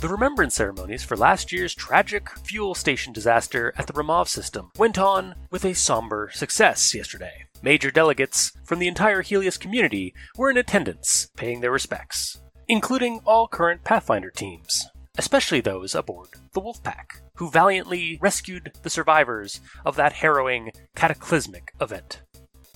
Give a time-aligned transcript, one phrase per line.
[0.00, 4.96] The remembrance ceremonies for last year's tragic fuel station disaster at the Ramov system went
[4.96, 7.46] on with a somber success yesterday.
[7.62, 13.48] Major delegates from the entire Heleus community were in attendance, paying their respects, including all
[13.48, 14.86] current Pathfinder teams,
[15.18, 22.22] especially those aboard the Wolfpack, who valiantly rescued the survivors of that harrowing, cataclysmic event.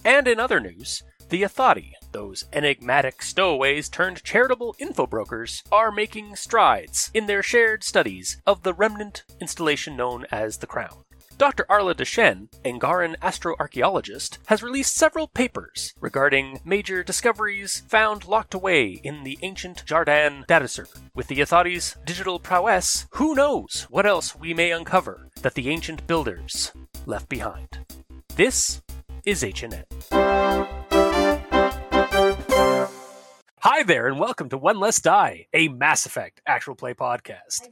[0.04, 6.36] And in other news, the Athati, those enigmatic stowaways turned charitable info brokers, are making
[6.36, 11.04] strides in their shared studies of the remnant installation known as the Crown.
[11.39, 11.64] Dr.
[11.71, 19.25] Arla Deshen, Angaran astroarchaeologist, has released several papers regarding major discoveries found locked away in
[19.25, 20.99] the ancient Jardaan data server.
[21.14, 26.07] With the Athati's digital prowess, who knows what else we may uncover that the ancient
[26.07, 26.73] builders
[27.07, 27.79] left behind.
[28.37, 28.82] This
[29.25, 30.82] is HNN.
[33.64, 37.69] Hi there, and welcome to One Less Die, a Mass Effect actual play podcast.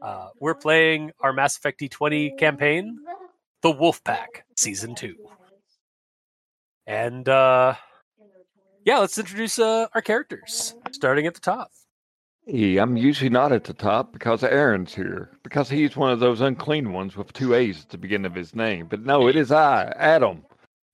[0.00, 2.96] Uh, we're playing our Mass Effect D20 campaign,
[3.62, 5.16] The Wolf Pack, Season 2.
[6.86, 7.74] And uh,
[8.84, 11.72] yeah, let's introduce uh, our characters, starting at the top.
[12.46, 16.40] Hey, I'm usually not at the top because Aaron's here, because he's one of those
[16.40, 18.86] unclean ones with two A's at the beginning of his name.
[18.88, 20.44] But no, it is I, Adam,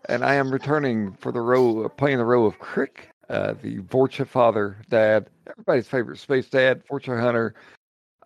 [0.08, 4.26] and I am returning for the role, playing the role of Krick, uh, the Vorcha
[4.26, 7.54] father, dad, everybody's favorite space dad, Vorcha hunter,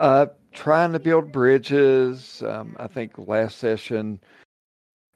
[0.00, 2.42] uh, trying to build bridges.
[2.46, 4.20] Um, I think last session,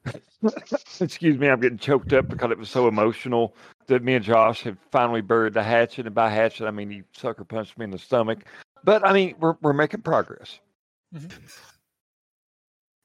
[0.99, 3.55] excuse me, I'm getting choked up because it was so emotional
[3.87, 6.05] that me and Josh had finally buried the hatchet.
[6.05, 8.45] And by hatchet, I mean he sucker punched me in the stomach.
[8.83, 10.59] But I mean, we're we're making progress.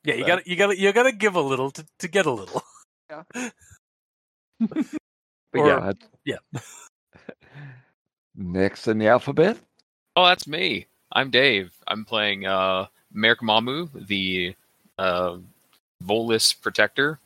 [0.04, 2.08] Yeah, you got to you got to you got to give a little to, to
[2.08, 2.62] get a little.
[5.52, 6.60] But Or- yeah, that's- yeah.
[8.34, 9.58] Next in the alphabet,
[10.16, 10.86] Oh, that's me.
[11.12, 11.72] I'm Dave.
[11.86, 14.54] I'm playing uh, Maerk Mamu, the
[14.98, 15.36] uh,
[16.04, 17.18] Volus protector.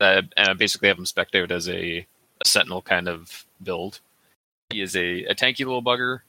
[0.00, 4.00] Uh, and I basically have him spectated as a, a sentinel kind of build.
[4.70, 6.20] He is a, a tanky little bugger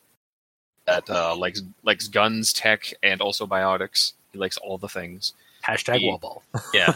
[0.85, 4.14] that uh, likes likes guns, tech, and also biotics.
[4.31, 5.34] He likes all the things.
[5.68, 6.41] Hashtag He- wallball.
[6.74, 6.94] Yeah.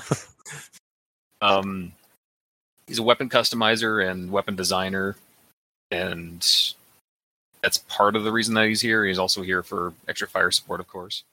[1.42, 1.92] um,
[2.90, 5.16] he's a weapon customizer and weapon designer,
[5.90, 6.46] and
[7.62, 9.06] that's part of the reason that he's here.
[9.06, 11.24] He's also here for extra fire support, of course.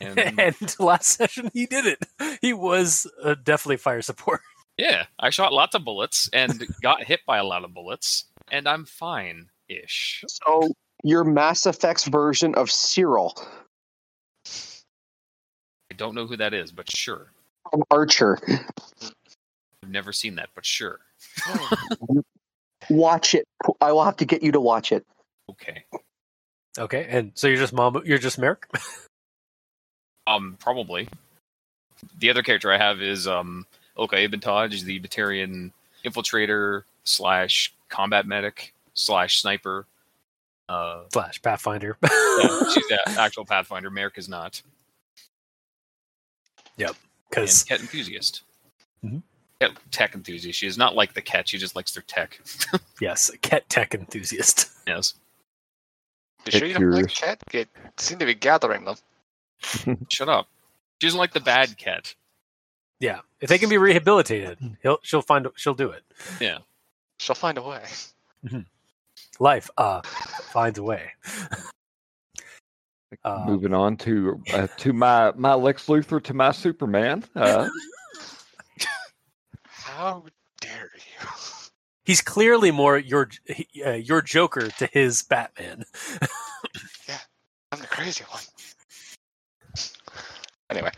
[0.00, 2.38] And and last session he did it.
[2.40, 4.40] He was uh, definitely fire support.
[4.78, 8.66] yeah, I shot lots of bullets and got hit by a lot of bullets, and
[8.66, 10.24] I'm fine-ish.
[10.26, 10.72] So
[11.04, 13.36] your Mass Effect's version of Cyril
[15.90, 17.32] I don't know who that is, but sure.
[17.90, 18.38] Archer.
[19.82, 21.00] I've never seen that, but sure.
[22.90, 23.46] Watch it.
[23.80, 25.06] I will have to get you to watch it.
[25.50, 25.84] Okay.
[26.78, 28.00] Okay, and so you're just mom.
[28.04, 28.64] You're just Maerk.
[30.26, 31.08] Um, probably.
[32.18, 33.66] The other character I have is um
[33.98, 35.72] Olka Ibn'taaj, is the Batarian
[36.04, 39.86] infiltrator slash combat medic slash sniper.
[40.68, 41.96] Uh, Slash Pathfinder.
[42.04, 43.90] yeah, she's the actual Pathfinder.
[43.90, 44.62] Maerk is not.
[46.76, 46.94] Yep,
[47.28, 48.42] Because cat enthusiast.
[49.04, 49.22] Mhm.
[49.60, 50.58] Cat- tech enthusiast.
[50.58, 51.48] She is not like the cat.
[51.48, 52.40] She just likes their tech.
[53.00, 54.70] yes, a cat tech enthusiast.
[54.86, 55.14] yes.
[56.46, 57.38] You sure you don't like cat?
[57.52, 57.66] You
[57.98, 58.96] seem to be gathering them.
[60.08, 60.48] Shut up.
[61.00, 62.14] She doesn't like the bad cat.
[62.98, 66.02] Yeah, if they can be rehabilitated, he'll she'll find she'll do it.
[66.40, 66.58] Yeah,
[67.18, 67.82] she'll find a way.
[69.38, 71.10] Life uh finds a way.
[73.24, 77.24] Uh, moving on to uh, to my my Lex Luthor to my Superman.
[77.34, 77.68] Uh,
[79.96, 80.24] How
[80.60, 81.28] dare you?
[82.04, 83.28] he's clearly more your
[83.84, 85.84] uh, your Joker to his Batman.
[87.08, 87.18] Yeah,
[87.72, 88.42] I'm the crazy one.
[90.70, 90.92] Anyway,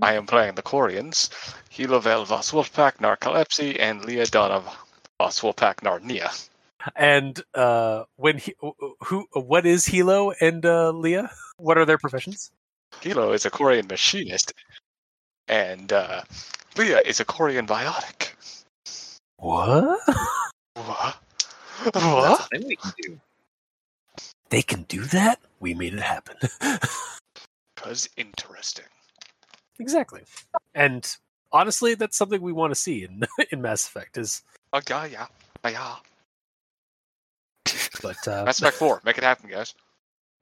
[0.00, 1.28] I am playing the Quarians,
[1.70, 4.62] Helavel Vos Wolfpack Narcolepsy, and Lia'dana
[5.18, 6.30] Vas Wolfpack Nar Nia.
[6.96, 8.54] And uh, when he,
[9.04, 11.30] who what is Hilo and uh, Lia?
[11.58, 12.50] What are their professions?
[13.02, 14.54] Hilo is a Quarian machinist,
[15.46, 16.22] and uh,
[16.76, 18.30] Lia is a Quarian biotic.
[19.36, 19.98] What?
[20.74, 21.16] What?
[21.84, 22.40] That's What?
[22.40, 23.20] a thing we can do.
[24.50, 25.40] They can do that?
[25.60, 26.36] We made it happen.
[27.76, 28.84] Because interesting.
[29.78, 30.20] exactly.
[30.74, 31.16] And
[31.50, 34.18] honestly, that's something we want to see in in Mass Effect.
[34.18, 34.42] Is
[34.74, 35.26] Oh, yeah, yeah.
[35.64, 35.96] Oh, yeah.
[38.02, 39.00] but uh, Mass Effect 4.
[39.02, 39.74] Make it happen, guys.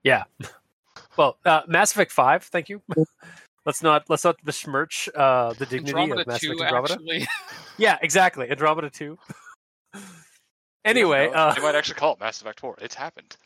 [0.02, 0.24] Yeah.
[1.16, 2.42] Well, uh, Mass Effect Five.
[2.44, 2.82] Thank you.
[3.68, 6.94] Let's not let's not besmirch uh, the dignity Andromeda of Mass 2, Effect Andromeda.
[6.94, 7.26] actually.
[7.76, 8.50] Yeah, exactly.
[8.50, 9.18] Andromeda Two.
[10.86, 12.76] anyway, You know, uh, they might actually call it Mass Effect 4.
[12.80, 13.36] It's happened.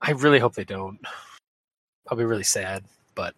[0.00, 0.98] I really hope they don't.
[2.08, 2.84] I'll be really sad.
[3.14, 3.34] But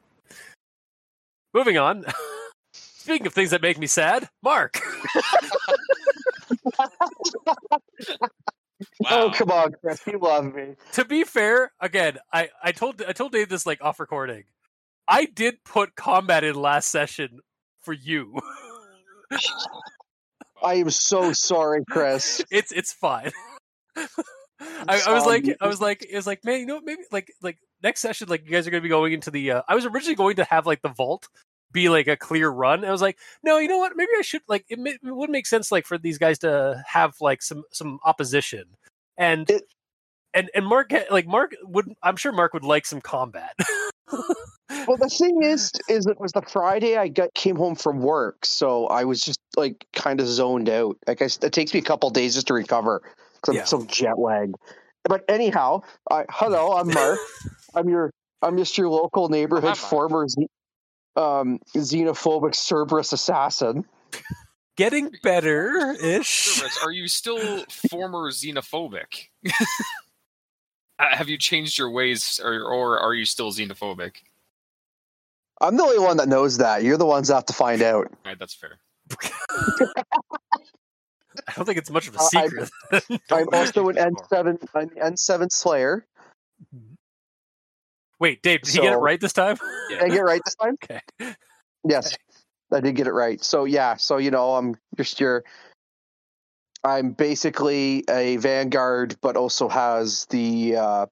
[1.52, 2.04] moving on.
[2.72, 4.80] Speaking of things that make me sad, Marc.
[9.08, 10.74] Oh come on, Chris, you love me.
[10.92, 14.42] to be fair, again, I I told I told Dave this like off recording.
[15.08, 17.40] I did put combat in last session
[17.82, 18.38] for you.
[20.62, 22.42] I am so sorry, Chris.
[22.50, 23.32] it's it's fine.
[23.96, 27.02] I, I was like I was like it was like man you know what, maybe
[27.10, 29.74] like like next session like you guys are gonna be going into the uh, I
[29.74, 31.26] was originally going to have like the vault
[31.72, 32.84] be like a clear run.
[32.84, 35.46] I was like no you know what maybe I should like it, it would make
[35.46, 38.64] sense like for these guys to have like some some opposition
[39.18, 39.64] and It-
[40.34, 43.54] and and Marc like Marc would I'm sure Marc would like some combat.
[44.86, 48.44] Well, the thing is, is it was the Friday I got came home from work,
[48.44, 50.96] so I was just like kind of zoned out.
[51.06, 53.02] Like I, it takes me a couple days just to recover
[53.34, 53.64] because I'm Yeah.
[53.64, 54.54] so jet lagged.
[55.04, 57.18] But anyhow, I, hello, I'm Marc.
[57.74, 58.10] I'm your
[58.40, 60.48] I'm just your local neighborhood former ze-
[61.16, 63.84] um, xenophobic Cerberus assassin.
[64.76, 66.60] Getting better ish.
[66.82, 69.28] Are you still former xenophobic?
[70.98, 74.16] Uh, Have you changed your ways, or, or are you still xenophobic?
[75.60, 76.82] I'm the only one that knows that.
[76.82, 78.06] You're the ones that have to find out.
[78.06, 78.78] All right, that's fair.
[81.48, 82.70] I don't think it's much of a Uh, I- secret.
[83.30, 86.06] I'm also an mention it N7 an N7 Slayer.
[88.20, 89.56] Wait, Dave, did he get it right this time?
[89.88, 90.76] Did I get it right this time?
[90.84, 91.00] Okay.
[91.88, 92.16] Yes,
[92.72, 93.42] I did get it right.
[93.42, 95.42] So yeah, so you know, I'm just your.
[96.84, 101.06] I'm basically a vanguard, but also has the uh,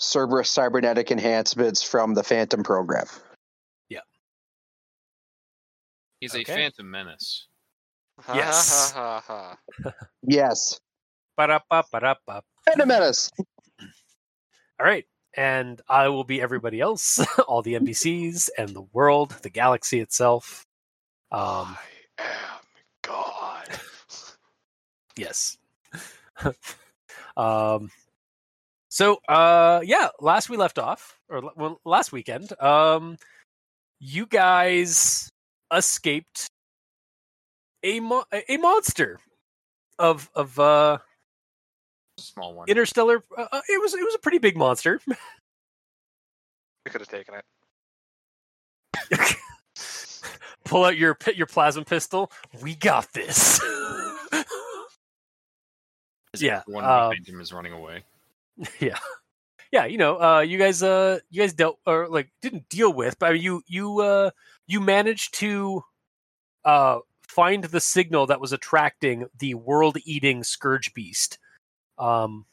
[0.00, 3.06] Cerberus cybernetic enhancements from the Phantom program.
[3.88, 4.00] Yeah.
[6.20, 6.42] He's Okay.
[6.42, 7.46] a phantom menace.
[8.34, 8.92] Yes.
[10.22, 10.80] Yes,
[11.36, 12.42] Ba-da-ba, ba-da-ba.
[12.66, 13.30] Phantom Menace.
[13.80, 15.04] All right.
[15.36, 20.64] And I will be everybody else, all the NPCs and the world, the galaxy itself.
[21.30, 21.76] Um,
[22.18, 22.26] I am
[23.02, 23.37] God.
[25.18, 25.58] Yes.
[27.36, 27.90] um,
[28.88, 33.16] so, uh, yeah, last we left off, or well, last weekend, um,
[34.00, 35.28] you guys
[35.74, 36.48] escaped
[37.82, 39.20] a mo- a monster
[39.98, 40.98] of of uh
[42.18, 42.68] Small one.
[42.68, 43.22] interstellar.
[43.36, 45.00] Uh, uh, it was it was a pretty big monster.
[46.86, 47.34] We could have taken
[49.10, 49.36] it.
[50.64, 52.32] Pull out your your plasma pistol.
[52.62, 53.60] We got this.
[56.36, 58.02] Yeah, One um, behind him is running away.
[58.80, 58.98] yeah,
[59.72, 59.86] yeah.
[59.86, 63.30] You know, uh, you guys, uh, you guys dealt or like didn't deal with, but
[63.30, 64.30] I mean, you you uh,
[64.66, 65.82] you managed to
[66.64, 71.38] uh, find the signal that was attracting the world-eating scourge beast,
[71.98, 72.44] um,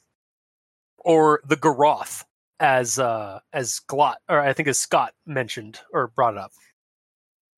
[1.00, 2.24] or the Goroth,
[2.60, 6.51] as uh, as Glot or I think as Scott mentioned or brought it up.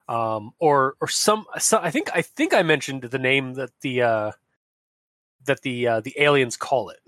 [0.10, 4.02] Um, or or some, some I think I think I mentioned the name that the
[4.02, 4.32] uh,
[5.48, 7.00] that the uh, the aliens call it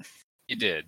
[0.48, 0.86] You did.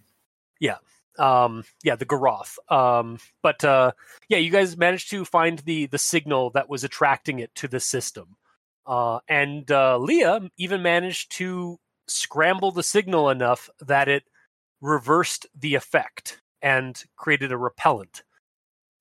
[0.59, 0.77] Yeah.
[1.19, 2.57] Um yeah the Goroth.
[2.71, 3.91] um but uh
[4.29, 7.79] yeah you guys managed to find the the signal that was attracting it to the
[7.79, 8.37] system
[8.87, 11.77] uh and uh lia even managed to
[12.07, 14.23] scramble the signal enough that it
[14.81, 18.23] reversed the effect and created a repellent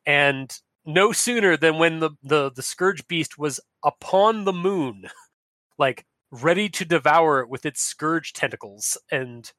[0.04, 5.04] and no sooner than when the the, the scourge beast was upon the moon
[5.78, 9.52] like ready to devour it with its scourge tentacles and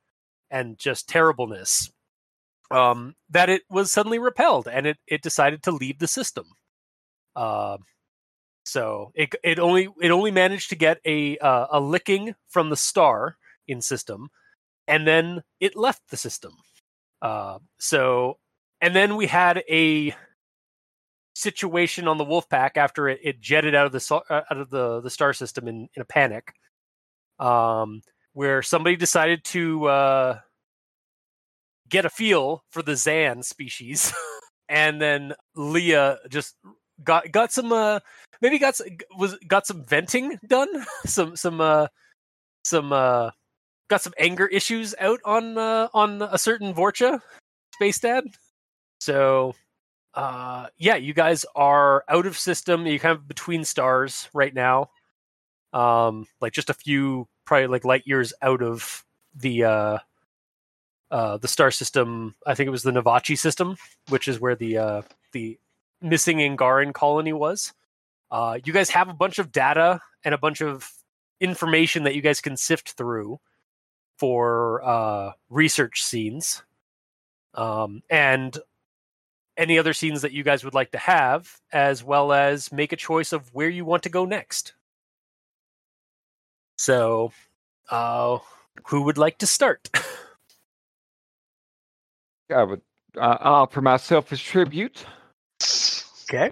[0.49, 1.91] and just terribleness
[2.71, 6.45] um, that it was suddenly repelled and it, it decided to leave the system.
[7.35, 7.77] Uh,
[8.63, 12.77] so it it only it only managed to get a uh, a licking from the
[12.77, 13.37] star
[13.67, 14.29] in system,
[14.87, 16.53] and then it left the system.
[17.21, 18.37] Uh, so
[18.79, 20.13] and then we had a
[21.35, 25.01] situation on the Wolfpack after it, it jetted out of the uh, out of the
[25.01, 26.53] the star system in, in a panic,
[27.39, 28.01] um,
[28.33, 30.39] where somebody decided to uh,
[31.89, 34.13] get a feel for the Zan species,
[34.69, 36.55] and then Lia just
[37.03, 37.99] got got some uh
[38.41, 38.81] maybe got s-
[39.17, 41.87] was got some venting done, some some uh
[42.63, 43.31] some uh
[43.89, 47.19] got some anger issues out on uh, on a certain Vorcha
[47.75, 48.23] space dad.
[48.99, 49.53] So
[50.13, 52.85] uh yeah, you guys are out of system.
[52.85, 54.89] You're kind of between stars right now.
[55.73, 59.97] Um like just a few probably like light years out of the uh
[61.11, 62.35] uh, the star system.
[62.47, 63.75] I think it was the Navachi system,
[64.09, 65.01] which is where the uh,
[65.33, 65.59] the
[66.01, 67.73] missing Angaran colony was.
[68.31, 70.89] Uh, you guys have a bunch of data and a bunch of
[71.41, 73.39] information that you guys can sift through
[74.17, 76.63] for uh, research scenes,
[77.55, 78.57] um, and
[79.57, 82.97] any other scenes that you guys would like to have, as well as make a
[82.97, 84.73] choice of where you want to go next.
[86.77, 87.31] So,
[87.89, 88.39] uh,
[88.87, 89.89] who would like to start?
[92.53, 92.81] I would
[93.17, 95.05] uh, offer myself as tribute.
[96.23, 96.51] okay.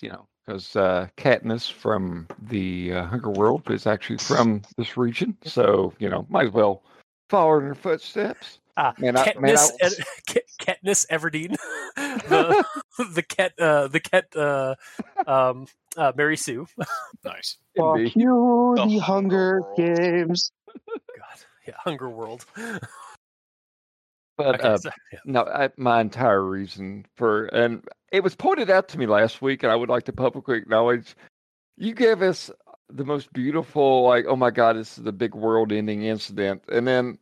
[0.00, 5.36] You know, because uh, Katniss from the uh, Hunger World is actually from this region,
[5.44, 6.82] so you know, might as well
[7.28, 8.58] follow in her footsteps.
[8.80, 11.56] Ah, Man, I- man, Katniss, I- Ed- Katniss Everdeen,
[11.96, 12.64] the
[13.12, 14.76] the cat, uh, the cat, uh,
[15.26, 15.66] um,
[15.96, 16.64] uh, Mary Sue.
[17.24, 17.58] Nice.
[17.74, 20.52] It'd Fuck you, The the Hunger Hunger Games.
[20.86, 22.44] God, yeah, Hunger World.
[24.36, 25.18] But Okay, uh, so- yeah.
[25.24, 27.82] no, I, my entire reason for, and
[28.12, 31.16] it was pointed out to me last week, and I would like to publicly acknowledge,
[31.76, 32.48] you gave us
[32.88, 37.18] the most beautiful, like, oh my god, this is the big world-ending incident, and then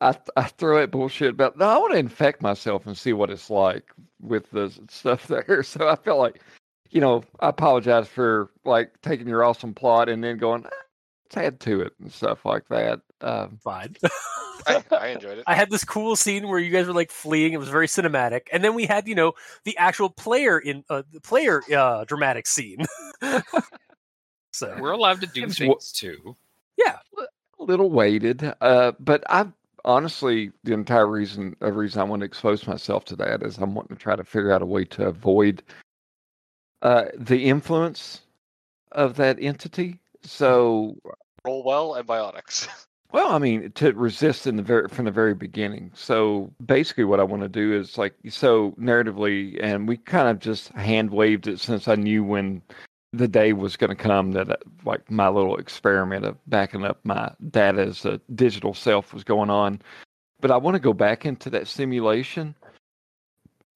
[0.00, 3.30] I I throw it bullshit about, no, I want to infect myself and see what
[3.30, 5.62] it's like with the stuff there.
[5.62, 6.40] So I felt like,
[6.90, 10.70] you know, I apologize for like taking your awesome plot and then going, "Ah,
[11.24, 13.00] let's add to it and stuff like that.
[13.20, 13.96] Um, fine.
[14.66, 15.44] I, I enjoyed it.
[15.46, 17.52] I had this cool scene where you guys were like fleeing.
[17.52, 19.32] It was very cinematic, and then we had you know
[19.64, 22.84] the actual player in uh, the player uh, dramatic scene.
[24.52, 26.36] so We're allowed to do It's things too.
[26.76, 29.46] Yeah, a little weighted, uh, but I
[29.84, 33.74] honestly the entire reason a reason I want to expose myself to that is I'm
[33.74, 35.62] wanting to try to figure out a way to avoid
[36.82, 38.22] uh, the influence
[38.92, 39.98] of that entity.
[40.22, 40.96] So,
[41.44, 42.68] Roll well and biotics.
[43.12, 45.90] well, I mean, to resist in the very from the very beginning.
[45.94, 50.38] So basically, what I want to do is like so narratively, and we kind of
[50.38, 52.62] just hand waved it since I knew when
[53.12, 57.00] the day was going to come that uh, like my little experiment of backing up
[57.04, 59.80] my data as a digital self was going on.
[60.40, 62.54] But I want to go back into that simulation,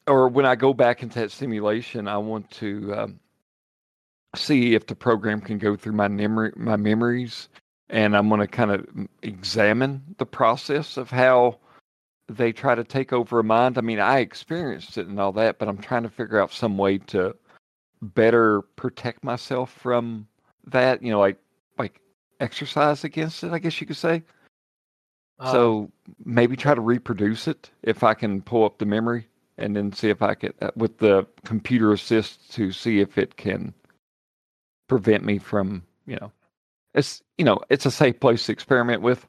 [0.07, 3.21] or when I go back into that simulation, I want to um,
[4.35, 7.49] see if the program can go through my memory, my memories,
[7.91, 8.87] and I'm going to kind of
[9.23, 11.59] examine the process of how
[12.29, 13.77] they try to take over a mind.
[13.77, 16.79] I mean, I experienced it and all that, but I'm trying to figure out some
[16.79, 17.37] way to
[18.03, 20.27] better protect myself from
[20.67, 21.03] that.
[21.03, 21.39] You know, like
[21.79, 22.01] like
[22.41, 23.53] exercise against it.
[23.53, 24.23] I guess you could say.
[25.39, 25.93] um, so
[26.25, 30.09] maybe try to reproduce it if I can pull up the memory and then see
[30.11, 33.73] if I can uh, with the computer assist to see if it can
[34.89, 36.31] prevent me from you know
[36.95, 39.27] it's you know it's a safe place to experiment with.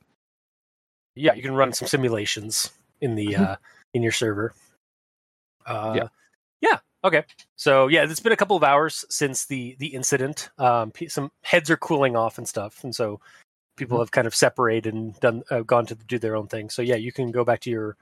[1.16, 3.56] yeah, you can run some simulations in the uh,
[3.94, 4.54] in your server.
[5.66, 6.08] Uh, Yeah.
[6.62, 6.78] yeah.
[7.06, 7.24] Okay.
[7.56, 10.50] So yeah, it's been a couple of hours since the the incident.
[10.58, 13.22] Um, some heads are cooling off and stuff, and so
[13.78, 14.02] people Mhm.
[14.02, 16.72] have kind of separated and done uh, gone to do their own thing.
[16.72, 17.96] So yeah, you can go back to your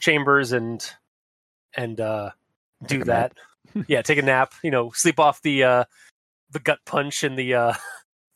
[0.00, 0.82] chambers and
[1.74, 2.30] and uh,
[2.86, 3.34] do that.
[3.88, 4.54] yeah, take a nap.
[4.62, 5.84] You know, sleep off the uh,
[6.50, 7.74] the gut punch and the uh,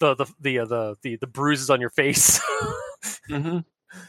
[0.01, 2.39] the the the uh, the, the the bruises on your face.
[3.31, 3.61] Mm-hmm.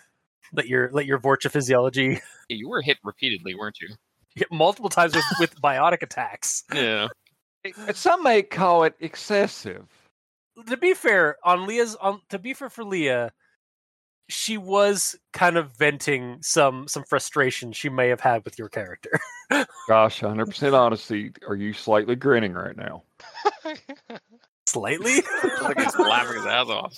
[0.53, 3.87] let your let your vorcha physiology Yeah, You were hit repeatedly, weren't you?
[4.35, 6.63] Hit multiple times with, with biotic attacks.
[6.73, 7.07] Yeah.
[7.93, 9.87] Some may call it excessive.
[10.67, 13.31] To be fair, on Lia's on to be fair for Lia,
[14.29, 19.19] she was kind of venting some some frustration she may have had with your character.
[19.87, 21.31] Gosh, 100% honesty.
[21.47, 23.03] Are you slightly grinning right now?
[24.65, 25.21] Slightly.
[25.61, 26.93] Like he's laughing his ass off.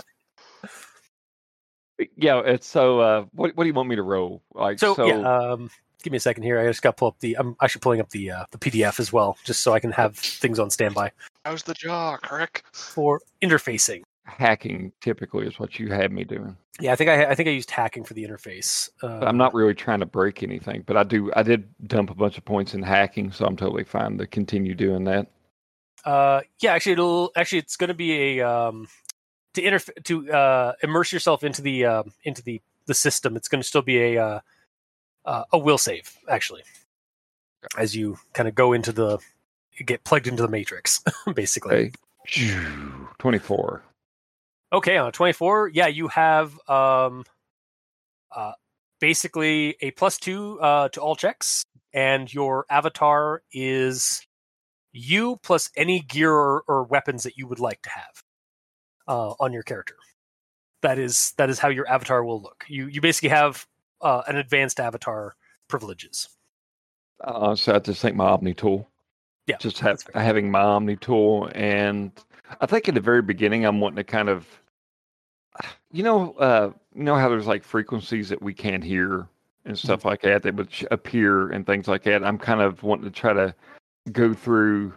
[2.16, 3.00] Yeah, it's so.
[3.00, 4.44] Uh, what what do you want me to roll?
[4.54, 5.06] Like So, so.
[5.08, 5.70] yeah, um,
[6.04, 6.60] give me a second here.
[6.60, 7.36] I just got to pull up the.
[7.40, 10.16] I'm actually pulling up the uh, the PDF as well, just so I can have
[10.16, 11.12] things on standby
[11.46, 12.62] How's the jaw, Krick?
[12.74, 14.04] for interfacing.
[14.26, 16.56] hacking typically is what you had me doing.
[16.80, 18.90] Yeah, I think I I think I used hacking for the interface.
[19.02, 21.32] Uh, But I'm not really trying to break anything, but I do.
[21.36, 24.76] I did dump a bunch of points in hacking, so I'm totally fine to continue
[24.76, 25.28] doing that.
[26.06, 28.88] Uh, yeah, actually, it'll actually it's going to be a um
[29.54, 33.36] to interf- to uh immerse yourself into the um into the the system.
[33.38, 34.22] It's going to still be a
[35.26, 36.64] uh, a will save actually,
[37.78, 39.20] as you kind of go into the
[39.86, 41.04] get plugged into the matrix,
[41.36, 41.76] basically.
[41.76, 41.92] Okay.
[43.20, 43.84] Twenty-four.
[44.74, 47.26] Okay, on a 24, yeah, you have um
[48.36, 48.54] uh
[49.00, 54.26] basically a plus 2 uh to all checks and your avatar is
[54.94, 58.24] you plus any gear or, or weapons that you would like to have
[59.08, 59.96] uh on your character.
[60.82, 62.66] That is that is how your avatar will look.
[62.68, 63.68] You you basically have
[64.04, 65.36] uh an advanced avatar
[65.68, 66.30] privileges.
[67.24, 68.88] Uh, so I just think my Omni tool.
[69.48, 69.98] Yeah, Just fair.
[70.14, 72.12] having my Omni tool, and
[72.62, 74.48] I think at the very beginning, I'm wanting to kind of,
[75.92, 79.28] you know, uh, you know how there's like frequencies that we can't hear
[79.66, 82.24] and stuff like that that would appear and things like that.
[82.24, 83.56] I'm kind of wanting to try to
[84.12, 84.94] go through,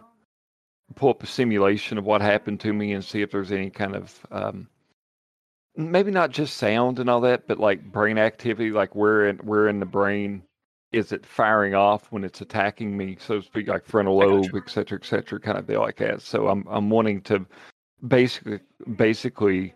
[0.95, 3.95] pull up a simulation of what happened to me and see if there's any kind
[3.95, 4.67] of um,
[5.77, 9.67] maybe not just sound and all that, but like brain activity, like where in where
[9.67, 10.43] in the brain
[10.91, 14.69] is it firing off when it's attacking me, so to speak, like frontal lobe, et
[14.69, 16.21] cetera, et cetera, kind of deal like that.
[16.21, 17.45] So I'm I'm wanting to
[18.07, 18.59] basically
[18.95, 19.73] basically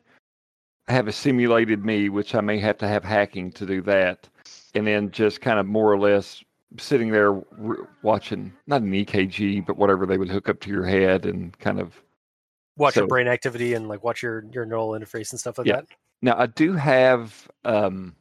[0.87, 4.27] have a simulated me, which I may have to have hacking to do that,
[4.73, 6.43] and then just kind of more or less
[6.77, 7.41] sitting there
[8.01, 11.79] watching not an EKG, but whatever they would hook up to your head and kind
[11.79, 12.01] of
[12.77, 15.77] Watch your brain activity and like watch your your neural interface and stuff like Yeah.
[15.77, 15.85] that.
[16.21, 18.15] Now I do have um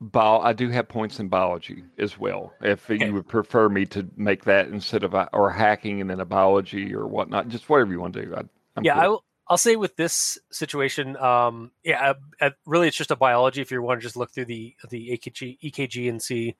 [0.00, 2.52] bio I do have points in biology as well.
[2.62, 3.06] If Okay.
[3.06, 6.24] you would prefer me to make that instead of a, or hacking and then a
[6.24, 8.34] biology or whatnot, just whatever you want to do.
[8.34, 8.42] I,
[8.76, 9.02] I'm yeah, cool.
[9.02, 9.24] I will.
[9.50, 13.62] I'll say with this situation, um, yeah, uh, uh, really, it's just a biology.
[13.62, 16.54] If you want to just look through the the EKG, EKG and see,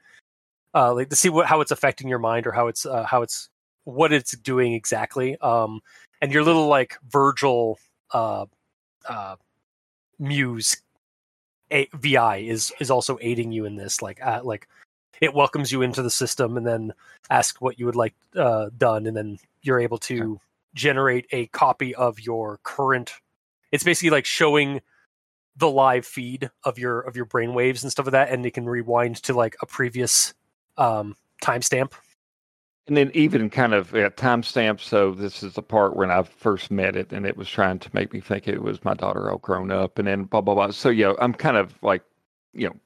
[0.74, 3.20] uh, like to see what how it's affecting your mind or how it's uh, how
[3.20, 3.50] it's
[3.84, 5.36] what it's doing exactly.
[5.38, 5.80] Um,
[6.20, 7.78] and your little like Virgil,
[8.12, 8.46] uh,
[9.08, 9.36] uh,
[10.18, 10.82] Muse,
[11.70, 14.02] a- VI is is also aiding you in this.
[14.02, 14.68] Like, uh, like
[15.20, 16.92] it welcomes you into the system and then
[17.30, 20.40] asks what you would like uh, done, and then you're able to
[20.74, 23.12] generate a copy of your current
[23.72, 24.80] it's basically like showing
[25.56, 28.52] the live feed of your of your brain waves and stuff like that and it
[28.52, 30.34] can rewind to like a previous
[30.76, 31.92] um timestamp
[32.88, 34.80] And then even kind of yeah, timestamp.
[34.80, 37.90] So this is the part when I first met it, and it was trying to
[37.94, 40.70] make me think it was my daughter all grown up, and then blah blah blah.
[40.72, 42.02] So yeah, I'm kind of like,
[42.54, 42.76] you know,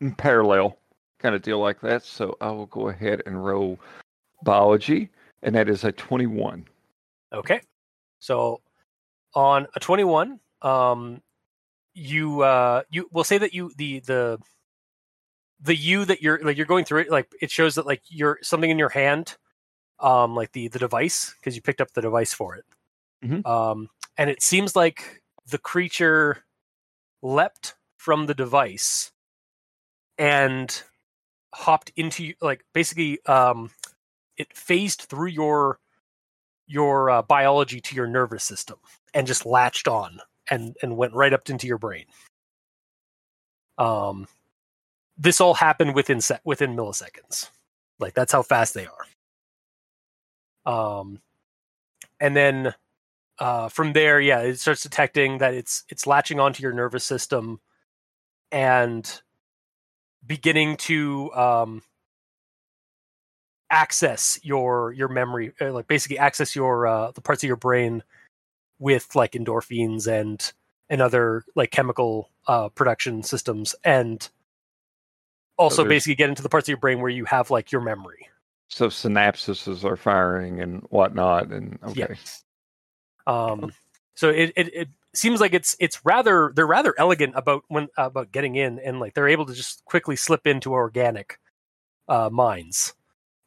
[0.00, 0.78] in parallel
[1.20, 2.04] kind of deal like that.
[2.04, 3.78] So I will go ahead and roll
[4.42, 5.10] biology,
[5.42, 6.66] and that is a 21.
[7.32, 7.60] okay
[8.20, 8.60] so
[9.34, 11.20] on a 21 um
[11.94, 14.38] you uh you will say that you the the
[15.60, 18.38] the you that you're like you're going through it like it shows that like you're
[18.42, 19.36] something in your hand
[20.04, 22.64] um like the the device because you picked up the device for it.
[23.24, 23.44] Mhm.
[23.46, 23.88] um
[24.18, 26.44] and it seems like the creature
[27.22, 29.10] leapt from the device
[30.18, 30.82] and
[31.54, 33.70] hopped into like basically um
[34.36, 35.78] it phased through your
[36.66, 38.76] your uh, biology to your nervous system
[39.14, 42.04] and just latched on and and went right up into your brain.
[43.78, 44.28] Um
[45.16, 47.48] this all happened within se- within milliseconds.
[47.98, 49.06] Like that's how fast they are
[50.66, 51.20] um
[52.20, 52.74] and then
[53.38, 57.60] uh from there yeah it starts detecting that it's it's latching onto your nervous system
[58.52, 59.22] and
[60.26, 61.82] beginning to um
[63.70, 68.02] access your your memory uh, like basically access your uh the parts of your brain
[68.78, 70.52] with like endorphins and
[70.88, 74.28] and other like chemical uh production systems and
[75.56, 77.80] also there's- basically get into the parts of your brain where you have like your
[77.80, 78.28] memory
[78.68, 82.16] So synapses are firing and whatnot, and okay,
[83.26, 83.72] um
[84.14, 88.32] so it, it it seems like it's it's rather they're rather elegant about when about
[88.32, 91.38] getting in and like they're able to just quickly slip into organic
[92.08, 92.94] uh minds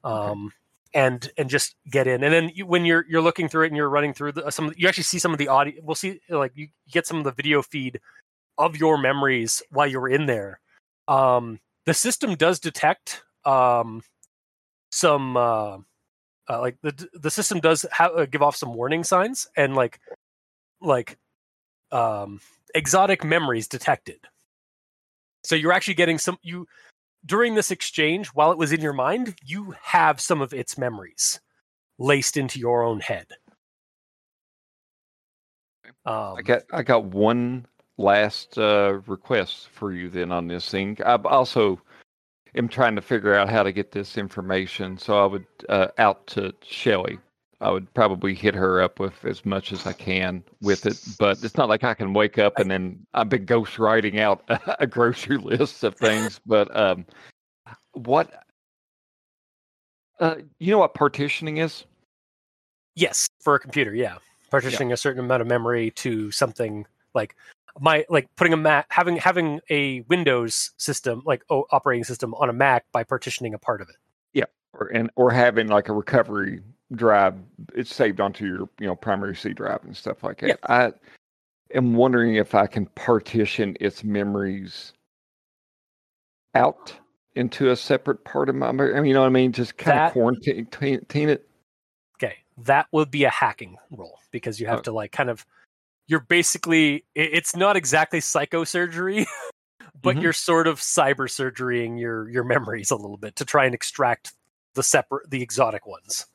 [0.04, 0.52] um
[0.94, 2.24] and and just get in.
[2.24, 4.74] And then you, when you're you're looking through it and you're running through the, some
[4.78, 7.32] you actually see some of the audio we'll see like you get some of the
[7.32, 8.00] video feed
[8.58, 10.60] of your memories while you were in there.
[11.08, 14.02] Um the system does detect um
[14.92, 15.78] some uh
[16.50, 20.00] uh, like the the system does ha- uh, give off some warning signs and like
[20.82, 21.18] like
[21.92, 22.40] um
[22.74, 24.20] exotic memories detected
[25.44, 26.68] so you're actually getting some you
[27.26, 31.40] during this exchange while it was in your mind you have some of its memories
[31.98, 33.28] laced into your own head
[36.06, 37.66] um, I got I got one
[37.98, 40.98] last uh, request for you then on this thing.
[41.06, 41.82] I also
[42.58, 46.28] am trying to figure out how to get this information, so I would uh, out
[46.28, 47.20] to Shelly.
[47.60, 51.44] I would probably hit her up with as much as I can with it, but
[51.44, 54.44] it's not like I can wake up and then I've been ghost writing out
[54.80, 56.40] a grocery list of things.
[56.46, 57.06] But um,
[57.94, 58.44] what
[60.20, 61.86] uh, you know what partitioning is?
[62.96, 64.18] Yes, for a computer, yeah.
[64.52, 67.36] Partitioning a certain amount of memory to something like
[67.80, 72.50] my like putting a Mac having having a Windows system like o- operating system on
[72.50, 73.96] a Mac by partitioning a part of it.
[74.34, 76.62] Yeah, or and or having like a recovery
[76.94, 77.36] drive
[77.76, 80.48] it's saved onto your you know primary C drive and stuff like that.
[80.48, 80.56] Yeah.
[80.64, 80.94] I
[81.76, 84.94] am wondering if I can partition its memories
[86.56, 86.94] out
[87.36, 88.96] into a separate part of my memory.
[88.96, 89.52] I mean, you know what I mean?
[89.52, 90.68] Just kind That- of quarantine
[91.30, 91.48] it.
[92.16, 94.84] Okay, that would be a hacking role because you have Oh.
[94.84, 95.46] to like kind of
[96.08, 99.26] you're basically it's not exactly psychosurgery,
[100.02, 100.22] but Mhm.
[100.22, 104.34] you're sort of cyber surgerying your your memories a little bit to try and extract
[104.76, 106.26] the separate the exotic ones.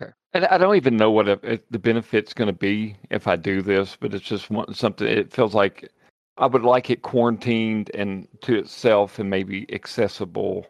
[0.00, 0.12] Okay.
[0.32, 3.36] And I don't even know what it, it- the benefit's going to be if I
[3.36, 5.06] do this, but it's just one, something.
[5.06, 5.90] It feels like
[6.36, 10.66] I would like it quarantined and to itself and maybe accessible.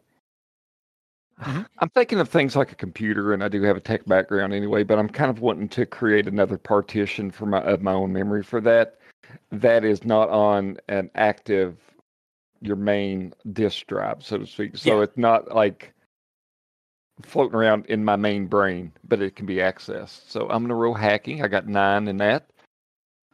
[1.40, 1.66] Mhm.
[1.80, 4.84] I'm thinking of things like a computer, and I do have a tech background anyway.
[4.84, 8.42] But I'm kind of wanting to create another partition for my of my own memory
[8.42, 8.98] for that.
[9.50, 11.78] That is not on an active
[12.60, 14.76] your main disk drive, so to speak.
[14.76, 15.02] So Yeah.
[15.04, 15.92] it's not like
[17.22, 20.28] floating around in my main brain, but it can be accessed.
[20.30, 21.42] So I'm gonna roll hacking.
[21.42, 22.48] I got nine in that,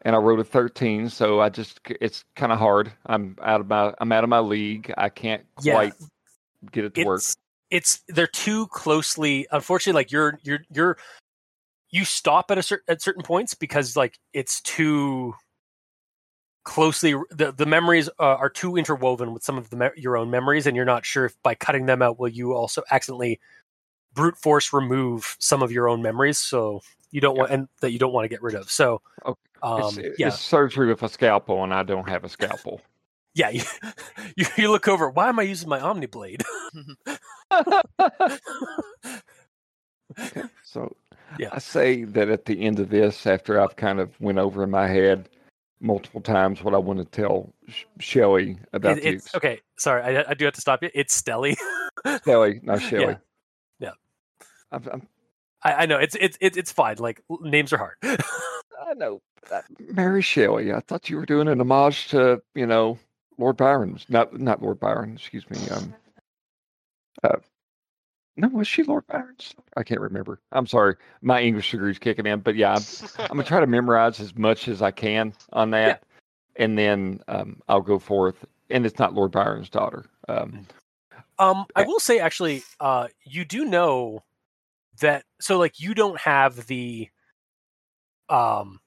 [0.02, 1.08] and I rolled a thirteen.
[1.10, 2.92] So I just it's kind of hard.
[3.06, 4.92] I'm out of my I'm out of my league.
[4.96, 5.74] I can't Yeah.
[5.74, 5.94] quite
[6.72, 7.22] get it to work.
[7.70, 9.46] It's it's they're too closely.
[9.52, 10.96] Unfortunately, like you're you're you're
[11.90, 15.34] you stop at a cer- at certain points because like it's too
[16.64, 20.30] closely the the memories uh, are too interwoven with some of the me- your own
[20.30, 23.40] memories and you're not sure if by cutting them out will you also accidentally
[24.12, 26.80] brute force remove some of your own memories so
[27.10, 29.40] you don't want and that you don't want to get rid of so Okay.
[29.62, 32.82] um it's, it- yeah it's surgery with a scalpel, and I don't have a scalpel.
[33.34, 33.62] yeah you,
[34.36, 36.42] you you look over why am i using my omni blade
[40.64, 40.96] So
[41.38, 41.50] Yeah.
[41.52, 44.70] I say that at the end of this, after I've kind of went over in
[44.70, 45.28] my head
[45.80, 50.24] multiple times what I want to tell Sh- Shelly about It- it's okay sorry I,
[50.28, 51.56] I do have to stop you it's stelly
[52.26, 53.16] Shelly, not Shelly.
[53.78, 53.92] Yeah.
[54.72, 55.08] I'm, I'm,
[55.62, 56.96] I, I know it's it's it's it's fine.
[56.98, 57.96] Like names are hard.
[58.02, 59.20] I know.
[59.52, 59.60] Uh,
[59.92, 60.72] Mary Shelley.
[60.72, 62.98] I thought you were doing an homage to, you know,
[63.36, 64.06] Lord Byron's.
[64.08, 65.12] Not not Lord Byron.
[65.14, 65.58] Excuse me.
[65.68, 65.92] Um.
[67.22, 67.38] Uh,
[68.36, 69.54] no, was she Lord Byron's?
[69.76, 70.40] I can't remember.
[70.52, 70.96] I'm sorry.
[71.20, 72.82] My English degree's kicking in, but yeah, I'm,
[73.18, 76.04] I'm gonna try to memorize as much as I can on that,
[76.56, 78.44] and then um, I'll go forth.
[78.70, 80.06] And it's not Lord Byron's daughter.
[80.28, 80.66] Um,
[81.38, 84.22] um, I will say actually, uh, you do know
[85.00, 85.24] that.
[85.40, 87.08] So like, you don't have the
[88.28, 88.80] um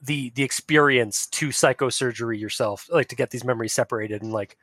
[0.00, 4.56] the the experience to psychosurgery yourself, like to get these memories separated and like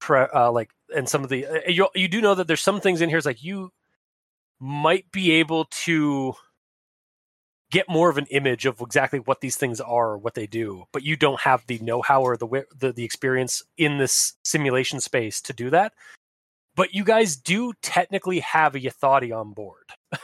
[0.00, 2.80] pre, uh, like and some of the uh, you you do know that there's some
[2.80, 3.18] things in here.
[3.18, 3.72] It's like you
[4.60, 6.34] might be able to
[7.70, 11.04] get more of an image of exactly what these things are what they do but
[11.04, 15.52] you don't have the know-how or the the, the experience in this simulation space to
[15.52, 15.92] do that
[16.74, 19.84] but you guys do technically have a Yathati on board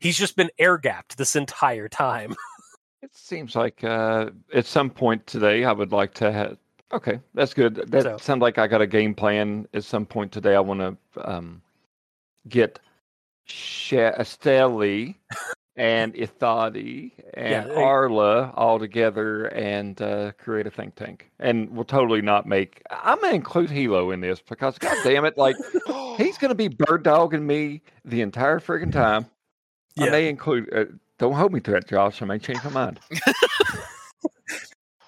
[0.00, 2.34] he's just been air gapped this entire time
[3.00, 6.58] It seems like uh, at some point today I would like to have.
[6.92, 7.74] Okay, that's good.
[7.90, 9.68] That So- sounds like I got a game plan.
[9.74, 11.60] At some point today, I want to um,
[12.48, 12.78] get
[13.48, 15.14] Esteli
[15.76, 21.30] and Ithadi and Yeah, Arla all together and uh, create a think tank.
[21.38, 22.82] And we'll totally not make.
[22.90, 25.56] I'm gonna include Hilo in this because, god damn it, like
[26.16, 29.26] he's gonna be bird dogging me the entire friggin' time.
[29.98, 30.10] I Yeah.
[30.10, 30.72] may include.
[30.74, 30.84] Uh,
[31.18, 32.22] don't hold me to that, Josh.
[32.22, 33.00] I may change my mind.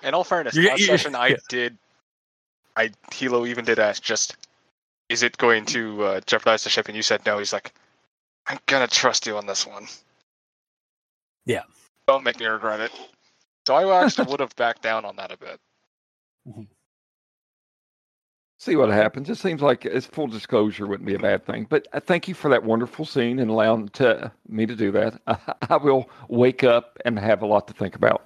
[0.03, 1.37] In all fairness, You're- last you're- session I yeah.
[1.49, 1.79] did.
[2.77, 4.37] I Hilo even did ask just,
[5.09, 6.87] is it going to uh, jeopardize the ship?
[6.89, 7.39] And you said no.
[7.39, 7.73] He's like,
[8.47, 9.87] I'm gonna trust you on this one.
[11.45, 11.63] Yeah.
[12.07, 12.93] Don't make me regret it.
[13.67, 15.61] So I actually would have backed down on that a bit.
[18.59, 19.29] see what happens.
[19.29, 21.67] It seems like it's full disclosure wouldn't be a bad thing.
[21.69, 25.21] But uh, thank you for that wonderful scene and allowing to me to do that.
[25.71, 28.25] I, will wake up and have a lot to think about.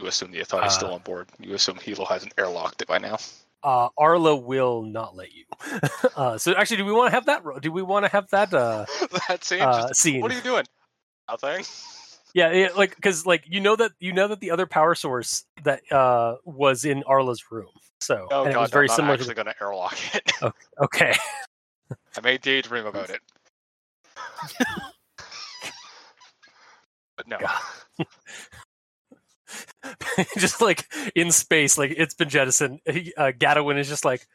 [0.00, 0.58] You assume the still
[0.90, 1.28] Uh, on board.
[1.38, 3.18] You assume Hilo hasn't airlocked it by now.
[3.62, 5.44] uh arla will not let you
[6.16, 8.54] uh so actually do we want to have that do we want to have that
[8.54, 8.86] uh
[9.28, 9.60] that scene.
[9.60, 10.64] uh just, scene what are you doing?
[11.28, 11.62] Nothing.
[12.32, 15.44] Yeah, yeah, like because like you know that you know that the other power source
[15.64, 17.68] that uh was in Arla's room.
[18.00, 19.14] So Oh and god, it was no, very I'm similar.
[19.14, 20.32] actually To gonna airlock it.
[20.82, 21.14] okay,
[22.16, 23.20] I may daydream about it.
[27.16, 27.36] but no.
[29.82, 30.26] God.
[30.38, 32.80] just like in space, like it's been jettisoned.
[32.86, 34.26] He, uh, Gadowin is just like,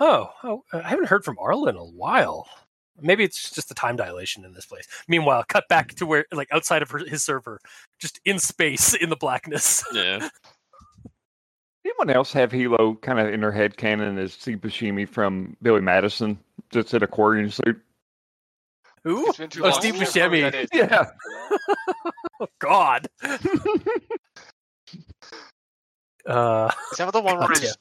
[0.00, 2.48] oh, oh, I haven't heard from Arla in a while.
[3.00, 4.86] Maybe it's just the time dilation in this place.
[5.06, 7.60] Meanwhile, cut back to where, like, outside of her, his server,
[8.00, 9.84] just in space in the blackness.
[9.92, 10.28] Yeah.
[11.84, 15.82] Anyone else have Hilo kind of in their head canon as Steve Buscemi from Billy
[15.82, 16.38] Madison,
[16.70, 17.80] just in a Quarian suit?
[19.06, 19.70] Ooh, It's been too oh.
[19.70, 20.68] Steve I forget who that Buscemi.
[20.72, 21.04] Yeah.
[22.38, 23.08] Oh, God.
[26.26, 27.60] Uh, Is that the one where Gotcha.
[27.60, 27.76] he's,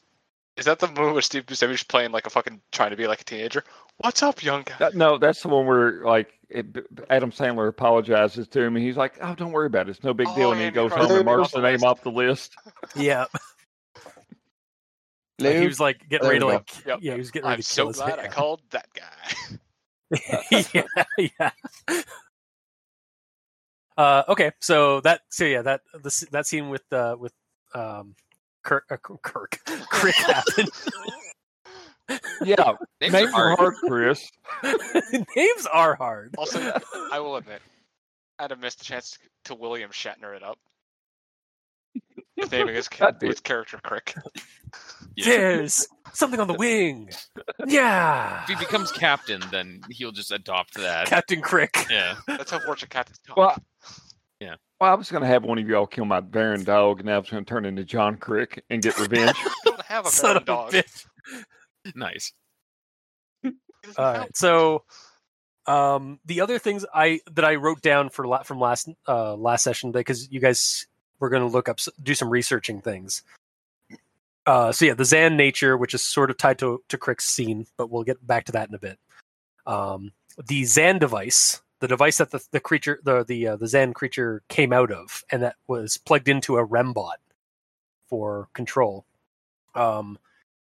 [0.57, 3.21] is that the movie where Steve Buscemi's playing like a fucking trying to be like
[3.21, 3.63] a teenager?
[3.97, 4.75] What's up, young guy?
[4.79, 6.65] That- no, that's the one where like it,
[7.09, 9.91] Adam Sandler apologizes to him, and he's like, "Oh, don't worry about it.
[9.91, 12.01] It's no big Oh, deal." and he goes home and marks the the name off
[12.03, 12.53] the list.
[12.95, 13.25] yeah.
[15.37, 17.61] Like, he was like getting ready to like Yep, yeah, he was getting ready I'm
[17.61, 20.17] to so kill his glad I called that guy.
[20.73, 21.51] yeah, yeah.
[23.97, 27.33] Uh, okay, so that so yeah that the, that scene with uh, with
[27.73, 28.15] um,
[28.63, 29.59] Kirk uh, Kirk
[29.91, 30.69] Krick happened.
[32.43, 33.59] Yeah, Names names are are hard.
[33.59, 34.29] hard, Chris.
[35.35, 36.35] Names are hard.
[36.37, 36.71] Also,
[37.11, 37.63] I will admit,
[38.37, 40.59] I'd have missed the chance to William Shatner it up.
[42.37, 44.15] With naming his, ca- God his character Krick.
[45.15, 45.25] Yeah.
[45.25, 47.09] There's something on the wing.
[47.65, 51.07] Yeah, If he becomes captain, then he'll just adopt that.
[51.07, 51.89] Captain Krick.
[51.89, 52.17] yeah.
[52.27, 53.35] That's how fortune captains talk.
[53.37, 53.57] Well,
[54.39, 54.55] Yeah.
[54.79, 57.17] Well, I was going to have one of y'all kill my Baron dog, and I
[57.17, 59.37] was going to turn into John Krick and get revenge.
[59.65, 61.05] don't have a Son Baron of a bitch.
[61.95, 62.33] Nice.
[63.41, 63.51] He
[63.83, 64.83] doesn't All have right, so
[65.67, 69.63] um, the other things I that I wrote down for la- from last uh, last
[69.63, 70.87] session because you guys
[71.19, 73.23] were going to look up do some researching things.
[74.45, 77.65] Uh, so yeah, the Zan nature, which is sort of tied to to Krick's scene,
[77.77, 78.99] but we'll get back to that in a bit.
[79.65, 80.11] Um,
[80.47, 84.41] the Zan device, the device that the, the creature, the the uh, the Zan creature
[84.49, 87.17] came out of, and that was plugged into a Rembot
[88.09, 89.05] for control.
[89.75, 90.17] Um,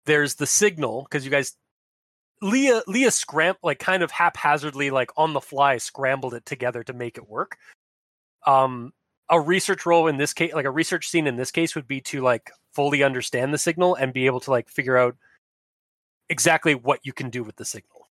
[0.06, 1.56] there's the signal because you guys
[2.40, 6.92] Lia Lia scram like kind of haphazardly like on the fly scrambled it together to
[6.92, 7.58] make it work.
[8.46, 8.92] Um
[9.28, 12.00] a research role in this case like a research scene in this case would be
[12.00, 15.16] to like fully understand the signal and be able to like figure out
[16.30, 18.08] exactly what you can do with the signal.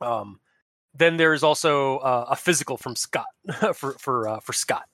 [0.00, 0.38] Um
[0.94, 3.26] then there's also uh, a physical from Scott
[3.74, 4.84] for for uh, for Scott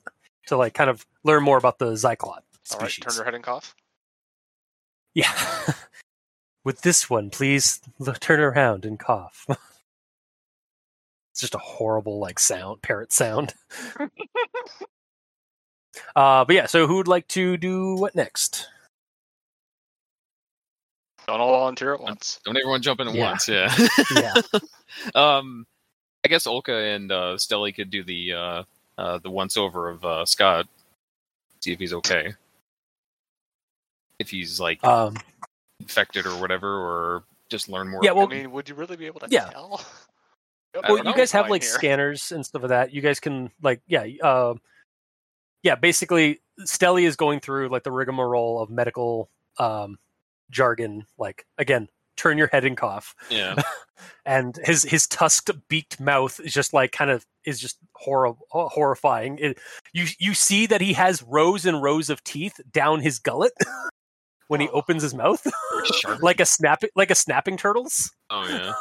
[0.47, 2.37] to like kind of learn more about the Zyklot All
[2.81, 3.05] right, species.
[3.05, 3.75] turn your head and cough.
[5.15, 5.33] Yeah.
[6.65, 9.47] With this one, please l- turn around and cough.
[9.49, 13.55] it's just a horrible like sound, parrot sound.
[16.15, 18.69] uh, but yeah, so who would like to do what next?
[21.27, 22.41] Don't all volunteer at once.
[22.45, 23.31] Don't everyone jump in at Yeah.
[23.31, 23.49] once.
[23.49, 23.75] Yeah.
[24.15, 24.35] Yeah.
[25.15, 25.67] um,
[26.27, 28.62] I guess Olka and uh, Stelly could do the uh,
[28.99, 30.67] uh, the once over of uh, Scott.
[31.61, 32.35] See if he's okay.
[34.19, 35.15] If he's like Um,
[35.79, 38.01] infected or whatever, or just learn more.
[38.03, 39.51] yeah, well, I mean, would you really be able to yeah.
[39.51, 39.81] tell?
[40.87, 41.71] Well, you guys have like here.
[41.71, 42.93] scanners and stuff of that.
[42.93, 44.53] You guys can like, yeah, uh,
[45.62, 45.75] yeah.
[45.75, 49.97] Basically, Stelly is going through like the rigmarole of medical um,
[50.51, 51.07] jargon.
[51.17, 53.14] Like again, turn your head and cough.
[53.31, 53.55] yeah.
[54.26, 59.38] and his his tusked beaked mouth is just like kind of is just horrible horrifying
[59.38, 59.59] it,
[59.92, 63.52] you you see that he has rows and rows of teeth down his gullet
[64.48, 65.46] when he opens his mouth
[66.20, 68.72] like a snapping like a snapping turtle's oh yeah.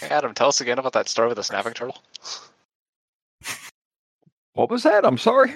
[0.00, 1.96] Hey, Adam, tell us again about that story with the snapping turtle.
[4.54, 5.06] what was that?
[5.06, 5.54] I'm sorry.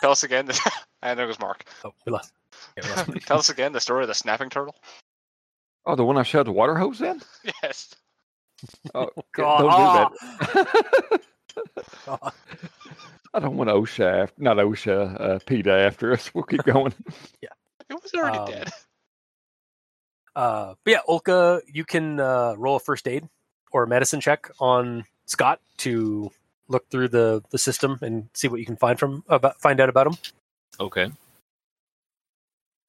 [0.00, 0.46] Tell us again.
[0.46, 1.64] The, I know it was Marc.
[1.84, 2.32] oh we lost,
[2.78, 4.74] yeah, we lost tell us again the story of the snapping turtle.
[5.86, 7.20] Oh, the one I shoved the water hose in?
[7.62, 7.94] Yes.
[8.94, 9.58] Oh, God.
[9.58, 11.20] don't do that.
[12.06, 12.32] God.
[13.34, 16.30] I don't want OSHA, after, not OSHA, uh, PETA after us.
[16.34, 16.94] We'll keep going.
[17.42, 17.50] Yeah.
[17.88, 18.68] It was already Um, dead.
[20.34, 23.28] uh but yeah Olka you can uh roll a first aid
[23.72, 26.30] or a medicine check on Scott to
[26.68, 29.88] look through the the system and see what you can find from about find out
[29.88, 30.14] about him
[30.80, 31.10] Okay.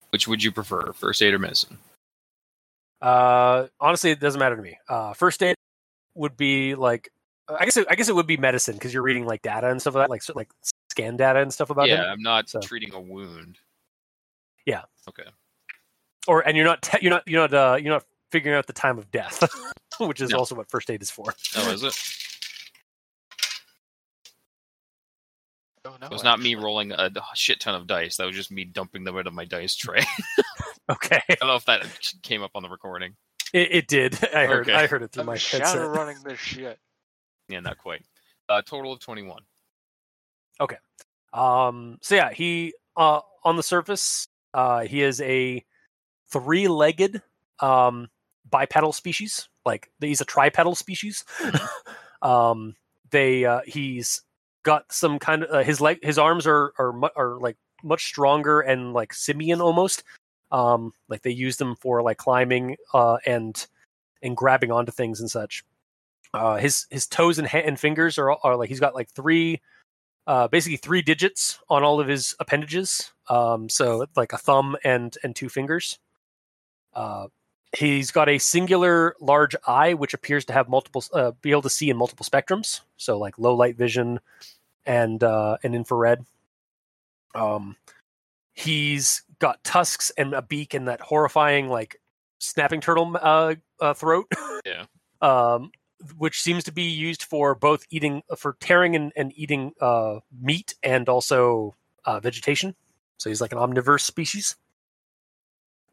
[0.10, 1.78] Which would you prefer, first aid or medicine?
[3.02, 4.78] Uh, honestly, it doesn't matter to me.
[4.90, 5.56] Uh, first aid
[6.16, 7.10] would be like,
[7.48, 9.80] I guess, it, I guess it would be medicine because you're reading like data and
[9.80, 10.50] stuff like that, like so- like
[10.92, 11.92] scan data and stuff about it.
[11.92, 12.10] yeah, him.
[12.12, 12.60] I'm not so.
[12.60, 13.58] treating a wound.
[14.66, 14.82] Yeah.
[15.08, 15.24] Okay.
[16.28, 18.74] Or and you're not te- you're not you're not uh, you're not figuring out the
[18.74, 19.48] time of death,
[20.00, 20.40] which is No.
[20.40, 21.34] also what first aid is for.
[21.56, 21.94] Oh, is it?
[25.86, 28.18] Oh, no, It was not me rolling a shit ton of dice.
[28.18, 30.04] That was just me dumping them out of my dice tray.
[30.90, 31.86] Okay, I don't know if that
[32.24, 33.16] came up on the recording.
[33.54, 34.14] it, it did.
[34.34, 34.74] I heard Okay.
[34.74, 35.90] I heard it through I'm my shadow headset.
[35.90, 36.80] running this shit.
[37.50, 38.04] Yeah, not quite.
[38.50, 39.42] Uh, total of 21.
[40.62, 40.78] Okay.
[41.34, 45.64] Um, so yeah, he uh on the surface, uh, he is a
[46.32, 47.22] three-legged
[47.60, 48.10] um
[48.50, 49.50] bipedal species.
[49.66, 51.26] Like he's a tripedal species.
[52.22, 52.76] um,
[53.12, 54.22] they uh, he's
[54.64, 58.06] got some kind of uh, his leg, his arms are are mu- are like much
[58.06, 60.04] stronger and like simian almost.
[60.52, 63.68] Um, like they use them for like climbing uh and
[64.22, 65.64] and grabbing onto things and such.
[66.34, 69.62] Uh, his his toes and, ha- and fingers are are like he's got like three
[70.28, 73.14] uh, basically three digits on all of his appendages.
[73.30, 76.00] Um, so like a thumb and and two fingers.
[76.94, 77.28] Uh,
[77.76, 81.70] he's got a singular large eye, which appears to have multiple, uh, be able to
[81.70, 82.82] see in multiple spectrums.
[82.98, 84.20] So like low light vision
[84.86, 86.26] and uh, and infrared.
[87.34, 87.76] Um,
[88.58, 92.02] he's got tusks and a beak and that horrifying like
[92.40, 94.26] snapping turtle uh, uh, throat.
[94.66, 94.86] Yeah.
[95.22, 95.72] Um,
[96.18, 100.76] which seems to be used for both eating for tearing and, and eating uh, meat
[100.84, 102.76] and also uh, vegetation.
[103.18, 104.58] So he's like an omnivorous species.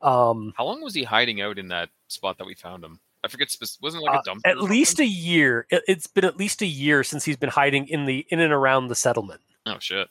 [0.02, 2.98] Um, How long was he hiding out in that spot that we found him?
[3.22, 3.54] I forget.
[3.80, 4.42] Wasn't it like Uh, a dump.
[4.44, 5.66] at least a year.
[5.70, 8.52] It, it's been at least a year since he's been hiding in the in and
[8.52, 9.40] around the settlement.
[9.66, 10.08] Oh shit.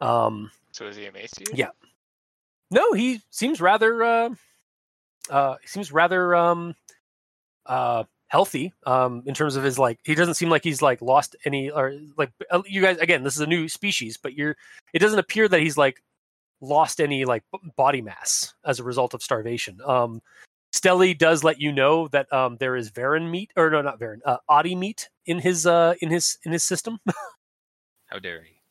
[0.00, 1.56] Um, So is he emaciated?
[1.56, 1.70] Yeah.
[2.70, 4.30] no, he seems rather uh,
[5.30, 6.74] uh, he seems rather um,
[7.66, 10.00] uh, healthy um, in terms of his like.
[10.04, 12.98] He doesn't seem like he's like lost any or like uh, you guys.
[12.98, 14.56] Again, this is a new species, but you're.
[14.92, 16.02] It doesn't appear that he's like
[16.60, 19.78] lost any like b- body mass as a result of starvation.
[19.84, 20.22] Um,
[20.72, 24.20] Stelly does let you know that um, there is Varren meat, or no, not Varren,
[24.24, 26.98] uh, adhi meat in his uh, in his in his system.
[28.06, 28.61] How dare he?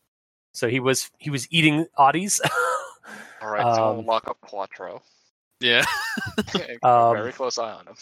[0.53, 2.39] So he was he was eating adhis.
[3.41, 5.01] All right, so we'll Um, lock up Quattro.
[5.61, 5.85] Yeah.
[6.53, 7.95] Keep a Um, very close eye on him.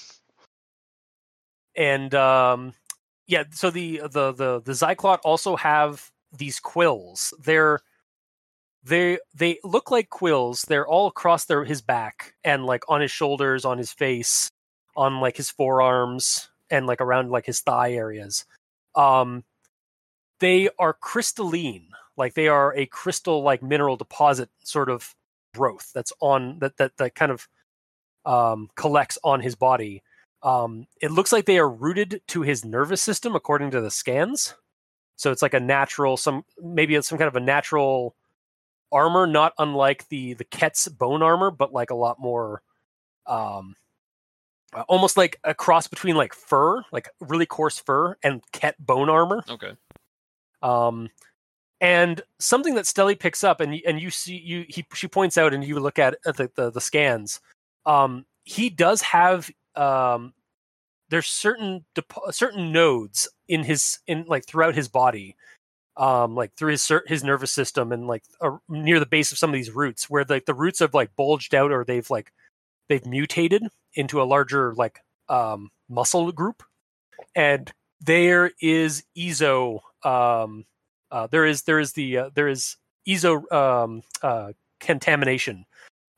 [1.75, 2.73] and um,
[3.27, 7.33] yeah, so the the the the Zyklot also have these quills.
[7.43, 7.81] They're
[8.83, 10.61] they they look like quills.
[10.63, 14.49] They're all across their his back and like on his shoulders, on his face,
[14.95, 18.45] on like his forearms, and like around like his thigh areas.
[18.95, 19.43] Um,
[20.39, 25.15] they are crystalline, like they are a crystal like mineral deposit sort of
[25.55, 27.47] growth that's on that that that kind of
[28.25, 30.03] um, collects on his body.
[30.43, 34.53] Um, it looks like they are rooted to his nervous system according to the scans.
[35.15, 38.15] So it's like a natural, some maybe it's some kind of a natural
[38.91, 42.61] armor, not unlike the the Kett's bone armor, but like a lot more,
[43.25, 43.75] um,
[44.73, 49.09] uh, almost like a cross between like fur, like really coarse fur, and Kett bone
[49.09, 49.43] armor.
[49.49, 49.73] Okay.
[50.61, 51.09] Um,
[51.81, 55.53] and something that Stelly picks up, and and you see you he she points out,
[55.53, 57.39] and you look at, at the, the the scans.
[57.85, 60.33] Um, he does have um,
[61.09, 65.35] there's certain depo- certain nodes in his in like throughout his body,
[65.97, 69.49] um, like through his his nervous system and like uh, near the base of some
[69.49, 72.31] of these roots, where like the roots have like bulged out or they've like
[72.89, 73.63] they've mutated
[73.93, 76.63] into a larger like um, muscle group,
[77.35, 80.65] and there is eezo um,
[81.11, 85.65] uh, there is there is the uh, there is eezo um, uh, contamination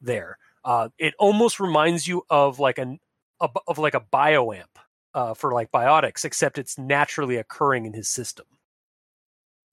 [0.01, 0.37] there.
[0.63, 2.99] Uh, it almost reminds you of like an
[3.39, 4.65] a, of like a bioamp
[5.13, 8.45] uh, for like biotics, except it's naturally occurring in his system.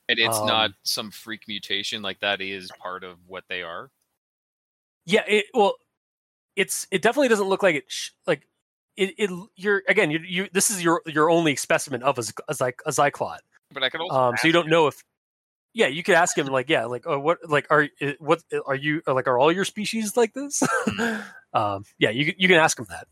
[0.09, 3.91] And it's Um, not some freak mutation like that is part of what they are.
[5.05, 5.75] Yeah, it well,
[6.57, 7.85] it's it definitely doesn't look like it.
[7.89, 8.49] Sh- like
[8.97, 12.55] it, it you're again you you this is your your only specimen of a, a,
[12.55, 13.39] zy- a zyklot.
[13.71, 15.05] But I could also Um, so you don't know if
[15.75, 18.59] yeah you could ask him like yeah like oh, what like are eh, what eh,
[18.67, 20.63] are you like are all your species like this?
[20.63, 21.21] Mm-hmm.
[21.59, 23.07] um, yeah, you you can ask him that.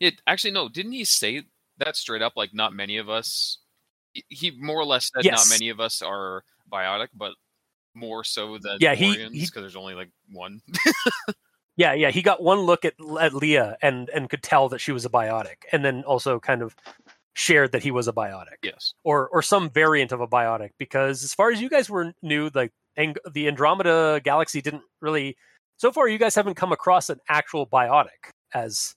[0.00, 1.42] It actually no, didn't he say
[1.78, 2.34] that straight up?
[2.36, 3.58] Like not many of us.
[4.12, 5.48] he- more or less said Yes.
[5.48, 7.32] not many of us are biotic, but
[7.94, 10.60] more so than Yeah, Orions, he- because there's only like one.
[11.76, 14.92] Yeah, yeah, he got one look at at Lia and and could tell that she
[14.92, 16.76] was a biotic, and then also kind of
[17.34, 18.56] shared that he was a biotic.
[18.62, 18.94] yes.
[19.04, 22.50] or or some variant of a biotic because as far as you guys were knew
[22.54, 25.36] like Ang- the andromeda galaxy didn't really
[25.76, 28.94] so far you guys haven't come across an actual biotic as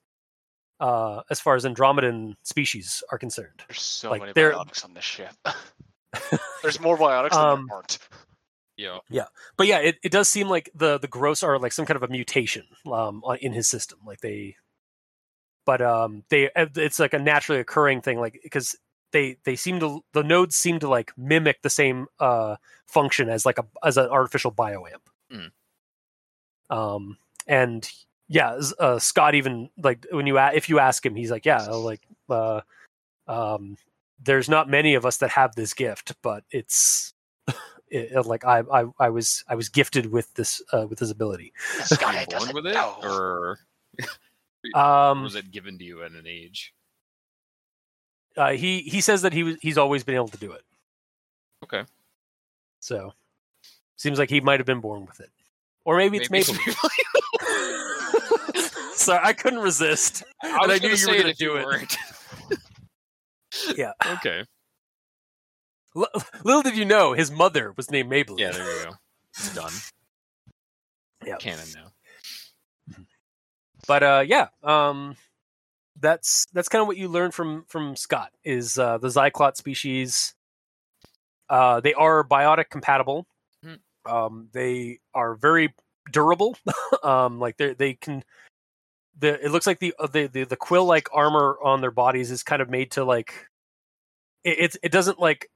[0.79, 5.03] uh as far as andromedan species are concerned There's so like, many biotics on this
[5.05, 5.35] ship.
[6.63, 7.99] There's more biotics than Um, there aren't.
[8.77, 8.97] Yeah.
[9.09, 9.25] Yeah.
[9.57, 12.03] But yeah it, it does seem like the the gross are like some kind of
[12.03, 14.55] a mutation um in his system like they
[15.65, 18.75] but um they it's like a naturally occurring thing like because
[19.11, 22.55] they they seem to the nodes seem to like mimic the same uh
[22.87, 25.51] function as like a as an artificial bioamp Mm.
[26.69, 27.89] um and
[28.27, 31.61] yeah uh, scott even like when you a- if you ask him he's like yeah
[31.67, 32.61] like uh
[33.27, 33.77] um
[34.21, 37.13] there's not many of us that have this gift but it's
[37.89, 41.11] it, it- like I, I i was i was gifted with this uh with this
[41.11, 42.95] ability Were Sky you born with it, know.
[43.03, 43.59] or
[44.75, 46.73] um was it given to you at an age?
[48.37, 50.63] uh, he he says that he was he's always been able to do it
[51.63, 51.83] Okay.
[52.79, 53.13] so
[53.95, 55.29] seems like he might have been born with it
[55.85, 56.53] or maybe it's Maybe-.
[58.95, 60.23] Sorry, I couldn't resist.
[60.41, 61.97] I And I knew you were gonna do it.
[63.77, 63.91] Yeah.
[64.17, 64.43] Okay.
[65.95, 66.07] L-
[66.43, 68.39] little did you know, his mother was named Maybelline.
[68.39, 68.91] Yeah, there you go.
[69.37, 69.71] It's done.
[71.25, 71.37] Yeah.
[71.37, 71.92] Canon now.
[73.87, 75.15] But uh, yeah, um,
[75.99, 80.33] that's that's kind of what you learn from from Scott is uh, the Zyklot species.
[81.49, 83.27] Uh, they are biotic compatible.
[83.65, 83.79] Mhm.
[84.05, 85.73] Um, they are very
[86.11, 86.57] durable.
[87.03, 88.23] um, like they they can.
[89.19, 92.31] The it looks like the uh, the the, the quill like armor on their bodies
[92.31, 93.47] is kind of made to like.
[94.43, 95.49] It it, it doesn't like.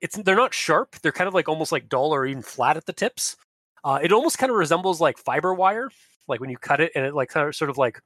[0.00, 0.96] It's they're not sharp.
[1.02, 3.36] They're kind of like almost like dull or even flat at the tips.
[3.84, 5.90] Uh, it almost kind of resembles like fiber wire,
[6.28, 8.00] like when you cut it and it like sort of like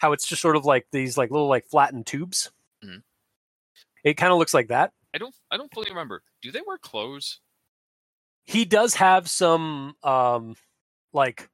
[0.00, 2.50] how it's just sort of like these like little like flattened tubes.
[2.84, 3.02] Mhm.
[4.02, 4.92] It kind of looks like that.
[5.14, 6.22] I don't I don't fully remember.
[6.42, 7.40] Do they wear clothes?
[8.46, 10.54] he does have some um
[11.14, 11.48] like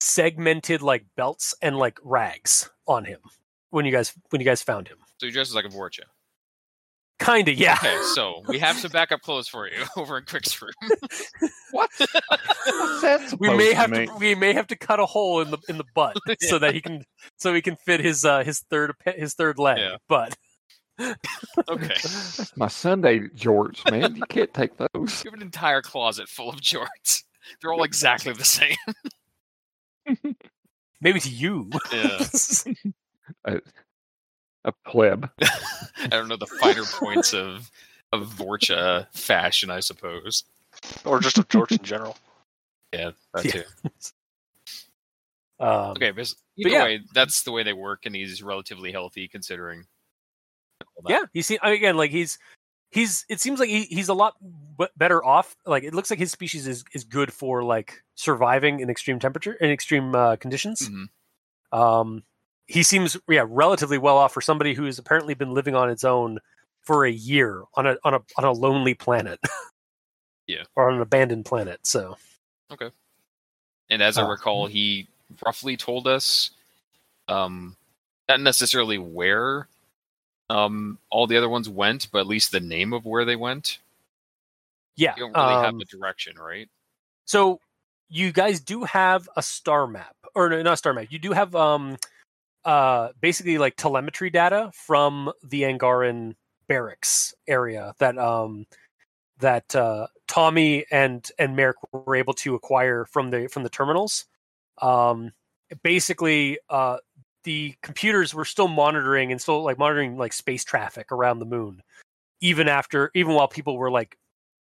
[0.00, 3.18] segmented like belts and like rags on him
[3.70, 6.04] when you guys when you guys found him So he dresses like a Vorcha.
[7.18, 10.60] Kind of yeah Okay, so we have some backup clothes for you over in Krick's
[10.62, 10.72] room.
[11.72, 11.90] What?
[11.98, 14.06] What's that we may supposed have mean?
[14.08, 16.72] to we may have to cut a hole in the in the butt so that
[16.74, 17.02] he can
[17.36, 19.96] so he can fit his uh his third his third leg Yeah.
[20.08, 20.34] but
[21.68, 21.88] Okay.
[21.88, 24.16] That's my Sunday jorts, man.
[24.16, 25.22] You can't take those.
[25.24, 27.22] You have an entire closet full of jorts.
[27.60, 28.74] They're all exactly the same.
[31.00, 32.26] maybe to you Yeah.
[33.44, 33.60] A,
[34.68, 35.30] a pleb.
[35.98, 37.70] I don't know the finer points of
[38.12, 40.44] of Vorcha fashion, I suppose.
[41.04, 42.16] or just a George in general.
[42.92, 43.50] Yeah, that Yeah.
[43.52, 43.62] too.
[45.60, 46.84] um Okay, but But yeah.
[46.84, 49.86] way, that's the way they work, and he's relatively healthy considering.
[51.08, 52.38] yeah he seems again like he's
[52.90, 54.34] he's it seems like he, he's a lot
[54.78, 58.80] b- better off like it looks like his species is is good for like surviving
[58.80, 61.08] in extreme temperature in extreme uh, conditions Mhm.
[61.78, 62.22] um
[62.68, 66.04] he seems yeah relatively well off for somebody who has apparently been living on its
[66.04, 66.38] own
[66.82, 69.40] for a year on a on a on a lonely planet
[70.46, 70.62] Yeah.
[70.76, 72.16] or on an abandoned planet so
[72.70, 72.90] okay.
[73.90, 75.08] And as I Uh, recall, he
[75.46, 76.50] roughly told us,
[77.26, 77.74] um,
[78.28, 79.66] not necessarily where
[80.50, 83.78] um, all the other ones went, but at least the name of where they went.
[84.96, 86.68] yeah You don't really have um, the direction, right?
[87.24, 87.60] So
[88.10, 91.06] you guys do have a star map, or no, not a star map.
[91.10, 91.96] You do have um,
[92.68, 96.34] uh, basically like telemetry data from the Angaran
[96.68, 98.66] barracks area that um,
[99.38, 104.26] that uh, Tommy and and Maerk were able to acquire from the from the terminals.
[104.82, 105.32] Um,
[105.82, 106.98] basically, uh,
[107.44, 111.82] the computers were still monitoring and still like monitoring like space traffic around the moon,
[112.42, 114.18] even after even while people were like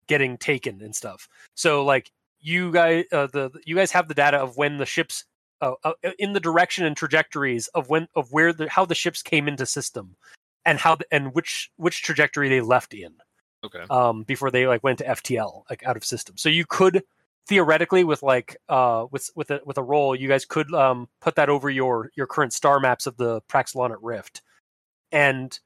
[0.06, 1.28] getting taken and stuff.
[1.56, 5.26] So like you guys, uh, the you guys have the data of when the ships,
[5.62, 9.22] uh, uh, in the direction and trajectories of when of where the how the ships
[9.22, 10.16] came into system,
[10.66, 13.14] and how the, and which which trajectory they left in
[13.64, 13.84] Okay.
[13.90, 16.38] um, before they like went to FTL like out of system.
[16.38, 17.04] So you could
[17.48, 21.36] theoretically with like uh with with a with a roll, you guys could um put
[21.36, 24.42] that over your your current star maps of the Praxilonit Rift
[25.12, 25.60] and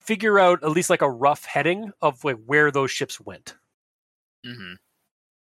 [0.00, 3.54] figure out at least like a rough heading of like where those ships went.
[4.44, 4.74] hmm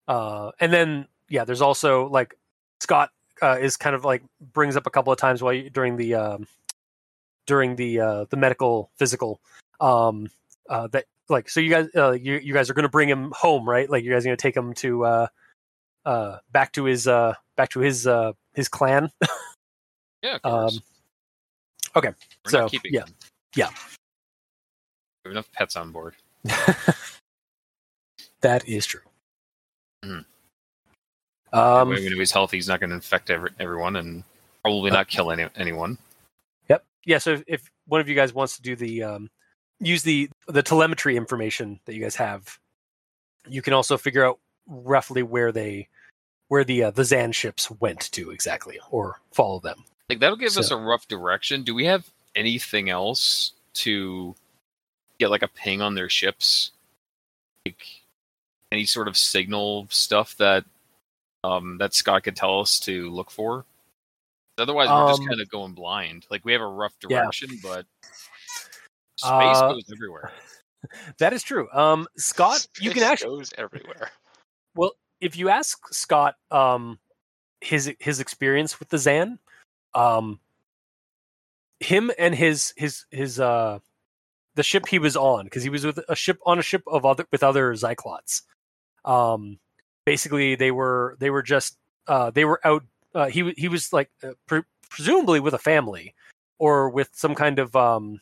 [0.08, 2.34] Uh, and then yeah, there's also like
[2.80, 3.10] Scott
[3.42, 4.22] uh, is kind of like
[4.52, 6.46] brings up a couple of times while you, during the um,
[7.46, 9.40] during the uh, the medical physical
[9.80, 10.28] um,
[10.68, 13.32] uh, that like so you guys uh, you you guys are going to bring him
[13.36, 15.26] home right like you guys are going to take him to uh,
[16.04, 19.10] uh, back to his uh, back to his uh, his clan
[20.22, 20.80] Yeah, of um,
[21.96, 22.10] okay,
[22.44, 23.00] We're so, yeah.
[23.00, 23.14] them.
[23.54, 23.68] Yeah.
[25.24, 26.14] We have enough pets on board.
[28.40, 29.00] that is true
[30.04, 30.24] Mhm.
[31.52, 34.24] Um, when he's healthy, he's not going to infect every, everyone and
[34.62, 35.98] probably not kill any, anyone.
[36.68, 36.84] Yep.
[37.04, 37.18] Yeah.
[37.18, 39.30] So if, if one of you guys wants to do the um,
[39.80, 42.58] use the the telemetry information that you guys have,
[43.48, 45.88] you can also figure out roughly where they
[46.48, 49.84] where the uh, the Zan ships went to exactly, or follow them.
[50.08, 51.62] Like that'll give us a rough direction.
[51.62, 54.34] Do we have anything else to
[55.18, 56.70] get like a ping on their ships?
[57.64, 57.84] Like
[58.70, 60.64] any sort of signal stuff that
[61.46, 63.64] um that Scott could tell us to look for?
[64.58, 66.26] Otherwise, we're just Um, kind of going blind.
[66.30, 67.20] Like we have a rough Yeah.
[67.20, 67.86] direction, but
[69.16, 70.32] space Uh, goes everywhere.
[71.18, 71.68] That is true.
[71.72, 74.10] Um, Scott, you can actually goes everywhere.
[74.76, 76.98] Well, if you ask Scott um
[77.60, 79.38] his his experience with the Zan,
[79.94, 80.38] um
[81.80, 83.78] him and his his his uh
[84.54, 87.04] the ship he was on because he was with a ship on a ship of
[87.04, 88.42] other with other Zyclots.
[89.04, 89.58] Um
[90.06, 91.76] basically they were they were just
[92.08, 92.82] uh they were out
[93.14, 96.14] uh he he was like uh, pre- presumably with a family
[96.58, 98.18] or with some kind of um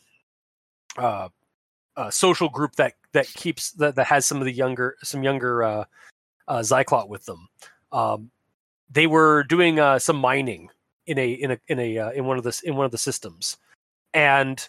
[0.97, 1.29] uh
[2.09, 5.85] social group that that keeps that, that has some of the younger some younger uh
[6.47, 7.47] uh, Zyklot with them.
[7.91, 8.31] Um,
[8.89, 10.69] they were doing uh, some mining
[11.07, 13.57] in a in a in a in one of the in one of the systems,
[14.13, 14.67] and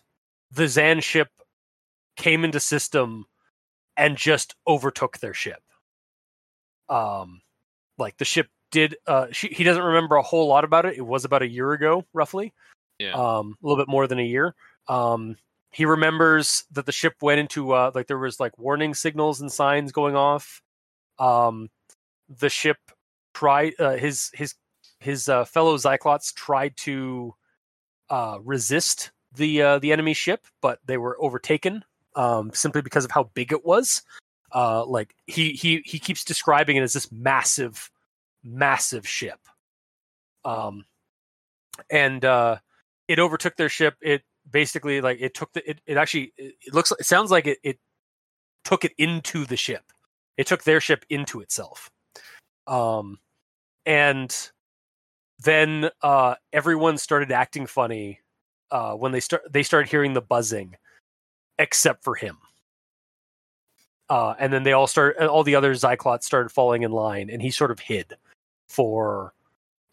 [0.50, 1.28] the Zan ship
[2.16, 3.26] came into system
[3.96, 5.62] and just overtook their ship.
[6.88, 7.40] Um,
[7.98, 8.96] like the ship did.
[9.06, 10.96] Uh, she, he doesn't remember a whole lot about it.
[10.96, 12.52] It was about a year ago, roughly.
[12.98, 13.12] Yeah.
[13.12, 14.54] Um, a little bit more than a year.
[14.88, 15.36] Um,
[15.70, 19.52] he remembers that the ship went into uh, like there was like warning signals and
[19.52, 20.62] signs going off.
[21.18, 21.68] Um,
[22.28, 22.78] the ship
[23.34, 24.54] tried uh, his his
[25.00, 27.34] his uh, fellow Zyclots tried to
[28.08, 31.84] uh, resist the uh, the enemy ship, but they were overtaken
[32.14, 34.02] um, simply because of how big it was.
[34.54, 37.90] Uh, like he he he keeps describing it as this massive,
[38.44, 39.40] massive ship.
[40.44, 40.84] Um,
[41.90, 42.58] and uh,
[43.08, 43.96] it overtook their ship.
[44.00, 47.58] It basically like it took the it, it actually it, looks it sounds like it,
[47.62, 47.78] it
[48.64, 49.92] took it into the ship.
[50.36, 51.90] It took their ship into itself.
[52.66, 53.18] Um,
[53.84, 54.50] and
[55.42, 58.20] then uh, everyone started acting funny
[58.70, 60.76] uh, when they start they started hearing the buzzing,
[61.58, 62.38] except for him.
[64.08, 67.42] Uh, and then they all start all the other Zyclots started falling in line, and
[67.42, 68.14] he sort of hid
[68.68, 69.34] for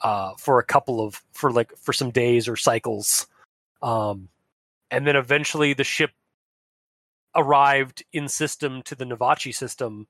[0.01, 3.25] uh, for a couple of for like for some days or cycles,
[3.81, 4.29] um,
[4.91, 6.11] and then eventually the ship
[7.35, 10.07] arrived in system to the Navachi system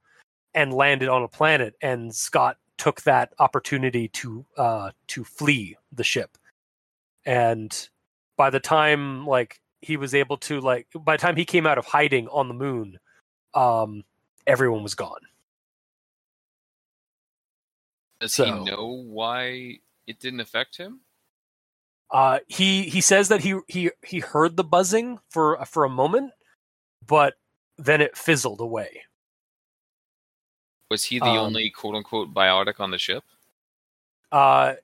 [0.54, 6.04] and landed on a planet, and Scott took that opportunity to uh, to flee the
[6.04, 6.38] ship,
[7.26, 7.88] and
[8.36, 11.78] by the time like he was able to like by the time he came out
[11.78, 13.00] of hiding on the moon
[13.56, 14.04] um
[14.48, 15.22] everyone was gone
[18.20, 21.02] Does so- he know why it didn't affect him?
[22.12, 26.32] uh he he says that he he he heard the buzzing for for a moment
[27.08, 27.34] but
[27.78, 29.02] then it fizzled away
[30.92, 33.24] Was he the Um, only quote unquote biotic on the ship?
[34.32, 34.76] uh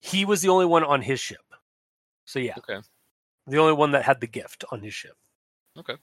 [0.00, 1.44] he was the only one on his ship
[2.24, 2.80] so yeah Okay.
[3.46, 5.16] the only one that had the gift on his ship
[5.76, 5.96] Okay.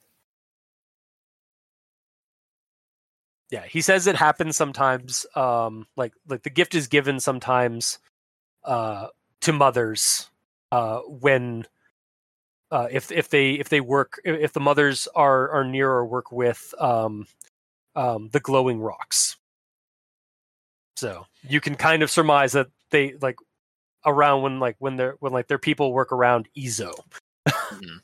[3.51, 7.99] Yeah he says it happens sometimes um like like the gift is given sometimes
[8.63, 9.07] uh
[9.41, 10.29] to mothers
[10.71, 11.65] uh when
[12.71, 16.31] uh if if they if they work if the mothers are are near or work
[16.31, 17.25] with um
[17.95, 19.37] um the glowing rocks.
[20.97, 23.37] So you can kind of surmise that they like
[24.05, 26.93] around when like when they're when like their people work around eezo.
[27.47, 28.01] Mhm.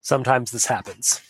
[0.00, 1.20] sometimes this happens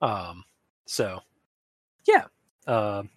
[0.00, 0.44] um
[0.86, 1.20] so
[2.06, 2.24] yeah
[2.66, 3.08] um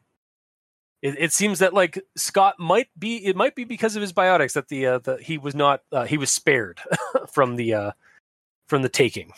[1.02, 4.54] it, it seems that like scott might be it might be because of his biotics
[4.54, 6.80] that the uh the he was not uh, he was spared
[7.34, 7.92] from the uh
[8.68, 9.32] from the taking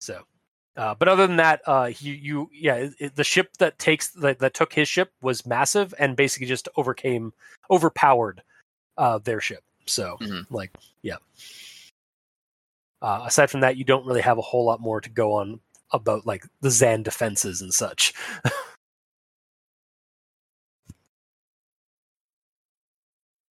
[0.00, 0.22] so
[0.74, 4.08] uh, but other than that, uh, you, you, yeah, it, it- the ship that takes
[4.12, 7.30] that, that took his ship was massive and basically just overcame,
[7.70, 8.42] overpowered,
[8.96, 9.62] uh, their ship.
[9.84, 10.46] So, Mhm.
[10.48, 10.70] like,
[11.02, 11.16] yeah.
[13.02, 15.60] Uh, aside from that, you don't really have a whole lot more to go on
[15.90, 18.14] about like the Zan defenses and such.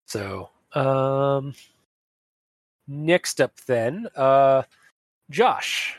[0.07, 1.53] so, um,
[2.87, 4.63] next up then, uh,
[5.29, 5.97] Josh,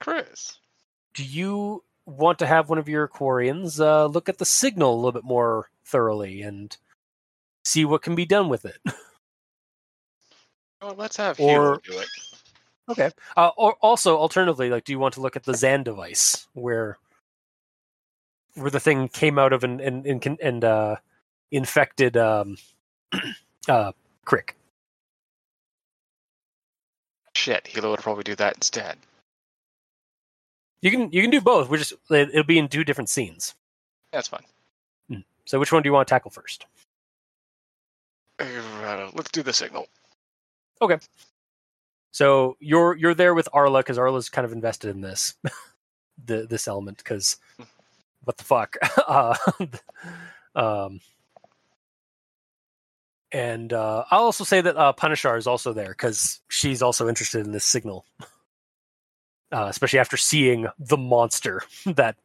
[0.00, 0.58] Chris.
[1.14, 4.96] do you want to have one of your Quarians uh, look at the signal a
[4.96, 6.76] little bit more thoroughly and
[7.64, 8.78] see what can be done with it?
[10.80, 12.08] Oh, let's have Or- do it.
[12.88, 13.10] Okay.
[13.36, 16.96] Uh, or also, alternatively, like, do you want to look at the Zan device where
[18.54, 20.96] where the thing came out of and and and, and uh,
[21.50, 22.56] infected um,
[23.68, 23.92] uh,
[24.26, 24.52] Krick?
[27.34, 28.96] Shit, Hilo would probably do that instead.
[30.80, 31.68] You can you can do both.
[31.68, 33.54] We're just it, it'll be in two different scenes.
[34.12, 34.44] That's fine.
[35.44, 36.66] So, which one do you want to tackle first?
[38.38, 39.88] Uh, let's do the signal.
[42.12, 45.34] So you're you're there with Arla because Arla's kind of invested in this,
[46.24, 47.36] the this element because
[48.24, 48.76] what the fuck,
[49.08, 49.36] uh,
[50.54, 51.00] um,
[53.30, 57.44] and uh, I'll also say that uh, Punishar is also there because she's also interested
[57.46, 58.06] in this signal,
[59.52, 62.16] uh, especially after seeing the monster that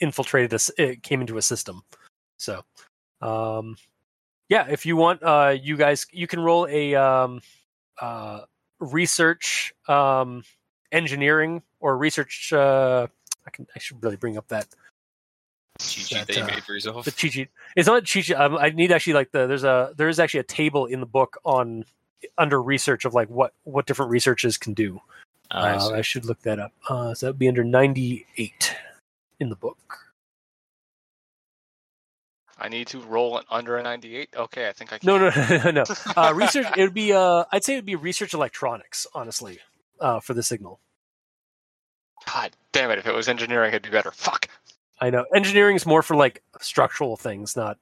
[0.00, 1.82] infiltrated us, it came into a system.
[2.36, 2.62] So,
[3.20, 3.76] um,
[4.48, 7.40] yeah, if you want, uh, you guys, you can roll a um,
[8.00, 8.40] uh,
[8.80, 10.42] research um,
[10.92, 12.52] engineering or research.
[12.52, 13.06] Uh,
[13.46, 14.66] I can I should really bring up that
[15.80, 17.04] Cheat That, that uh, made for yourself.
[17.04, 17.48] the cheat sheet.
[17.76, 18.34] It's not cheat sheet.
[18.36, 21.06] Um, I need actually like the there's a there is actually a table in the
[21.06, 21.84] book on
[22.38, 25.00] under research of like what what different researches can do.
[25.50, 25.94] I Uh, see.
[25.94, 26.72] I should look that up.
[26.88, 28.74] Uh, so that'd be under ninety eight
[29.40, 29.98] in the book.
[32.58, 34.30] I need to roll under a 98.
[34.36, 35.06] Okay, I think I can.
[35.06, 35.30] No, no,
[35.64, 35.84] no, no.
[36.16, 36.66] Uh, research.
[36.76, 37.12] It would be.
[37.12, 39.06] Uh, I'd say it would be research electronics.
[39.14, 39.58] Honestly,
[40.00, 40.80] uh, for the signal.
[42.26, 42.98] God damn it!
[42.98, 44.10] If it was engineering, it'd be better.
[44.10, 44.48] Fuck.
[45.00, 47.78] I know engineering is more for like structural things, not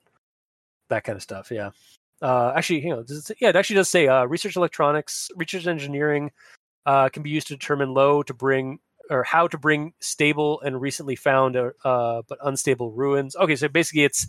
[0.88, 1.50] that kind of stuff.
[1.50, 1.70] Yeah.
[2.20, 5.28] Uh, actually, you know, does it say, yeah, it actually does say uh, research electronics,
[5.36, 6.30] research engineering
[6.86, 8.78] uh, can be used to determine low to bring
[9.10, 13.34] or how to bring stable and recently found uh, but unstable ruins.
[13.36, 14.26] Okay, so basically it's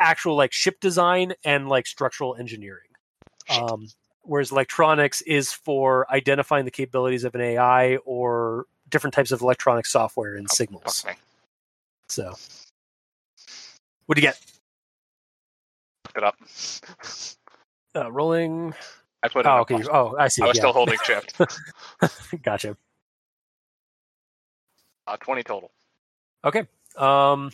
[0.00, 2.88] actual like ship design and like structural engineering.
[3.50, 3.88] Um,
[4.22, 9.86] whereas electronics is for identifying the capabilities of an AI or different types of electronic
[9.86, 11.04] software and Oh, signals.
[11.06, 11.12] Me.
[12.08, 12.34] So,
[14.06, 14.38] what do you get?
[16.16, 16.36] It up.
[17.94, 18.74] Uh, rolling.
[19.22, 19.48] I put it.
[19.48, 19.82] Oh, okay.
[19.90, 20.42] Oh, I see.
[20.42, 20.62] I was yeah.
[20.62, 21.40] still holding shift.
[22.42, 22.76] gotcha.
[25.06, 25.70] Uh, Twenty total.
[26.44, 26.66] Okay.
[26.96, 27.50] Um,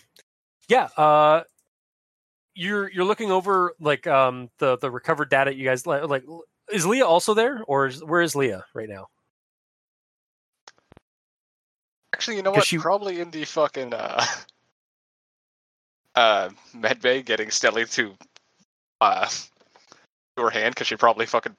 [0.68, 0.88] yeah.
[0.96, 1.42] Uh,
[2.54, 5.54] you're you're looking over like um the the recovered data.
[5.54, 6.24] You guys like like
[6.72, 9.08] is Lia also there or is, where is Lia right now?
[12.14, 12.64] Actually, you know what?
[12.64, 14.24] she- Probably in the fucking uh,
[16.14, 18.14] uh, med bay getting Stelly to
[19.00, 19.26] uh,
[20.36, 21.56] to her hand because she probably fucking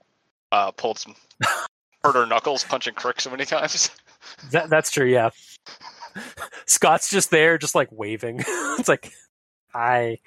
[0.52, 1.16] uh, pulled some
[2.04, 3.92] hurt her knuckles punching Krick so many times.
[4.52, 5.06] That that's true.
[5.06, 5.30] Yeah.
[6.66, 8.44] Scott's just there, just like waving.
[8.48, 9.14] it's like,
[9.72, 10.20] hi.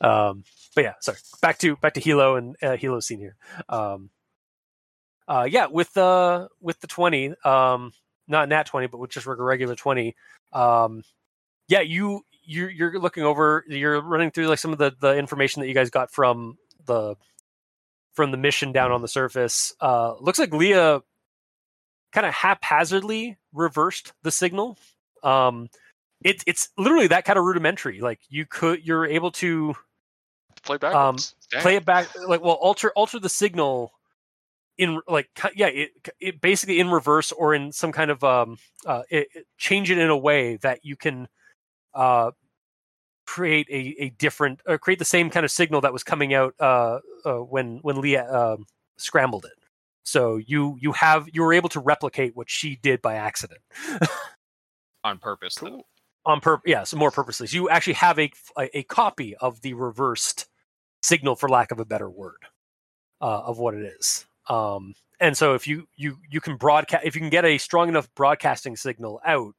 [0.00, 0.44] Um,
[0.74, 1.18] but yeah, sorry.
[1.40, 3.36] Back to back to Hilo and uh, Hilo scene here.
[3.68, 4.10] Um,
[5.26, 7.92] uh, yeah, with the with the twenty, um,
[8.28, 10.14] not nat twenty, but with just regular twenty.
[10.52, 11.02] Um,
[11.68, 13.64] yeah, you you're you're looking over.
[13.68, 17.16] You're running through like some of the the information that you guys got from the
[18.14, 19.74] from the mission down on the surface.
[19.80, 21.00] Uh, looks like Lia
[22.12, 24.78] kind of haphazardly reversed the signal.
[25.22, 25.68] Um,
[26.26, 28.00] it, it's literally that kind of rudimentary.
[28.00, 29.74] Like you could, you're able to
[30.62, 31.34] Play backwards.
[31.50, 31.62] Damn.
[31.62, 33.92] play it back, like well, alter alter the signal
[34.78, 39.02] in like yeah, it, it basically in reverse or in some kind of um, uh,
[39.08, 41.28] it, it- change it in a way that you can
[41.94, 42.32] uh
[43.26, 46.54] create a, a different or create the same kind of signal that was coming out
[46.60, 48.66] uh, uh when when Lia um
[48.96, 49.52] scrambled it.
[50.04, 53.60] So you you have you were able to replicate what she did by accident
[55.04, 55.54] on purpose.
[55.54, 55.68] Though.
[55.68, 55.86] Cool.
[56.26, 56.68] On purpose.
[56.68, 57.46] Yeah, so more purposely.
[57.50, 60.46] You actually have a, a a copy of the reversed
[61.02, 62.42] signal, for lack of a better word,
[63.20, 64.26] uh, of what it is.
[64.48, 67.88] Um, and so if you you you can broadcast if you can get a strong
[67.88, 69.54] enough broadcasting signal out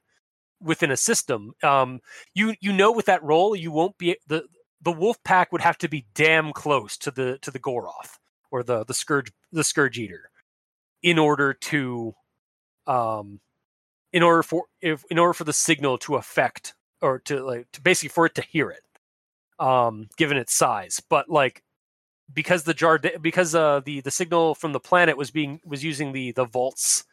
[0.61, 2.01] within a system, um,
[2.36, 4.43] you you know with that role you won't be the
[4.82, 8.20] the wolf pack would have to be damn close to the to the Goroth
[8.51, 10.30] or the the scourge the scourge eater
[11.01, 12.13] in order to
[12.86, 13.39] um
[14.14, 17.82] in order for if in order for the signal to affect or to like to
[17.82, 18.84] basically for it to hear it
[19.60, 21.01] um given its size.
[21.10, 21.64] But like
[22.34, 26.12] because the jar because uh the the signal from the planet was being was using
[26.12, 27.05] the the vaults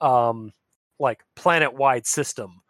[0.00, 0.52] um
[0.98, 2.60] like planet wide system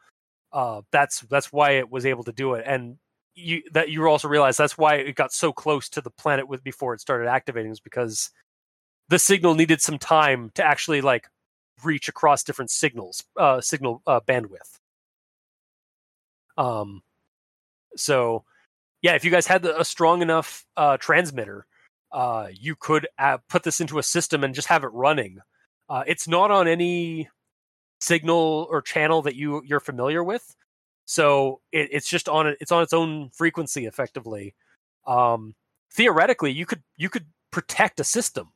[0.53, 2.65] uh that's that's why it was able to do it.
[2.67, 2.99] And
[3.35, 6.63] you that you also realize that's why it got so close to the planet with
[6.65, 8.31] before it started activating is because
[9.09, 11.29] the signal needed some time to actually like
[11.85, 14.79] reach across different signals uh signal uh, bandwidth.
[16.57, 17.03] Um
[17.97, 18.45] so
[19.03, 21.67] yeah if you guys had a strong enough uh transmitter
[22.13, 23.07] uh you could
[23.49, 25.39] put this into a system and just have it running.
[25.89, 27.29] Uh it's not on any
[28.01, 30.55] signal or channel that you you're familiar with.
[31.05, 34.55] So it, it's just on it it's on its own frequency effectively.
[35.07, 35.55] Um
[35.93, 38.51] theoretically you could you could protect a system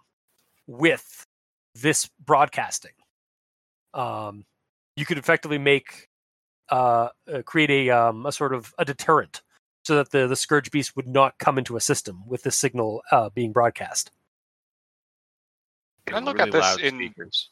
[0.67, 1.27] with
[1.75, 2.93] this broadcasting
[3.95, 4.45] um
[4.97, 6.09] you could effectively make
[6.71, 9.43] uh, uh create a um a sort of a deterrent
[9.85, 13.03] so that the the scourge beast would not come into a system with this signal
[13.13, 14.11] uh being broadcast
[16.07, 17.51] Can I look Really at this loud in- speakers.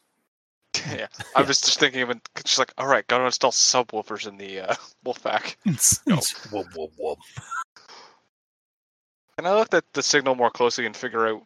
[0.89, 1.47] yeah, I Yeah.
[1.47, 2.17] was just thinking of it.
[2.45, 4.75] She's like, all right, gotta install subwoofers in the uh,
[5.05, 5.55] Wolfpack.
[6.51, 7.19] Whoop, whoop, whoop.
[9.37, 11.41] Can I look at the signal more closely and figure out?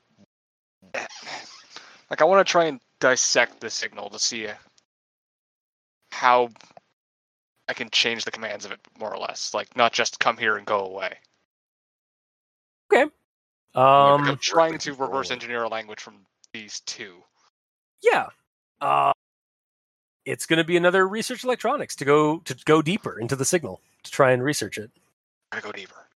[2.10, 4.46] Like, I want to try and dissect the signal to see
[6.18, 6.50] how
[7.68, 9.54] I can change the commands of it more or less.
[9.54, 11.14] Like, not just come here and go away.
[12.92, 13.04] Okay.
[13.76, 17.22] um I'm trying to reverse engineer a language from these two.
[18.02, 18.28] yeah
[18.82, 19.12] uh
[20.26, 23.82] it's going to be another research electronics to go to go deeper into the signal
[24.04, 24.90] to try and research it
[25.52, 26.08] Gotta go deeper.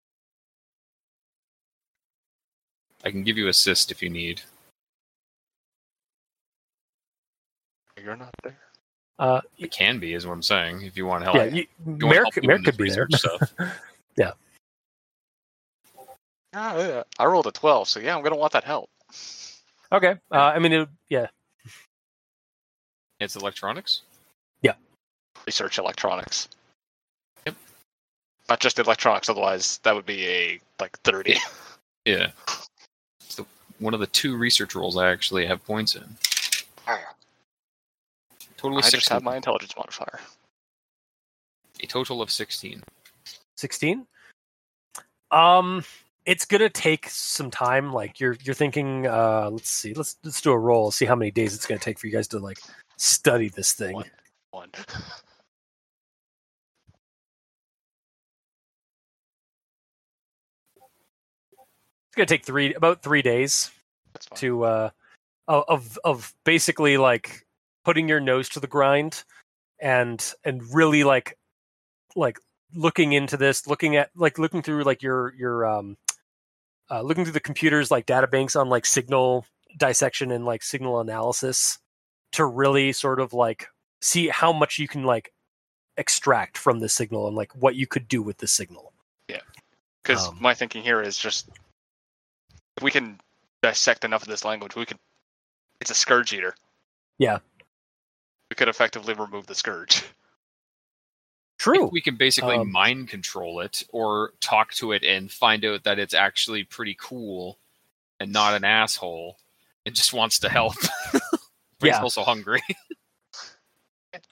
[3.05, 4.43] I can give you assist if you need.
[8.03, 8.70] You're not there.
[9.21, 10.83] Uh It can be, is what I'm saying.
[10.83, 13.55] If you want help, yeah you, You want help doing could be there research stuff.
[16.53, 17.03] Ah, yeah.
[17.19, 18.91] I rolled a 12, so yeah, I'm gonna want that help.
[19.93, 21.27] okay uh i mean it, yeah
[23.21, 24.03] It's electronics.
[24.63, 24.73] Yeah.
[25.47, 26.49] Research electronics.
[27.47, 27.55] Yep.
[28.49, 31.37] Not just electronics, otherwise that would be a like thirty.
[32.07, 32.31] Yeah.
[33.29, 33.47] So
[33.79, 36.17] one of the two research roles I actually have points in.
[38.61, 40.21] Total I of just have my intelligence modifier.
[41.83, 42.83] A total of 16.
[43.57, 44.07] 16
[45.31, 45.85] um
[46.27, 50.51] it's gonna take some time like you're you're thinking uh let's see let's let's do
[50.51, 52.59] a roll see how many days it's gonna take for you guys to like
[52.97, 54.11] study this thing One.
[54.51, 54.71] One.
[54.75, 54.89] it's
[62.17, 63.71] gonna take three about three days
[64.37, 64.91] to uh
[65.47, 67.47] of of basically like
[67.85, 69.25] putting your nose to the grind
[69.81, 71.39] and and really like
[72.17, 72.39] like
[72.75, 75.97] looking into this looking at like looking through like your your um
[76.91, 79.47] uh, looking through the computers like data banks on like signal
[79.79, 81.79] dissection and like signal analysis
[82.33, 83.69] to really sort of like
[84.01, 85.33] see how much you can like
[85.97, 88.93] extract from the signal and like what you could do with the signal
[89.29, 89.41] Yeah.
[90.03, 91.49] Because Um, my thinking here is just
[92.77, 93.21] if we can
[93.63, 94.99] dissect enough of this language, we can.
[95.81, 96.55] It's a scourge eater.
[97.19, 97.39] Yeah.
[98.51, 100.03] We could effectively remove the scourge.
[101.59, 105.85] true We can basically Um, mind control it or talk to it and find out
[105.85, 107.59] that it's actually pretty cool
[108.19, 109.39] and not an asshole.
[109.85, 110.75] It just wants to help.
[111.13, 111.23] but
[111.81, 112.01] he's Yeah.
[112.03, 112.63] also hungry.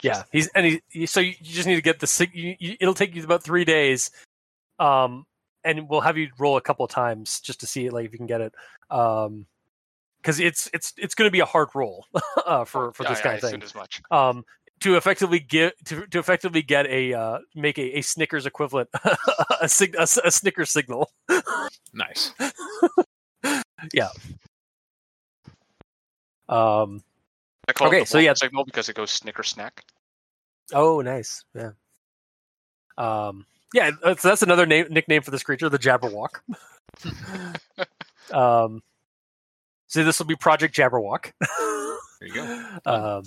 [0.01, 2.53] Yeah, he's and he, he- so you, you just need to get the sig- you,
[2.59, 4.11] you, it'll take you about three days,
[4.77, 5.25] um,
[5.63, 8.11] and we'll have you roll a couple of times just to see it, like if
[8.11, 8.53] you can get it,
[8.91, 9.45] um,
[10.21, 12.05] because it's it's it's going to be a hard roll
[12.45, 13.47] uh, for for this yeah, kind I of thing.
[13.49, 14.01] assumed as much.
[14.11, 14.45] Um,
[14.81, 18.89] to effectively get to, to effectively get a uh, make a, a Snickers equivalent
[19.61, 21.11] a, sig- a, a Snickers signal.
[21.93, 22.33] nice.
[23.93, 24.09] Yeah.
[26.49, 27.03] Um,
[27.67, 28.33] I call okay, it the so yeah.
[28.33, 29.83] signal because it goes snicker snack.
[30.73, 31.43] Oh, nice.
[31.55, 31.71] Yeah.
[32.97, 33.91] Um, yeah.
[34.03, 36.39] That's, that's another name nickname for this creature, the Jabberwock.
[38.33, 38.81] um,
[39.89, 41.33] so this will be Project Jabberwock.
[42.21, 42.65] There you go.
[42.85, 43.23] um,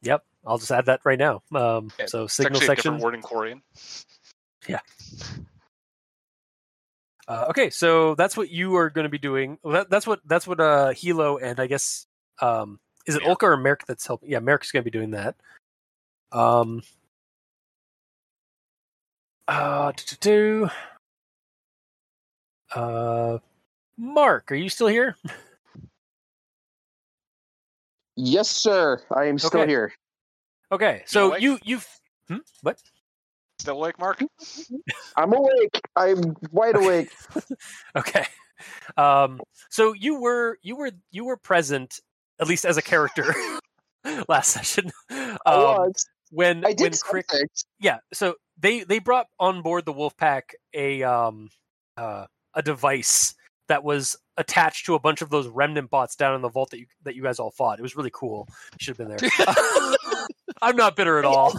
[0.00, 0.24] yep.
[0.46, 1.42] I'll just add that right now.
[1.54, 2.98] Um, Yeah, so signal section.
[2.98, 3.60] word in Korean.
[7.28, 9.58] Uh, okay, so that's what you are going to be doing.
[9.62, 12.06] Well, that, that's what that's what uh Hilo and I guess
[12.40, 13.36] um is it Maerk.
[13.36, 14.30] Olka or Maerk that's helping?
[14.30, 15.36] Yeah, Maerk's going to be doing that.
[16.32, 16.82] Um.
[19.46, 20.68] Uh, do.
[22.74, 23.38] uh,
[23.96, 25.16] Mark, are you still here?
[28.20, 29.00] Yes, sir.
[29.14, 29.70] I am still Okay.
[29.70, 29.92] here.
[30.72, 31.42] Okay, so awake?
[31.42, 31.86] you you've
[32.26, 32.38] hmm?
[32.62, 32.82] what?
[33.60, 34.20] Still awake, Mark?
[35.16, 35.80] I'm awake.
[35.94, 37.10] I'm wide awake.
[37.96, 38.26] Okay,
[38.96, 39.40] um,
[39.70, 42.00] so you were you were you were present
[42.40, 43.24] at least as a character
[44.28, 44.90] last session.
[45.10, 46.04] I Um, was.
[46.30, 47.24] when I when did Krick
[47.78, 51.50] yeah so they they brought on board the wolf pack a um
[51.96, 53.34] uh a device
[53.68, 56.78] that was attached to a bunch of those remnant bots down in the vault that
[56.78, 59.30] you that you guys all fought it was really cool you should have been there
[60.62, 61.52] i'm not bitter at all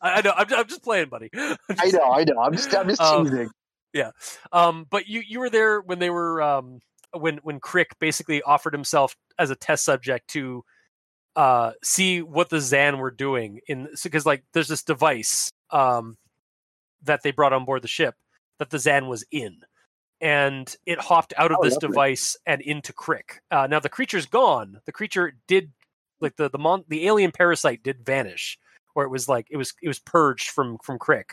[0.00, 2.12] I know I'm, I'm just playing buddy I know.
[2.12, 2.38] I know.
[2.40, 2.72] I'm just.
[2.74, 3.50] I'm just Um, teasing.
[3.92, 4.10] Yeah.
[4.52, 6.80] Um but you you were there when they were um
[7.12, 10.64] when when Krick basically offered himself as a test subject to
[11.36, 16.16] uh see what the zan were doing in because like there's this device um
[17.02, 18.14] that they brought on board the ship
[18.58, 19.56] that the zan was in
[20.20, 21.88] and it hopped out of Oh, this lovely.
[21.88, 25.72] device and into Krick uh now the creature's gone the creature did
[26.20, 28.58] like the the mon- the alien parasite did vanish
[28.94, 31.32] or it was like it was it was purged from from Krick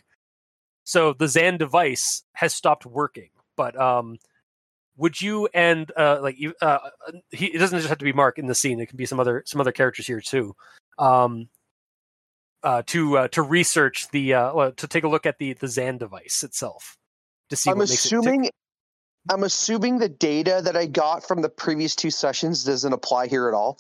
[0.86, 3.30] so the Zan device has stopped working.
[3.58, 4.18] But um,
[4.98, 6.78] would you and uh, like you, uh,
[7.32, 8.80] he, it doesn't just have to be Mark in the scene.
[8.80, 10.56] It can be some other some other characters here too.
[10.98, 11.50] Um,
[12.64, 15.68] uh, to uh, to research the uh, well, to take a look at the the
[15.68, 16.96] Zan device itself
[17.50, 17.72] to see.
[17.72, 18.50] I'm what makes it assuming.
[19.30, 23.48] I'm assuming the data that I got from the previous two sessions doesn't apply here
[23.48, 23.78] at all.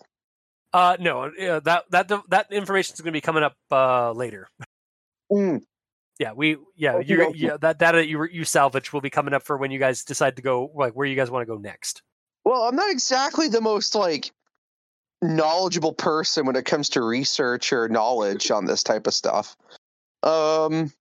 [0.74, 4.48] Uh, no, uh, that that that information is going to be coming up uh, later.
[5.32, 5.62] Mm,
[6.20, 7.32] Yeah, we yeah Okey you dokey.
[7.36, 10.04] yeah that data that you you salvage will be coming up for when you guys
[10.04, 12.02] decide to go like where you guys want to go next.
[12.44, 14.32] Well, I'm not exactly the most like
[15.22, 19.56] knowledgeable person when it comes to research or knowledge on this type of stuff.
[20.24, 20.92] Um,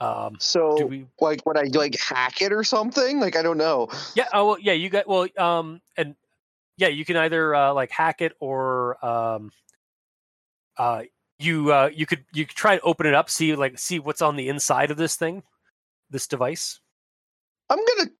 [0.00, 3.18] Um, so we like would I like hack it or something?
[3.20, 3.88] Like I don't know.
[4.14, 4.28] Yeah.
[4.32, 4.74] Oh, well, yeah.
[4.74, 5.26] You got well.
[5.38, 6.14] Um, and
[6.76, 9.50] yeah, you can either uh, like hack it or um,
[10.76, 11.02] uh,
[11.38, 14.22] you uh, you could you could try and open it up, see like see what's
[14.22, 15.42] on the inside of this thing,
[16.10, 16.80] this device.
[17.70, 18.10] I'm gonna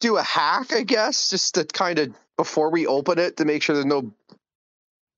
[0.00, 3.62] do a hack, I guess, just to kind of before we open it to make
[3.62, 4.12] sure there's no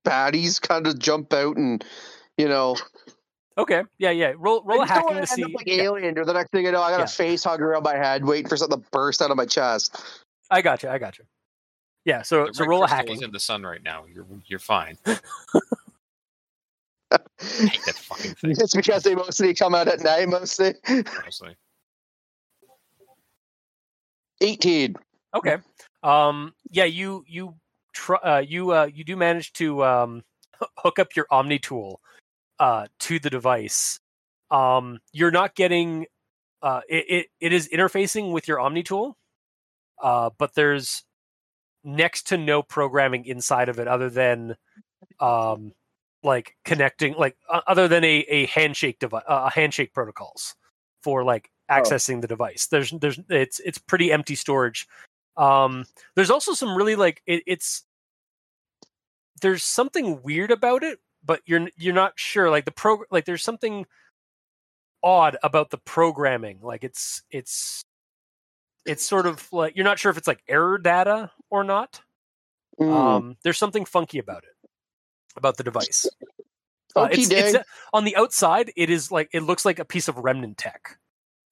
[0.05, 1.85] baddies kind of jump out and
[2.37, 2.77] you know
[3.57, 3.82] Okay.
[3.98, 4.32] Yeah, yeah.
[4.36, 5.44] Roll roll a I just don't hacking wanna see.
[5.44, 7.05] like yeah, alien or the next thing I know I got Yeah.
[7.05, 9.96] a face hug around my head waiting for something to burst out of my chest.
[10.50, 10.88] I got you.
[10.88, 11.24] I got you.
[12.05, 12.22] Yeah.
[12.22, 13.14] So The so red roll a hacking.
[13.14, 14.05] is in the sun right now.
[14.12, 14.98] You're you're fine.
[15.07, 15.16] I
[17.38, 18.50] hate that fucking thing.
[18.59, 20.74] It's because they mostly come out at night mostly.
[21.22, 21.57] Honestly.
[24.40, 24.96] 18.
[25.34, 25.57] Okay.
[26.02, 26.55] Um.
[26.70, 26.84] Yeah.
[26.84, 27.55] You you
[27.92, 30.22] tr- uh, you uh, you do manage to um
[30.78, 32.00] hook up your Omni tool
[32.59, 34.00] uh to the device.
[34.50, 35.00] Um.
[35.12, 36.07] You're not getting.
[36.62, 36.80] Uh.
[36.88, 39.16] It it, it is interfacing with your Omni tool.
[40.02, 40.30] Uh.
[40.38, 41.05] But there's
[41.84, 44.57] next to no programming inside of it other than
[45.20, 45.72] um
[46.22, 50.55] like connecting like uh, other than a a handshake device uh, handshake protocols
[51.02, 54.86] for like accessing the device there's there's it's it's pretty empty storage
[55.36, 55.84] um
[56.16, 57.84] there's also some really like it, it's
[59.42, 63.43] there's something weird about it but you're you're not sure like the pro like there's
[63.43, 63.87] something
[65.03, 67.83] odd about the programming like it's it's
[68.87, 72.01] it's sort of like you're not sure if it's like error data or not
[72.81, 72.93] Mm.
[72.93, 74.68] um, there's something funky about it,
[75.37, 76.07] about the device.
[76.97, 77.57] Uh, it's, it's
[77.93, 78.72] on the outside.
[78.77, 80.99] It is like it looks like a piece of remnant tech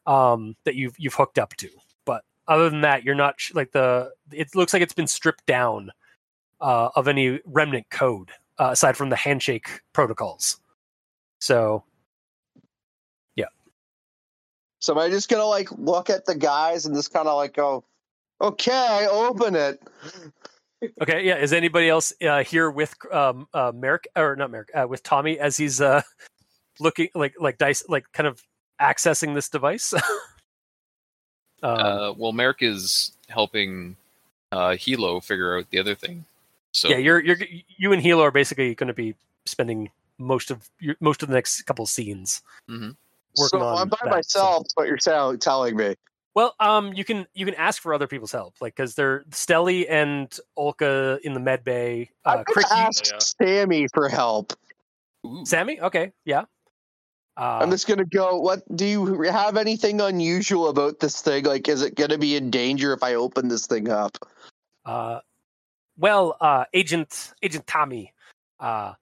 [0.07, 1.68] um, that you've you've hooked up to.
[2.05, 4.11] But other than that, you're not sh- like the.
[4.33, 5.91] It looks like it's been stripped down
[6.61, 10.59] uh, of any remnant code uh, aside from the handshake protocols.
[11.40, 11.84] So
[13.36, 13.46] yeah.
[14.80, 17.55] So am I just gonna like look at the guys and just kind of like
[17.55, 17.84] go,
[18.40, 19.82] okay, open it.
[21.03, 21.36] okay, yeah.
[21.36, 25.38] Is anybody else uh, here with um, uh, Maerk or not Maerk uh, with Tommy
[25.38, 26.03] as he's uh,
[26.80, 28.42] looking like like dice like kind of
[28.80, 29.92] accessing this device?
[31.62, 33.96] um, Uh, well, Maerk is helping
[34.50, 36.24] uh, Hilo figure out the other thing.
[36.73, 37.37] So yeah, you're you're
[37.77, 39.14] you and Hilo are basically going to be
[39.47, 42.43] spending most of your, most of the next couple scenes.
[42.70, 42.97] Mhm.
[43.39, 44.66] Working so on I'm by that, myself.
[44.66, 45.97] Is what you're tell- telling me?
[46.35, 49.87] Well, um, you can you can ask for other people's help, like because they're Stelly
[49.91, 52.11] and Olka in the med bay.
[52.25, 53.18] Uh, I'm Krick, gonna you- ask Yeah.
[53.18, 54.55] Sammy for help.
[55.27, 55.45] Ooh.
[55.45, 55.79] Sammy.
[55.81, 56.45] Okay, yeah.
[57.37, 58.39] Uh, I'm just gonna go.
[58.39, 61.45] What do you have anything unusual about this thing?
[61.45, 64.16] Like, is it gonna be in danger if I open this thing up?
[64.85, 65.20] Uh,
[65.99, 68.12] well, uh, Agent Agent Tommy,
[68.61, 68.93] uh,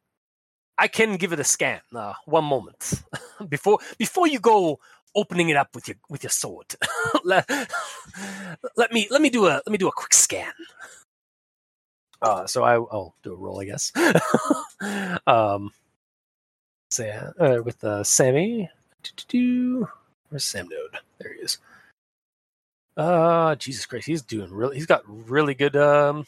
[0.78, 1.80] I can give it a scan.
[1.95, 3.03] Uh, one moment
[3.49, 4.78] before before you go
[5.14, 6.66] opening it up with your with your sword.
[7.24, 7.49] let,
[8.76, 10.53] let me let me do a let me do a quick scan.
[12.22, 13.93] Uh, so I, I'll do a roll, I guess.
[15.26, 15.72] um,
[16.91, 18.68] say uh, with uh, Sammy.
[19.03, 19.88] Do-do-do.
[20.28, 21.01] Where's Sam Node?
[21.18, 21.57] There he is.
[22.95, 24.76] Uh, Jesus Christ, he's doing really.
[24.76, 26.26] He's got really good um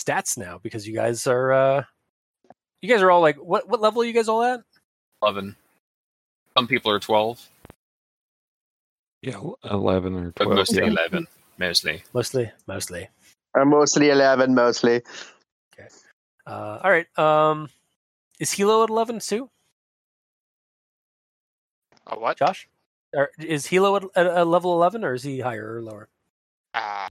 [0.00, 1.84] stats now because you guys are uh
[2.82, 4.60] you guys are all like what what level are you guys all at?
[5.22, 5.56] Eleven.
[6.56, 7.48] Some people are twelve,
[9.22, 9.40] Yeah,
[9.70, 10.56] eleven or but twelve.
[10.58, 10.88] mostly yeah.
[10.90, 11.26] eleven.
[11.58, 12.02] Mostly.
[12.12, 13.08] Mostly, mostly.
[13.56, 15.02] I'm mostly eleven, mostly.
[16.46, 17.06] Uh, all right.
[17.18, 17.70] Um,
[18.38, 19.48] is Hilo at eleven too,
[22.06, 22.36] A what?
[22.38, 22.68] Josh?
[23.14, 26.08] Or is Hilo at, at, at level eleven, or is he higher or lower?
[26.74, 27.08] Uh,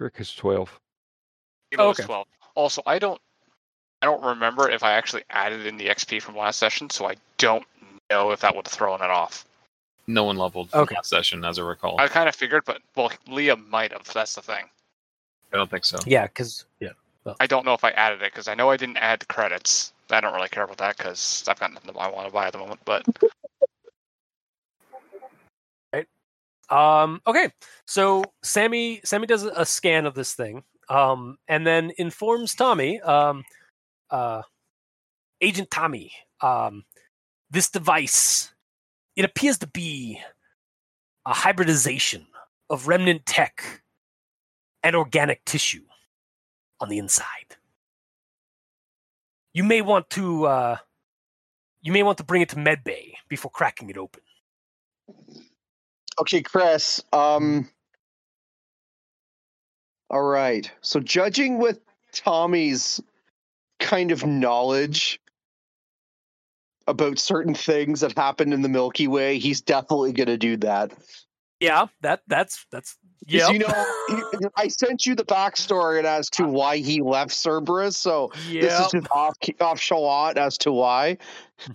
[0.00, 0.80] Rick is twelve.
[1.70, 2.06] Kilo Oh, is okay.
[2.06, 2.26] 12.
[2.56, 3.20] Also, I don't
[4.02, 7.16] I don't remember if I actually added in the XP from last session, so I
[7.36, 7.66] don't
[8.10, 9.44] know if that would have thrown it off.
[10.06, 10.94] No one leveled from Okay.
[10.94, 12.00] last session, as I recall.
[12.00, 14.04] I kind of figured, but well, Lia might have.
[14.12, 14.64] That's the thing.
[15.52, 15.98] I don't think so.
[16.06, 16.90] Yeah, because yeah.
[17.38, 19.92] I don't know if I added it because I know I didn't add the credits.
[20.10, 22.52] I don't really care about that because I've got nothing I want to buy at
[22.52, 22.80] the moment.
[22.84, 23.06] But
[26.70, 27.50] Um, okay,
[27.86, 33.44] so Sammy Sammy does a scan of this thing, um, and then informs Tommy, um,
[34.10, 34.42] uh,
[35.40, 36.84] Agent Tommy, um,
[37.50, 38.52] this device
[39.16, 40.18] it appears to be
[41.26, 42.26] a hybridization
[42.70, 43.82] of remnant tech
[44.82, 45.84] and organic tissue
[46.80, 47.56] on the inside.
[49.52, 50.76] You may want to uh,
[51.82, 54.22] you may want to bring it to medbay before cracking it open.
[56.20, 57.02] Okay, Chris.
[57.12, 57.68] Um.
[60.10, 60.70] All right.
[60.80, 61.80] So, judging with
[62.12, 63.00] Tommy's
[63.78, 65.20] kind of knowledge
[66.86, 70.92] about certain things that happened in the Milky Way, he's definitely going to do that.
[71.60, 72.96] Yeah, that that's that's
[73.26, 73.50] yeah.
[73.50, 77.96] You know, he- I sent you the backstory as to why he left Cerberus.
[77.96, 81.18] So this is just off off shot as to why.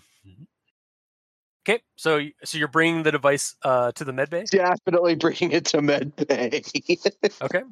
[1.68, 4.46] Okay, so so you're bringing the device uh, to the med bay.
[4.52, 6.62] Definitely bringing it to Med Bay.
[7.42, 7.64] Okay.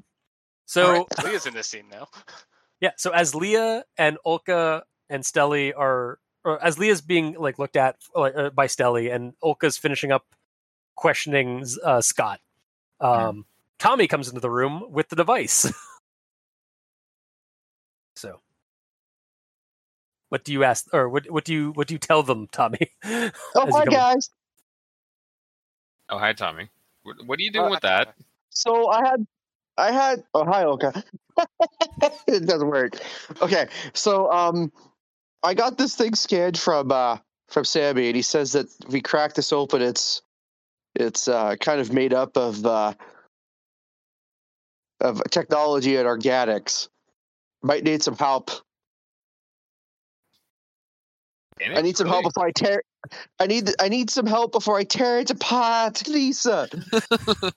[0.66, 2.08] So All right, Lia's in this scene now.
[2.82, 2.92] Yeah.
[2.98, 7.98] So as Lia and Olka and Stelly are, or as Lia's being like looked at
[8.16, 10.26] like, uh, by Stelly, and Olka's finishing up
[10.96, 12.40] questioning uh, Scott,
[13.00, 13.46] um,
[13.78, 15.72] Tommy comes into the room with the device.
[18.16, 18.40] so,
[20.34, 22.90] what do you ask, or what what do you what do you tell them, Tommy?
[23.56, 24.00] Oh, As you hi come in.
[24.00, 24.32] guys.
[26.10, 26.70] Oh, hi, Tommy.
[27.04, 28.16] What, what are you doing Uh, with that?
[28.50, 29.28] So I had,
[29.78, 30.24] I had.
[30.34, 31.04] Oh, hi, Oka.
[32.28, 32.98] it doesn't work.
[33.44, 34.72] Okay, so um,
[35.44, 37.18] I got this thing scanned from uh
[37.50, 40.24] from Sammy, and he says that if we crack this open, it's
[40.96, 42.96] it's uh kind of made up of uh
[45.00, 46.88] of technology and organics.
[47.62, 48.50] Might need some help.
[51.64, 52.84] In I need some help before I tear.
[53.40, 56.68] I need I need some help before I tear it apart, Lisa.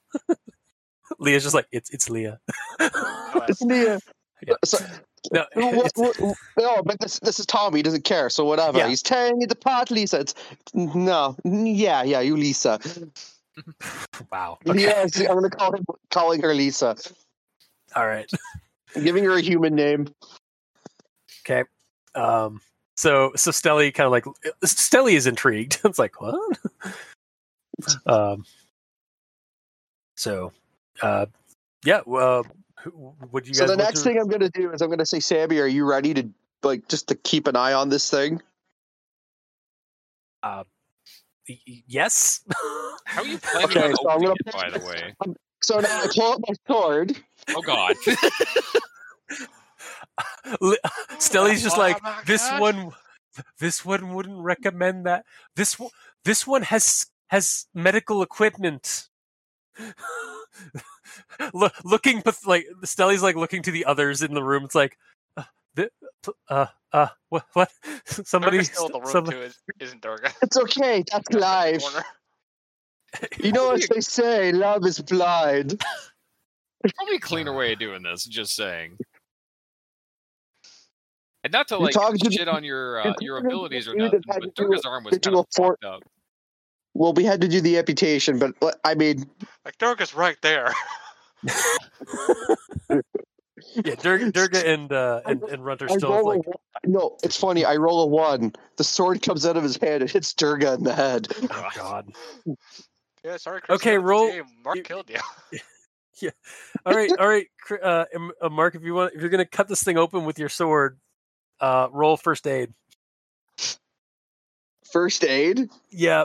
[1.19, 2.39] Lia's just like it's it's Lia.
[2.81, 3.99] It's Lia.
[4.47, 4.55] Yeah.
[4.65, 4.79] So,
[5.33, 7.79] No, No, what, what, no, but this this is Tommy.
[7.79, 8.31] He doesn't care.
[8.31, 8.79] So whatever.
[8.79, 8.89] Yeah.
[8.89, 10.21] He's tearing it apart, Lisa.
[10.21, 10.35] It's
[10.75, 12.21] no, yeah, yeah.
[12.21, 12.79] You, Lisa.
[14.31, 14.59] wow.
[14.67, 14.81] Okay.
[14.81, 16.97] Yes, I'm gonna call him calling her Lisa.
[17.95, 18.31] All right.
[18.95, 20.09] I'm giving her a human name.
[21.45, 21.65] Okay.
[22.15, 22.61] Um.
[22.97, 24.25] So so Stelly kind of like
[24.65, 25.81] Stelly is intrigued.
[25.85, 26.35] it's like what?
[28.07, 28.45] um.
[30.17, 30.53] So,
[31.03, 31.27] uh,
[31.85, 32.01] yeah.
[32.07, 32.47] Well,
[32.81, 33.77] who- would you So guys?
[33.77, 36.15] the next to- thing I'm gonna do is I'm gonna say, Sammy, are you ready
[36.15, 36.27] to
[36.63, 38.41] like just to keep an eye on this thing?
[40.43, 40.65] Y-
[41.69, 42.41] y- Yes.
[43.05, 45.15] How are you planning Okay, so I'm gonna- it, by the way?
[45.63, 47.17] So now I pull out my sword.
[47.55, 47.95] Oh, God.
[50.61, 50.79] Li-
[51.19, 52.61] Stelly's just Oh like my this gosh.
[52.61, 52.91] one.
[53.59, 55.25] This one wouldn't recommend that.
[55.57, 55.91] This one.
[56.25, 59.09] This one has has medical equipment.
[61.53, 64.65] Look, looking path- like Stelly's like looking to the others in the room.
[64.65, 64.97] It's like,
[65.37, 65.45] uh,
[65.77, 65.91] th-
[66.49, 67.45] uh, uh, what?
[67.53, 67.71] What?
[68.07, 70.31] Somebody, still in the room somebody- too, is- isn't Durga?
[70.43, 71.05] It's okay.
[71.13, 71.85] That's life.
[73.43, 75.83] You know as they say, love is blind.
[76.83, 78.25] There's probably a cleaner way of doing this.
[78.25, 78.99] Just saying.
[81.47, 83.99] And not to You're like talking to- shit on your uh, your abilities or the
[83.99, 86.03] nothing, but to Durga's a- arm was to do kind of fucked up.
[86.93, 89.31] Well, we had to do the amputation, but uh, I mean,
[89.65, 90.73] Like Durga's right there.
[92.91, 97.65] yeah, Durga, Durga and uh, and and Runter still like, a, one- no, it's funny.
[97.65, 98.53] I roll a one.
[98.77, 101.29] The sword comes out of his hand and hits Durga in the head.
[101.49, 102.11] oh god.
[103.25, 103.61] Yeah, sorry.
[103.61, 104.45] Chris, Okay, you're out of the roll- game.
[104.65, 105.21] Marc you- killed you.
[106.23, 106.31] Yeah.
[106.87, 108.05] All right, all right, Cr- uh,
[108.41, 108.75] uh, Marc.
[108.75, 110.99] If you want, if you're gonna cut this thing open with your sword,
[111.61, 112.73] uh, roll first aid.
[114.93, 115.69] First aid.
[115.91, 116.25] Yeah.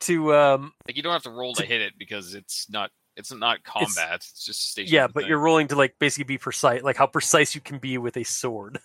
[0.00, 3.32] To um, Like you don't have to roll to hit it because it's not it's
[3.32, 4.14] not combat.
[4.14, 4.94] It's, just station.
[4.94, 7.98] yeah, but you're rolling to like basically be precise, like how precise you can be
[7.98, 8.78] with a sword.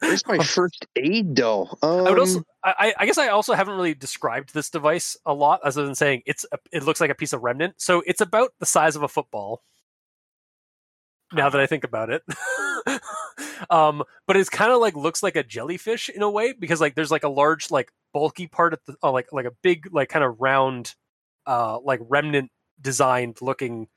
[0.00, 1.68] Where's my first aid though?
[1.82, 5.16] Um, I would also, I, I- I guess, I also haven't really described this device
[5.26, 7.74] a lot, other than saying it's, a, it looks like a piece of remnant.
[7.78, 9.62] So it's about the size of a football.
[11.32, 12.22] Now that I think about it,
[13.70, 16.94] um, but it's kind of like looks like a jellyfish in a way because like
[16.94, 20.08] there's like a large like bulky part at the uh, like like a big like
[20.08, 20.94] kind of round,
[21.46, 22.50] uh, like remnant
[22.80, 23.88] designed looking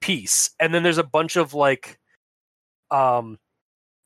[0.00, 1.98] piece, and then there's a bunch of like,
[2.90, 3.38] um,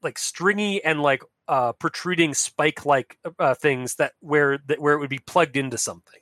[0.03, 4.99] like stringy and like uh, protruding spike like uh, things that where that where it
[4.99, 6.21] would be plugged into something.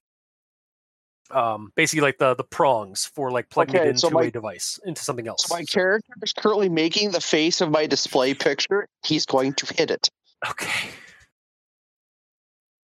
[1.31, 4.31] Um, basically like the the prongs for like plugging Okay, it into so my- a
[4.31, 5.45] device into something else.
[5.47, 8.87] so my character is currently making the face of my display picture.
[9.05, 10.09] He's going to hit it.
[10.49, 10.89] Okay.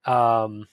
[0.06, 0.68] Um.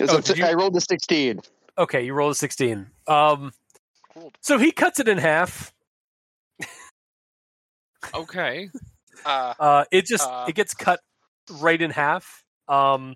[0.00, 1.40] Oh, it's- you- I rolled a sixteen.
[1.76, 2.90] Okay, you rolled a sixteen.
[3.06, 3.52] Um.
[4.14, 4.32] Cool.
[4.40, 5.72] So he cuts it in half.
[8.14, 8.68] okay.
[9.24, 10.46] Uh, Uh, it just Uh.
[10.48, 10.98] it gets cut
[11.60, 12.42] right in half.
[12.66, 13.14] Um,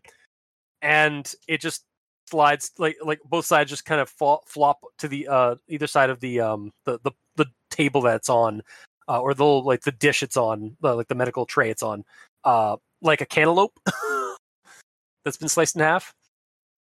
[0.80, 1.84] and it just
[2.28, 6.10] slides like like both sides just kind of fall, flop to the uh either side
[6.10, 8.62] of the um the the, the table that's on,
[9.08, 11.82] uh, or the little, like the dish it's on, uh, like the medical tray it's
[11.82, 12.04] on,
[12.44, 13.78] uh, like a cantaloupe
[15.24, 16.14] that's been sliced in half.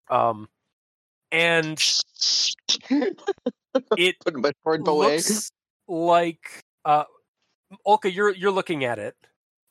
[0.10, 0.50] Um,
[1.32, 1.82] and
[3.98, 5.16] it Put my sword away.
[5.18, 5.52] looks
[5.88, 7.06] like uh
[7.88, 9.16] Olka, you're you're looking at it.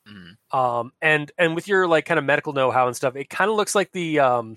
[0.09, 0.37] Mhm.
[0.57, 3.57] Um and and with your like kind of medical know-how and stuff, it kind of
[3.57, 4.57] looks like the um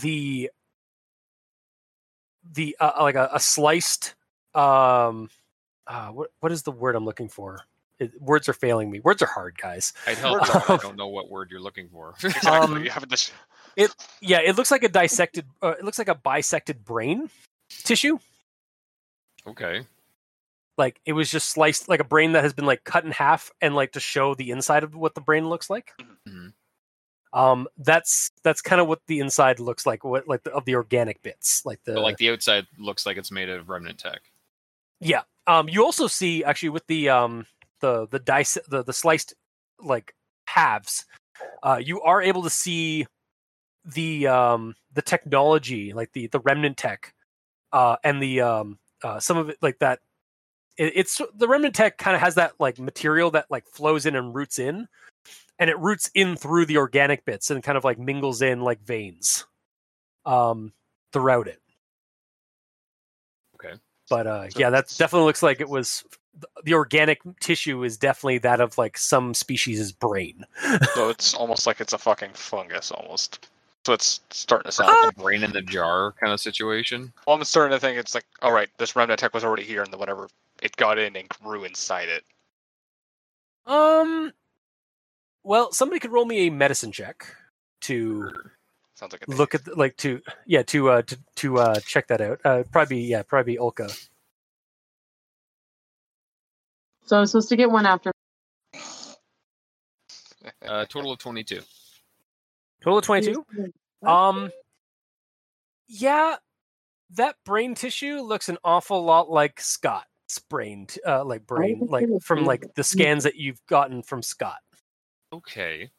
[0.00, 0.50] the
[2.54, 4.14] the uh, like a, a sliced
[4.54, 5.30] um
[5.86, 7.60] uh what what is the word I'm looking for?
[7.98, 9.00] It, words are failing me.
[9.00, 9.92] Words are hard, guys.
[10.06, 12.14] I'd help, Words I don't know what word you're looking for.
[12.24, 12.50] exactly.
[12.50, 13.30] Um, you have this.
[14.20, 17.30] Yeah, it looks like a dissected uh, it looks like a bisected brain
[17.70, 18.18] tissue.
[19.46, 19.86] okay.
[20.78, 23.50] like it was just sliced like a brain that has been like cut in half
[23.60, 25.92] and like to show the inside of what the brain looks like.
[26.28, 26.52] Mhm.
[27.34, 30.04] Um, that's that's kind of what the inside looks like.
[30.04, 33.16] What like the, of the organic bits, like the But like the outside looks like
[33.16, 34.20] it's made of remnant tech.
[35.00, 35.22] Yeah.
[35.46, 37.46] Um, you also see actually with the um
[37.80, 39.34] the the dice the the sliced
[39.80, 40.14] like
[40.46, 41.06] halves,
[41.62, 43.06] uh, you are able to see
[43.84, 47.14] the um the technology like the the remnant tech,
[47.72, 50.00] uh, and the um uh some of it like that.
[50.76, 54.14] It, it's the remnant tech kind of has that like material that like flows in
[54.16, 54.86] and roots in,
[55.58, 58.82] and it roots in through the organic bits and kind of like mingles in like
[58.82, 59.46] veins,
[60.24, 60.72] um,
[61.12, 61.60] throughout it.
[63.56, 63.74] Okay.
[64.08, 66.04] But uh, So yeah, that definitely looks like it was
[66.64, 70.44] the organic tissue is definitely that of like some species' brain.
[70.94, 73.48] So it's almost like it's a fucking fungus almost.
[73.84, 74.90] So it's starting to sound.
[74.92, 75.06] Ah!
[75.06, 77.12] Like a brain in the jar kind of situation.
[77.26, 79.82] Well, I'm starting to think it's like, all right, this remnant tech was already here,
[79.82, 80.28] and the whatever
[80.62, 82.24] it got in and grew inside it.
[83.66, 84.32] Um,
[85.44, 87.26] well, somebody could roll me a medicine check
[87.82, 88.30] to
[88.94, 92.08] Sounds like a look at the, like to yeah to uh to to uh check
[92.08, 92.40] that out.
[92.44, 94.08] Uh, probably be, yeah probably be Olka.
[97.04, 98.12] So I'm supposed to get one after.
[100.66, 101.60] Uh, total of 22.
[102.82, 103.44] Total of twenty two.
[104.04, 104.50] Um,
[105.86, 106.36] yeah,
[107.10, 112.08] that brain tissue looks an awful lot like Scott's brain, t- uh, like brain, like
[112.22, 114.58] from like the scans that you've gotten from Scott.
[115.32, 115.90] Okay.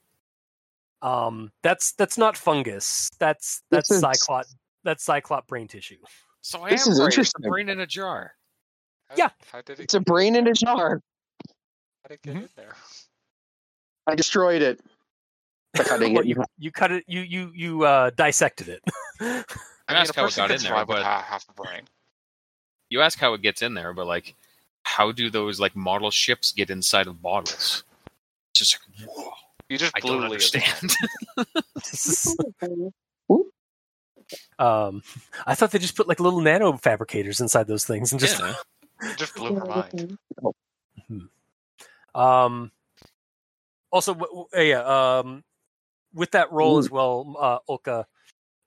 [1.02, 3.10] Um, that's that's not fungus.
[3.20, 4.46] That's that's This is- cyclop.
[4.84, 5.98] That's cyclop brain tissue.
[6.42, 7.08] So I This am is right.
[7.08, 7.50] It's a interesting.
[7.50, 8.36] brain in a jar.
[9.10, 9.30] How- yeah.
[9.52, 9.84] How did it?
[9.84, 11.02] It's a brain in a jar.
[12.04, 12.42] How did it get Mhm.
[12.44, 12.76] in there?
[14.08, 14.82] I destroyed it.
[15.76, 16.26] Cutting it.
[16.26, 17.04] you you cut it.
[17.08, 18.82] You you you uh, dissected it.
[19.20, 19.44] I mean,
[19.90, 21.84] asked how it got in there, but- half a brain.
[22.90, 24.36] You ask how it gets in there, but like,
[24.84, 27.84] how do those like model ships get inside of bottles?
[28.54, 29.32] Just like, whoa,
[29.70, 30.95] You just I blew don't understand.
[34.60, 35.04] um,
[35.45, 38.56] I thought they just put like little nano fabricators inside those things and just Yeah.
[39.18, 40.18] Just blew her mind.
[42.16, 42.72] Um.
[43.91, 45.18] Also, w- w- uh, yeah.
[45.20, 45.43] Um,
[46.14, 48.06] with that roll as well, uh, Olka.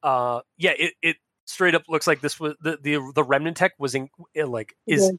[0.02, 0.72] Uh, yeah.
[0.76, 1.16] It it
[1.46, 4.74] straight up looks like this was the the the remnant tech was in uh, like
[4.86, 5.12] is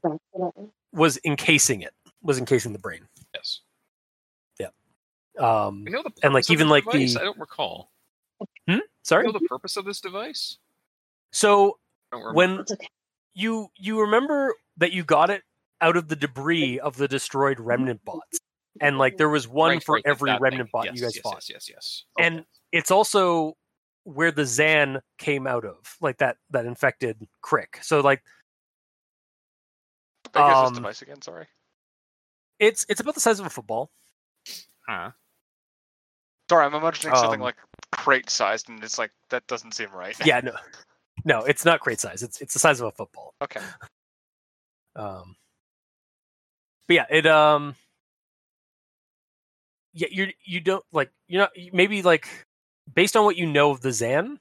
[0.92, 1.92] was encasing it
[2.22, 3.08] was encasing the brain.
[3.34, 3.60] yes.
[5.38, 5.84] Um.
[5.86, 7.14] You know the And, like, even, this like, device?
[7.14, 7.90] the- I don't recall.
[9.02, 9.26] Sorry.
[9.26, 10.58] You know the purpose of this device?
[11.32, 11.78] So
[12.12, 12.64] I don't when
[13.34, 15.42] you you remember that you got it
[15.80, 18.38] out of the debris of the destroyed remnant bots,
[18.80, 20.70] and like there was one Right, for right, every remnant thing.
[20.72, 21.34] bot yes, you guys yes, fought.
[21.48, 22.04] Yes, yes, yes.
[22.18, 23.56] And it's also
[24.04, 27.82] where the Zan came out of, like that that infected Krick.
[27.82, 28.22] So like
[30.34, 31.22] How big Um, this device again?
[31.22, 31.46] Sorry.
[32.58, 33.90] it's it's about the size of a football.
[34.86, 35.12] Huh.
[36.48, 37.56] Sorry, I'm imagining something Um, like
[37.92, 40.16] crate sized, and it's like that doesn't seem right.
[40.24, 40.52] Yeah, no,
[41.24, 42.22] no, it's not crate size.
[42.22, 43.34] It's it's the size of a football.
[43.42, 43.60] okay.
[44.96, 45.36] Um,
[46.88, 47.76] but yeah, it um,
[49.92, 52.26] yeah, you you don't like you're not maybe like
[52.92, 54.40] based on what you know of the Zan,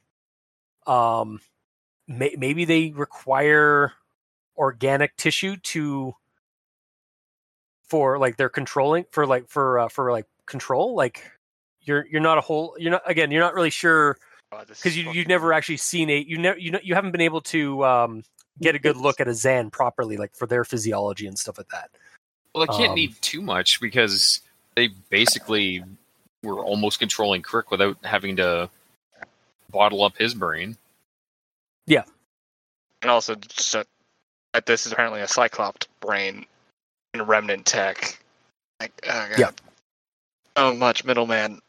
[0.88, 1.42] um,
[2.08, 3.94] may, maybe they require
[4.58, 6.16] organic tissue to
[7.88, 11.32] for like their controlling for like for uh, for like control like
[11.88, 14.18] you're you're not a whole you're not again you're not really sure
[14.52, 17.12] Oh, because is you you've never actually seen a you never you know you haven't
[17.12, 18.24] been able to um
[18.62, 21.68] get a good look at a Zan properly like for their physiology and stuff like
[21.70, 21.90] that.
[22.56, 24.42] Well, it can't Um, need too much because
[24.76, 25.84] they basically
[26.44, 28.70] were almost controlling Krick without having to
[29.70, 30.78] bottle up his brain.
[31.86, 32.04] Yeah,
[33.02, 33.88] and also just that,
[34.54, 36.46] that this is apparently a cyclops brain
[37.14, 38.18] in remnant tech.
[38.80, 39.40] Like, oh god.
[39.40, 39.52] Yeah.
[40.58, 41.60] So much middleman.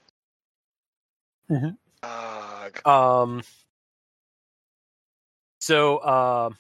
[1.51, 1.77] Mhm.
[2.03, 2.87] Ugh.
[2.87, 3.43] Um.
[5.61, 6.57] So, um,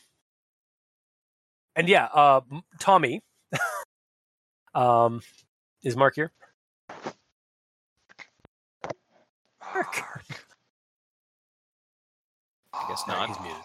[1.76, 2.40] and yeah, uh,
[2.80, 3.20] Tommy,
[4.74, 5.22] um,
[5.84, 6.32] is Marc here?
[9.74, 10.02] Marc.
[12.74, 13.28] I guess Oh, not.
[13.28, 13.62] He's muted.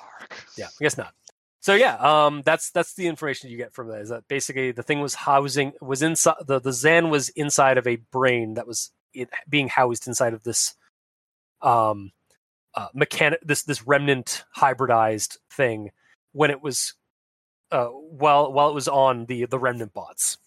[0.58, 1.14] Yeah, I guess not.
[1.62, 4.02] So yeah, um, that's that's the information you get from that.
[4.02, 7.88] Is that basically the thing was housing was inside the the Zan was inside of
[7.88, 10.76] a brain that was it, being housed inside of this,
[11.64, 12.12] um,
[12.76, 15.92] uh, mechanic this this remnant hybridized thing
[16.34, 16.94] when it was,
[17.72, 20.38] uh, while while it was on the the remnant bots.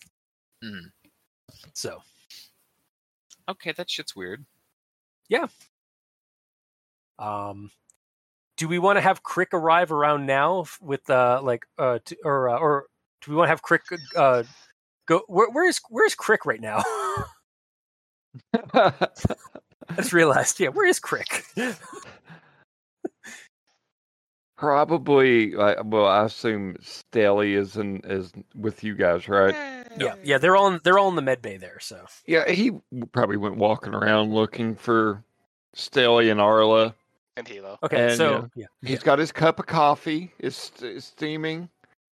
[0.65, 0.93] Mhm.
[1.75, 2.03] So
[3.49, 4.45] Okay, that shit's weird.
[5.29, 5.47] Yeah.
[7.19, 7.71] Um,
[8.57, 12.49] do we want to have Krick arrive around now with uh like uh to, or
[12.49, 12.87] uh, or
[13.23, 13.81] do we want to have Krick
[14.17, 14.45] uh,
[15.07, 15.23] go?
[15.29, 16.83] Where, where is where is Krick right now?
[19.91, 20.61] I just realized.
[20.61, 21.45] Yeah, where is Krick?
[24.57, 29.55] Probably, like, well, I assume Stelly is in, is with you guys, right?
[29.99, 31.79] yeah, yeah, they're all in, they're all in the med bay there.
[31.81, 32.73] So Yeah, he
[33.13, 35.23] probably went walking around looking for
[35.75, 36.95] Stelly and Arla.
[37.37, 37.79] And Hilo.
[37.83, 40.33] okay, And, so yeah, He's got his cup of coffee.
[40.39, 41.69] It's, it's steaming,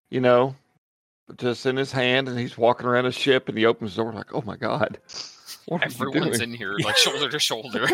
[0.09, 0.55] you know,
[1.37, 4.13] just in his hand, and he's walking around his ship, and he opens the door
[4.13, 4.99] like, "Oh my god,
[5.71, 7.89] what Everyone's in here like shoulder to shoulder.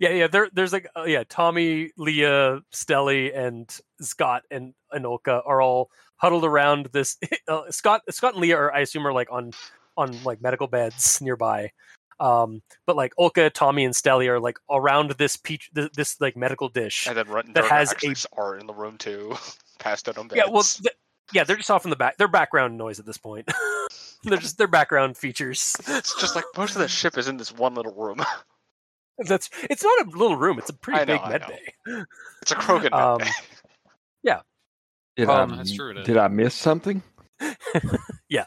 [0.00, 0.26] yeah, yeah.
[0.26, 3.68] There, there's like uh, yeah, Tommy, Lia, Stelly, and
[4.00, 7.16] Scott and Anolka are all huddled around this.
[7.48, 9.52] Uh, Scott, Scott and Lia are, I assume, are like on
[9.96, 11.70] on like medical beds nearby.
[12.20, 16.36] Um, but like Olka, Tommy, and Stelly are like around this peach, this, this like
[16.36, 17.06] medical dish.
[17.06, 19.34] And then Run That has actually a- are in the room too,
[19.78, 20.36] passed out on beds.
[20.44, 20.94] Yeah, well, th-
[21.32, 22.16] yeah, they're just off in the back.
[22.18, 23.48] They're background noise at this point.
[24.24, 25.76] they're just they're background features.
[25.86, 28.22] it's just like most of the ship is in this one little room.
[29.18, 30.58] That's it's not a little room.
[30.58, 32.02] It's a pretty I know, big I med bay.
[32.42, 32.92] It's a Krogan.
[32.92, 33.20] Um,
[34.22, 34.40] Yeah.
[35.16, 37.02] Did, Um, I, That's true, did I miss something?
[38.28, 38.44] Yeah,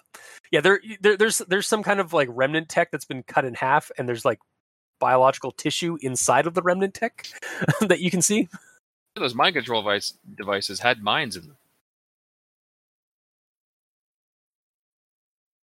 [0.51, 3.53] yeah, there, there there's there's some kind of like remnant tech that's been cut in
[3.55, 4.39] half, and there's like
[4.99, 7.25] biological tissue inside of the remnant tech
[7.81, 8.47] that you can see.
[9.15, 11.57] Those mind control device, devices had minds in them.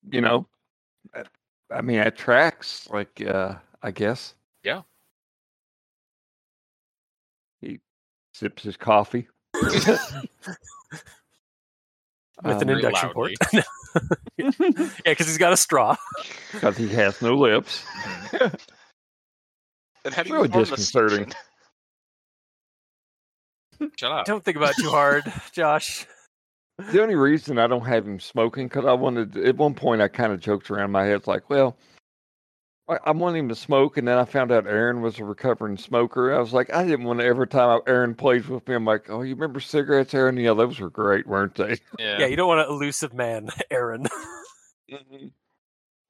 [0.09, 0.47] You know,
[1.13, 1.23] I-
[1.71, 2.87] I mean, it tracks.
[2.89, 4.33] Like, uh, I guess.
[4.63, 4.83] Yeah.
[7.61, 7.79] He
[8.33, 9.27] sips his coffee.
[9.53, 9.87] with
[12.43, 13.31] an Um, induction port.
[14.37, 14.51] yeah,
[15.03, 15.95] because he's got a straw.
[16.53, 17.83] because he has no lips.
[18.41, 18.53] and
[20.13, 21.33] how do you really form the disconcerting.
[23.97, 24.25] Shut up.
[24.25, 26.05] Don't think about it too hard, Josh.
[26.77, 30.07] The only reason I don't have him smoking because I wanted at one point I
[30.07, 31.75] kind of joked around in my head like, well,
[32.87, 35.77] I, I want him to smoke, and then I found out Aaron was a recovering
[35.77, 36.33] smoker.
[36.33, 39.09] I was like, I didn't want to every time Aaron plays with me, I'm like,
[39.09, 40.37] oh, you remember cigarettes, Aaron?
[40.37, 41.79] Yeah, those were great, weren't they?
[41.97, 42.19] Yeah.
[42.19, 44.07] Yeah, you don't want an Illusive Man, Aaron.
[44.91, 45.27] Mm-hmm.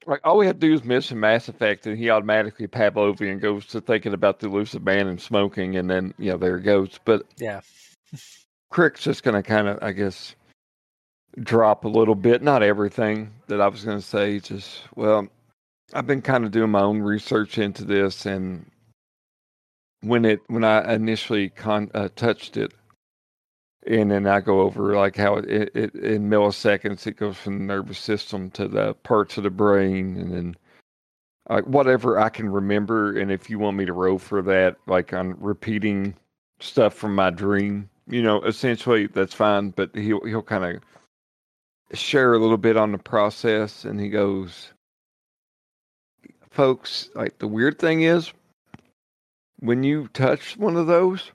[0.06, 3.42] Like all we have to do is miss in Mass Effect, and he automatically Pavlovian
[3.42, 6.64] goes to thinking about the Illusive Man and smoking, and then you know there it
[6.64, 7.00] goes.
[7.04, 7.62] But yeah,
[8.72, 10.36] Krick's just going to kind of, I guess,
[11.44, 12.42] drop a little bit.
[12.42, 14.40] Not everything that I was going to say.
[14.40, 15.28] Just well,
[15.94, 18.70] I've been kind of doing my own research into this, and
[20.02, 22.74] when it when I initially con uh, touched it,
[23.86, 27.66] and then I go over like how it, it, in milliseconds it goes from the
[27.66, 30.58] nervous system to the parts of the brain, and then
[31.50, 33.18] like whatever I can remember.
[33.18, 36.16] And if you want me to roll for that, like I'm repeating
[36.60, 39.72] stuff from my dream, you know, essentially that's fine.
[39.72, 40.82] But he'll he'll kind of
[41.94, 44.74] share a little bit on the process, and he goes,
[46.50, 48.34] "Folks, like the weird thing is,
[49.60, 51.32] when you touch one of those,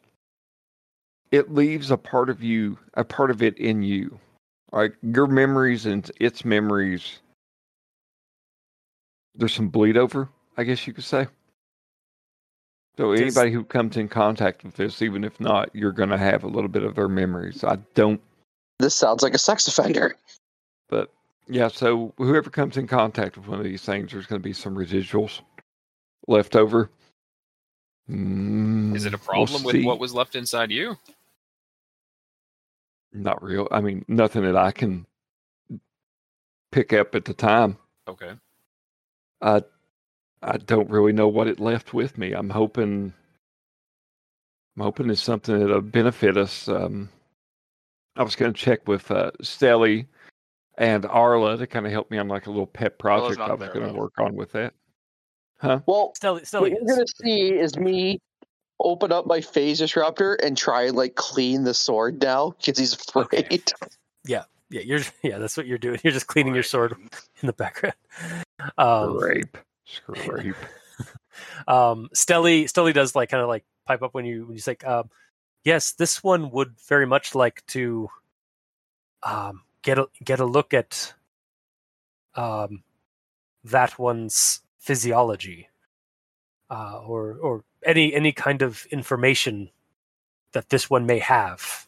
[1.30, 4.18] it leaves a part of you, a part of it in you,
[4.72, 7.20] like your memories and its memories.
[9.34, 11.26] There's some bleed over, I guess you could say."
[12.98, 16.18] So Does- anybody who comes in contact with this, even if not, you're going to
[16.18, 17.64] have a little bit of their memories.
[17.64, 18.20] I don't,
[18.78, 20.14] This sounds like a sex offender.
[20.92, 21.10] But
[21.48, 21.68] yeah.
[21.68, 24.76] So whoever comes in contact with one of these things, there's going to be some
[24.76, 25.40] residuals
[26.28, 26.90] left over.
[28.10, 29.84] Mm, Is it a we'll problem with see.
[29.86, 30.98] what was left inside you?
[33.12, 33.68] Not real.
[33.70, 35.06] I mean, nothing that I can
[36.70, 37.78] pick up at the time.
[38.06, 38.32] Okay.
[39.40, 39.62] I
[40.42, 42.32] I don't really know what it left with me.
[42.32, 43.14] I'm hoping
[44.76, 46.68] I'm hoping it's something that'll benefit us.
[46.68, 47.08] Um,
[48.16, 50.06] I was going to check with uh, Stelly
[50.82, 53.68] and Arla to kind of help me on like a little pet project I was
[53.68, 54.74] going to work on with that.
[55.58, 55.78] Huh?
[55.86, 58.18] Well, Stelly, what Stelly you're gonna see is me
[58.80, 62.98] open up my phase disruptor and try and like clean the sword now because he's
[63.14, 63.44] Okay.
[63.44, 63.72] afraid.
[64.26, 65.38] Yeah, yeah, you're yeah.
[65.38, 66.00] That's what you're doing.
[66.02, 66.96] You're just cleaning your sword
[67.40, 67.94] in the background.
[68.76, 70.56] Um, Scrape, scrape.
[71.68, 74.76] um Stelly Stelly does like kind of like pipe up when you when you say
[74.84, 75.10] um
[75.64, 78.08] yes this one would very much like to
[79.22, 81.14] um get a get a look at
[82.34, 82.82] um
[83.64, 85.68] that one's physiology
[86.70, 89.70] uh or or any any kind of information
[90.52, 91.86] that this one may have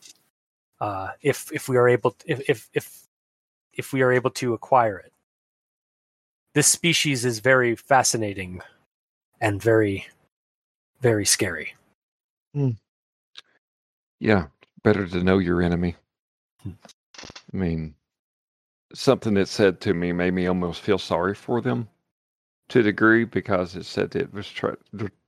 [0.80, 3.06] uh if if we are able if if if,
[3.72, 5.12] if we are able to acquire it
[6.54, 8.60] this species is very fascinating
[9.40, 10.06] and very,
[11.00, 11.74] very scary.
[14.20, 14.46] Yeah,
[14.84, 15.96] better to know your enemy.
[17.54, 17.94] I mean,
[18.92, 21.88] something that said to me made me almost feel sorry for them
[22.68, 24.72] to a degree because it said it was try,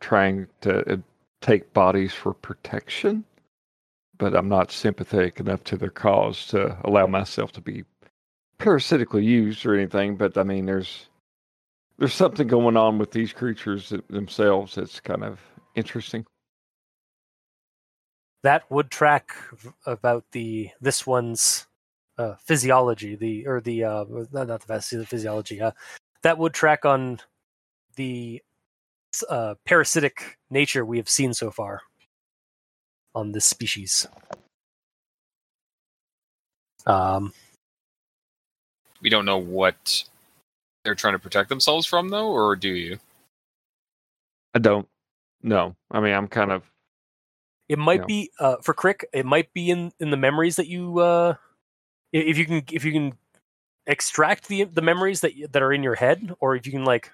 [0.01, 0.97] trying to uh,
[1.40, 3.24] take bodies for protection,
[4.19, 7.85] but I'm not sympathetic enough to their cause to allow myself to be
[8.59, 10.16] parasitically used or anything.
[10.16, 11.09] But I mean, there's
[11.98, 15.40] there's something going on with these creatures themselves that's kind of
[15.74, 16.27] interesting.
[18.43, 19.32] That would track
[19.86, 21.65] about the this one's
[22.18, 25.60] uh, physiology, the or the uh, not not the phys- the physiology.
[25.60, 25.72] Uh,
[26.22, 27.20] that would track on
[27.97, 28.43] the
[29.30, 31.82] uh, parasitic nature we have seen so far
[33.14, 34.06] on this species.
[36.86, 37.32] Um,
[39.02, 40.05] We don't know what
[40.84, 42.98] they're trying to protect themselves from, though, or do you?
[44.55, 44.88] I don't.
[45.43, 46.62] No, I mean I'm kind of
[47.68, 48.06] It might Yeah.
[48.06, 49.05] be uh, for Krick.
[49.12, 51.45] It might be in, in the memories that you, uh, i-
[52.12, 53.12] if you can, if you can
[53.87, 57.11] extract the the memories that that are in your head, or if you can like,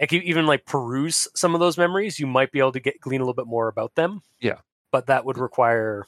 [0.00, 3.00] like you even like peruse some of those memories, you might be able to get
[3.00, 4.22] glean a little bit more about them.
[4.40, 4.58] Yeah.
[4.92, 6.06] but that would require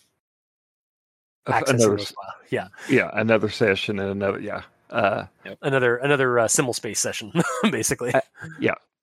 [1.46, 2.34] a- access another those files.
[2.50, 4.62] Yeah, yeah another session and another yeah.
[4.90, 5.26] Uh,
[5.62, 7.32] another another uh, symbol space session,
[7.70, 8.12] basically.
[8.14, 8.22] I-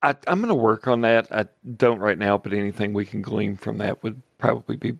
[0.00, 1.26] I, I'm going to work on that.
[1.32, 1.46] I
[1.76, 4.96] don't right now, but anything we can glean from that would probably be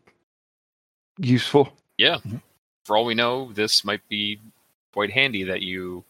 [1.21, 1.73] useful.
[1.99, 2.17] Yeah.
[2.17, 2.41] Mhm.
[2.89, 4.41] For all we know, this might be
[4.95, 6.05] quite handy that you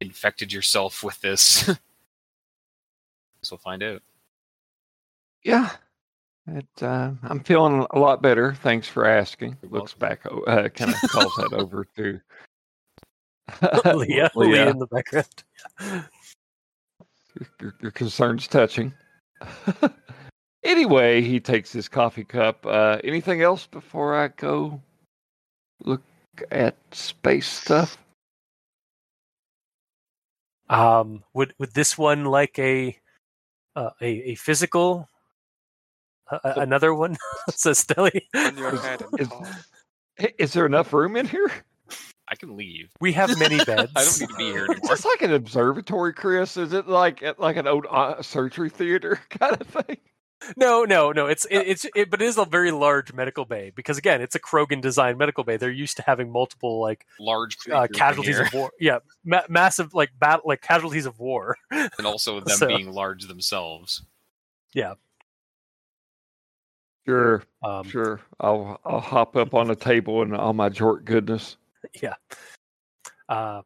[0.00, 1.64] infected yourself with this.
[1.66, 4.02] Guess we'll find out.
[5.42, 5.70] Yeah,
[6.46, 8.54] it, uh, I'm feeling a lot better.
[8.54, 9.56] Thanks for asking.
[9.62, 12.20] You're Looks back, o- uh, kind of calls that over to
[13.92, 15.26] Lia, Lia in the background.
[17.60, 18.94] Your, your concerns touching.
[20.62, 22.64] anyway, he takes his coffee cup.
[22.64, 24.80] Uh, anything else before I go
[25.84, 26.00] look
[26.50, 27.98] at space stuff?
[30.68, 32.96] Um, would would this one like a
[33.76, 35.08] uh, a a physical?
[36.30, 37.16] Uh, another one
[37.50, 38.22] says Stelly.
[38.34, 41.50] On your head and Is- Is there enough room in here?
[42.28, 42.90] I can leave.
[43.00, 43.92] We have many beds.
[43.94, 44.78] I don't need to be here anymore.
[44.88, 46.56] this like an observatory, Chris?
[46.56, 49.98] Is it like like an old uh, surgery theater kind of thing?
[50.56, 51.26] No, no, no.
[51.26, 54.34] It's it, it's it, but it is a very large medical bay because again, it's
[54.34, 55.56] a Krogan designed medical bay.
[55.56, 58.70] They're used to having multiple like Large uh, casualties of war.
[58.80, 61.56] Yeah, ma- massive like battle like casualties of war.
[61.70, 64.02] and also them So- being large themselves.
[64.74, 64.94] Yeah.
[67.06, 68.20] Sure, Um, sure.
[68.38, 71.56] I'll I'll hop up on the table and all my jort goodness.
[72.00, 72.14] Yeah.
[73.28, 73.62] Uh,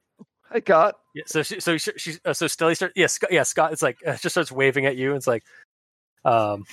[0.53, 1.25] Hey, got yeah.
[1.27, 2.93] So she, so she, she uh, so Stelly starts.
[2.97, 3.33] Yeah, Scott.
[3.33, 3.73] Yeah, Scott.
[3.73, 5.09] It's like uh, just starts waving at you.
[5.09, 5.43] And it's like,
[6.27, 6.65] um,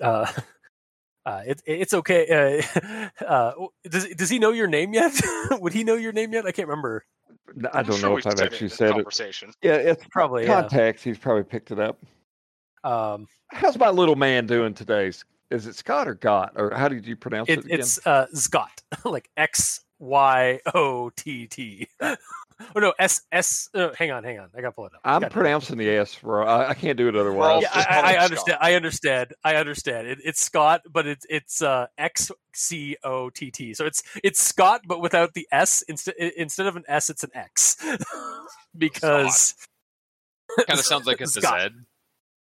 [0.00, 0.30] uh.
[1.26, 2.62] Uh, it, it's okay.
[2.78, 3.52] Uh, uh,
[3.90, 5.12] does does he know your name yet?
[5.50, 6.46] Would he know your name yet?
[6.46, 7.04] I can't remember.
[7.72, 9.56] I don't sure know we if I've did actually this said it.
[9.60, 10.60] Yeah, it's Probably, yeah.
[10.60, 11.02] contacts.
[11.02, 11.98] He's probably picked it up.
[12.84, 15.10] Um, How's my little man doing today?
[15.50, 17.80] Is it Scott or Got or how did you pronounce it, it, again?
[17.80, 21.88] it's uh, Scott, like X Y O T T.
[22.74, 23.68] Oh no, S S.
[23.74, 24.48] Uh, hang on, hang on.
[24.56, 25.00] I got to pull it up.
[25.04, 25.32] I'm God damn it.
[25.32, 26.48] pronouncing the S wrong.
[26.48, 27.62] I, I can't do it otherwise.
[27.62, 28.58] Yeah, I, I, I understand.
[28.60, 29.34] I understand.
[29.44, 30.06] I understand.
[30.06, 33.74] It, it's Scott, but it's it's uh, X C O T T.
[33.74, 35.82] So it's it's Scott, but without the S.
[35.82, 37.76] Instead instead of an S, it's an X.
[38.78, 39.54] because
[40.66, 41.70] Kind of sounds like it's a Scott.
[41.72, 41.78] Z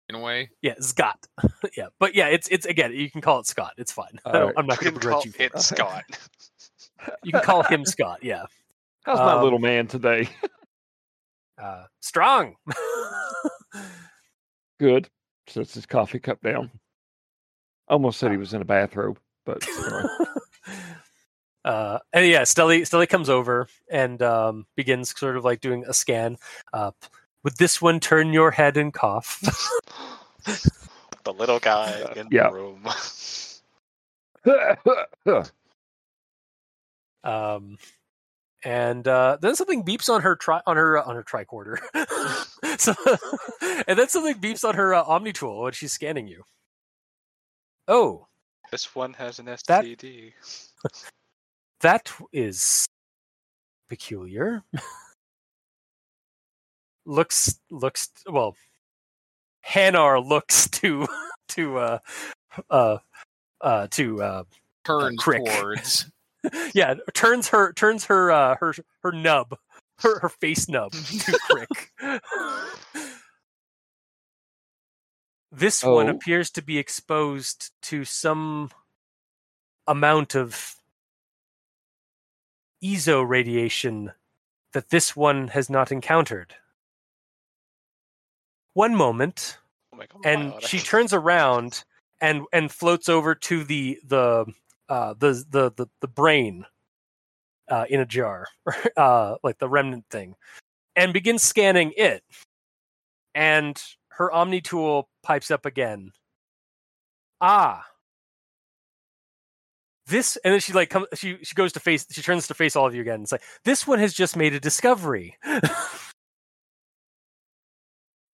[0.08, 0.50] in a way.
[0.60, 1.26] Yeah, Scott.
[1.76, 2.92] yeah, but yeah, it's it's again.
[2.92, 3.74] You can call it Scott.
[3.78, 4.18] It's fine.
[4.26, 4.52] Right.
[4.56, 5.32] I'm not going to can call begrudge you.
[5.32, 5.60] For it it.
[5.60, 6.04] Scott.
[7.22, 8.20] You can call him Scott.
[8.22, 8.44] Yeah,
[9.04, 10.28] How's my um, little man today?
[11.62, 12.54] uh, strong.
[14.80, 15.08] Good.
[15.48, 16.70] Sets his coffee cup down.
[17.88, 20.04] Almost said he was in a bathrobe, but anyway.
[21.64, 25.92] uh, and yeah, Stelly Stelly comes over and um, begins sort of like doing a
[25.92, 26.36] scan.
[26.72, 26.92] Uh,
[27.42, 29.40] would this one turn your head and cough?
[31.24, 32.50] the little guy in Yeah.
[32.50, 32.86] the room.
[37.24, 37.78] um,
[38.64, 41.78] and uh, then something beeps on her tri- on her on her tricorder.
[42.78, 42.94] so,
[43.86, 46.42] and then something beeps on her uh, Omni tool when she's scanning you.
[47.88, 48.26] Oh,
[48.70, 49.84] this one has an That-
[51.80, 52.86] that is
[53.88, 54.62] peculiar.
[57.04, 58.56] looks looks well.
[59.66, 61.06] Hanar looks to
[61.48, 61.98] to uh
[62.70, 62.98] uh
[63.60, 64.44] uh to uh
[64.84, 65.44] Turns Krick.
[65.44, 66.10] towards.
[66.74, 69.56] yeah turns her turns her uh her her nub
[70.00, 70.98] her her face nub to
[71.50, 72.20] Krick
[75.50, 76.12] this one Oh.
[76.12, 78.70] appears to be exposed to some
[79.86, 80.74] amount of
[82.82, 84.12] eezo radiation
[84.72, 86.54] that this one has not encountered.
[88.72, 89.58] One moment,
[89.92, 91.84] Oh God, and she turns around
[92.20, 94.46] and and floats over to the the
[94.92, 96.66] uh, the, the the the brain
[97.70, 98.46] uh, in a jar,
[98.98, 100.34] uh, like the remnant thing,
[100.94, 102.22] and begins scanning it.
[103.34, 106.12] And her Omni tool pipes up again.
[107.40, 107.86] Ah,
[110.08, 111.06] this, and then she like comes.
[111.14, 112.04] She she goes to face.
[112.10, 113.22] She turns to face all of you again.
[113.22, 115.38] It's like this one has just made a discovery.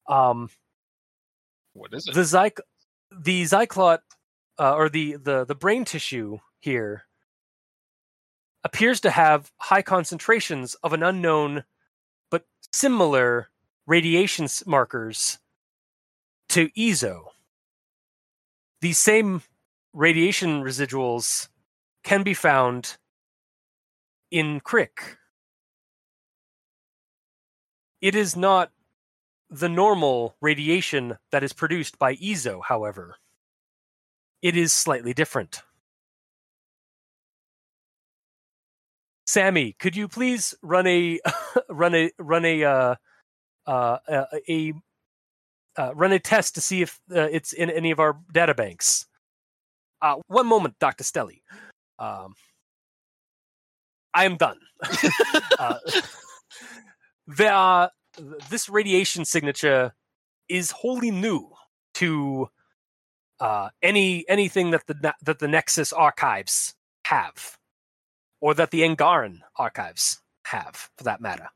[0.09, 0.49] um,
[1.75, 2.15] What is it?
[2.15, 2.59] the zyc
[3.17, 4.01] the zyklot
[4.59, 7.05] uh, or the, the the brain tissue here
[8.65, 11.65] appears to have high concentrations of an unknown
[12.31, 13.49] but similar
[13.87, 15.39] radiation markers
[16.49, 17.25] to eezo.
[18.81, 19.43] These same
[19.93, 21.49] radiation residuals
[22.05, 22.97] can be found
[24.31, 25.17] in Krick.
[28.01, 28.71] It is not
[29.51, 33.17] the normal radiation that is produced by eezo, however.
[34.43, 35.63] It is slightly different.
[39.29, 41.21] Sammy, could you please run a
[41.69, 42.95] run a run a uh,
[43.67, 44.73] uh, a, a
[45.77, 49.05] uh, run a test to see if uh, it's in any of our databanks?
[50.01, 51.43] Uh, one moment, Doctor Stelly.
[51.99, 52.37] Um,
[54.15, 54.57] I am done.
[55.59, 55.75] uh,
[57.27, 57.91] there are
[58.49, 59.93] this radiation signature
[60.49, 61.51] is wholly new
[61.97, 62.49] to
[63.41, 66.75] uh, any anything that the that the Nexus archives
[67.05, 67.58] have,
[68.41, 71.49] or that the Angaran archives have, for that matter.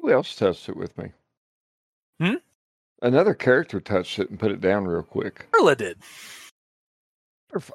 [0.00, 1.12] Who else touched it with me?
[2.20, 2.34] Hmm?
[3.02, 5.46] Another character touched it and put it down real quick.
[5.54, 5.98] Arla did.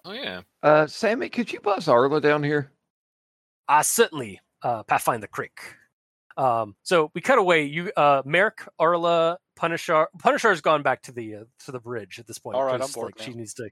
[0.03, 0.41] Oh yeah.
[0.61, 2.71] Uh, Sammy, could you buzz Arla down here?
[3.67, 5.59] Uh, certainly, uh, Pathfinder Krick.
[6.35, 7.63] Um, so we cut away.
[7.63, 10.07] You, uh, Merrick, Arla, Punisher.
[10.17, 12.55] Punisher's gone back to the uh, to the bridge at this point.
[12.57, 13.69] All right, I'm 'cause, bored like, She needs to.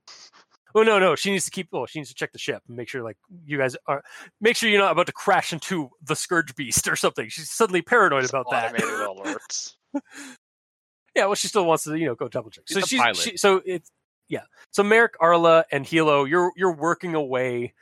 [0.75, 1.69] Oh no, no, she needs to keep.
[1.73, 4.03] Oh, she needs to check the ship and make sure, like, you guys are.
[4.41, 7.29] Make sure you're not about to crash into the Scourge Beast or something.
[7.29, 8.75] She's suddenly paranoid Just about that.
[8.75, 9.75] alerts.
[11.15, 12.65] Yeah, well, she still wants to, you know, go double check.
[12.67, 13.89] So a she's she, so it's
[14.29, 14.43] yeah.
[14.71, 17.73] So Merrick, Arla, and Hilo, you're you're working away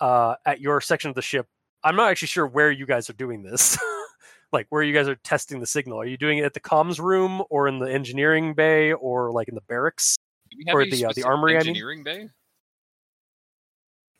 [0.00, 1.46] uh, at your section of the ship.
[1.82, 3.78] I'm not actually sure where you guys are doing this.
[4.52, 6.00] like where you guys are testing the signal.
[6.00, 9.48] Are you doing it at the comms room or in the engineering bay or like
[9.48, 10.16] in the barracks?
[10.54, 11.68] Do we have Or the, uh, the armory, I mean?
[11.68, 12.28] engineering bay?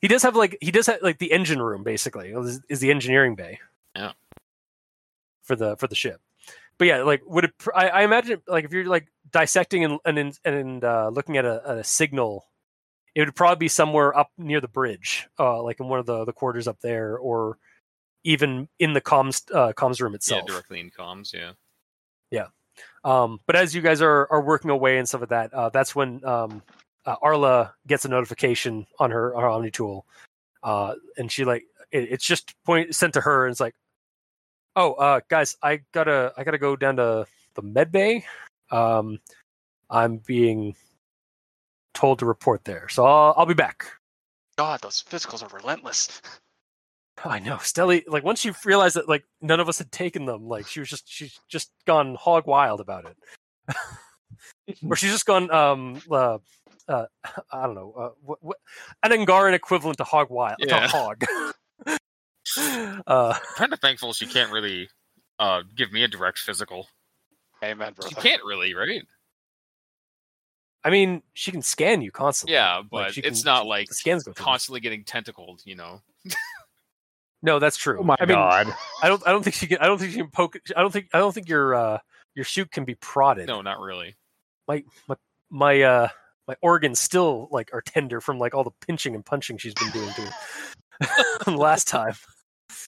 [0.01, 2.91] He does have like he does have like the engine room basically is, is the
[2.91, 3.61] engineering bay.
[3.97, 4.13] Yeah.
[5.45, 6.21] For the for the ship,
[6.79, 7.57] but yeah, like would it?
[7.59, 11.45] pr- I, I imagine like if you're like dissecting and and and uh, looking at
[11.45, 12.47] a, a signal,
[13.15, 16.25] it would probably be somewhere up near the bridge, uh, like in one of the
[16.25, 17.59] the quarters up there, or
[18.25, 20.45] even in the comms uh, comms room itself.
[20.47, 21.33] Yeah, directly in comms.
[21.33, 21.53] Yeah.
[22.31, 22.47] Yeah.
[23.05, 25.95] Um, but as you guys are are working away and stuff like that, uh, that's
[25.95, 26.63] when um,
[27.05, 30.07] uh, Arla gets a notification on her, her Omni tool,
[30.63, 33.75] uh, and she like it, it's just point sent to her, and it's like,
[34.77, 38.25] oh, uh, guys, I gotta I gotta go down to the med bay.
[38.71, 39.21] Um,
[39.91, 40.75] I'm being
[41.93, 43.87] told to report there, so I'll, I'll be back.
[44.57, 46.23] God, those physicals are relentless.
[47.25, 48.03] I know, Stelly.
[48.07, 50.89] Like once you realized that, like none of us had taken them, like she was
[50.91, 53.77] just she's just gone hog wild about it,
[54.89, 56.39] or she's just gone um uh,
[56.89, 57.07] uh
[57.51, 58.59] I don't know uh, what, what
[59.03, 60.81] an Angaran equivalent to hog wild Yeah.
[60.81, 61.25] to hog.
[63.07, 64.89] uh, kind of thankful she can't really
[65.39, 66.89] uh give me a direct physical.
[67.63, 69.03] Amen, She can't really, right?
[70.87, 72.53] I mean, she can scan you constantly.
[72.53, 75.63] Yeah, Like, but she it's can- not like the scans go constantly getting tentacled.
[75.65, 76.03] You know.
[77.45, 77.99] No, that's true.
[78.01, 78.75] Oh my I mean, god.
[79.03, 79.23] I don't.
[79.27, 79.77] I don't think she can.
[79.79, 80.57] I don't think she can poke.
[80.75, 81.09] I don't think.
[81.13, 81.99] I don't think your uh
[82.35, 83.47] your shoot can be prodded.
[83.49, 84.17] No, not really.
[84.67, 85.17] my my
[85.51, 86.09] my uh
[86.49, 89.91] my organs still like are tender from like all the pinching and punching she's been
[89.91, 92.15] doing to me last time.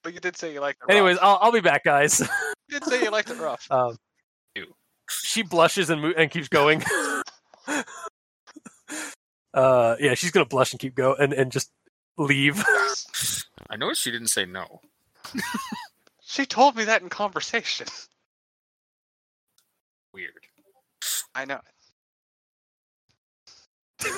[0.02, 0.92] But you did say you liked it.
[0.92, 1.24] Anyways, rough.
[1.24, 2.20] I'll I'll be back, guys.
[2.20, 3.66] you did say you liked it rough.
[3.70, 3.96] Um,
[4.54, 4.74] Ew.
[5.10, 6.82] she blushes and mo- and keeps going.
[9.54, 11.70] uh, yeah, she's gonna blush and keep go and and just
[12.18, 12.64] leave.
[13.70, 14.80] I noticed she didn't say no.
[16.22, 17.86] She told me that in conversation.
[20.12, 20.32] Weird.
[21.34, 21.60] I know.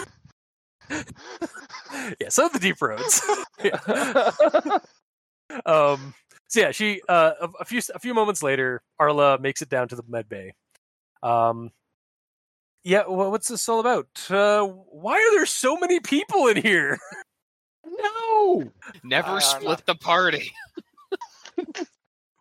[2.21, 3.21] yeah, so the deep roads.
[3.65, 4.31] Yeah.
[5.67, 6.15] um
[6.47, 9.89] so yeah she uh a, a few a few moments later arla makes it down
[9.89, 10.53] to the med bay
[11.25, 11.71] um
[12.85, 16.99] yeah wha- what's this all about uh why are there so many people in here
[17.91, 18.73] no.
[19.03, 20.53] Never Uh, split the party.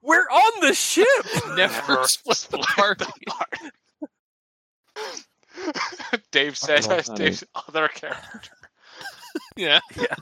[0.01, 1.07] We're on the ship.
[1.55, 3.05] Never split the party.
[6.31, 7.09] Dave says Oh, as.
[7.09, 8.39] Dave's other character.
[9.55, 9.79] Yeah.
[9.99, 10.15] Yeah.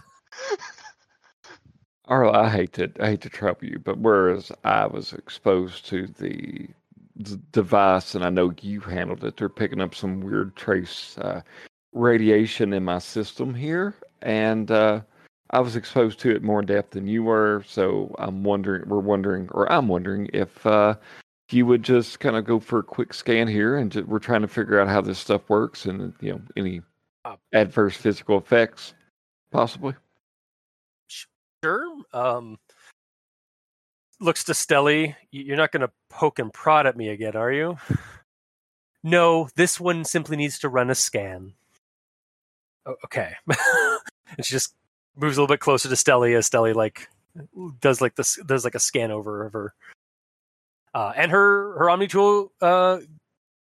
[2.06, 6.08] Arla, I hate to I hate to trouble you, but whereas I was exposed to
[6.08, 6.68] the
[7.22, 11.42] d- device, and I know you handled it, they're picking up some weird trace uh,
[11.94, 15.02] radiation in my system here, and uh,
[15.56, 17.64] I was exposed to it more in depth than you were.
[17.66, 20.96] So I'm wondering, we're wondering, or I'm wondering if uh,
[21.50, 24.42] you would just kind of go for a quick scan here, and ju- we're trying
[24.42, 26.82] to figure out how this stuff works, and you know any
[27.24, 28.94] Uh, adverse physical effects,
[29.50, 29.94] possibly.
[31.64, 31.88] Sure.
[32.12, 32.60] Um,
[34.20, 35.16] looks to Stelly.
[35.32, 37.78] You're not going to poke and prod at me again, are you?
[39.04, 41.54] No, this one simply needs to run a scan.
[42.86, 43.36] "O- okay.
[43.48, 44.76] and she just
[45.16, 47.10] moves a little bit closer to Stelly as Stelly like
[47.82, 49.74] does like this does like a scan over of her.
[50.94, 53.00] Uh, and her her Omni tool uh,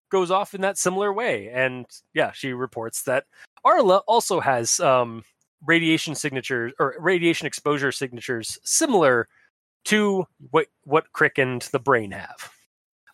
[0.10, 1.50] goes off in that similar way.
[1.50, 3.26] And yeah, she reports that
[3.64, 5.24] Arla also has um,
[5.66, 9.28] radiation signatures or radiation exposure signatures similar
[9.86, 12.52] to what what Krick and the brain have.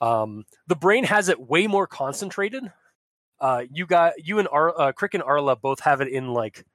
[0.01, 2.71] Um, the brain has it way more concentrated.
[3.39, 6.65] Uh, you got you and Ar- uh, Krick and Arla both have it in like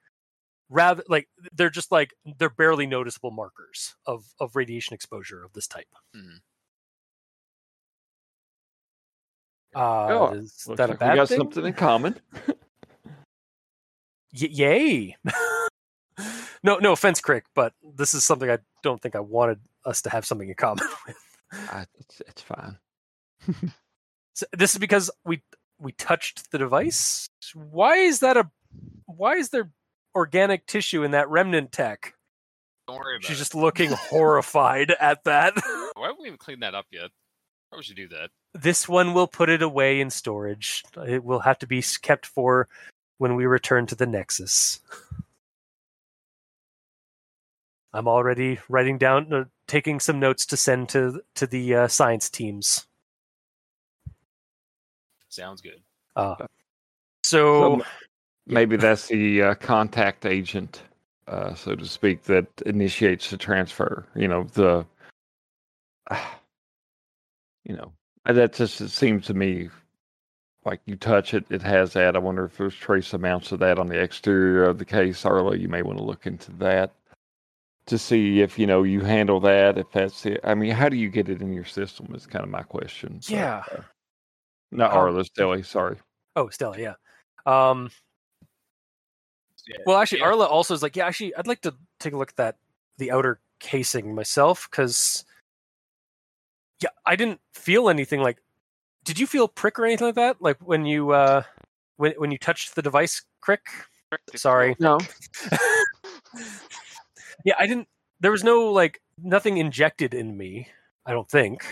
[0.68, 5.66] rather like they're just like they're barely noticeable markers of of radiation exposure of this
[5.66, 5.88] type.
[6.16, 6.36] Mm-hmm.
[9.74, 11.38] Uh, Oh, is Looks that a like bad we got thing?
[11.38, 12.16] something in common.
[14.38, 15.16] Y- yay!
[16.62, 20.10] no, no offense, Krick, but this is something I don't think I wanted us to
[20.10, 21.16] have something in common with.
[21.70, 22.76] I, it's, it's fine.
[24.34, 25.42] So this is because we
[25.78, 27.28] we touched the device.
[27.54, 28.50] Why is that a?
[29.06, 29.70] Why is there
[30.16, 32.14] organic tissue in that remnant tech?
[32.88, 33.40] Don't worry about She's it.
[33.40, 35.54] just looking horrified at that.
[35.94, 37.10] Why haven't we even cleaned that up yet?
[37.70, 38.30] Why would you do that.
[38.54, 40.82] this one will put it away in storage.
[41.06, 42.68] It will have to be kept for
[43.18, 44.80] when we return to the Nexus.
[47.92, 52.30] I'm already writing down, uh, taking some notes to send to to the uh, science
[52.30, 52.86] teams.
[55.28, 55.82] Sounds good.
[56.14, 56.36] Uh,
[57.24, 57.84] so, So
[58.46, 60.82] maybe that's the uh, contact agent,
[61.28, 64.06] uh, so to speak, that initiates the transfer.
[64.14, 64.86] You know, the,
[67.64, 67.92] you know,
[68.24, 69.68] that just it seems to me
[70.64, 72.16] like you touch it, it has that.
[72.16, 75.24] I wonder if there's trace amounts of that on the exterior of the case.
[75.24, 76.92] Arlo, you may want to look into that
[77.86, 79.78] to see if you know you handle that.
[79.78, 82.12] If that's it, I mean, how do you get it in your system?
[82.14, 83.22] Is kind of my question.
[83.22, 83.62] So, Yeah.
[83.70, 83.82] uh,
[84.72, 85.64] not Um, Arlo, Stelly.
[85.64, 85.96] Sorry.
[86.34, 86.94] oh, Stella, yeah.
[87.46, 87.90] Um,
[89.66, 89.76] Yeah.
[89.86, 90.26] well, actually, Yeah.
[90.26, 92.56] Arla also is like, yeah, actually, I'd like to take a look at that
[92.98, 95.24] the outer casing myself because,
[96.80, 98.38] yeah, I didn't feel anything like.
[99.04, 100.42] Did you feel prick or anything like that?
[100.42, 101.42] Like when you uh,
[101.96, 103.58] when when you touched the device, Krick?
[104.34, 104.76] Sorry.
[104.78, 104.98] No.
[107.44, 107.88] yeah, I didn't.
[108.20, 110.68] There was no like nothing injected in me.
[111.04, 111.64] I don't think.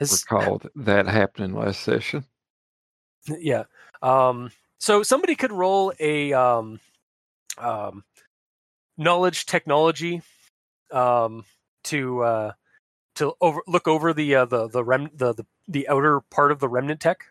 [0.00, 2.24] Has, recalled that happening last session.
[3.38, 3.64] yeah.
[4.02, 4.50] Um,
[4.84, 6.78] so somebody could roll a um,
[7.56, 8.04] um,
[8.98, 10.20] knowledge technology
[10.92, 11.44] um,
[11.84, 12.52] to uh,
[13.14, 16.60] to over look over the uh, the the rem the, the the outer part of
[16.60, 17.24] the remnant tech.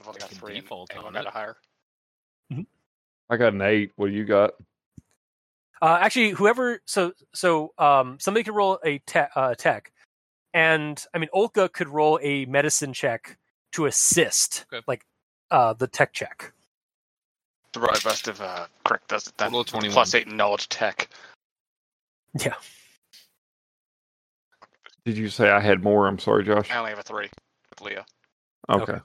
[0.00, 0.54] I've only got can three.
[0.54, 1.56] and default on got a higher.
[3.28, 3.92] I got an eight.
[3.96, 4.54] What do you got?
[5.82, 9.92] Uh, actually, whoever so so um, somebody could roll a te- uh, tech,
[10.54, 13.36] and I mean Olka could roll a medicine check
[13.72, 14.82] to assist, Okay.
[14.88, 15.04] like
[15.50, 16.54] uh, the tech check.
[17.72, 19.48] The right best of uh, Krick does it then.
[19.48, 19.92] Total of 21.
[19.92, 21.08] Plus eight in knowledge tech.
[22.38, 22.54] Yeah.
[25.04, 26.06] Did you say I had more?
[26.06, 26.70] I'm sorry, Josh.
[26.70, 27.28] I only have a three
[27.70, 28.04] with Lia.
[28.68, 28.82] Okay.
[28.82, 29.00] okay.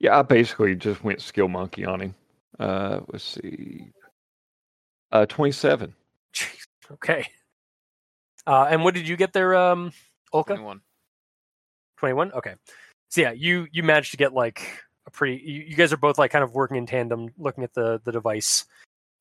[0.00, 2.14] Yeah, I basically just went skill monkey on him.
[2.58, 3.92] Uh, let's see.
[5.12, 5.94] Uh, twenty-seven.
[6.34, 6.66] Jeez.
[6.90, 7.26] Okay.
[8.46, 9.92] Uh, and what did you get there, um,
[10.32, 10.54] Olka?
[10.54, 10.80] 21.
[11.98, 12.54] 21 okay
[13.08, 14.85] so yeah you you managed to get like a
[15.16, 18.00] pretty you, you guys are both like kind of working in tandem looking at the
[18.04, 18.64] the device.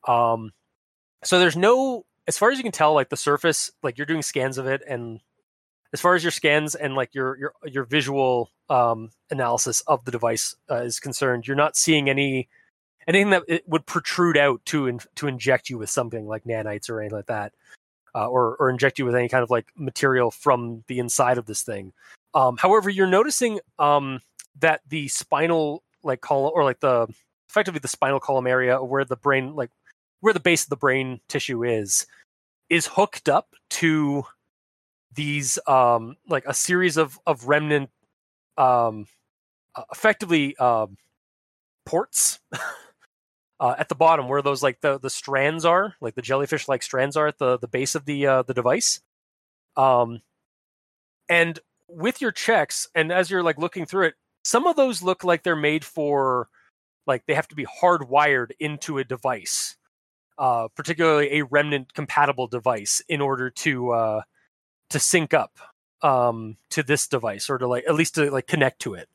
[0.07, 0.51] Um
[1.23, 4.21] so there's no as far as you can tell like the surface like you're doing
[4.21, 5.19] scans of it and
[5.93, 10.11] as far as your scans and like your your your visual um analysis of the
[10.11, 12.49] device uh, is concerned you're not seeing any
[13.07, 16.89] anything that it would protrude out to in, to inject you with something like nanites
[16.89, 17.53] or anything like that
[18.15, 21.45] uh, or or inject you with any kind of like material from the inside of
[21.45, 21.91] this thing.
[22.33, 24.21] Um, however, you're noticing um,
[24.59, 27.07] that the spinal like column or like the
[27.49, 29.71] effectively the spinal column area where the brain like
[30.21, 32.05] where the base of the brain tissue is
[32.69, 34.23] is hooked up to
[35.13, 37.89] these um like a series of of remnant
[38.57, 39.07] um
[39.75, 40.97] uh, effectively um
[41.85, 42.39] ports
[43.59, 46.83] uh, at the bottom where those like the the strands are like the jellyfish like
[46.83, 49.01] strands are at the the base of the uh, the device.
[49.77, 50.21] Um
[51.29, 54.15] and with your checks and as you're like looking through it
[54.45, 56.47] some of those look like they're made for
[57.07, 59.75] like they have to be hardwired into a device
[60.37, 64.21] uh particularly a remnant compatible device in order to uh
[64.89, 65.57] to sync up
[66.01, 69.09] um to this device or to like at least to like connect to it.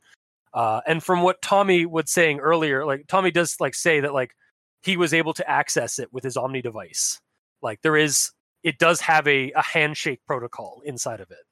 [0.52, 4.35] Uh and from what tommy was saying earlier like tommy does like say that like
[4.82, 7.20] he was able to access it with his omni device.
[7.62, 8.32] Like there is
[8.62, 11.44] it does have a, a handshake protocol inside of it.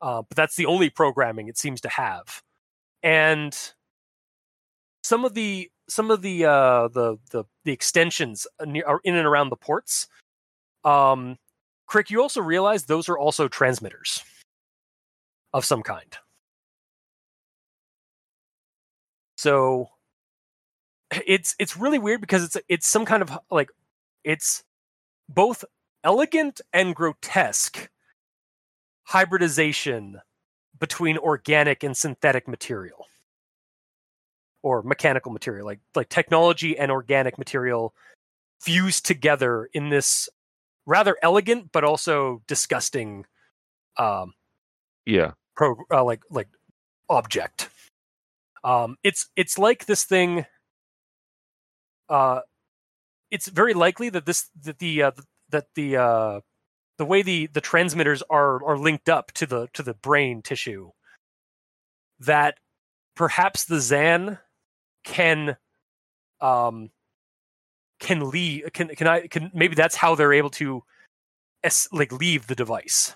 [0.00, 2.42] Uh, but that's the only programming it seems to have
[3.02, 3.56] and
[5.02, 9.26] some of the some of the uh the the, the extensions near, are in and
[9.26, 10.08] around the ports
[10.84, 11.36] um
[11.88, 14.22] Krick you also realize those are also transmitters
[15.52, 16.16] of some kind.
[19.36, 19.88] So
[21.26, 23.70] it's it's really weird because it's it's some kind of like
[24.24, 24.64] it's
[25.28, 25.64] both
[26.04, 27.88] elegant and grotesque
[29.04, 30.20] hybridization
[30.82, 33.06] between organic and synthetic material
[34.64, 37.94] or mechanical material like like technology and organic material
[38.60, 40.28] fused together in this
[40.84, 43.24] rather elegant but also disgusting
[43.96, 44.34] um
[45.06, 45.34] Yeah.
[45.54, 46.48] pro uh, like like
[47.08, 47.68] object
[48.64, 50.46] um it's it's like this thing
[52.08, 52.40] uh
[53.30, 55.12] it's very likely that this that the uh
[55.50, 56.40] that the uh
[56.98, 60.90] the way the the transmitters are are linked up to the to the brain tissue
[62.20, 62.56] that
[63.16, 64.38] perhaps the zan
[65.04, 65.56] can
[66.40, 66.90] um
[67.98, 70.82] can leave can can i can maybe that's how they're able to
[71.62, 73.14] es- like leave the device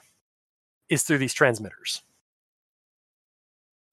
[0.89, 2.03] is through these transmitters.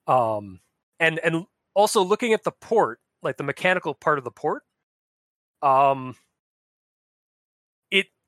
[0.05, 0.59] Um
[0.99, 4.63] and and also looking at the port like the mechanical part of the port
[5.61, 6.15] um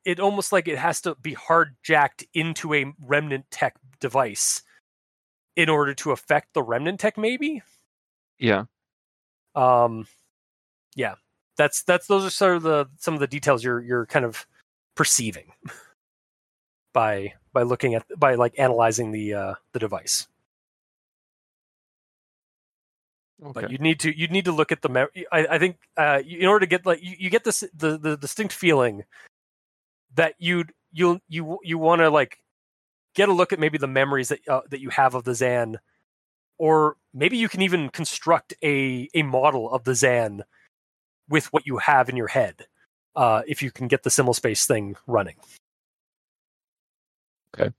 [0.05, 4.61] it almost like it has to be hard jacked into a remnant tech device
[5.55, 7.61] in order to affect the remnant tech maybe
[8.39, 8.65] Yeah.
[9.55, 10.07] um
[10.95, 11.15] yeah
[11.57, 14.45] that's that's those are sort of the some of the details you're you're kind of
[14.95, 15.51] perceiving
[16.93, 20.27] by by looking at by like analyzing the uh the device
[23.43, 23.51] Okay.
[23.53, 26.21] but you need to you need to look at the mem- I, I think uh
[26.25, 29.03] you- in order to get like you, you get this the, the distinct feeling
[30.15, 32.39] that you'd you'll you you want to like
[33.15, 35.79] get a look at maybe the memories that uh, that you have of the Zan
[36.57, 40.43] or maybe you can even construct a a model of the Zan
[41.29, 42.65] with what you have in your head
[43.15, 45.35] uh if you can get the simul space thing running
[47.57, 47.71] Okay.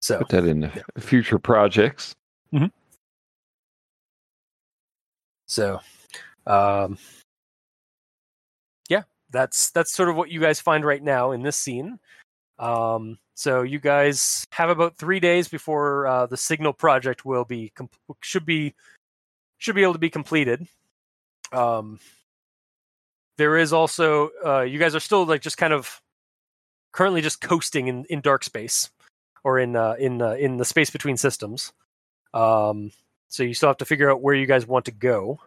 [0.00, 2.14] so Put that in the future projects.
[5.50, 5.80] So,
[6.46, 7.19] um, yeah,
[9.30, 11.98] that's that's sort of what you guys find right now in this scene.
[12.58, 17.72] Um, so you guys have about three days before uh, the signal project will be
[17.74, 17.88] com-
[18.20, 18.74] should be
[19.58, 20.66] should be able to be completed.
[21.52, 21.98] Um,
[23.38, 26.02] there is also uh, you guys are still like just kind of
[26.92, 28.90] currently just coasting in, in dark space
[29.44, 31.72] or in uh, in uh, in the space between systems.
[32.34, 32.92] Um,
[33.28, 35.40] so you still have to figure out where you guys want to go.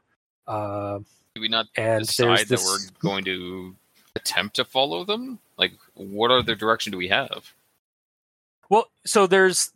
[0.47, 0.99] Uh,
[1.35, 3.75] Do we not and decide there's that we're going to
[4.15, 5.39] attempt to follow them?
[5.57, 7.51] Like, what other direction do we have?
[8.69, 9.71] Well, so there's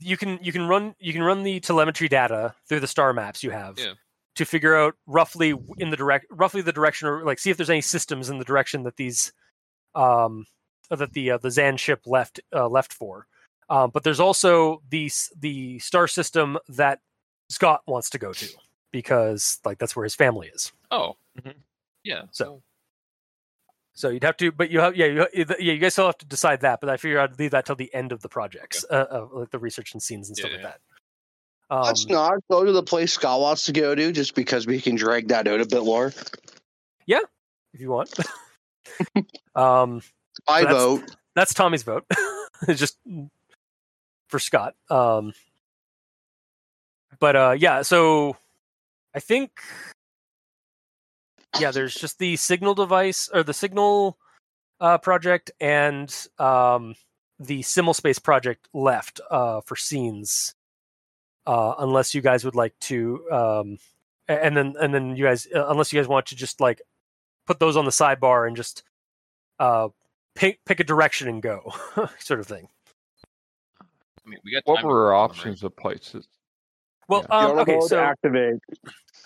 [0.00, 3.42] you can you can run you can run the telemetry data through the star maps
[3.44, 3.94] you have Yeah.
[4.34, 7.70] to figure out roughly in the direct roughly the direction or like see if there's
[7.70, 9.32] any systems in the direction that these
[9.94, 10.44] um
[10.90, 13.26] that the uh, the Zan ship left uh, left for.
[13.70, 16.98] Um, but there's also the the star system that
[17.48, 18.48] Scott wants to go to
[18.94, 20.72] because like that's where his family is.
[20.90, 21.54] Oh, Mhm.
[22.04, 22.22] yeah.
[22.30, 22.62] So-
[23.96, 26.26] So you'd have to, but you have, yeah, you, yeah, you guys still have to
[26.26, 26.80] decide that.
[26.80, 29.50] But I figure I'd leave that till the end of the projects, uh, uh, like
[29.50, 30.70] the research and scenes and stuff Yeah, like yeah.
[31.70, 31.76] that.
[31.76, 34.80] Um, Let's not go to the place Scott wants to go to just because we
[34.80, 36.12] can drag that out a bit more.
[37.06, 37.20] Yeah,
[37.72, 38.12] if you want.
[39.54, 40.02] um,
[40.48, 41.16] I So that's- vote.
[41.36, 42.04] that's Tommy's vote.
[42.68, 42.98] It's just
[44.28, 44.74] for Scott.
[44.90, 45.34] Um,
[47.20, 48.36] but uh, yeah, so
[49.14, 49.50] I think
[51.58, 54.18] yeah, there's just the signal device or the signal
[54.80, 56.94] uh, project and um,
[57.38, 60.54] the Simul Space project left uh, for scenes,
[61.46, 63.78] uh, unless you guys would like to, um,
[64.28, 66.82] and then and then you guys, uh, unless you guys want to just like
[67.46, 68.82] put those on the sidebar and just
[69.60, 69.88] uh,
[70.34, 71.72] pick pick a direction and go,
[72.18, 72.68] sort of thing.
[73.80, 75.50] I mean, we got What were our work on them, right?
[75.52, 76.26] options of places?
[77.08, 77.36] Well, Yeah.
[77.46, 78.60] um, okay, so activate.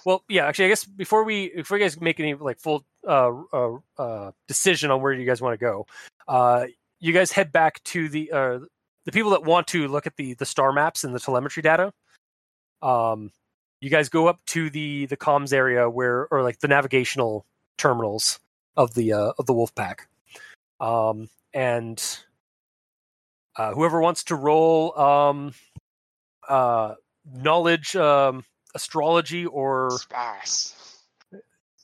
[0.05, 3.33] well, yeah, actually, I guess before we before you guys make any like full uh,
[3.53, 5.87] uh, uh, decision on where you guys want to go,
[6.27, 6.67] uh,
[7.01, 8.59] you guys head back to the uh,
[9.05, 11.93] the people that want to look at the the star maps and the telemetry data.
[12.83, 13.33] Um,
[13.81, 17.47] you guys go up to the the comms area where or like the navigational
[17.77, 18.41] terminals
[18.77, 20.09] of the uh, of the wolf pack
[20.81, 22.19] um and
[23.57, 25.53] uh whoever wants to roll um
[26.49, 26.95] uh
[27.35, 28.45] knowledge um
[28.75, 30.75] astrology or Spice.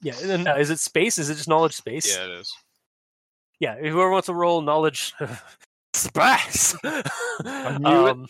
[0.03, 2.55] yeah and, uh, is it space is it just knowledge space Yeah, it is.
[3.61, 5.13] yeah whoever wants to roll knowledge
[5.95, 8.11] space knew it.
[8.13, 8.27] um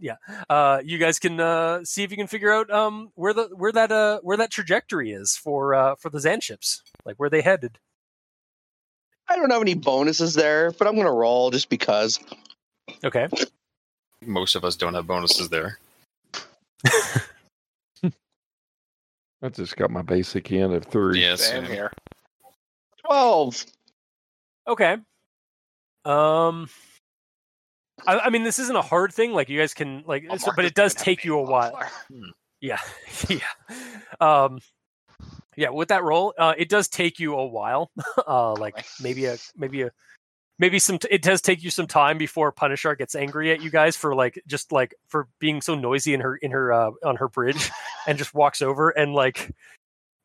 [0.00, 0.16] yeah
[0.50, 3.72] uh you guys can uh see if you can figure out um where the where
[3.72, 7.40] that uh where that trajectory is for uh for the zan ships like where they
[7.42, 7.78] headed
[9.30, 12.18] I don't have any bonuses there, but I'm gonna roll just because.
[13.04, 13.28] okay
[14.24, 15.78] Most of us don't have bonuses there.
[19.40, 21.20] I just got my basic end of three.
[21.20, 21.46] Yes.
[21.46, 21.92] Same here.
[23.06, 23.64] Twelve.
[24.66, 24.96] Okay.
[26.04, 26.68] Um,
[28.06, 29.32] I, I mean, this isn't a hard thing.
[29.32, 31.52] Like you guys can like, I'll so- but it does take you a maybe.
[31.52, 31.80] while.
[32.60, 32.78] Yeah,
[33.28, 33.38] yeah.
[34.20, 34.58] Um,
[35.56, 35.70] yeah.
[35.70, 37.90] With that roll, uh, it does take you a while.
[38.26, 39.90] uh, like maybe a maybe a
[40.58, 40.98] maybe some.
[40.98, 44.14] T- it does take you some time before Punisher gets angry at you guys for
[44.14, 47.70] like just like for being so noisy in her in her uh, on her bridge,
[48.06, 49.50] and just walks over and like.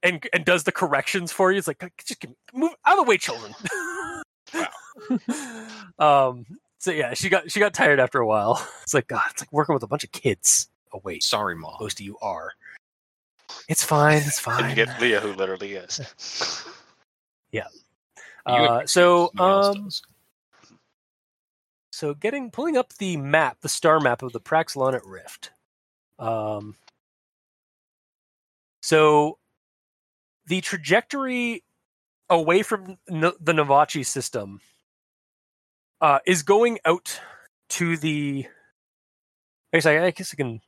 [0.05, 1.60] And, and does the corrections for you.
[1.60, 3.55] It's like just give me- move out of the way, children.
[5.97, 6.45] um.
[6.80, 8.61] So yeah, she got she got tired after a while.
[8.84, 10.68] It's like God, it's like working with a bunch of kids.
[10.93, 11.77] Oh wait, Sorry, mom.
[11.80, 12.51] most of you are.
[13.69, 14.18] It's fine.
[14.18, 14.65] It's fine.
[14.65, 16.01] And you get Lia, who literally is.
[17.53, 17.68] yeah.
[18.45, 19.88] Uh, so um.
[22.03, 25.51] So getting pulling up the map, the star map of the Praxlonet Rift.
[26.19, 26.75] Um,
[28.81, 29.38] so
[30.45, 31.63] the trajectory
[32.30, 34.59] away from N- the Navachi system
[36.01, 37.21] uh, is going out
[37.69, 38.47] to the.
[39.71, 40.59] I guess I, I guess I can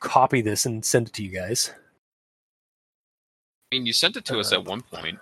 [0.00, 1.72] copy this and send it to you guys.
[3.72, 5.18] I mean, you sent it to us uh, at one point.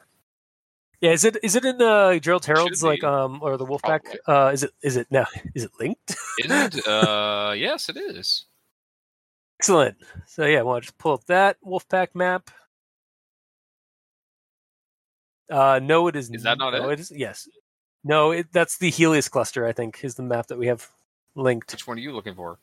[1.00, 4.16] Yeah, is it is it in uh, Gerald Harold's like um or the Wolfpack?
[4.26, 6.16] Uh, is it is it now Is it linked?
[6.38, 6.88] Is it?
[6.88, 8.46] uh, yes, it is.
[9.60, 9.96] Excellent.
[10.26, 12.50] So yeah, well, just pull up that Wolfpack map.
[15.50, 16.30] Uh, no, it is.
[16.30, 16.94] Is that not no, it?
[16.94, 17.12] it is.
[17.14, 17.48] Yes.
[18.02, 19.66] No, it, that's the Heleus cluster.
[19.66, 20.88] I think is the map that we have
[21.34, 21.72] linked.
[21.72, 22.58] Which one are you looking for?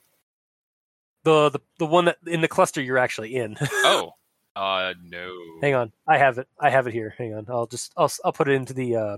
[1.23, 3.57] The the the one that in the cluster you're actually in.
[3.85, 4.13] Oh,
[4.55, 5.35] uh, no.
[5.61, 6.47] Hang on, I have it.
[6.59, 7.13] I have it here.
[7.17, 9.17] Hang on, I'll just I'll I'll put it into the uh,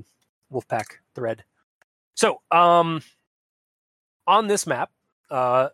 [0.51, 1.43] Wolfpack thread.
[2.15, 3.01] So, um,
[4.25, 4.91] on this map,
[5.29, 5.69] uh,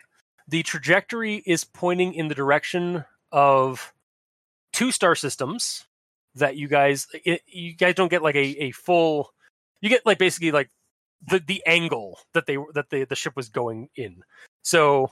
[0.48, 3.94] the trajectory is pointing in the direction of
[4.74, 5.86] two star systems
[6.36, 9.34] that you guys it, you guys don't get like a, a full
[9.82, 10.70] you get like basically like
[11.28, 14.24] the the angle that they that the the ship was going in
[14.62, 15.12] so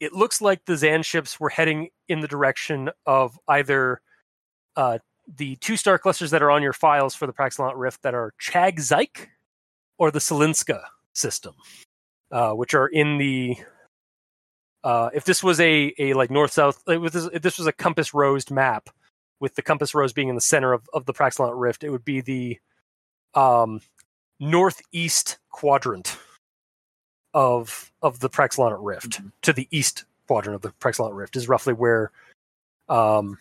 [0.00, 4.00] it looks like the Zan ships were heading in the direction of either
[4.76, 4.98] uh,
[5.36, 8.32] the two star clusters that are on your files for the Praxilon Rift that are
[8.40, 9.28] Chag Zyke
[9.98, 10.80] or the Selinska
[11.12, 11.54] system,
[12.32, 13.56] uh, which are in the.
[14.82, 17.72] Uh, if this was a, a like north south, if this, if this was a
[17.72, 18.88] compass rosed map,
[19.40, 22.04] with the compass rose being in the center of, of the Praxilon Rift, it would
[22.04, 22.58] be the
[23.34, 23.80] um,
[24.38, 26.16] northeast quadrant
[27.34, 31.72] of of the Praxilon Rift to the east quadrant of the Praxilon Rift is roughly
[31.72, 32.10] where
[32.88, 33.38] um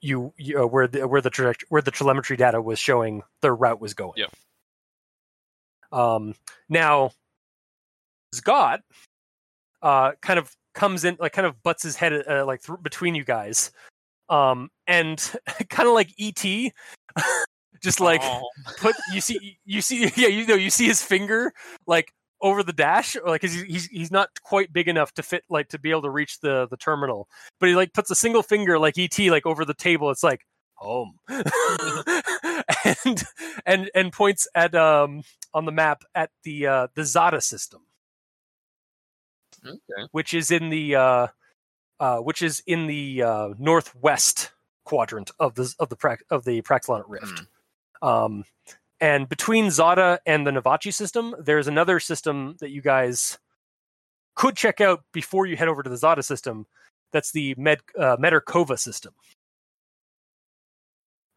[0.00, 3.54] you, you uh, where the where the traject- where the telemetry data was showing their
[3.54, 4.12] route was going.
[4.16, 4.30] Yep.
[5.92, 6.34] Um
[6.68, 7.10] now
[8.32, 8.80] Scott
[9.82, 13.14] uh kind of comes in like kind of butts his head uh, like th- between
[13.14, 13.70] you guys.
[14.28, 15.18] Um and
[15.70, 16.72] kind of like ET
[17.82, 18.48] just like Oh,
[18.78, 21.52] put you see you see yeah you know you see his finger
[21.86, 22.12] like
[22.42, 25.78] over the dash like he's, he's he's not quite big enough to fit like to
[25.78, 27.28] be able to reach the the terminal.
[27.60, 30.10] But he like puts a single finger like et like over the table.
[30.10, 30.42] It's like
[30.74, 31.18] home.
[33.04, 33.24] And
[33.64, 35.22] and and points at um
[35.54, 37.82] on the map at the uh the zada system.
[39.64, 40.06] Okay.
[40.12, 41.26] which is in the uh
[41.98, 44.52] uh which is in the uh northwest
[44.84, 47.42] quadrant of the of the Prac- of the Praxilon Rift.
[48.02, 48.44] Um
[49.00, 53.38] and between Zada and the Navachi system, there's another system that you guys
[54.34, 56.66] could check out before you head over to the Zada system.
[57.12, 59.14] That's the Med uh, Medarkova system.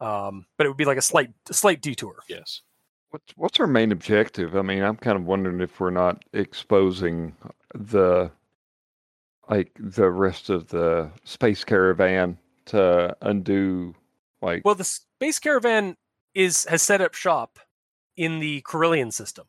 [0.00, 2.16] Um, but it would be like a slight a slight detour.
[2.28, 2.62] Yes.
[3.10, 4.56] What's what's our main objective?
[4.56, 7.34] I mean, I'm kind of wondering if we're not exposing
[7.74, 8.30] the
[9.48, 13.94] like the rest of the space caravan to undo
[14.40, 15.96] like Well, the space caravan
[16.34, 17.58] is has set up shop
[18.16, 19.46] in the Carillion system.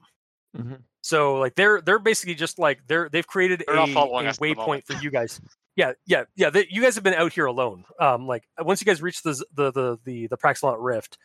[0.55, 0.81] Mhm.
[1.01, 4.35] So like they're they're basically just like they're they've created They're a, a us at
[4.37, 5.41] the waypoint for you guys.
[5.75, 6.49] Yeah, yeah, yeah.
[6.49, 7.85] They, you guys have been out here alone.
[7.99, 11.17] Um, like once you guys reach the the the the, the Rift,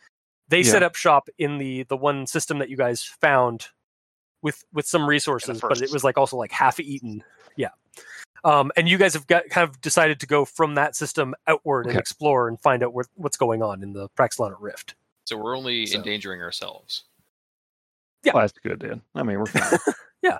[0.47, 3.67] they set up shop in the the one system that you guys found
[4.41, 7.23] with with some resources, but it was like also like half eaten.
[7.55, 7.69] Yeah.
[8.43, 11.87] Um, and you guys have got kind of decided to go from that system outward
[11.87, 14.95] and explore and find out where, what's going on in the Praxilont Rift.
[15.27, 17.03] So we're only So- endangering ourselves.
[18.23, 18.31] yeah.
[18.33, 19.01] well, that's good then.
[19.13, 19.77] I mean, we're fine.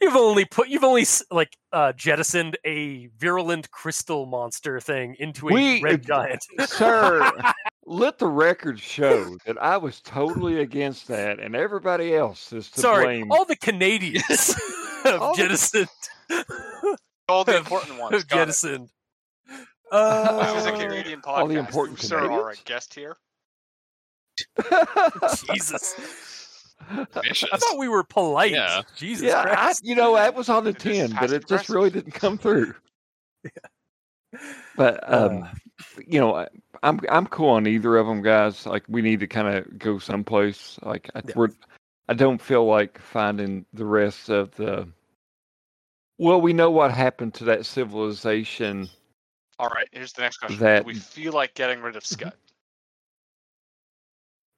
[0.00, 5.52] You've only put you've only like uh, jettisoned a virulent crystal monster thing into a
[5.52, 6.44] We- red giant.
[6.66, 7.28] Sir,
[7.86, 12.80] let the record show that I was totally against that, and everybody else is to
[12.80, 13.32] Sorry, blame.
[13.32, 14.54] all the Canadians
[15.02, 15.88] have All the- jettisoned.
[17.28, 18.14] All the important ones.
[18.14, 18.40] have got it.
[18.42, 18.88] jettisoned.
[19.48, 19.58] This
[19.90, 21.38] is a Uh, Canadian podcast.
[21.38, 23.16] all the important you, sir, are a guest here.
[25.54, 25.94] Jesus,
[27.22, 27.48] Vicious.
[27.52, 28.52] I thought we were polite.
[28.52, 28.82] Yeah.
[28.96, 31.68] Jesus yeah, I, you know, that was on the It just tin, but it just
[31.68, 32.74] really didn't come through.
[33.44, 33.50] Yeah.
[34.76, 35.48] But um, Uh,
[36.06, 36.48] you know, I-
[36.82, 38.64] I'm I'm cool on either of them, guys.
[38.66, 40.78] Like, we need to kind of go someplace.
[40.82, 41.32] Like, I, Yeah.
[41.34, 41.48] we're,
[42.08, 44.86] I don't feel like finding the rest of the.
[46.18, 48.88] Well, we know what happened to that civilization.
[49.58, 50.60] All right, here's the next question.
[50.60, 52.34] That- Do we feel like getting rid of Scud?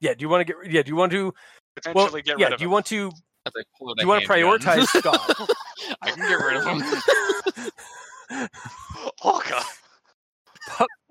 [0.01, 0.15] Yeah.
[0.15, 0.73] Do you want to get?
[0.73, 0.83] Yeah.
[0.83, 1.33] Do you want to?
[1.77, 2.45] Potentially Well, get yeah.
[2.47, 3.07] rid of Do you want to?
[3.47, 4.59] As I pull out Do you want to handgun.
[4.59, 5.51] prioritize Scott?
[6.03, 7.69] I can get rid of him.
[9.25, 9.65] Oh god.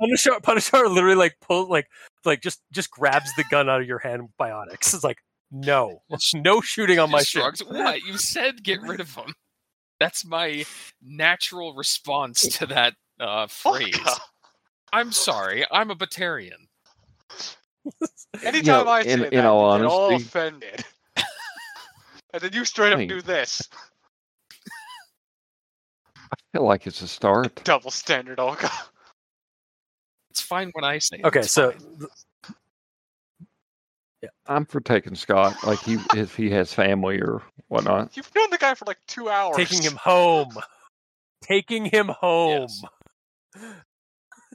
[0.02, 1.88] Punishar, Punishar literally like pull like
[2.24, 4.30] like just just grabs the gun out of your hand.
[4.40, 4.94] Biotics.
[4.94, 5.18] It's like
[5.52, 6.02] no,
[6.34, 7.42] no shooting on my Just ship.
[7.42, 7.60] shrugs.
[7.66, 8.02] What?
[8.04, 9.34] You said get rid of him.
[10.00, 10.64] That's my
[11.02, 13.98] natural response to that uh, phrase.
[13.98, 14.22] Orca.
[14.94, 15.66] I'm sorry.
[15.72, 16.68] I'm a Batarian.
[18.44, 20.86] Anytime know, I say in- that, in all you get all offended.
[22.34, 23.06] and then you straight up Hey.
[23.08, 23.68] do this.
[26.18, 27.64] I feel like it's a start.
[27.64, 28.72] Double standard Olka.
[30.32, 31.26] It's fine when I say it.
[31.26, 32.08] Okay, It's so fine.
[34.48, 38.18] I'm for taking Scott, like he if he has family or whatnot.
[38.18, 39.56] You've known the guy for like two hours.
[39.56, 40.50] taking him home,
[41.42, 42.68] taking him home.
[42.68, 42.84] Yes.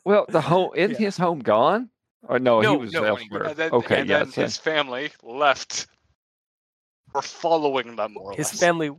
[0.05, 1.07] Well, the home isn't Yeah.
[1.07, 1.89] his home gone?
[2.29, 3.45] Or no, he was no, elsewhere.
[3.45, 4.25] And then, okay, and yeah.
[4.25, 5.87] then his family left.
[7.15, 8.61] We're following them more or His less.
[8.61, 8.91] family.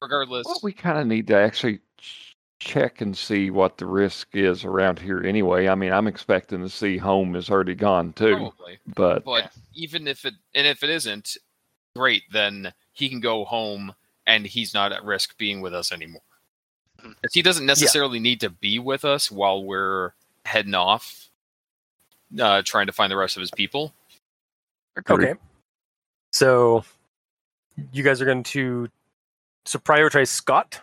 [0.00, 1.78] regardless, Well, we kind of need to actually
[2.58, 5.68] check and see what the risk is around here anyway.
[5.68, 8.78] I mean, I'm expecting to see home is already gone too, probably.
[8.96, 9.50] but But Yeah.
[9.74, 11.36] even if it and if it isn't,
[11.94, 12.22] great.
[12.32, 13.94] Then he can go home
[14.26, 16.22] and he's not at risk being with us anymore.
[17.00, 17.12] Hmm.
[17.22, 20.12] 'Cause He doesn't necessarily need to be with us while we're
[20.44, 21.21] heading off,
[22.40, 23.92] uh, trying to find the rest of his people.
[25.08, 25.34] Okay.
[26.32, 26.84] So,
[27.92, 28.88] you guys are going to
[29.64, 30.80] so prioritize Scott,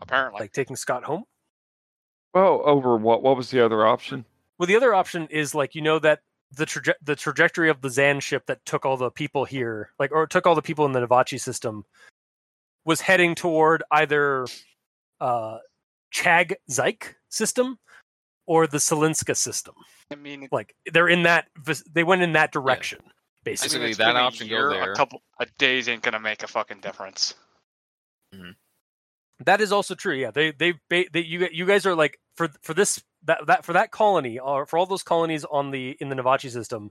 [0.00, 0.40] Apparently.
[0.40, 1.24] like taking Scott home.
[2.34, 3.22] Well, over what?
[3.22, 4.24] What was the other option?
[4.58, 6.20] Well, the other option is like you know that
[6.52, 10.12] the traje- the trajectory of the Zan ship that took all the people here, like
[10.12, 11.84] or took all the people in the Navachi system,
[12.84, 14.46] was heading toward either
[15.20, 15.58] uh,
[16.14, 17.78] Chag Zyke system
[18.46, 19.74] or the Selinska system.
[20.10, 21.46] I mean, Like they're in that
[21.92, 23.10] they went in that direction I
[23.44, 23.78] basically.
[23.80, 24.92] mean, that been a option go year, there.
[24.92, 27.34] A couple a days ain't gonna make a fucking difference.
[28.34, 28.50] Mm-hmm.
[29.44, 30.14] That is also true.
[30.14, 33.64] Yeah, they they they, they you you guys are like for for this that that
[33.64, 36.90] for that colony or for all those colonies on the in the Navachi system,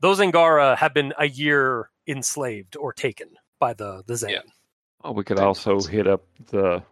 [0.00, 3.28] those Angara have been a year enslaved or taken
[3.58, 4.30] by the the Zan.
[4.30, 4.40] Yeah.
[5.04, 6.82] Oh, we could also hit up the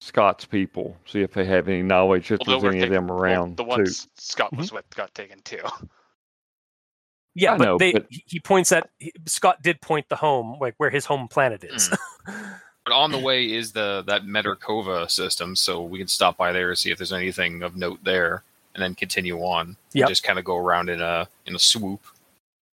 [0.00, 2.92] Scott's people, see if they have any knowledge if Although there's we're any of taking-
[2.94, 3.68] them well, around the too.
[3.68, 4.76] ones Scott was mm-hmm.
[4.76, 5.60] with got taken too.
[7.34, 10.16] Yeah, I but know, they but- he- he points at he, Scott did point the
[10.16, 11.88] home like where his home planet is.
[12.26, 12.50] Mm.
[12.84, 16.70] But on the way is the that Meterkova system, so we can stop by there
[16.70, 19.76] and see if there's anything of note there, and then continue on.
[19.92, 22.00] Yeah, Just kind of go around in a in a swoop.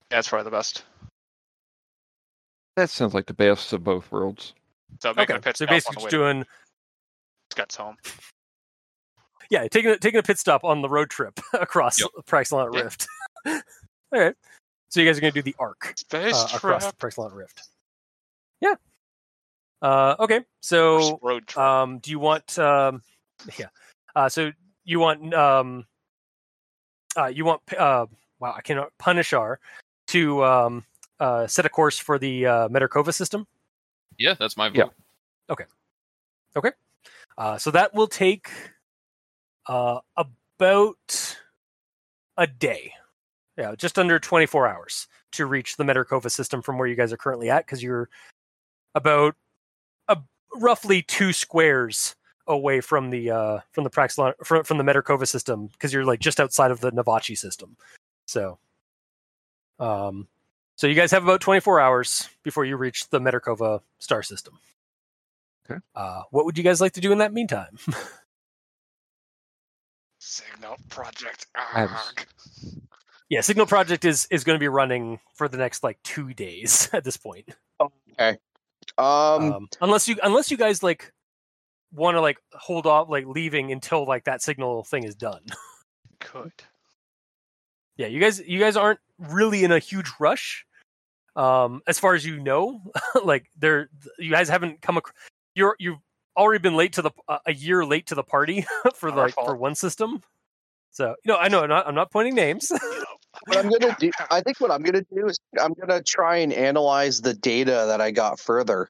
[0.10, 0.84] That's probably the best.
[2.78, 4.54] That sounds like the best of both worlds.
[5.02, 6.46] So making okay, a pit so stop basically just way doing
[7.56, 7.98] to Scott's home.
[9.50, 12.10] yeah taking a, taking a pit stop on the road trip across Yep.
[12.28, 12.82] Praxilont Yeah.
[12.82, 13.08] Rift.
[14.14, 14.36] All right,
[14.90, 15.94] so you guys are going to do the arc.
[15.98, 17.34] Space uh, across trap.
[17.34, 17.62] Rift.
[18.62, 18.76] Yeah.
[19.82, 21.62] Uh, okay, so road trip.
[21.64, 22.58] um, do you want?
[22.58, 23.02] Um,
[23.60, 23.68] yeah.
[24.16, 24.52] Uh, so
[24.86, 25.34] you want?
[25.34, 25.86] Um,
[27.18, 27.62] uh, you want?
[27.74, 28.06] Uh,
[28.40, 29.58] wow, I cannot Punishar
[30.08, 30.86] to um,
[31.20, 33.46] uh, set a course for the uh, Meterkova system.
[34.18, 34.78] Yeah, that's my vote.
[34.78, 34.86] Yeah.
[37.38, 38.50] Uh, so that will take
[39.68, 41.38] uh, about
[42.38, 42.94] a day.
[43.58, 47.18] Yeah, just under 24 hours to reach the Metakova system from where you guys are
[47.18, 48.10] currently at, because you're
[48.96, 49.36] about
[50.08, 50.18] a,
[50.56, 52.16] roughly two squares
[52.48, 56.20] away from the uh, from the Praxilon from, from the Metakova system, because you're like
[56.20, 57.78] just outside of the Navachi system.
[58.28, 58.60] So,
[59.80, 60.28] um,
[60.76, 64.60] so you guys have about 24 hours before you reach the Metakova star system.
[65.70, 65.80] Okay.
[65.96, 67.78] Uh, what would you guys like to do in that meantime?
[70.20, 71.48] Signal project.
[71.56, 71.90] Arg.
[73.30, 76.90] yeah, Signal Project is is going to be running for the next like two days
[76.94, 77.48] at this point.
[77.80, 77.90] Um,
[78.98, 81.12] Um, unless you unless you guys like
[81.94, 85.42] want to like hold off like leaving until like that signal thing is done.
[86.20, 86.54] Could.
[87.98, 90.66] yeah, you guys you guys aren't really in a huge rush.
[91.36, 92.82] Um, as far as you know,
[93.24, 95.14] like there you guys haven't come across
[95.56, 95.98] you're you've
[96.38, 98.66] already been late to the uh, a year late to the party
[98.96, 100.22] for Not like for one system.
[100.92, 102.72] So you know, I know I'm not, I'm not pointing names.
[103.48, 106.54] what I'm gonna do, I think what I'm gonna do is I'm gonna try and
[106.54, 108.90] analyze the data that I got further.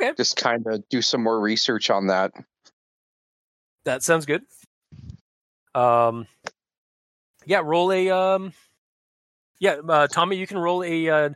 [0.00, 0.12] Okay.
[0.16, 2.32] Just kind of do some more research on that.
[3.84, 4.42] That sounds good.
[5.74, 6.26] Um,
[7.46, 8.52] yeah, roll a um,
[9.58, 11.30] yeah, uh, Tommy, you can roll a uh,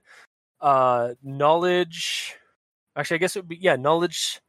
[0.60, 2.34] uh, knowledge.
[2.96, 4.40] Actually, I guess it would be yeah, knowledge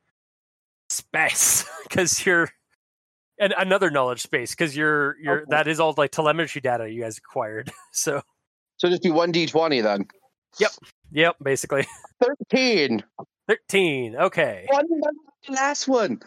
[0.89, 2.49] space because you're
[3.39, 5.45] and another knowledge space because you're you're Okay.
[5.49, 7.71] that is all like telemetry data you guys acquired.
[7.91, 8.21] So
[8.77, 10.07] So just be one d20 then.
[10.59, 10.71] yep,
[11.11, 11.35] Yep.
[11.43, 11.87] basically
[12.23, 13.03] Thirteen.
[13.47, 14.15] thirteen.
[14.15, 14.65] Okay.
[14.69, 15.13] One better than
[15.47, 16.19] the last one.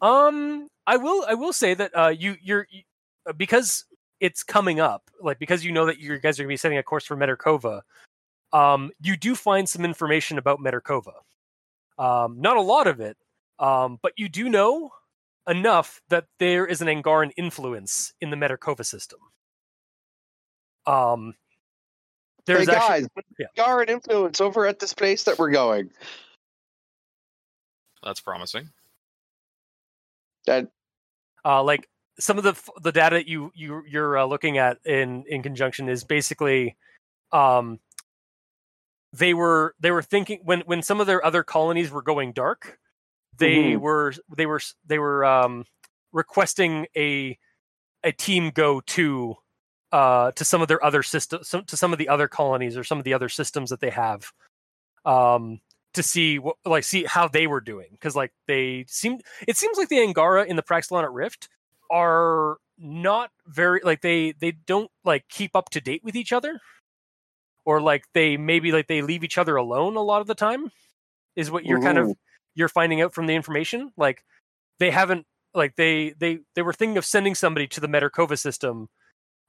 [0.00, 1.24] Um, I will.
[1.28, 2.82] I will say that uh, you you're you,
[3.28, 3.84] uh, because
[4.20, 6.78] it's coming up, like because you know that you guys are going to be setting
[6.78, 7.82] a course for Meterkova.
[8.52, 11.12] Um, you do find some information about Meterkova.
[11.98, 13.16] Um, not a lot of it,
[13.58, 14.90] um, but you do know
[15.48, 19.18] enough that there is an Angaran influence in the Meterkova system.
[20.86, 21.34] Um,
[22.46, 23.46] there's hey actually guys, yeah.
[23.56, 25.90] guard influence over at this place that we're going.
[28.02, 28.70] That's promising.
[30.46, 30.68] That
[31.44, 35.42] uh, like some of the the data you you you're uh, looking at in in
[35.42, 36.76] conjunction is basically
[37.32, 37.80] um
[39.12, 42.78] they were they were thinking when when some of their other colonies were going dark
[43.38, 43.80] they Mhm.
[43.80, 45.64] were they were they were um
[46.12, 47.38] requesting a
[48.04, 49.36] a team go to
[49.92, 52.84] uh to some of their other systems some, to some of the other colonies or
[52.84, 54.30] some of the other systems that they have
[55.04, 55.60] um
[55.94, 57.88] to see what like see how they were doing.
[57.92, 61.48] Because like they seem it seems like the angara in the praxilonic rift
[61.90, 66.60] are not very like they they don't like keep up to date with each other.
[67.64, 70.70] Or like they maybe like they leave each other alone a lot of the time
[71.36, 72.16] is what you're kind of
[72.58, 74.24] you're finding out from the information like
[74.80, 75.24] they haven't
[75.54, 78.88] like they they they were thinking of sending somebody to the Meterkova system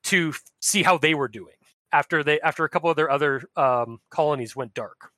[0.03, 1.55] to f- see how they were doing
[1.91, 5.11] after they after a couple of their other um colonies went dark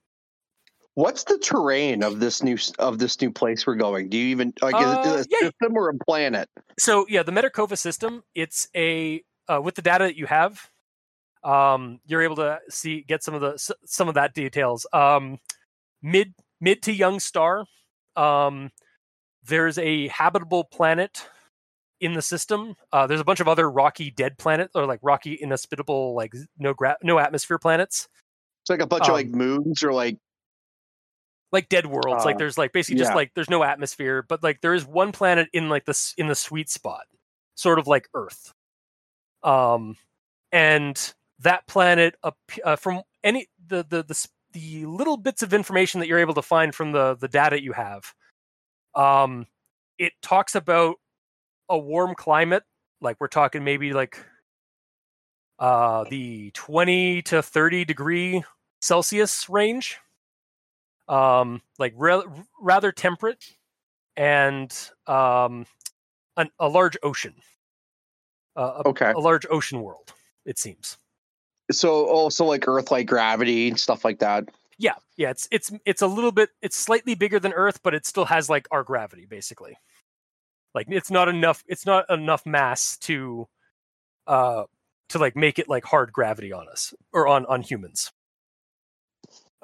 [0.95, 4.09] what's the terrain of this new of this new place we're going?
[4.09, 5.49] Do you even like is Uh, it a yeah.
[5.49, 6.49] system or a planet?
[6.79, 10.69] so yeah the Meterkova system it's a uh, with the data that you have
[11.43, 15.39] um you're able to see get some of the some of that details um
[16.01, 17.65] mid mid to young star
[18.15, 18.71] um
[19.43, 21.27] there's a habitable planet
[21.99, 22.75] in the system.
[22.91, 26.73] Uh there's a bunch of other rocky dead planets or like rocky inhospitable like no
[26.73, 28.07] gra- no atmosphere planets.
[28.63, 30.17] It's like a bunch of Um, like moons or like
[31.51, 32.25] like dead worlds.
[32.25, 35.11] Like Uh, there's like basically just like there's no atmosphere but like there is one
[35.11, 37.03] planet in like this in the sweet spot
[37.55, 38.53] sort of like earth.
[39.43, 39.97] Um
[40.51, 45.99] and that planet ap- uh, from any the, the the the little bits of information
[45.99, 48.13] that you're able to find from the the data you have
[48.95, 49.45] um
[49.97, 50.95] it talks about
[51.69, 52.63] a warm climate
[53.01, 54.17] like we're talking maybe like
[55.59, 58.43] uh the 20 to 30 degree
[58.81, 59.97] celsius range
[61.07, 62.23] um like re-
[62.59, 63.43] rather temperate
[64.17, 65.65] and um
[66.37, 67.35] an, a large ocean
[68.57, 69.11] uh, a, okay.
[69.11, 70.13] a large ocean world
[70.45, 70.97] it seems
[71.71, 74.49] So also like Earth like gravity and stuff like that.
[74.77, 78.05] yeah yeah it's it's it's a little bit it's slightly bigger than earth but it
[78.05, 79.77] still has like our gravity basically.
[80.73, 83.47] Like it's not enough it's not enough mass to
[84.27, 84.63] uh
[85.09, 88.11] to like make it like hard gravity on us or on on humans.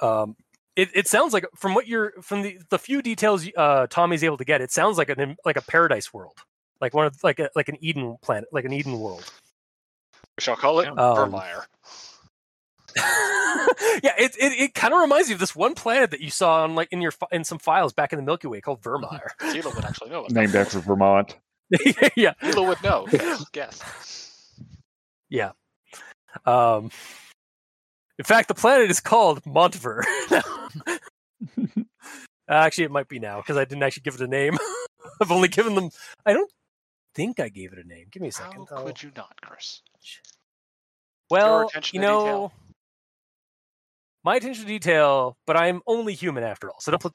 [0.02, 0.36] Um
[0.76, 4.38] it, it sounds like from what you're from the the few details uh tommy's able
[4.38, 6.38] to get it sounds like an like a paradise world.
[6.80, 9.32] Like one of like a like an eden planet like an eden world
[10.38, 11.66] We shall call it Um, Virmire.
[14.04, 16.64] yeah, it it, it kind of reminds you of this one planet that you saw
[16.64, 19.30] on like in your in some files back in the Milky Way called Virmire.
[19.54, 20.26] Hilo would actually know.
[20.30, 21.36] Named after Vermont.
[22.16, 23.08] yeah, Hilo would know.
[23.52, 24.54] Guess.
[25.30, 25.52] yeah.
[26.46, 26.92] Um,
[28.18, 30.04] in fact, the planet is called Montver.
[32.50, 34.58] actually, it might be now because I didn't actually give it a name.
[35.22, 35.90] I've only given them.
[36.26, 36.50] I don't
[37.18, 38.06] think I gave it a name.
[38.12, 38.68] Give me a How second.
[38.72, 39.82] I'll- could you not, Chris?
[41.32, 42.54] Well, you know, detail.
[44.24, 47.14] my attention to detail, but I'm only human after all, so don't put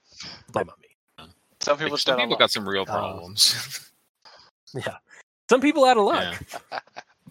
[0.50, 1.28] blame on me.
[1.60, 3.90] Some people Like, some people got some real Uh, problems,
[4.74, 4.98] Yeah,
[5.48, 6.42] some people out of luck.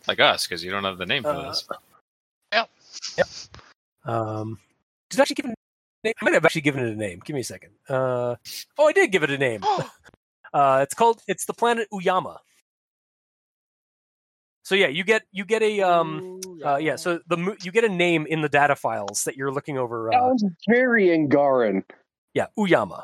[0.07, 1.67] like us, because you don't have the name for Uh, this.
[4.03, 4.59] Um,
[5.11, 6.13] did I actually give it a name?
[6.19, 7.21] I might have actually given it a name.
[7.23, 7.73] Give me a second.
[7.87, 8.35] Uh,
[8.79, 9.61] oh, I did give it a name.
[10.53, 11.21] Uh, it's called.
[11.29, 12.37] It's the planet Uyama.
[14.63, 16.95] So yeah, you get you get a um uh, yeah.
[16.95, 20.13] So the mo- you get a name in the data files that you're looking over.
[20.13, 21.83] Uh, Sounds very Angaran.
[22.33, 23.03] yeah, Uyama.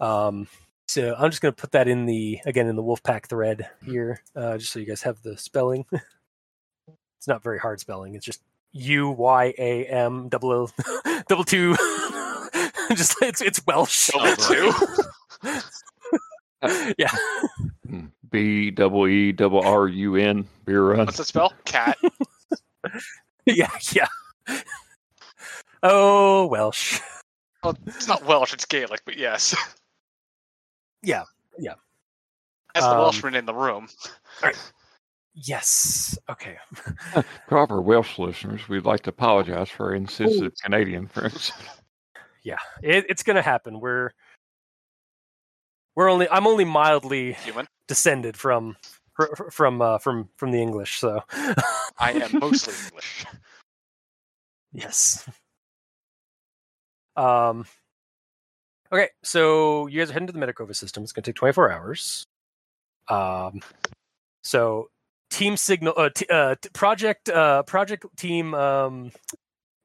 [0.00, 0.46] Um,
[0.86, 4.56] so I'm just gonna put that in the again in the Wolfpack thread here, uh,
[4.58, 5.84] just so you guys have the spelling.
[5.92, 8.14] it's not very hard spelling.
[8.14, 8.42] It's just
[8.72, 10.68] U Y A M double O
[11.28, 11.74] double two.
[12.94, 14.10] just it's it's Welsh.
[14.12, 14.72] Double two?
[16.98, 17.10] yeah.
[18.34, 21.06] B double E double R U N beer run.
[21.06, 21.52] What's it spell?
[21.64, 21.96] Cat.
[23.46, 24.08] yeah, yeah.
[25.84, 27.00] Oh, Welsh.
[27.62, 29.54] Well, it's not Welsh, it's Gaelic, but yes.
[31.04, 31.22] Yeah,
[31.60, 31.74] yeah.
[32.74, 33.86] As the Um, Welshman in the room.
[34.42, 34.56] Right.
[35.34, 36.18] Yes.
[36.28, 36.56] Okay.
[37.48, 41.52] For all of our Welsh listeners, we'd like to apologize for our insensitive Canadian friends.
[42.42, 43.78] Yeah, it, it's gonna happen.
[43.78, 44.10] We're
[45.96, 47.66] we're only I'm only mildly Human.
[47.88, 48.76] descended from
[49.50, 50.98] from uh, from from the English.
[50.98, 51.20] So
[51.98, 53.24] I am mostly English.
[54.72, 55.28] yes.
[57.16, 57.64] Um.
[58.92, 61.02] Okay, so you guys are heading to the Medicova system.
[61.02, 62.24] It's going to take 24 hours.
[63.08, 63.60] Um.
[64.42, 64.88] So,
[65.30, 69.10] team signal, uh, t- uh, t- project, uh, project team, um,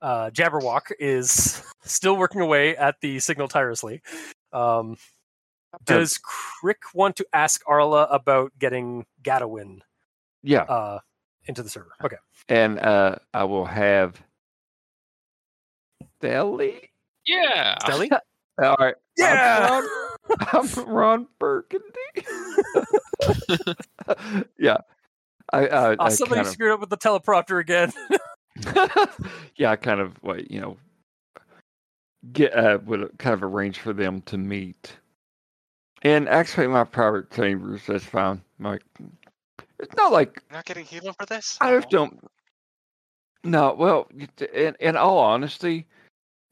[0.02, 4.02] uh, Jabberwock is still working away at the signal tirelessly.
[4.52, 4.98] Um,
[5.86, 6.18] does
[6.64, 9.82] Krick want to ask Arla about getting Gadawin
[10.44, 11.00] Yeah, uh,
[11.46, 11.92] into the server?
[12.04, 12.18] Okay.
[12.48, 14.22] and uh, I will have
[16.22, 16.90] Deli.
[17.26, 17.76] Yeah.
[17.84, 18.10] Stelly?
[18.62, 18.96] All right.
[19.18, 19.82] Yeah.
[20.52, 21.86] I'm Ron Burgundy.
[24.58, 24.78] yeah.
[25.52, 27.92] I, I, Oh, I somebody kind of, screwed up with the teleprompter again.
[29.56, 30.78] yeah, I kind of like you know
[32.34, 34.98] get uh, would kind of arrange for them to meet.
[36.02, 38.42] And actually, my private chambers, that's fine.
[38.60, 38.84] Like,
[39.80, 41.58] it's not like You're not getting Hilo for this?
[41.62, 42.20] I just don't.
[43.44, 44.08] No, well,
[44.54, 45.88] in, in all honesty,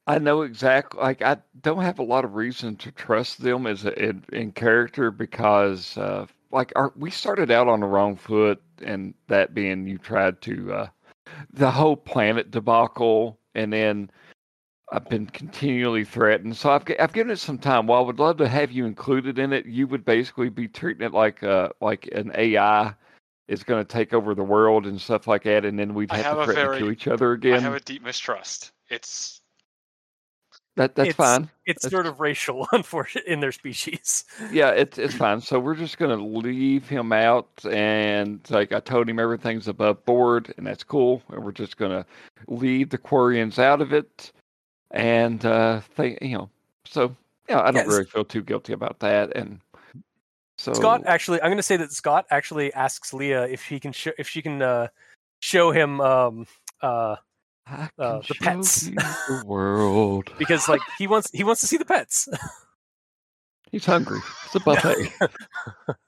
[0.06, 1.02] I know exactly.
[1.02, 4.52] Like, I don't have a lot of reason to trust them as a, in, in
[4.53, 9.86] character because, uh, like, our, we started out on the wrong foot, and that being
[9.86, 10.88] you tried to uh,
[11.52, 14.10] the whole planet debacle, and then
[14.91, 16.55] I've been continually threatened.
[16.55, 17.88] So I've I've given it some time.
[17.88, 21.05] While I would love to have you included in it, you would basically be treating
[21.05, 22.93] it like uh like an AI
[23.47, 26.26] is going to take over the world and stuff like that, and then we'd have,
[26.26, 27.55] have to threaten very- to kill each other again.
[27.55, 28.72] I have a deep mistrust.
[28.89, 29.41] It's
[30.76, 31.49] that that's It's- fine.
[31.65, 34.23] It's That's- sort of racial, unfortunately, in their species.
[34.51, 35.41] Yeah, it's it's fine.
[35.41, 40.05] So we're just going to leave him out, and like I told him, everything's above
[40.05, 41.22] board, and that's cool.
[41.30, 42.05] And we're just going to
[42.47, 44.31] leave the Quarians out of it,
[44.91, 46.49] and uh, think you know.
[46.85, 47.15] So
[47.49, 47.88] yeah, I don't Yes.
[47.88, 49.59] really feel too guilty about that, and
[50.57, 53.91] so Scott actually, I'm going to say that Scott actually asks Lia if he can
[53.91, 54.88] show if she can uh,
[55.39, 56.47] show him um,
[56.81, 57.15] uh,
[57.99, 58.89] uh, the pets.
[58.89, 60.31] the world.
[60.39, 62.27] because like he wants he wants to see the pets.
[63.72, 64.19] He's hungry.
[64.45, 65.11] It's a buffet.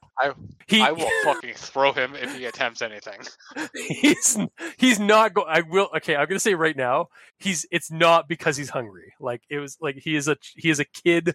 [0.68, 3.20] He I will fucking throw him if he attempts anything.
[3.74, 4.38] he's
[4.78, 5.48] he's not going.
[5.50, 5.90] I will.
[5.98, 7.66] Okay, I'm gonna say right now, he's.
[7.72, 9.14] It's not because he's hungry.
[9.20, 11.34] Like it was like he is a he is a kid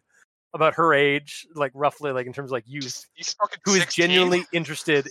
[0.53, 3.73] about her age, like roughly, like in terms of like youth, Just, he's fucking who
[3.73, 4.03] is 16.
[4.05, 5.09] genuinely interested.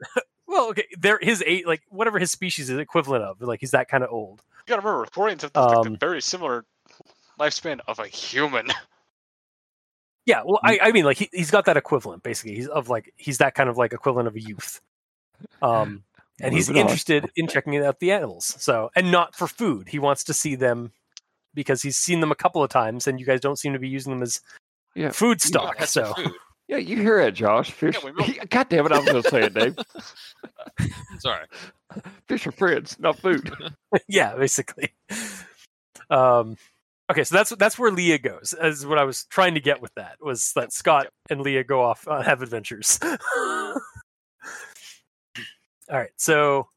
[0.48, 3.40] well, okay, they're his age, like whatever his species is equivalent of.
[3.40, 4.42] Like he's that kind of old.
[4.66, 6.64] You gotta remember, Quarians have the, like, the Um, very similar
[7.38, 8.68] lifespan of a human.
[10.26, 12.54] Yeah, well, I, I mean, like he, he's got that equivalent basically.
[12.56, 14.80] He's of like he's that kind of like equivalent of a youth.
[15.62, 16.04] Um,
[16.42, 16.86] and he's Moving on.
[16.88, 18.54] interested in checking out the animals.
[18.58, 19.88] So, and not for food.
[19.88, 20.92] He wants to see them
[21.54, 23.88] because he's seen them a couple of times, and you guys don't seem to be
[23.88, 24.40] using them as
[24.94, 25.10] Yeah.
[25.10, 25.78] food stock.
[25.78, 26.32] pets So, food.
[26.68, 27.70] Yeah, you hear it, Josh.
[27.72, 27.96] Fish.
[28.04, 28.26] we will.
[28.50, 28.92] God damn it!
[28.92, 29.76] I was going to say it, Dave.
[31.18, 31.44] Sorry.
[32.28, 33.52] Fish are friends, not food.
[34.06, 34.92] yeah, basically.
[36.10, 36.56] Um,
[37.10, 38.54] okay, so that's that's where Lia goes.
[38.62, 41.82] Is what I was trying to get with that was that Scott and Lia go
[41.82, 42.98] off uh, have adventures.
[43.36, 43.74] All
[45.90, 46.68] right, so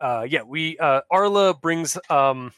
[0.00, 2.52] uh, yeah, we uh, Arla brings um,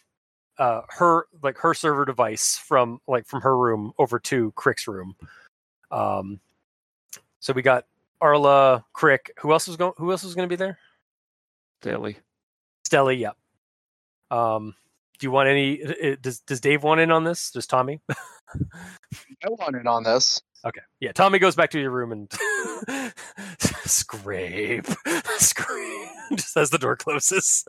[0.59, 5.15] uh, her like her server device from like from her room over to Krick's room.
[5.91, 6.41] Um,
[7.41, 7.87] so we got
[8.21, 9.31] Arla, Krick.
[9.39, 9.93] Who else was going?
[9.99, 10.79] Who else was going to be there?
[11.81, 12.17] Deli.
[12.89, 13.37] Stelly, yep.
[14.31, 14.75] Um,
[15.23, 15.81] do you want any?
[15.85, 17.53] uh, Does Does Dave want in on this?
[17.53, 18.01] Does Tommy?
[18.11, 20.43] I want in on this.
[20.67, 21.13] Okay, yeah.
[21.13, 22.33] Tommy goes back to your room and
[23.85, 24.85] scrape,
[25.39, 27.65] scrape, just as the door closes.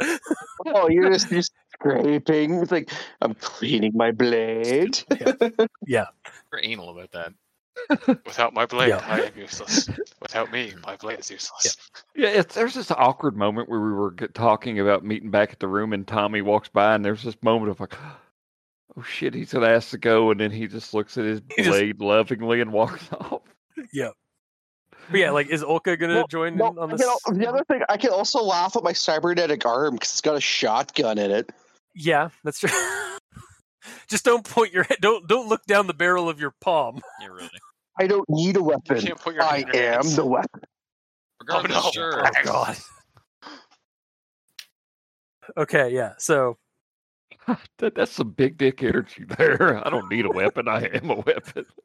[0.65, 1.43] Oh, you're just you're
[1.75, 2.55] scraping.
[2.55, 2.89] It's like
[3.21, 4.99] I'm cleaning my blade.
[5.85, 6.05] Yeah.
[6.51, 7.33] We're anal about that.
[8.07, 9.03] Without my blade, Yeah.
[9.07, 9.89] I am useless.
[10.21, 11.75] Without me, my blade is useless.
[12.15, 15.67] Yeah, it's, there's this awkward moment where we were talking about meeting back at the
[15.67, 17.93] room, and Tommy walks by, and there's this moment of like,
[18.97, 21.63] oh shit, he's gonna ask to go, and then he just looks at his He
[21.63, 23.41] just- blade lovingly and walks off.
[23.91, 24.09] Yeah.
[25.11, 27.01] But yeah, like is Olka gonna Well, join Well, in on this?
[27.01, 30.35] know, the other thing, I can also laugh at my cybernetic arm because it's got
[30.37, 31.49] a shotgun in it.
[31.93, 32.69] Yeah, that's true.
[34.07, 34.97] Just don't point your head.
[35.01, 37.01] Don't don't look down the barrel of your palm.
[37.21, 37.49] Yeah, really.
[37.99, 38.99] I don't need a You weapon.
[39.01, 40.15] can't put your I your am hands.
[40.15, 40.61] the weapon.
[41.39, 41.91] Regardless, oh, no.
[41.91, 42.25] sure.
[42.25, 42.77] Oh God.
[45.57, 46.13] Okay, yeah.
[46.17, 46.57] So
[47.79, 49.85] That, that's some big dick energy there.
[49.85, 50.67] I don't need a weapon.
[50.67, 51.65] I am a weapon.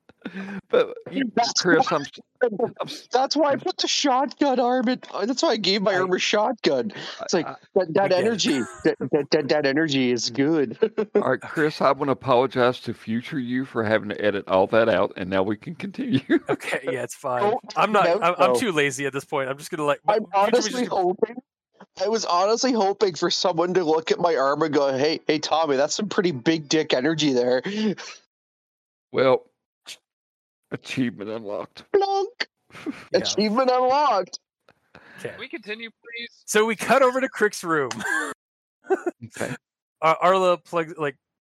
[0.68, 1.98] But you, That's Chris, why-
[2.42, 5.00] I'm, I'm That's why I put the shotgun arm in.
[5.14, 6.92] uh, That's why I gave my I- arm a shotgun.
[7.22, 8.58] It's like I- that, that energy.
[8.84, 10.76] That, that, that, that energy is good.
[11.14, 11.80] all right, Chris.
[11.80, 15.30] I want to apologize to future you for having to edit all that out, and
[15.30, 16.20] now we can continue.
[16.50, 17.42] okay, yeah, it's fine.
[17.42, 18.04] Don't I'm not.
[18.04, 19.48] doubt I'm, I'm too lazy at this point.
[19.48, 20.00] I'm just gonna like.
[20.06, 21.36] I'm honestly just- hoping.
[22.02, 25.38] I was honestly hoping for someone to look at my arm and go, "Hey, hey,
[25.38, 27.62] Tommy, that's some pretty big dick energy there."
[29.12, 29.44] well,
[30.70, 31.84] achievement unlocked.
[31.92, 32.48] Blunk.
[33.12, 33.20] Yeah.
[33.20, 34.40] Achievement unlocked.
[35.18, 35.30] Okay.
[35.30, 36.42] Can we continue, please?
[36.44, 37.90] So we cut over to Krick's room.
[39.36, 39.54] Okay.
[40.00, 41.16] Ar- Arla plugs like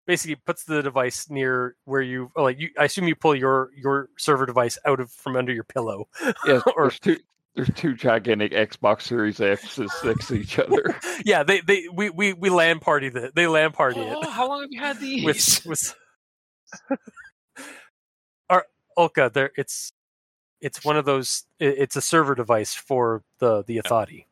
[0.08, 2.70] basically puts the device near where you like you.
[2.80, 6.08] I assume you pull your your server device out of from under your pillow.
[6.46, 7.18] Yes, Or- there's two.
[7.56, 10.96] There's two gigantic Xbox Series X's next to each other.
[11.26, 14.16] yeah, they they we we we land party the they land party it.
[14.18, 15.24] Oh, how long have you had these?
[15.26, 15.96] with with
[18.50, 18.68] Ar-
[18.98, 19.92] Olka there it's
[20.62, 24.26] it's one of those it- it's a server device for the the Athati.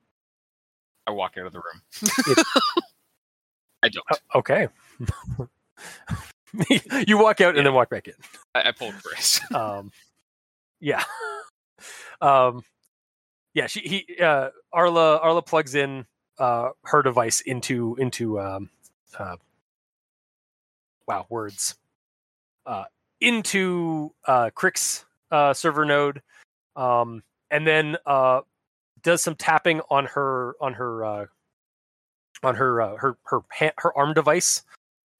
[1.07, 1.81] I walk out of the room.
[2.27, 2.47] It-
[3.83, 4.05] I don't.
[4.35, 4.67] Okay.
[7.07, 8.13] you walk out and then walk back in.
[8.55, 9.39] I, I pulled Chris.
[9.53, 9.91] Um
[10.79, 11.03] yeah.
[12.21, 12.63] Um
[13.57, 16.05] yeah, she he uh Arla Arla plugs in
[16.37, 18.69] uh her device into into um
[19.17, 19.37] uh
[21.07, 21.75] wow, words.
[22.67, 22.83] Uh
[23.19, 26.21] into uh Krick's uh server node
[26.75, 28.41] um and then uh
[29.01, 31.25] does some tapping on her on her uh
[32.43, 33.39] on her uh, her her
[33.79, 34.61] her arm device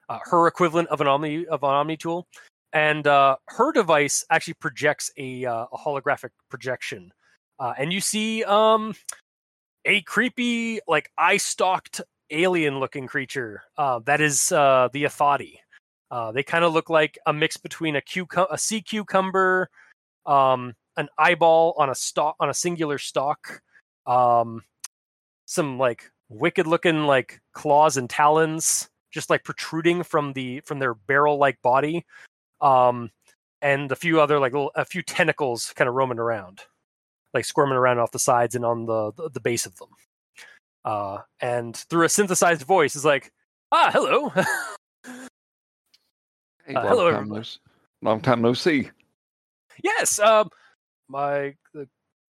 [0.08, 2.28] uh, her equivalent of an omni of an omni tool
[2.72, 7.10] and uh her device actually projects a uh, a holographic projection
[7.58, 8.94] uh and you see um
[9.84, 15.58] a creepy like eye stalked alien looking creature uh that is uh the athati
[16.10, 18.02] uh they kind of look like a mix between a
[18.50, 19.68] a sea cucumber
[20.26, 23.62] um an eyeball on a stalk on a singular stalk
[24.06, 24.62] um
[25.46, 30.94] some like wicked looking like claws and talons just like protruding from the from their
[30.94, 32.04] barrel like body
[32.60, 33.10] um
[33.62, 36.62] and a few other like little a few tentacles kind of roaming around
[37.38, 39.88] like squirming around off the sides and on the the, the base of them.
[40.84, 43.32] Uh and through a synthesized voice is like
[43.72, 44.32] ah hello.
[46.66, 47.42] Hey, Uh, hello, time no,
[48.02, 48.90] long time no see.
[49.82, 50.50] yes um
[51.08, 51.88] my the,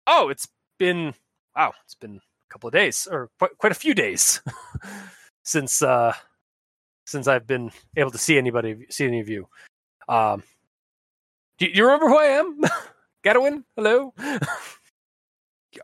[0.07, 0.47] oh it's
[0.79, 1.13] been
[1.55, 4.41] wow it's been a couple of days or quite, quite a few days
[5.43, 6.13] since uh
[7.05, 9.47] since i've been able to see anybody see any of you.
[10.09, 10.41] Um
[11.59, 12.59] do, do you remember who i am?
[13.23, 13.63] Gadwin?
[13.75, 14.13] hello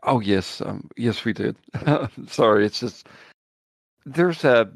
[0.02, 1.56] Oh yes, um, yes we did.
[2.28, 3.08] Sorry, it's just
[4.06, 4.66] there's uh,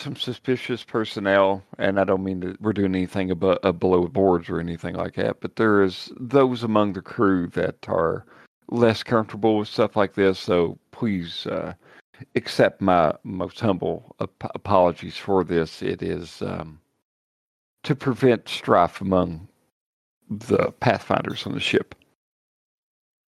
[0.00, 4.60] some suspicious personnel, and I don't mean that we're doing anything above, uh, boards or
[4.60, 5.40] anything like that.
[5.40, 8.24] But there is those among the crew that are
[8.70, 10.38] less comfortable with stuff like this.
[10.38, 11.74] So please uh,
[12.34, 15.82] accept my most humble ap- apologies for this.
[15.82, 16.80] It is um,
[17.84, 19.48] to prevent strife among
[20.30, 21.94] the pathfinders on the ship.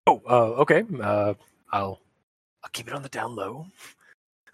[0.07, 0.83] Oh, uh, okay.
[1.01, 1.33] Uh,
[1.71, 1.99] I'll
[2.63, 3.67] I'll keep it on the down low.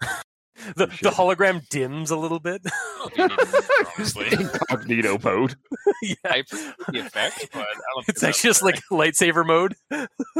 [0.76, 2.60] the the hologram dims a little bit.
[2.64, 4.26] I don't think you need to, honestly.
[4.32, 5.54] Incognito mode.
[6.02, 7.64] yeah, I appreciate the effect, but I
[7.94, 8.72] don't it's actually just necessary.
[8.90, 9.74] like lightsaber mode.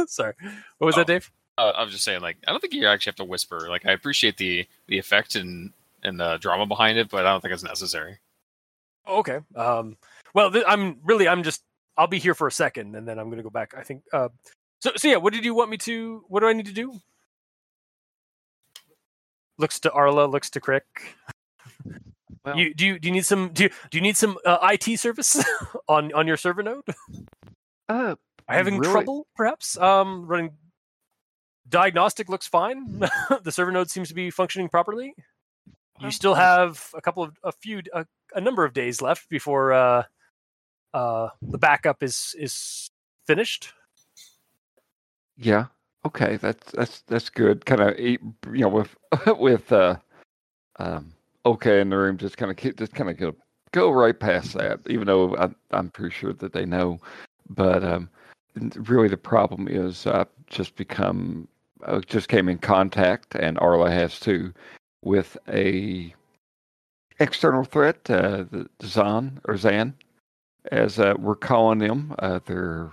[0.08, 0.34] Sorry,
[0.78, 1.00] what was Oh.
[1.00, 1.30] that, Dave?
[1.56, 3.66] Uh, I was just saying, like, I don't think you actually have to whisper.
[3.68, 5.72] Like, I appreciate the the effect and
[6.04, 8.18] and the drama behind it, but I don't think it's necessary.
[9.08, 9.40] Okay.
[9.56, 9.96] Um.
[10.34, 11.62] Well, th- I'm really I'm just
[11.96, 13.74] I'll be here for a second and then I'm gonna go back.
[13.76, 14.02] I think.
[14.12, 14.28] Uh.
[14.80, 15.16] So so yeah.
[15.16, 16.24] What did you want me to?
[16.28, 17.00] What do I need to do?
[19.58, 20.26] Looks to Arla.
[20.26, 20.82] Looks to Krick.
[22.44, 24.58] Well- you do you do you need some do you do you need some uh,
[24.72, 25.42] IT service
[25.88, 26.84] on on your server node?
[27.88, 28.08] Uh, Are
[28.54, 28.92] you having Really?
[28.92, 29.76] trouble, perhaps?
[29.76, 30.52] Um, running
[31.68, 32.98] diagnostic looks fine.
[33.42, 35.14] the server node seems to be functioning properly.
[36.00, 39.72] You still have a couple of a few a, a number of days left before
[39.72, 40.04] uh,
[40.94, 42.88] uh, the backup is is
[43.26, 43.72] finished.
[45.38, 45.66] Yeah.
[46.06, 46.36] Okay.
[46.36, 47.66] That's that's that's good.
[47.66, 48.96] Kind of you know with
[49.38, 49.96] with uh
[50.78, 51.12] um
[51.46, 53.34] okay in the room just kind of keep just kind of go
[53.72, 54.80] go right past that.
[54.88, 57.00] Even though I, I'm pretty sure that they know,
[57.50, 58.10] but um
[58.76, 61.48] really the problem is I've just become
[61.86, 64.52] I just came in contact and Arla has too
[65.02, 66.14] with a
[67.20, 69.94] external threat, uh, the Zan or Zan,
[70.72, 72.14] as uh, we're calling them.
[72.18, 72.90] Uh, they're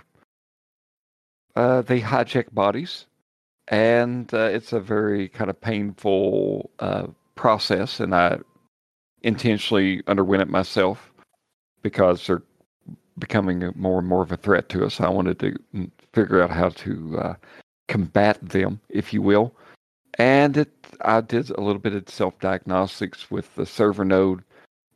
[1.56, 3.06] uh, they hijack bodies,
[3.68, 7.98] and uh, it's a very kind of painful uh, process.
[7.98, 8.38] And I
[9.22, 11.10] intentionally underwent it myself
[11.82, 12.42] because they're
[13.18, 15.00] becoming more and more of a threat to us.
[15.00, 17.34] I wanted to mm, figure out how to uh,
[17.88, 19.54] combat them, if you will.
[20.18, 20.72] And it,
[21.02, 24.42] I did a little bit of self diagnostics with the server node.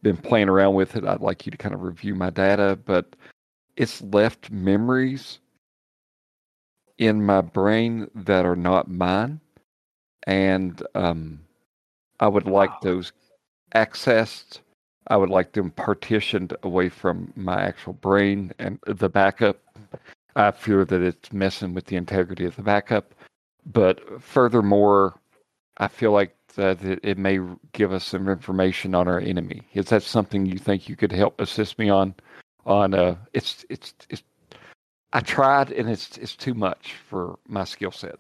[0.03, 1.05] Been playing around with it.
[1.05, 3.17] I'd like you to kind of review my data, but
[3.77, 5.39] it's left memories
[7.01, 9.41] in my brain that are not mine,
[10.27, 11.41] and um,
[12.21, 12.79] I would like Wow.
[12.83, 13.13] those
[13.75, 14.61] accessed.
[15.09, 19.59] I would like them partitioned away from my actual brain and the backup.
[20.37, 23.15] I fear that it's messing with the integrity of the backup.
[23.67, 25.19] But furthermore,
[25.79, 27.41] I feel like that it, it may
[27.73, 29.63] give us some information on our enemy.
[29.73, 32.15] Is that something you think you could help assist me on?
[32.67, 34.23] On uh, it's it's it's.
[35.13, 38.17] I tried and it's it's too much for my skill set.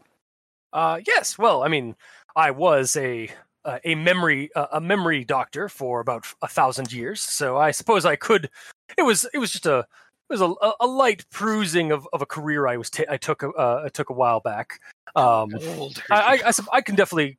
[0.73, 1.39] Uh, yes.
[1.39, 1.95] Well, I mean,
[2.37, 3.31] I was a
[3.65, 8.05] uh, a memory uh, a memory doctor for about a thousand years, so I suppose
[8.05, 8.51] I could.
[8.99, 9.87] It was it was just a it
[10.29, 13.43] was a, a, a light perusing of, of a career I was ta- I took
[13.43, 14.81] a- uh, I took a while back.
[15.17, 16.03] Um, Old.
[16.11, 17.39] I, I, I, I can definitely.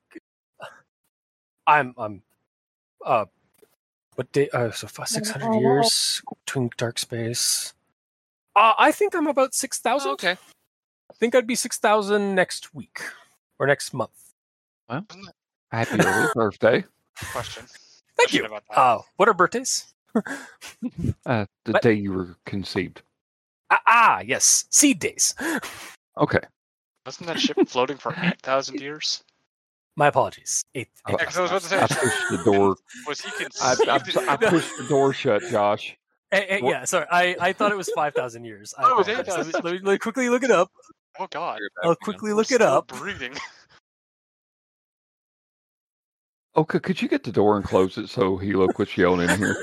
[1.68, 2.22] I'm I'm,
[3.06, 3.26] uh,
[4.16, 4.50] what day?
[4.50, 7.74] Uh, so six hundred years between dark space.
[8.56, 10.10] Uh, I think I'm about six thousand.
[10.10, 10.32] Oh, okay.
[10.32, 13.00] I think I'd be six thousand next week
[13.60, 14.34] or next month.
[14.90, 15.06] Well,
[15.72, 16.84] happy early birthday!
[17.32, 17.64] Question.
[18.18, 18.46] Thank Question you.
[18.46, 18.78] About that.
[18.78, 19.94] Uh, what are birthdays?
[21.26, 21.82] Uh, the What?
[21.82, 23.02] day you were conceived.
[23.70, 25.34] Ah, ah, yes, seed days.
[26.18, 26.40] Okay.
[27.06, 29.24] Wasn't that ship floating for eight thousand years?
[29.96, 30.62] My apologies.
[30.76, 30.90] Eighth.
[31.08, 32.76] Oh, eighth Yeah, 'cause I was about to say, I pushed the door.
[33.08, 33.44] was he I,
[33.76, 33.90] conceived?
[33.90, 35.96] I, I pushed the door shut, Josh.
[36.34, 37.06] Yeah, sorry.
[37.12, 38.74] I, I thought it was five thousand years.
[38.78, 39.38] I Oh, it was apologize.
[39.38, 39.64] Let me- 8,000.
[39.64, 40.72] Let me, let me quickly look it up.
[41.20, 41.60] oh God.
[41.84, 42.88] I'll quickly look We're it still up.
[42.88, 43.34] Breathing.
[46.54, 49.38] Oh, okay, could you get the door and close it so Hilo quits yelling in
[49.38, 49.56] here?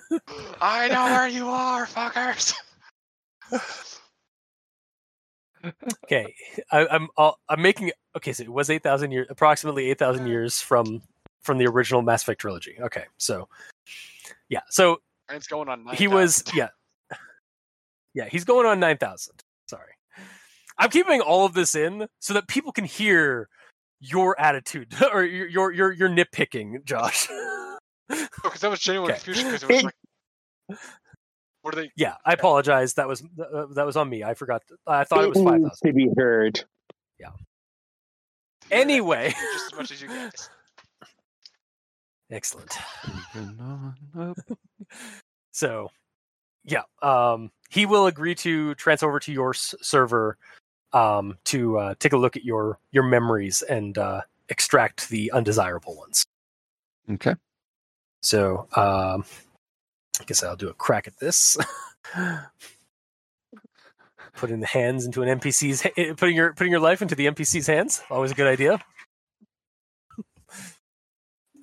[0.62, 2.54] I know where you are, fuckers.
[6.04, 6.34] Okay,
[6.72, 8.32] I, I'm I'll, I'm making okay.
[8.32, 11.02] So it was eight thousand years, approximately eight thousand years from
[11.42, 12.76] from the original Mass Effect trilogy.
[12.80, 13.46] Okay, so
[14.48, 15.00] yeah, so
[15.32, 15.84] And it's going on.
[15.86, 16.68] 9, he was yeah,
[18.14, 18.28] yeah.
[18.30, 19.40] He's going on nine thousand.
[19.66, 19.92] Sorry,
[20.76, 23.48] I'm keeping all of this in so that people can hear
[23.98, 27.28] your attitude or your your your, your nitpicking, Josh.
[28.08, 29.20] because that was genuine Okay.
[29.24, 29.46] confusion.
[29.52, 30.78] Because it was like,
[31.62, 31.90] what are they?
[31.96, 32.92] yeah, I apologize.
[32.94, 34.22] That was uh, that was on me.
[34.22, 34.60] I forgot.
[34.86, 35.88] I thought it was It five needs thousand.
[35.88, 36.62] to be heard.
[37.18, 37.30] Yeah.
[38.70, 39.30] Anyway.
[39.54, 40.50] just as much as you guys.
[42.30, 42.70] Excellent.
[45.60, 45.90] Moving on up.
[45.90, 45.90] So,
[46.64, 50.36] yeah, um, he will agree to transfer over to your s- server
[50.92, 55.96] um, to uh, take a look at your your memories and uh, extract the undesirable
[55.96, 56.24] ones.
[57.10, 57.34] Okay.
[58.22, 59.24] So, um,
[60.20, 61.56] I guess I'll do a crack at this.
[64.36, 67.66] putting the hands into an NPC's, eh, putting your putting your life into the NPC's
[67.66, 68.78] hands, always a good idea.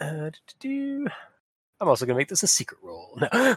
[0.02, 0.30] Uh.
[1.80, 3.18] I'm also gonna make this a secret roll.
[3.32, 3.56] No.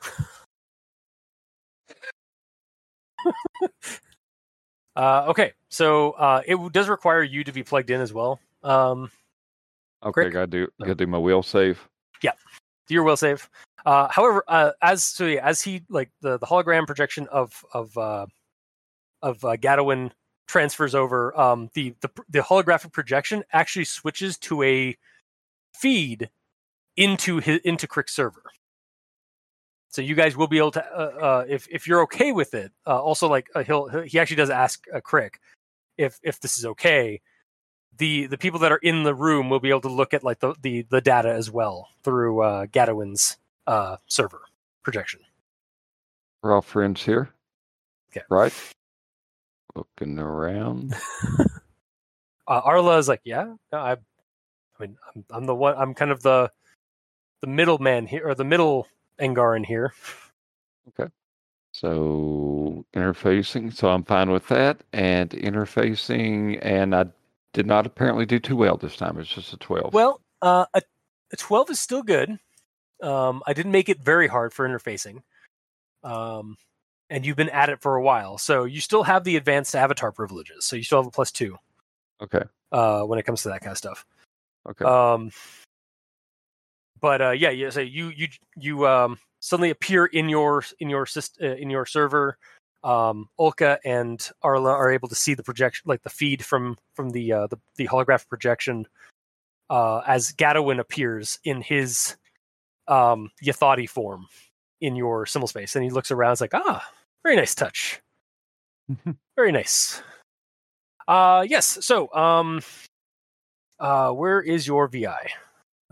[4.95, 8.41] Uh, okay, so uh, it does require you to be plugged in as well.
[8.63, 9.11] Um,
[10.05, 11.89] Okay, gotta do gotta do my will save.
[12.23, 12.33] Yeah,
[12.89, 13.49] do your will save.
[13.87, 17.97] Uh, however, uh, as so yeah, as he like the, the hologram projection of of
[17.97, 18.27] uh,
[19.23, 20.11] of uh, Gadowin
[20.49, 24.97] transfers over, um, the, the the holographic projection actually switches to a
[25.75, 26.29] feed
[26.97, 28.43] into his into Krick's server.
[29.89, 32.73] So you guys will be able to, uh, uh, if if you're okay with it.
[32.87, 35.41] Uh, also, like uh, he'll he actually does ask uh, Crick
[35.99, 37.21] if if this is okay.
[37.99, 40.41] The the people that are in the room will be able to look at like
[40.41, 43.37] the the, the data as well through uh, Gadowin's
[43.67, 44.43] uh, server
[44.83, 45.21] projection.
[46.43, 47.29] We're all friends here.
[48.11, 48.25] Okay.
[48.31, 48.53] Right?
[49.75, 50.95] Looking around.
[52.47, 53.97] Uh, Arla is like, yeah, no, I, I
[54.81, 55.77] mean, I'm, I'm the one.
[55.77, 56.51] I'm kind of the
[57.43, 58.89] the middleman here, or the middle
[59.21, 59.93] Angaran here.
[60.89, 61.11] Okay.
[61.73, 64.83] So interfacing, so I'm fine with that.
[64.93, 67.07] And interfacing, and I
[67.53, 69.19] did not apparently do too well this time.
[69.19, 69.93] It's just a 12.
[69.93, 70.83] Well, uh, a,
[71.33, 72.39] a 12 is still good.
[73.03, 75.23] Um, I didn't make it very hard for interfacing.
[76.05, 76.57] Um,
[77.11, 80.13] and you've been at it for a while, so you still have the advanced avatar
[80.13, 80.65] privileges.
[80.65, 81.59] So you still have a plus two
[82.23, 82.43] okay.
[82.71, 84.07] uh, when it comes to that kind of stuff.
[84.69, 84.85] Okay.
[84.85, 85.31] Um,
[87.03, 87.69] but uh, yeah, yeah.
[87.69, 91.07] So you you you um, suddenly appear in your in your
[91.43, 92.39] uh, in your server.
[92.85, 97.11] Um, Olka and Arla are able to see the projection, like the feed from from
[97.11, 98.87] the uh, the, the holographic projection,
[99.69, 102.17] uh, as Gadowin appears in his
[102.89, 104.27] um, Yathati form
[104.81, 106.33] in your symbol space, and he looks around.
[106.33, 106.89] It's like, ah,
[107.25, 108.01] very nice touch,
[109.37, 110.01] very nice.
[111.09, 111.85] Uh, yes.
[111.85, 112.63] So, um,
[113.81, 115.31] uh, where is your VI?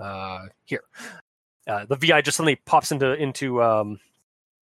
[0.01, 0.82] Uh, here.
[1.66, 4.01] Uh, the VI just suddenly pops into into um,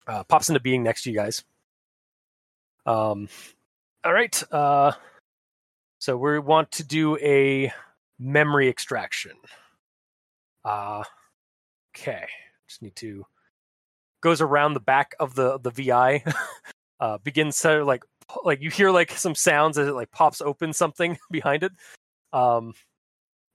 [0.08, 1.44] uh, pops into being next to you guys.
[2.86, 3.30] Um,
[4.04, 4.44] all right.
[4.52, 4.92] Uh,
[6.00, 7.72] so we want to do a
[8.20, 9.34] memory extraction.
[10.66, 11.04] Uh,
[11.96, 12.26] okay.
[12.68, 13.26] Just need to
[14.22, 16.24] goes around the back of the the VI.
[17.00, 18.04] uh, begins to like
[18.44, 21.72] like you hear like some sounds as it like pops open something behind it.
[22.34, 22.74] Um,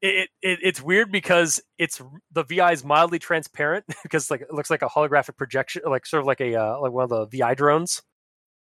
[0.02, 2.00] it, it it's weird because it's
[2.32, 6.20] the VI is mildly transparent because like it looks like a holographic projection, like sort
[6.20, 8.02] of like a uh, like one of the VI drones.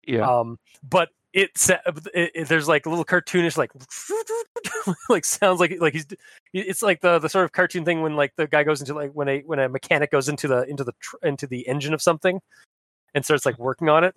[0.06, 0.28] Yeah.
[0.28, 1.80] Um, but it's it,
[2.14, 3.70] it, there's like a little cartoonish like
[5.08, 6.06] like sounds like like he's
[6.52, 9.12] it's like the the sort of cartoon thing when like the guy goes into like
[9.12, 12.02] when a when a mechanic goes into the into the tr- into the engine of
[12.02, 12.40] something
[13.14, 14.14] and starts like working on it.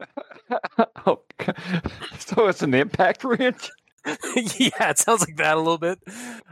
[1.06, 1.52] okay.
[2.18, 3.70] So it's an impact wrench?
[4.36, 5.98] yeah, it sounds like that a little bit,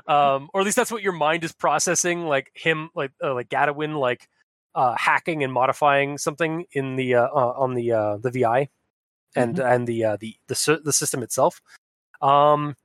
[0.06, 2.26] um, or at least that's what your mind is processing.
[2.26, 4.28] Like him, like uh, like Gadowin, like
[4.74, 8.68] uh, hacking and modifying something in the uh, uh, on the uh, the VI
[9.34, 11.60] and and the uh, the the the system itself.
[12.22, 12.76] Um,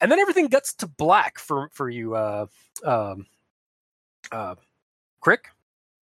[0.00, 2.46] and then everything gets to black for for you, uh,
[2.84, 3.26] um,
[4.30, 4.54] uh,
[5.24, 5.46] Krick.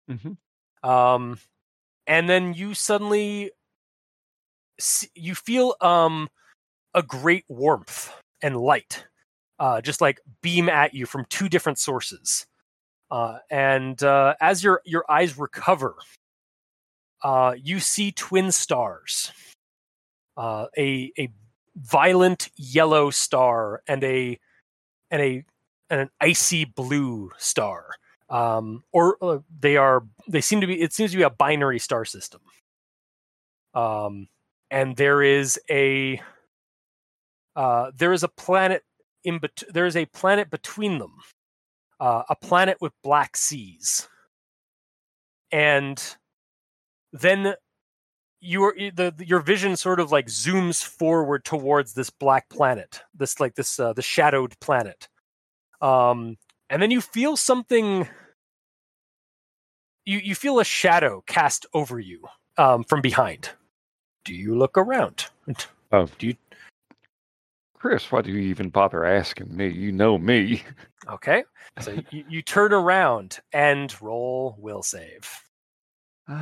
[0.09, 0.89] Mm-hmm.
[0.89, 1.39] Um,
[2.05, 3.51] and then you suddenly
[4.79, 6.29] s- you feel um
[6.93, 8.11] a great warmth
[8.41, 9.05] and light,
[9.59, 12.45] uh, just like beam at you from two different sources.
[13.09, 15.95] Uh, and uh, as your your eyes recover,
[17.23, 19.31] uh, you see twin stars,
[20.35, 21.29] uh, a a
[21.75, 24.37] violent yellow star and a
[25.09, 25.43] and a
[25.89, 27.85] and an icy blue star.
[28.29, 31.79] Um, or uh, they are they seem to be it seems to be a binary
[31.79, 32.41] star system.
[33.73, 34.27] Um,
[34.69, 36.21] and there is a
[37.57, 38.83] uh, there is a planet
[39.23, 41.15] in bet- there is a planet between them,
[41.99, 44.07] uh, a planet with black seas,
[45.51, 46.15] and
[47.11, 47.55] then
[48.39, 53.55] your the your vision sort of like zooms forward towards this black planet, this like
[53.55, 55.09] this uh, the shadowed planet,
[55.81, 56.37] um,
[56.69, 58.07] and then you feel something.
[60.05, 62.21] You you feel a shadow cast over you
[62.57, 63.49] um, from behind.
[64.23, 65.25] Do you look around?
[65.91, 66.35] Oh, Do you
[67.77, 69.67] Chris, why do you even bother asking me?
[69.67, 70.63] You know me.
[71.09, 71.45] Okay.
[71.79, 75.31] So you, you turn around and roll will save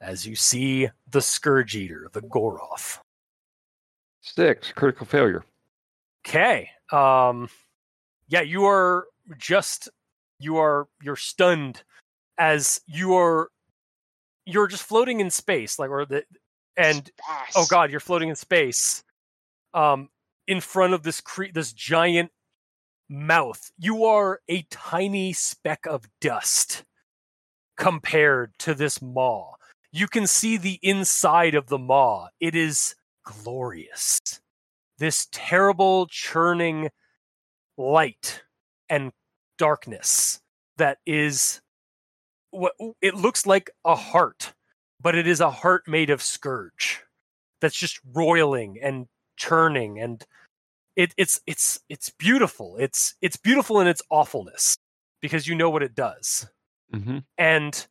[0.00, 3.00] as you see the Scourge Eater, the Goroth.
[4.22, 5.44] Six, critical failure.
[6.26, 6.70] Okay.
[6.90, 7.50] Um
[8.28, 9.90] yeah, you are just
[10.38, 11.82] you are you're stunned
[12.38, 13.50] as you are
[14.46, 16.24] you're just floating in space like or the
[16.76, 17.10] and
[17.56, 19.04] oh god, you're floating in space.
[19.74, 20.08] Um
[20.46, 22.30] in front of this cre- this giant
[23.08, 23.70] mouth.
[23.78, 26.84] You are a tiny speck of dust
[27.76, 29.54] compared to this maw.
[29.92, 32.28] you can see the inside of the maw.
[32.40, 32.94] It is
[33.24, 34.18] glorious.
[34.98, 36.90] This terrible churning
[37.78, 38.42] light
[38.88, 39.12] and
[39.58, 40.40] darkness
[40.78, 41.60] that is
[42.50, 44.54] what it looks like a heart,
[45.04, 47.00] but it is a heart made of scourge
[47.60, 49.06] that's just roiling and
[49.36, 50.26] churning and
[50.96, 52.76] it, it's it's it's beautiful.
[52.78, 54.76] It's it's beautiful in its awfulness
[55.20, 56.46] because you know what it does,
[56.94, 57.18] Mm-hmm.
[57.38, 57.86] and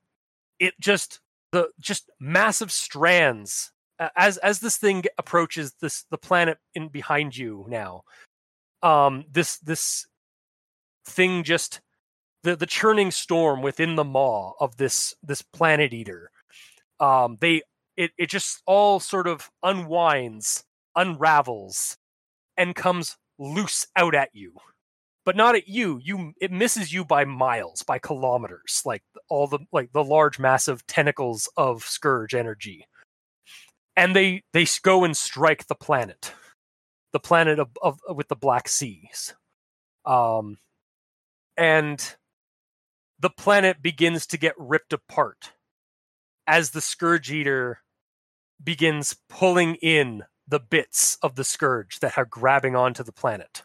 [0.60, 1.20] it just
[1.52, 7.36] the just massive strands uh, as as this thing approaches this the planet in behind
[7.36, 8.04] you now.
[8.82, 10.08] Um, this this
[11.06, 11.82] thing just
[12.44, 16.32] the the churning storm within the maw of this this planet eater.
[17.00, 17.64] Um, they
[17.98, 20.64] it it just all sort of unwinds,
[20.96, 21.98] unravels,
[22.58, 24.54] and comes loose out at you.
[25.26, 29.60] But not at you you it misses you by miles by kilometers like all the
[29.72, 32.86] like the large massive tentacles of scourge energy.
[33.96, 36.34] And they they go and strike the planet.
[37.14, 39.34] The planet of, of with the black seas.
[40.06, 40.58] Um
[41.56, 42.16] and
[43.20, 45.53] the planet begins to get ripped apart
[46.48, 47.80] as the scourge eater
[48.64, 53.64] begins pulling in the bits of the scourge that are grabbing onto the planet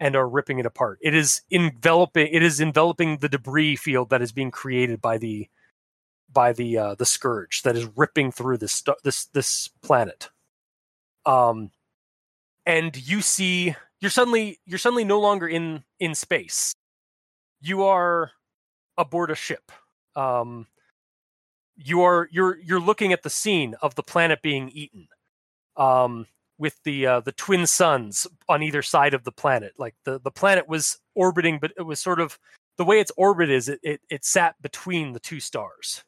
[0.00, 0.98] and are ripping it apart.
[1.02, 5.48] It is enveloping it is enveloping the debris field that is being created by the
[6.32, 10.30] by the uh, the scourge that is ripping through this this this planet.
[11.26, 11.70] Um
[12.66, 16.74] and you see you're suddenly you're suddenly no longer in in space.
[17.60, 18.32] You are
[18.96, 19.72] aboard a ship.
[20.14, 20.66] Um
[21.78, 25.06] you are you're you're looking at the scene of the planet being eaten
[25.76, 26.26] um,
[26.58, 29.72] with the uh, the twin suns on either side of the planet.
[29.78, 32.38] Like the the planet was orbiting, but it was sort of
[32.76, 33.68] the way its orbit is.
[33.68, 36.02] It it, it sat between the two stars.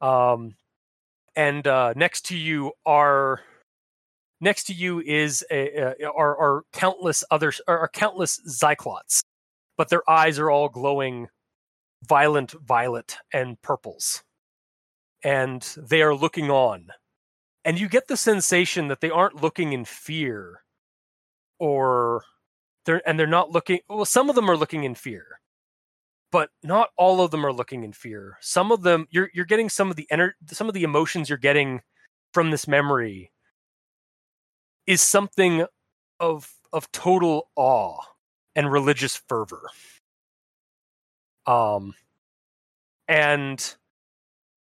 [0.00, 0.56] Um,
[1.34, 3.40] and uh, next to you are
[4.42, 9.22] next to you is a, a, are are countless other are, countless Zyclots,
[9.78, 11.28] but their eyes are all glowing
[12.06, 14.22] violent violet and purples
[15.26, 16.88] and they are looking on.
[17.64, 20.62] And you get the sensation that they aren't looking in fear
[21.58, 22.22] or
[22.84, 25.40] they're and they're not looking well some of them are looking in fear
[26.32, 28.36] but not all of them are looking in fear.
[28.40, 31.38] Some of them you're you're getting some of the ener- some of the emotions you're
[31.38, 31.80] getting
[32.34, 33.32] from this memory
[34.86, 35.66] is something
[36.20, 38.00] of of total awe
[38.54, 39.62] and religious fervor.
[41.46, 41.94] Um
[43.08, 43.76] and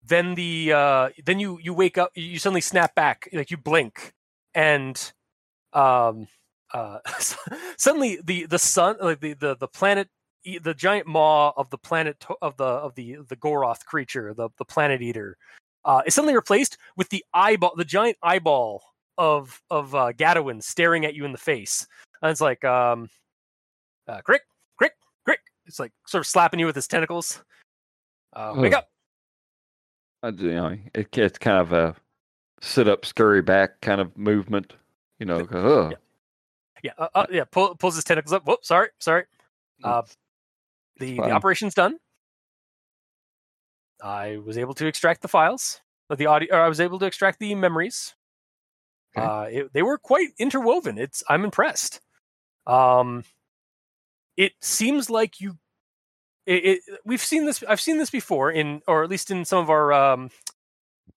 [0.08, 4.12] then the uh then you you wake up you suddenly snap back like you blink
[4.54, 5.12] and
[5.72, 6.26] um
[6.72, 6.98] uh
[7.76, 10.08] suddenly the the sun like the the, the planet
[10.62, 14.64] the giant maw of the planet of the of the the goroth creature the the
[14.64, 15.36] planet eater
[15.84, 18.82] uh is suddenly replaced with the eyeball the giant eyeball
[19.18, 20.12] of of uh
[20.60, 21.86] staring at you in the face.
[22.22, 23.08] And it's like um
[24.08, 24.40] uh krick
[24.80, 24.90] krick
[25.28, 25.38] krick.
[25.66, 27.42] It's like sort of slapping you with his tentacles.
[28.32, 28.88] Uh wake up
[30.22, 31.94] I, you know, it, it's kind of a
[32.60, 34.74] sit up, scurry back kind of movement.
[35.18, 35.94] You know, ugh.
[36.82, 37.44] Yeah, uh, uh, yeah.
[37.44, 38.46] Pull, pulls his tentacles up.
[38.46, 39.24] Whoops, sorry, sorry.
[39.82, 40.02] Uh,
[40.98, 41.98] the the operation's done.
[44.02, 46.54] I was able to extract the files, but the audio.
[46.54, 48.14] Or I was able to extract the memories.
[49.16, 49.26] Okay.
[49.26, 50.98] Uh, it, they were quite interwoven.
[50.98, 52.00] It's I'm impressed.
[52.66, 53.24] Um,
[54.36, 55.56] it seems like you.
[56.46, 57.62] It, it, we've seen this.
[57.68, 60.30] I've seen this before in, or at least in some of our, um,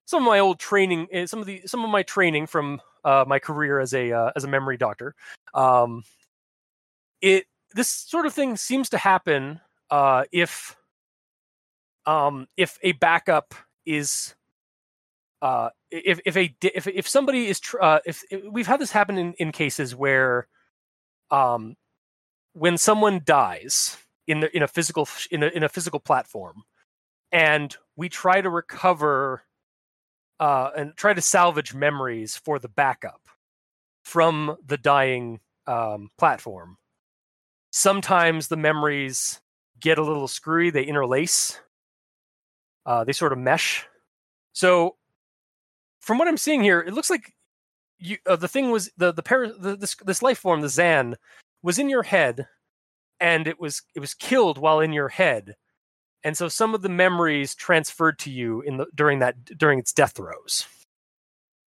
[0.06, 3.26] some of my old training, eh, some of the, some of my training from uh,
[3.28, 5.16] my career as a uh, as a memory doctor.
[5.54, 6.04] Um,
[7.22, 7.46] it
[7.76, 10.76] this sort of thing seems to happen uh, if
[12.06, 13.54] um, if a backup
[13.86, 14.36] is
[15.42, 18.92] uh, if if a if if somebody is tr- uh, if, if we've had this
[18.92, 20.48] happen in, in cases where
[21.32, 21.76] um,
[22.54, 23.98] when someone dies
[24.30, 26.64] in the in a physical in a in a physical platform
[27.32, 29.44] and we try to recover
[30.40, 33.22] uh, and try to salvage memories for the backup
[34.04, 36.78] from the dying um, platform.
[37.72, 39.42] Sometimes the memories
[39.80, 41.60] get a little screwy; they interlace,
[42.86, 43.86] uh, they sort of mesh.
[44.54, 44.96] So,
[46.00, 47.34] from what I'm seeing here, it looks like
[48.00, 51.16] you uh, the thing was the the, par- the this this life form, the Zan,
[51.62, 52.48] was in your head,
[53.20, 55.56] and it was it was killed while in your head,
[56.24, 59.94] and so some of the memories transferred to you in the during that during its
[59.94, 60.66] death throes.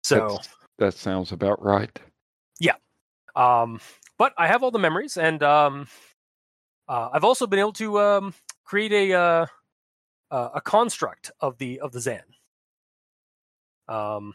[0.04, 0.16] So.
[0.16, 0.48] That's-
[0.78, 1.96] that sounds about right.
[2.58, 2.74] Yeah
[3.34, 3.80] um,
[4.18, 5.88] but I have all the memories, and um,
[6.88, 8.34] uh, I've also been able to um,
[8.64, 9.46] create a uh,
[10.30, 12.22] uh, a construct of the of the Zan.
[13.88, 14.34] Um,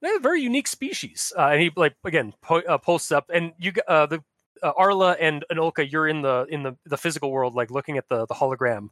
[0.00, 3.52] they're a very unique species, uh, and he like again po- uh, posts up, and
[3.58, 4.22] you uh, the
[4.62, 8.08] uh, Arla and Anolka, you're in the in the the physical world, like looking at
[8.08, 8.88] the the hologram.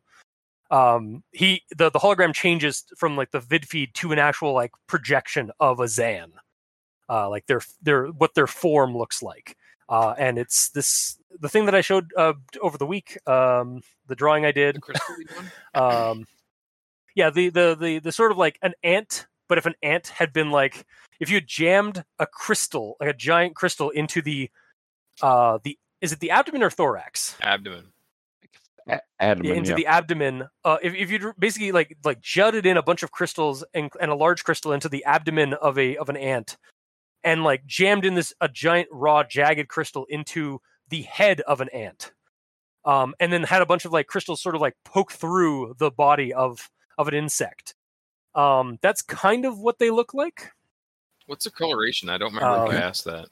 [0.70, 4.72] Um, he the the hologram changes from like the vid feed to an actual like
[4.86, 6.32] projection of a Zan,
[7.08, 9.56] uh, like their their what their form looks like.
[9.88, 14.16] Uh, and it's this the thing that I showed uh, over the week, um, the
[14.16, 14.78] drawing I did.
[15.72, 16.26] Um,
[17.14, 20.32] yeah, the, the the the sort of like an ant, but if an ant had
[20.32, 20.84] been like
[21.20, 24.50] if you jammed a crystal, like a giant crystal, into the
[25.22, 27.36] uh the is it the abdomen or thorax?
[27.42, 27.92] Abdomen.
[28.88, 29.76] A- Adam, Yeah, into yeah.
[29.76, 30.48] the abdomen.
[30.64, 34.10] Uh, if if you basically like like jutted in a bunch of crystals and, and
[34.10, 36.56] a large crystal into the abdomen of a of an ant,
[37.22, 41.68] and like jammed in this a giant raw jagged crystal into the head of an
[41.68, 42.12] ant,
[42.84, 45.90] um, and then had a bunch of like crystals sort of like poke through the
[45.90, 47.74] body of of an insect.
[48.34, 50.52] Um, that's kind of what they look like.
[51.26, 52.08] What's the coloration?
[52.08, 53.28] I don't remember if Um, I asked that.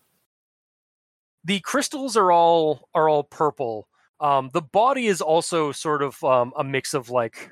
[1.49, 3.89] The crystals are all are all purple.
[4.21, 7.51] Um, the body is also sort of um, a mix of like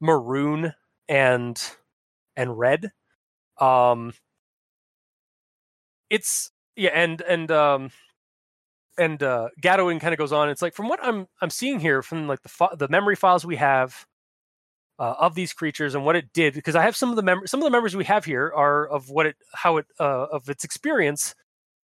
[0.00, 0.74] maroon
[1.08, 1.60] and
[2.36, 2.92] and red.
[3.58, 4.12] Um,
[6.10, 7.90] it's yeah, and and um,
[8.98, 10.50] and uh, kind of goes on.
[10.50, 13.46] It's like from what I'm I'm seeing here from like the fi- the memory files
[13.46, 14.06] we have
[14.98, 17.46] uh, of these creatures and what it did because I have some of the mem-
[17.46, 20.50] some of the memories we have here are of what it how it uh, of
[20.50, 21.34] its experience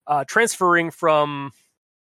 [0.07, 1.51] uh, transferring from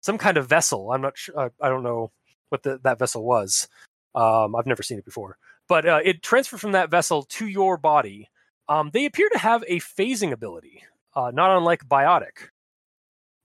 [0.01, 0.91] some kind of vessel.
[0.91, 1.37] I'm not sure.
[1.37, 2.11] Uh, I don't know
[2.49, 3.67] what the, that vessel was.
[4.15, 7.77] Um, I've never seen it before, but uh, it transferred from that vessel to your
[7.77, 8.29] body.
[8.69, 10.83] Um, they appear to have a phasing ability,
[11.15, 12.49] uh, not unlike biotic.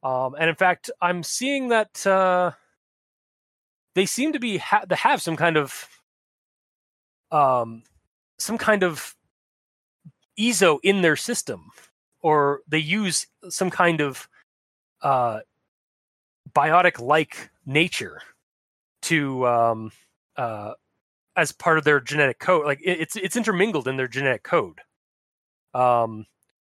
[0.02, 2.52] Um, and in fact, I'm seeing that uh,
[3.94, 5.89] they seem to be ha- to have some kind of
[7.30, 7.82] um,
[8.39, 9.16] some kind of
[10.38, 11.70] eezo in their system,
[12.20, 14.28] or they use some kind of
[15.02, 15.40] uh,
[16.52, 18.20] biotic like nature
[19.02, 19.90] to um,
[20.36, 20.72] uh,
[21.36, 22.64] as part of their genetic code.
[22.64, 24.80] Like it, it's it's intermingled in their genetic code.
[25.74, 26.27] Um,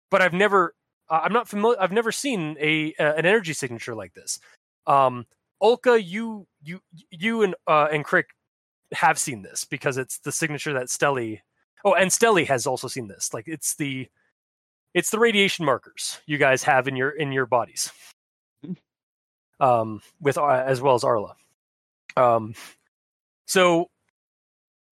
[0.09, 0.75] but I've never
[1.09, 1.79] I'm not familiar.
[1.79, 4.39] I've never seen a uh, an energy signature like this.
[4.87, 5.25] Um,
[5.61, 6.79] Olka, you you
[7.09, 8.25] you and uh, and Krick
[8.93, 11.39] have seen this because it's the signature that Stelly.
[11.83, 13.33] Oh, and Stelly has also seen this.
[13.33, 14.07] Like it's the
[14.93, 17.91] it's the radiation markers you guys have in your in your bodies
[19.61, 21.35] um, with uh, as well as Arla.
[22.17, 22.55] Um,
[23.45, 23.89] so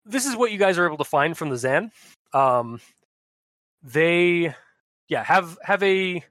[0.06, 1.90] this is what you guys are able to find from the Zan.
[2.32, 2.80] Um,
[3.82, 4.54] they,
[5.08, 6.24] yeah, have have a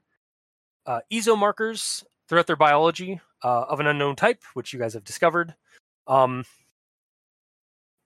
[0.86, 5.04] uh, eezo markers throughout their biology uh, of an unknown type, which you guys have
[5.04, 5.54] discovered.
[6.06, 6.44] Um,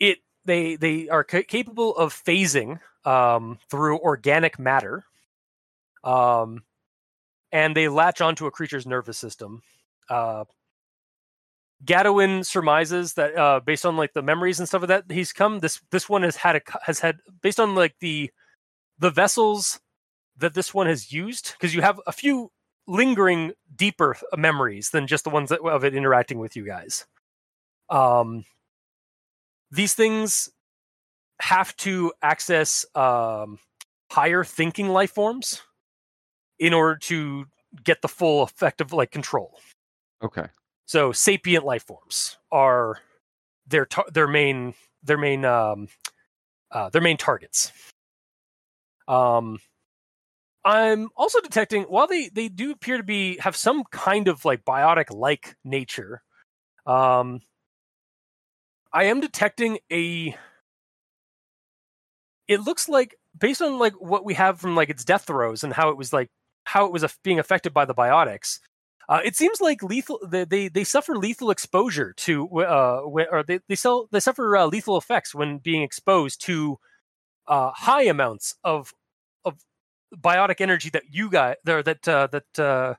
[0.00, 5.04] it they they are ca- capable of phasing um, through organic matter,
[6.02, 6.64] um,
[7.52, 9.62] and they latch onto a creature's nervous system
[10.08, 10.44] uh
[11.84, 15.60] Gadowin surmises that uh based on like the memories and stuff of that he's come
[15.60, 18.30] this this one has had a has had based on like the
[18.98, 19.80] the vessels
[20.38, 22.50] that this one has used because you have a few
[22.86, 27.06] lingering deeper memories than just the ones that, of it interacting with you guys.
[27.90, 28.44] Um
[29.70, 30.48] these things
[31.40, 33.58] have to access um
[34.10, 35.62] higher thinking life forms
[36.58, 37.44] in order to
[37.84, 39.58] get the full effect of like control
[40.22, 40.46] Okay.
[40.86, 42.98] so sapient life forms are
[43.66, 45.88] their tar- their main their main um,
[46.70, 47.72] uh, their main targets.
[49.08, 49.58] Um,
[50.64, 54.64] I'm also detecting while they they do appear to be have some kind of like
[54.64, 56.22] biotic like nature.
[56.86, 57.40] Um,
[58.92, 60.36] I am detecting a.
[62.48, 65.72] It looks like based on like what we have from like its death throes and
[65.72, 66.30] how it was like
[66.64, 68.58] how it was af- being affected by the biotics.
[69.08, 70.18] Uh, it seems like lethal.
[70.26, 74.96] They, they suffer lethal exposure to, uh, or they they, sell, they suffer uh, lethal
[74.96, 76.78] effects when being exposed to
[77.46, 78.92] uh, high amounts of
[79.44, 79.56] of
[80.14, 82.94] biotic energy that you guys there that uh, that uh,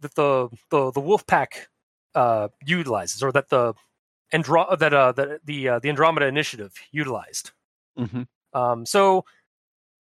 [0.00, 1.68] that the the the wolf pack
[2.14, 3.74] uh, utilizes, or that the
[4.32, 7.52] Andro- that uh, that the uh, the Andromeda Initiative utilized.
[7.98, 8.22] Mm-hmm.
[8.52, 9.24] Um, so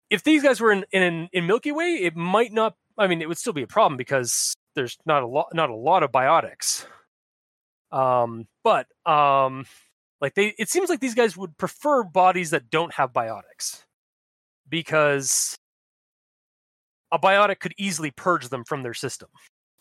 [0.10, 2.76] if these guys were in, in in Milky Way, it might not.
[2.98, 5.76] I mean, it would still be a problem because there's not a lot not a
[5.76, 6.86] lot of biotics.
[7.92, 9.66] Um, but um,
[10.20, 13.84] like they, it seems like these guys would prefer bodies that don't have biotics
[14.68, 15.56] because
[17.12, 19.30] a biotic could easily purge them from their system.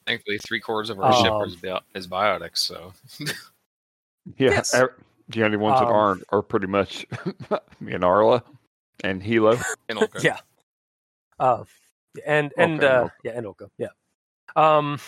[0.07, 2.93] Thankfully, three quarters of our ship Um, is, bio- is biotics, so
[4.37, 4.51] Yeah.
[4.51, 4.75] Yes.
[4.75, 4.97] er-
[5.29, 7.07] The only ones that Um, aren't are pretty much
[7.81, 8.43] me and Arla.
[9.05, 9.59] And Hilo.
[9.89, 10.23] And Olka.
[10.23, 10.39] Yeah.
[11.41, 11.65] Uh,
[12.27, 13.15] and and Okay, uh, okay.
[13.25, 13.69] yeah, and Olka.
[13.79, 13.89] Yeah.
[14.57, 14.99] Um.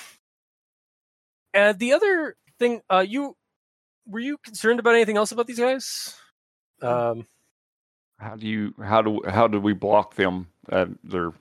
[1.53, 3.37] And the other thing, uh, you
[4.07, 6.15] were you concerned about anything else about these guys?
[6.83, 7.27] Um.
[8.19, 10.49] How do you how do how do we block them?
[10.71, 11.33] Uh, they're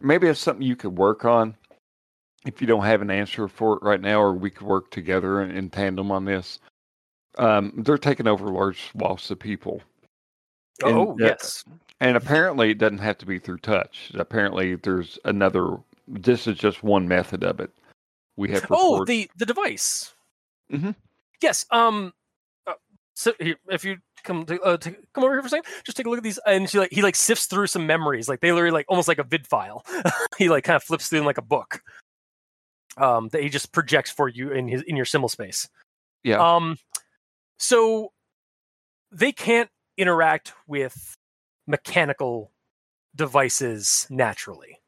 [0.00, 1.56] maybe it's something you could work on
[2.44, 5.40] if you don't have an answer for it right now, or we could work together
[5.42, 6.58] in, in tandem on this.
[7.38, 9.80] Um, they're taking over large swaths of people,
[10.82, 11.64] Oh yes.
[12.00, 14.10] and apparently it doesn't have to be through touch.
[14.14, 15.78] Apparently, there's another.
[16.06, 17.70] This is just one method of it.
[18.36, 20.14] We have Oh, the the device.
[20.72, 20.94] Mhm.
[21.40, 21.64] Yes.
[21.70, 22.12] Um.
[22.66, 22.74] uh,
[23.14, 25.96] so here, if you come to, uh, to come over here for a second, just
[25.96, 28.40] take a look at these, and she like he like sifts through some memories, like
[28.40, 29.84] they literally like almost like a vid file.
[30.38, 31.82] he like kind of flips through them like a book.
[32.96, 35.68] Um, that he just projects for you in his in your symbol space.
[36.22, 36.36] Yeah.
[36.38, 36.76] Um.
[37.58, 38.12] So
[39.12, 41.16] they can't interact with
[41.66, 42.50] mechanical
[43.14, 44.78] devices naturally.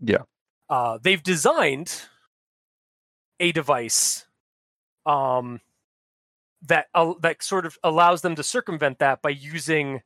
[0.00, 0.22] Yeah.
[0.68, 2.02] Uh, they've designed
[3.40, 4.24] a device
[5.06, 5.60] um,
[6.62, 10.00] that uh, that sort of allows them to circumvent that by using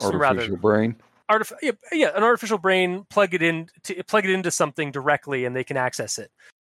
[0.00, 0.96] some rather artificial brain.
[1.30, 5.44] artif- yeah, yeah, an artificial brain, plug it in, to, plug it into something directly,
[5.44, 6.30] and they can access it.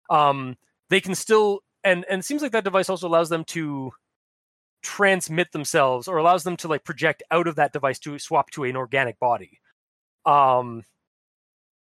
[0.09, 0.57] Um,
[0.89, 3.91] they can still, and and it seems like that device also allows them to
[4.83, 8.65] transmit themselves, or allows them to like project out of that device to swap to
[8.65, 9.59] an organic body.
[10.25, 10.83] Um,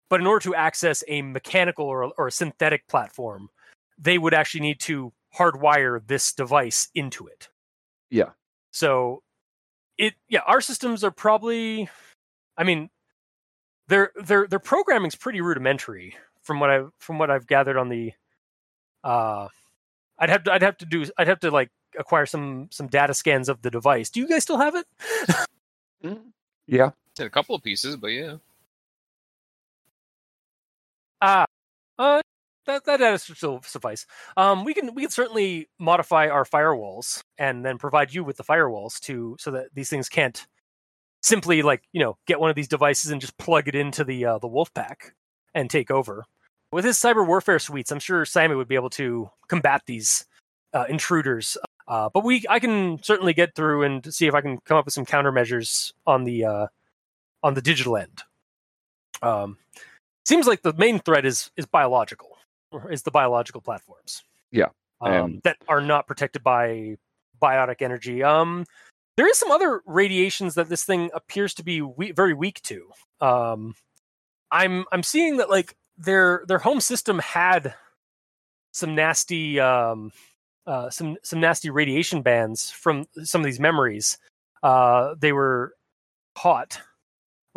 [0.10, 3.50] but in order to access a mechanical or or a synthetic platform,
[3.98, 7.50] they would actually need to hardwire this device into it.
[8.10, 8.32] Yeah.
[8.72, 9.24] So
[9.98, 11.90] it yeah, our systems are probably
[12.58, 12.90] I mean
[13.88, 18.14] their their their programming's pretty rudimentary from what I from what I've gathered on the
[19.03, 19.48] uh
[20.19, 23.14] I'd have to I'd have to do I'd have to like acquire some some data
[23.14, 24.10] scans of the device.
[24.10, 24.86] Do you guys still have it?
[26.68, 26.92] Yeah.
[27.16, 28.36] Did a couple of pieces, but yeah.
[31.22, 31.46] Ah,
[32.00, 32.22] uh,
[32.66, 34.06] that that still suffice.
[34.36, 38.44] Um, we can we can certainly modify our firewalls and then provide you with the
[38.44, 40.46] firewalls to so that these things can't
[41.24, 44.26] simply like you know get one of these devices and just plug it into the
[44.26, 45.14] uh, the wolf pack
[45.56, 46.24] and take over.
[46.72, 50.26] With his cyber warfare suites, I'm sure Simon would be able to combat these
[50.74, 51.58] uh, intruders.
[51.88, 54.84] Uh, but we, I can certainly get through and see if I can come up
[54.84, 56.68] with some countermeasures on the uh,
[57.44, 58.24] on the digital end.
[59.22, 59.58] Um,
[60.28, 62.38] seems like the main threat is is biological,
[62.90, 64.24] is the biological platforms.
[64.52, 64.70] Yeah,
[65.02, 66.98] um, that are not protected by
[67.42, 68.24] biotic energy.
[68.24, 68.66] Um,
[69.16, 72.90] there is some other radiations that this thing appears to be we- very weak to.
[73.22, 73.76] Um,
[74.52, 77.74] I'm I'm seeing that like their their home system had
[78.74, 80.12] some nasty um,
[80.66, 84.18] uh, some some nasty radiation bands from some of these memories.
[84.64, 85.74] Uh, they were
[86.38, 86.82] hot,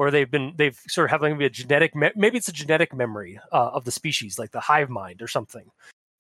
[0.01, 3.39] or they've been they've sort of having a genetic me- maybe it's a genetic memory
[3.53, 5.71] uh, of the species, like the hive mind or something.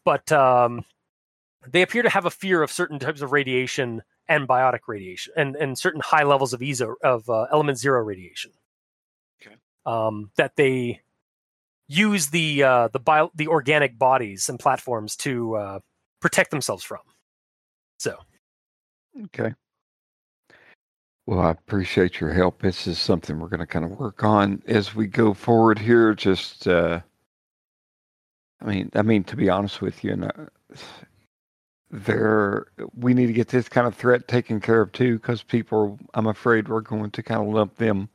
[0.04, 0.84] But um,
[1.66, 5.56] they appear to have a fear of certain types of radiation and biotic radiation, and
[5.56, 8.50] and certain high levels of eezo of uh, element zero radiation.
[9.40, 9.56] Okay.
[9.86, 11.00] Um, that they
[11.88, 15.80] use the uh, the bio the organic bodies and platforms to uh,
[16.20, 17.00] protect themselves from.
[17.98, 18.18] So
[19.24, 19.54] Okay.
[21.30, 22.60] Well, I appreciate your help.
[22.60, 26.12] This is something we're going to kind of work on as we go forward here.
[26.12, 26.98] Just, uh,
[28.60, 30.32] I mean, I mean, to be honest with you, and uh,
[31.88, 36.00] there, we need to get this kind of threat taken care of too, because people,
[36.14, 38.08] I'm afraid, we're going to kind of lump them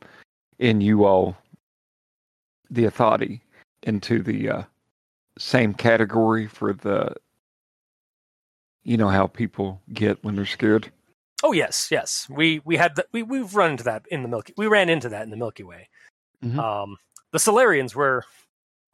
[0.59, 1.37] in you all,
[2.69, 3.41] the authority,
[3.83, 4.63] into the uh,
[5.37, 7.15] same category for the,
[8.83, 10.91] you know, how people get when they're scared.
[11.43, 12.27] Oh yes, yes.
[12.29, 13.07] We we had that.
[13.11, 14.53] We we've run into that in the Milky.
[14.57, 15.89] We ran into that in the Milky Way.
[16.43, 16.57] Mhm.
[16.57, 16.97] Um,
[17.31, 18.23] the Salarians were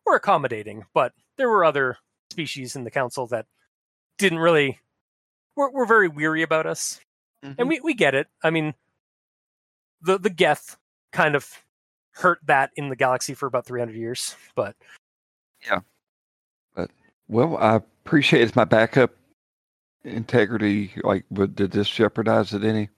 [0.05, 1.97] were accommodating, but there were other
[2.31, 3.45] species in the council that
[4.17, 4.79] didn't really
[5.55, 6.99] were were very weary about us,
[7.43, 8.27] and we we get it.
[8.43, 8.73] I mean,
[10.01, 10.77] the the Geth
[11.11, 11.47] kind of
[12.13, 14.75] hurt that in the galaxy for about three hundred years, but
[15.65, 15.79] yeah.
[16.75, 16.89] but
[17.27, 19.11] Well, I appreciate it's my backup
[20.03, 20.91] integrity.
[21.03, 22.89] Like, but did this jeopardize it any?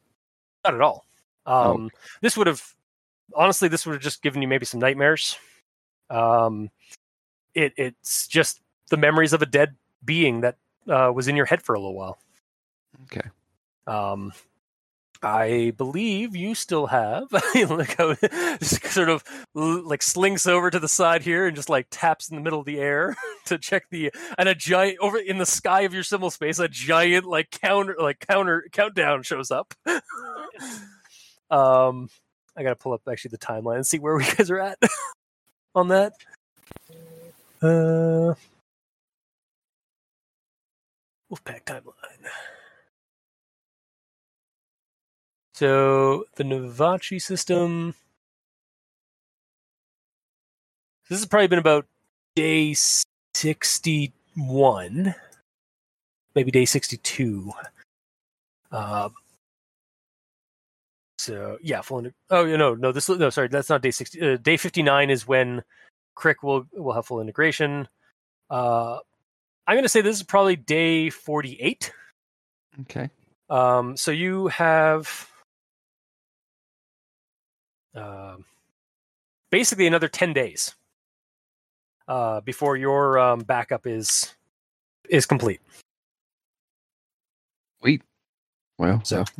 [0.64, 1.06] not at all.
[1.46, 1.74] Oh.
[1.74, 1.92] Um,
[2.22, 2.64] This would have
[3.36, 5.38] honestly, this would have just given you maybe some nightmares.
[6.10, 6.70] Um,
[7.54, 10.58] it it's just the memories of a dead being that
[10.90, 12.18] uh, was in your head for a little while.
[13.04, 13.28] Okay.
[13.88, 14.32] Um,
[15.24, 17.27] I believe you still have.
[17.32, 18.16] How
[18.58, 22.35] just sort of like slinks over to the side here and just like taps in
[22.35, 25.82] the middle of the air to check the and a giant over in the sky
[25.82, 26.60] of your symbol space.
[26.60, 29.74] A giant like counter like counter countdown shows up.
[31.50, 32.10] um,
[32.58, 34.77] I gotta pull up actually the timeline and see where we guys are at
[35.74, 36.14] on that.
[37.61, 38.35] Uh,
[41.32, 42.27] Wolfpack timeline.
[45.54, 47.96] So the Navachi system.
[51.10, 51.86] This has probably been about
[52.36, 52.74] day
[53.36, 55.14] sixty-one,
[56.34, 57.52] maybe day sixty-two.
[58.72, 59.10] Uh,
[61.20, 62.08] so yeah, full.
[62.32, 64.20] Oh know, no, this no, sorry, that's not day sixty.
[64.22, 65.62] Uh, day fifty-nine is when
[66.18, 67.88] Krick will will have full integration.
[68.50, 68.98] Uh,
[69.68, 71.92] I'm going to say this is probably day forty-eight.
[72.82, 73.10] Okay.
[73.50, 75.30] Um, so you have
[77.96, 78.46] um,
[79.52, 80.76] basically another 10 days
[82.08, 84.34] uh, before your um, backup is
[85.10, 85.60] is complete.
[87.82, 88.02] Wait.
[88.78, 89.34] Well, So- so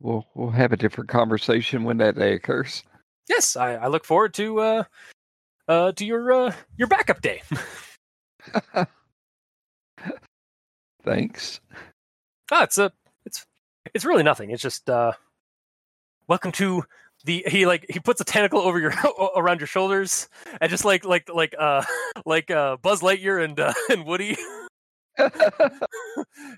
[0.00, 2.82] we'll we'll have a different conversation when that day occurs.
[3.28, 4.84] Yes, I, I look forward to uh,
[5.68, 7.42] uh, to your uh, your backup day.
[11.02, 11.60] Thanks.
[12.52, 12.92] ah, it's a
[13.24, 13.46] it's
[13.94, 14.50] it's really nothing.
[14.50, 15.12] It's just uh,
[16.30, 16.84] welcome to
[17.24, 18.94] the he like he puts a tentacle over your
[19.36, 20.28] around your shoulders
[20.60, 21.82] and just like like like uh
[22.24, 24.36] like uh Buzz Lightyear and uh, and Woody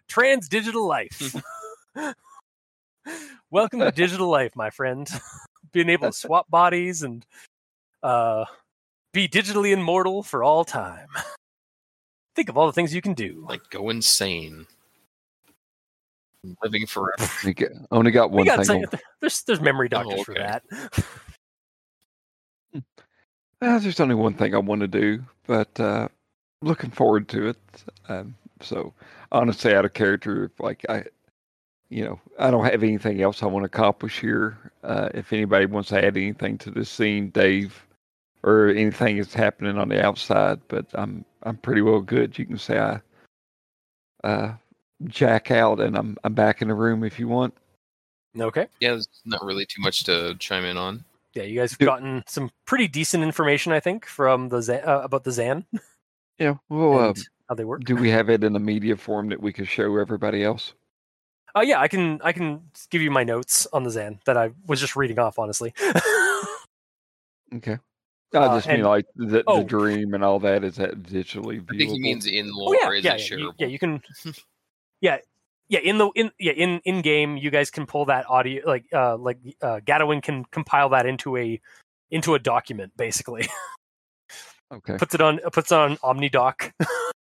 [0.08, 1.34] trans digital life.
[3.50, 5.08] Welcome to digital life, my friend.
[5.72, 7.24] Being able to swap bodies and
[8.02, 8.44] uh,
[9.12, 11.08] be digitally immortal for all time.
[12.36, 13.44] Think of all the things you can do.
[13.48, 14.66] Like go insane.
[16.62, 17.30] Living forever.
[17.44, 18.84] We got- only got one got thing.
[18.86, 20.62] some- there's there's memory Oh, doctors for that.
[23.60, 26.08] Well, there's only one thing I want to do, but uh,
[26.62, 27.56] looking forward to it.
[28.08, 28.92] Um, so
[29.30, 31.04] honestly, out of character, if, like I,
[31.88, 34.58] you know, I don't have anything else I want to accomplish here.
[34.82, 37.86] Uh, if anybody wants to add anything to this scene, Dave,
[38.42, 42.36] or anything that's happening on the outside, but I'm I'm pretty well good.
[42.36, 43.00] You can say I
[44.26, 44.54] uh,
[45.06, 47.54] jack out, and I'm I'm back in the room if you want.
[48.38, 48.66] Okay.
[48.80, 51.04] Yeah, there's not really too much to chime in on.
[51.34, 55.00] Yeah, you guys have gotten some pretty decent information, I think, from the Zan, uh,
[55.00, 55.64] about the Zan
[56.38, 57.84] Yeah, well, uh, and how they work.
[57.84, 60.72] do we have it in a media form that we could show everybody else?
[61.54, 64.50] Oh yeah, I can I can give you my notes on the Zan that I
[64.66, 65.74] was just reading off, honestly.
[67.54, 67.76] Okay.
[68.34, 69.58] I Uh, just mean and- like the, oh.
[69.58, 70.64] the dream and all that.
[70.64, 71.74] Is that digitally viewable?
[71.74, 72.76] I think he means in oh lore.
[72.80, 73.54] yeah, is yeah, it yeah, you, shareable?
[73.58, 73.66] yeah.
[73.66, 74.02] You can,
[75.02, 75.18] yeah,
[75.68, 75.80] yeah.
[75.80, 79.18] In the in yeah in in game, you guys can pull that audio like uh
[79.18, 81.60] like uh, Gadowin can compile that into a
[82.10, 83.46] into a document basically.
[84.72, 84.96] okay.
[84.96, 86.72] puts it on puts it on OmniDoc,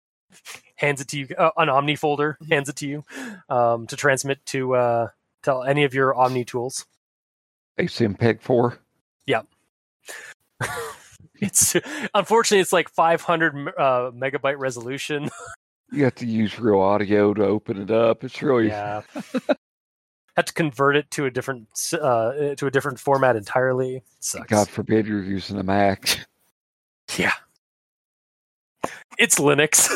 [0.76, 3.04] hands it to you uh, an Omni folder, hands it to you
[3.50, 5.08] um, to transmit to uh,
[5.44, 6.86] to any of your Omni tools.
[7.80, 8.80] ACM Peg 4.
[11.42, 11.76] It's
[12.14, 15.30] unfortunately it's like 500 uh, megabyte resolution.
[15.96, 18.24] You have to use real audio to open it up.
[18.24, 19.02] It's really Yeah.
[20.36, 24.04] Had to convert it to a different uh, to a different format entirely.
[24.20, 24.48] Sucks.
[24.48, 26.20] God forbid you're using a Mac.
[27.18, 27.32] Yeah.
[29.18, 29.90] It's Linux.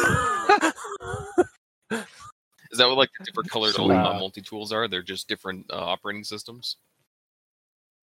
[2.71, 3.91] Is that what like the different colored Sweet.
[3.91, 4.87] uh, multi tools are?
[4.87, 6.77] They're just different uh, operating systems.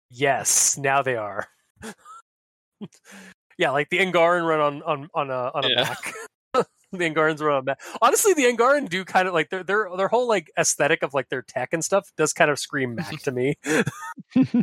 [0.09, 1.48] yes, now they are.
[3.57, 5.83] yeah, like the Angaran run on on on a on a Yeah.
[5.83, 6.14] Mac.
[6.92, 7.82] the Angarans run on a Mac.
[8.02, 11.30] Honestly, the Angaran do kind of like their their their whole like aesthetic of like
[11.30, 13.56] their tech and stuff does kind of scream Mac to me.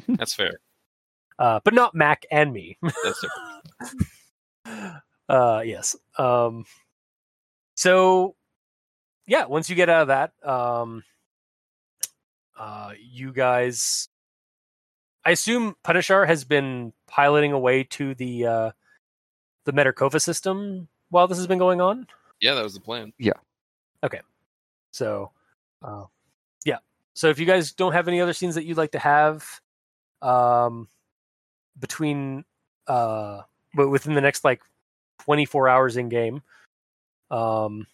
[0.08, 0.60] That's fair.
[1.38, 2.78] Uh, but not Mac and me.
[2.82, 3.24] That's
[4.64, 4.96] different.
[5.28, 6.64] uh yes um
[7.74, 8.36] so
[9.26, 11.02] yeah once you get out of that um
[12.58, 14.08] uh you guys
[15.24, 18.70] i assume punishar has been piloting away to the uh
[19.64, 22.06] the Metakova system while this has been going on
[22.40, 23.12] Yeah, that was the plan.
[23.18, 23.38] Yeah.
[24.02, 24.20] Okay.
[24.90, 25.30] So
[25.82, 26.04] uh
[26.64, 26.78] yeah
[27.14, 29.60] so if you guys don't have any other scenes that you'd like to have
[30.22, 30.88] um
[31.78, 32.44] between
[32.86, 33.42] uh
[33.74, 34.62] but within the next like
[35.24, 36.42] 24 hours in game
[37.30, 37.86] um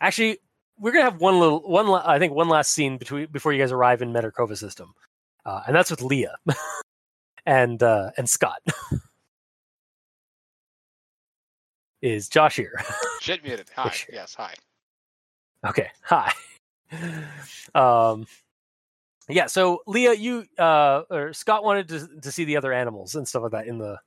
[0.00, 0.38] actually
[0.78, 3.60] we're gonna have one little one la- i think one last scene between before you
[3.60, 4.94] guys arrive in Metakova system
[5.44, 6.36] uh and that's with lia
[7.46, 8.62] and uh and scott
[12.06, 12.80] is josh here
[13.20, 13.68] Shit muted.
[13.74, 13.90] Hi.
[13.90, 14.14] sure.
[14.14, 14.54] Yes, hi.
[15.66, 15.90] Okay.
[16.02, 16.32] Hi.
[17.74, 18.26] um
[19.28, 23.26] yeah, so Lia, you uh or Scott wanted to to see the other animals and
[23.26, 23.98] stuff like that in the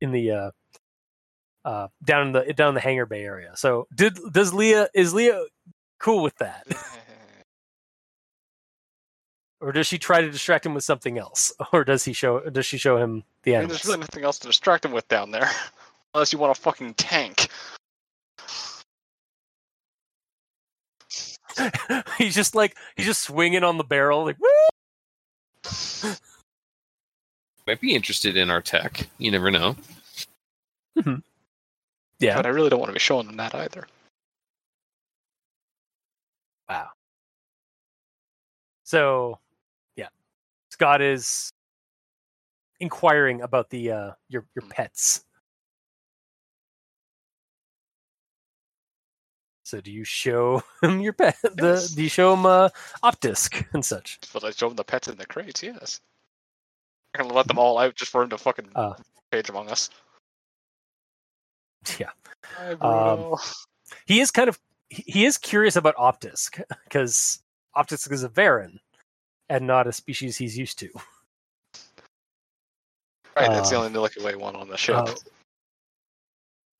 [0.00, 0.50] in the uh
[1.64, 3.50] uh down in the down in the hangar bay area.
[3.56, 5.44] So did does Lia is Lia
[5.98, 6.68] cool with that?
[9.60, 12.48] or does she try to distract him with something else, or does he show?
[12.48, 15.08] Does she show him the I mean, there's really nothing else to distract him with
[15.08, 15.50] down there,
[16.14, 17.48] unless you want a fucking tank.
[22.18, 26.14] he's just like he's just swinging on the barrel, like woo.
[27.66, 29.08] Might be interested in our tech.
[29.18, 29.76] You never know.
[32.18, 32.36] Yeah.
[32.36, 33.86] But I really don't want to be showing them that either.
[36.68, 36.88] Wow.
[38.84, 39.38] So,
[39.96, 40.08] yeah,
[40.70, 41.50] Scott is
[42.80, 45.24] inquiring about the uh, your your pets.
[49.68, 51.36] So, do you show him your pet?
[51.42, 52.70] The do you show him uh,
[53.04, 54.18] Optisk and such?
[54.32, 56.00] But I showed him the pets in the crates, yes.
[57.14, 58.94] I'm gonna let them all out just for him to fucking Uh.
[59.30, 59.90] page among us.
[61.98, 62.10] Yeah,
[62.56, 63.36] Hi, Bruno.
[64.06, 67.42] he is kind of he is curious about Optisk because
[67.76, 68.78] Optisk is a Varren
[69.50, 70.88] and not a species he's used to.
[73.36, 74.96] right, that's the uh, only Milky Way one on the ship.
[74.96, 75.14] Uh,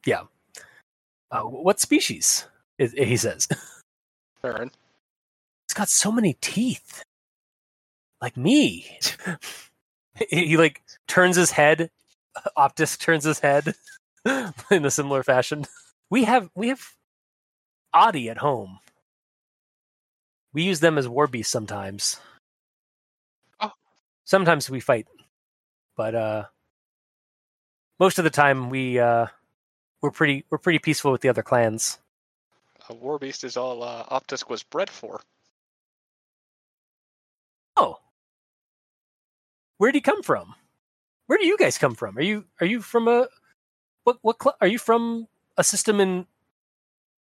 [0.07, 0.23] yeah.
[1.31, 2.47] Uh, what species?
[2.78, 3.48] Is, he says.
[4.40, 4.70] Baron.
[5.66, 7.02] It's got so many teeth,
[8.23, 8.98] like me.
[10.31, 11.90] he, he, like turns his head.
[12.57, 13.74] Optus turns his head
[14.70, 15.66] in a similar fashion.
[16.08, 16.81] We have we have
[17.94, 18.78] adhi at home.
[20.52, 22.18] We use them as war beasts sometimes.
[23.60, 23.73] Oh.
[24.24, 25.07] Sometimes we fight,
[25.97, 26.44] but uh,
[28.00, 29.26] most of the time we uh,
[30.00, 31.98] we're pretty we're pretty peaceful with the other clans.
[32.91, 35.20] A war beast is all uh, Optus was bred for.
[37.76, 37.99] Oh.
[39.76, 40.55] Where would he come from?
[41.26, 42.17] Where do you guys come from?
[42.17, 43.28] Are you are you from a
[44.05, 46.26] what what cl- are you from a system in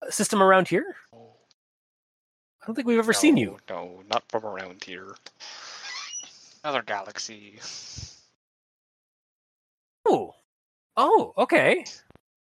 [0.06, 0.95] a system around here?
[1.14, 3.58] I don't think we've ever seen you.
[3.69, 5.16] No, not from around here.
[6.64, 7.59] Another galaxy.
[10.06, 10.33] Oh.
[10.95, 11.85] Oh, okay.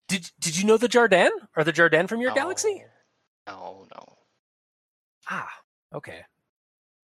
[0.08, 1.30] Did did you know the Jardaan?
[1.56, 2.34] Are the Jardaan from your No.
[2.36, 2.84] galaxy?
[3.46, 4.18] No, no.
[5.28, 5.50] Ah,
[5.94, 6.24] okay.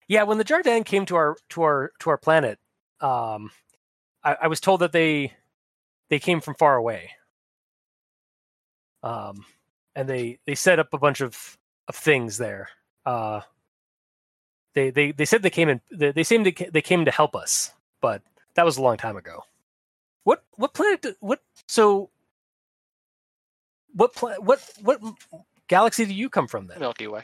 [0.07, 2.59] Yeah, when the Jardaan came to our to our to our planet,
[3.01, 3.51] um,
[4.23, 5.33] I, I was told that they
[6.09, 7.11] they came from far away.
[9.01, 9.45] Um,
[9.95, 12.69] and they they set up a bunch of of things there.
[13.05, 13.41] Uh,
[14.73, 15.81] they they they said they came in.
[15.91, 17.71] They, they seemed to they came to help us,
[18.01, 18.21] but
[18.55, 19.43] that was a long time ago.
[20.23, 21.05] What what planet?
[21.19, 22.09] What so?
[23.93, 25.01] What pla- what what
[25.67, 26.79] galaxy do you come from then?
[26.79, 27.23] Milky Way.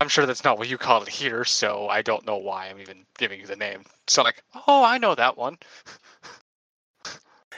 [0.00, 2.78] I'm sure that's not what you call it here, so I don't know why I'm
[2.78, 3.82] even giving you the name.
[4.06, 5.58] So like, oh, I know that one.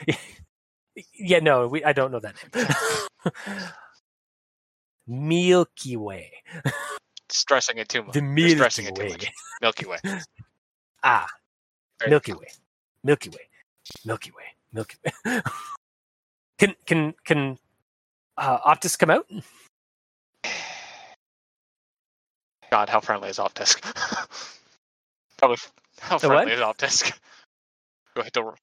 [1.14, 2.66] Yeah, no, we, I don't know that name.
[5.06, 6.32] Milky Way.
[7.28, 8.14] Stressing it too much.
[8.14, 9.08] The Milky stressing it too Way.
[9.10, 9.30] much.
[9.60, 9.98] Milky Way.
[11.02, 11.26] Ah,
[12.08, 12.34] Milky.
[12.34, 12.48] Way.
[13.02, 13.38] Milky Way.
[14.04, 14.44] Milky Way.
[14.70, 15.40] Milky Way.
[16.58, 17.58] can can can
[18.40, 19.26] uh, Optus come out?
[22.70, 23.80] God, how friendly is Optisk?
[25.38, 25.56] Probably.
[26.00, 27.12] How The friendly is Optisk?
[28.14, 28.56] Go ahead, don't.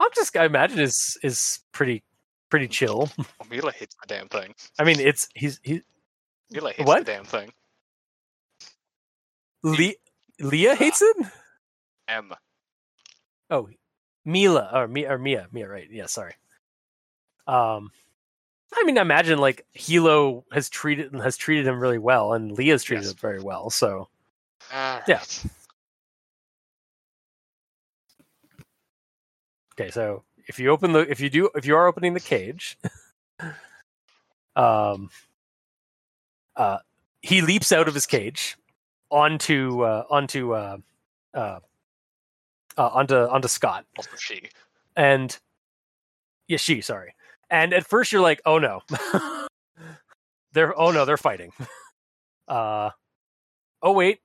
[0.00, 2.02] Optus, I imagine, is is pretty
[2.50, 3.10] pretty chill.
[3.40, 4.54] Oh, Mila hates the damn thing.
[4.78, 5.82] I mean, it's he's he
[6.50, 7.04] Mila hates What?
[7.04, 7.52] the damn thing.
[9.62, 9.94] Le-
[10.40, 11.16] Lia hates it.
[12.06, 12.32] M.
[13.50, 13.68] Oh,
[14.24, 15.88] Mila or Mia or Mia, Mia, right?
[15.90, 16.34] Yeah, sorry.
[17.46, 17.90] Um,
[18.74, 22.82] I mean, I imagine like Hilo has treated has treated him really well, and Lia's
[22.84, 23.12] treated Yes.
[23.12, 23.70] him very well.
[23.70, 24.08] So
[24.72, 25.22] All Yeah.
[29.74, 32.78] okay, so if you open the if you do if you are opening the cage,
[34.56, 35.10] um,
[36.56, 36.78] uh,
[37.22, 38.56] he leaps out of his cage
[39.10, 40.76] onto uh, onto uh,
[41.34, 41.60] uh,
[42.76, 43.86] uh, onto onto Scott.
[43.96, 44.50] Also she.
[44.96, 45.38] and
[46.48, 47.14] yeah, she sorry.
[47.50, 48.82] And at first you're like, oh no,
[50.52, 51.52] they're oh no, they're fighting.
[52.48, 52.88] Uh,
[53.82, 54.20] oh wait,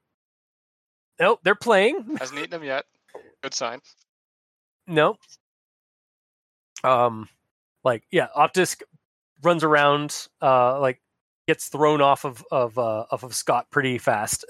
[1.19, 2.15] nope, they're playing.
[2.19, 2.85] Hasn't eaten them yet.
[3.41, 3.81] Good sign.
[4.87, 5.17] No,
[6.83, 7.27] um,
[7.83, 8.81] like yeah, Optisk
[9.41, 11.01] runs around, uh, like
[11.47, 14.45] gets thrown off of of uh, off of Scott pretty fast,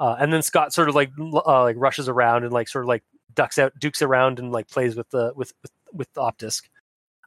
[0.00, 2.88] uh, and then Scott sort of like uh, like rushes around and like sort of
[2.88, 3.02] like
[3.34, 6.62] ducks out, dukes around and like plays with the with with, with Optisk,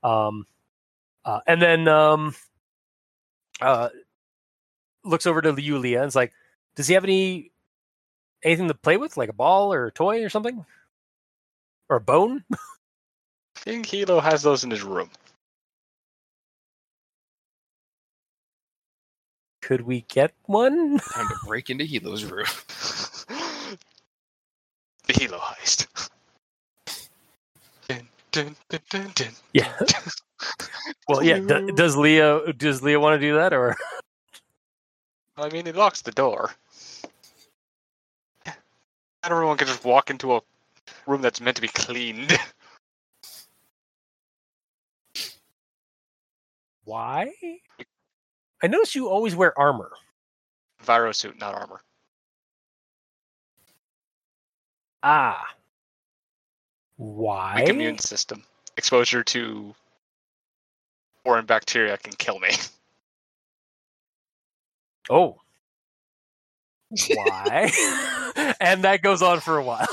[0.03, 0.45] um,
[1.27, 2.33] uh, and then um,
[3.59, 3.89] uh,
[5.03, 6.31] looks over to Yulia and is like,
[6.77, 7.51] "Does he have any
[8.43, 10.65] anything to play with, like a ball or a toy or something,
[11.89, 12.45] or a bone?"
[13.57, 15.09] I think Hilo has those in his room.
[19.61, 20.99] Could we get one?
[21.13, 22.45] Time to break into Hilo's room.
[25.09, 25.87] Hilo heist.
[27.89, 29.31] Dun, dun, dun, dun, dun.
[29.53, 29.73] Yeah.
[31.07, 31.39] well, yeah.
[31.39, 33.75] D- does Lia does Lia want to do that or?
[35.37, 36.51] I mean, he locks the door.
[38.45, 38.55] Not
[39.31, 40.41] everyone can just walk into a
[41.05, 42.37] room that's meant to be cleaned.
[46.85, 47.33] Why?
[48.63, 49.91] I notice you always wear armor.
[50.81, 51.81] Viro suit, not armor.
[55.03, 55.45] Ah.
[56.95, 57.55] Why?
[57.57, 58.43] Weak immune system.
[58.77, 59.75] Exposure to
[61.27, 62.49] foreign bacteria can kill me.
[65.09, 65.37] Oh.
[66.89, 67.71] Why?
[68.59, 69.87] and that goes on for a while.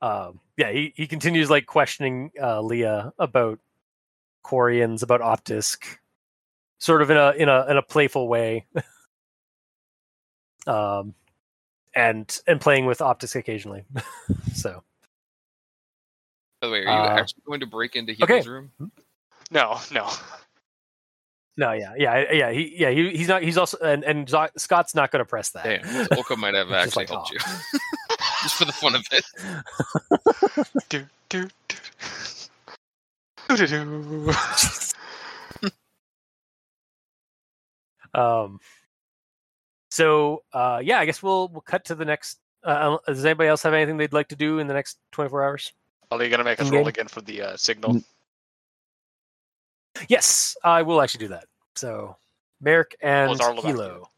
[0.00, 3.58] um, yeah, he, he continues like questioning uh, Lia about
[4.42, 5.98] Quarians, about Optisk,
[6.78, 8.64] sort of in a in a in a playful way.
[10.66, 11.12] um,
[11.94, 13.84] and and playing with Optisk occasionally.
[14.54, 14.82] so
[16.60, 18.40] By the way, are you Uh, actually going to break into okay.
[18.42, 18.72] Room?
[19.50, 20.10] No, no.
[21.56, 22.50] no, yeah, yeah, yeah.
[22.50, 23.42] He yeah he, he's not.
[23.42, 25.64] He's also and and Scott's not going to press that.
[25.64, 27.34] Damn, so Olka might have actually like, helped oh.
[27.34, 28.16] you.
[28.42, 29.24] Just for the fun of it.
[30.88, 33.56] Do, do, do.
[33.56, 34.32] Do, do,
[35.62, 35.70] do.
[38.14, 38.60] Um.
[39.90, 42.38] So, uh, yeah, I guess we'll we'll cut to the next.
[42.64, 45.42] Uh, does anybody else have anything they'd like to do in the next twenty four
[45.42, 45.72] hours?
[46.10, 48.00] Are you gonna make us roll again for the uh, signal?
[50.08, 51.44] Yes, I will actually do that.
[51.74, 52.16] So,
[52.60, 54.08] Merrick and Was Arlo back Hilo.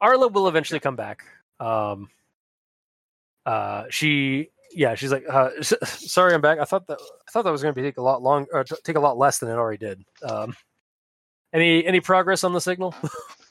[0.00, 1.24] Arla will eventually come back.
[1.60, 2.10] Um.
[3.46, 5.72] Uh, she yeah, she's like, uh, s-
[6.10, 6.58] sorry, I'm back.
[6.58, 8.74] I thought that I thought that was going to take a lot long or t-
[8.84, 10.04] take a lot less than it already did.
[10.22, 10.54] Um.
[11.52, 12.94] Any any progress on the signal?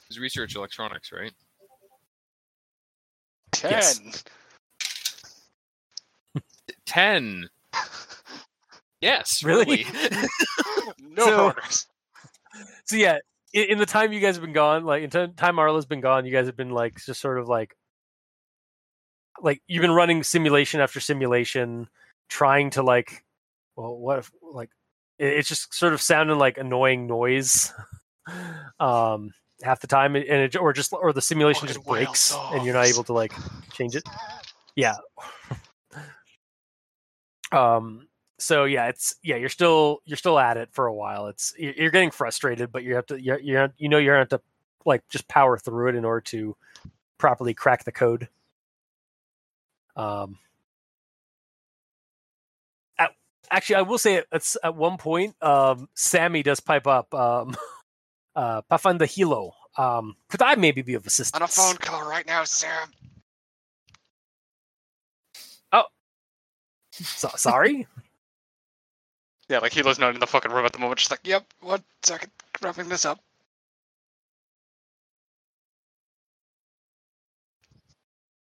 [0.08, 1.32] It's research electronics, right?
[3.50, 3.72] Ten.
[3.72, 4.22] Yes.
[6.86, 7.48] Ten.
[9.00, 9.84] Yes, Really?
[9.84, 10.28] really.
[11.00, 11.54] no So-
[12.86, 13.18] so yeah
[13.52, 16.00] in, in the time you guys have been gone like in t- time arla's been
[16.00, 17.76] gone you guys have been like just sort of like
[19.42, 21.88] like you've been running simulation after simulation
[22.28, 23.24] trying to like
[23.76, 24.70] well what if like
[25.18, 27.72] it, it's just sort of sounding like annoying noise
[28.80, 29.30] um
[29.62, 32.74] half the time and it or just or the simulation just Fucking breaks and you're
[32.74, 33.32] not able to like
[33.72, 34.04] change it
[34.76, 34.94] yeah
[37.56, 38.06] um
[38.38, 41.26] so yeah it's yeah you're still you're still at it for a while.
[41.28, 44.34] It's you're getting frustrated but you have to you're, you're you know you're going to
[44.34, 44.46] have to
[44.84, 46.56] like just power through it in order to
[47.18, 48.28] properly crack the code.
[49.96, 50.38] Um
[52.98, 53.12] at,
[53.50, 57.56] actually i will say it's at one point um sammy does pipe up um
[58.36, 62.26] uh Pafanda Hilo um could i maybe be of assistance On a phone call right
[62.26, 62.88] now, Sam.
[67.04, 67.86] So, sorry
[69.48, 70.98] Yeah, like Hilo's not in the fucking room at the moment.
[70.98, 73.20] She's like, yep, one second, wrapping this up.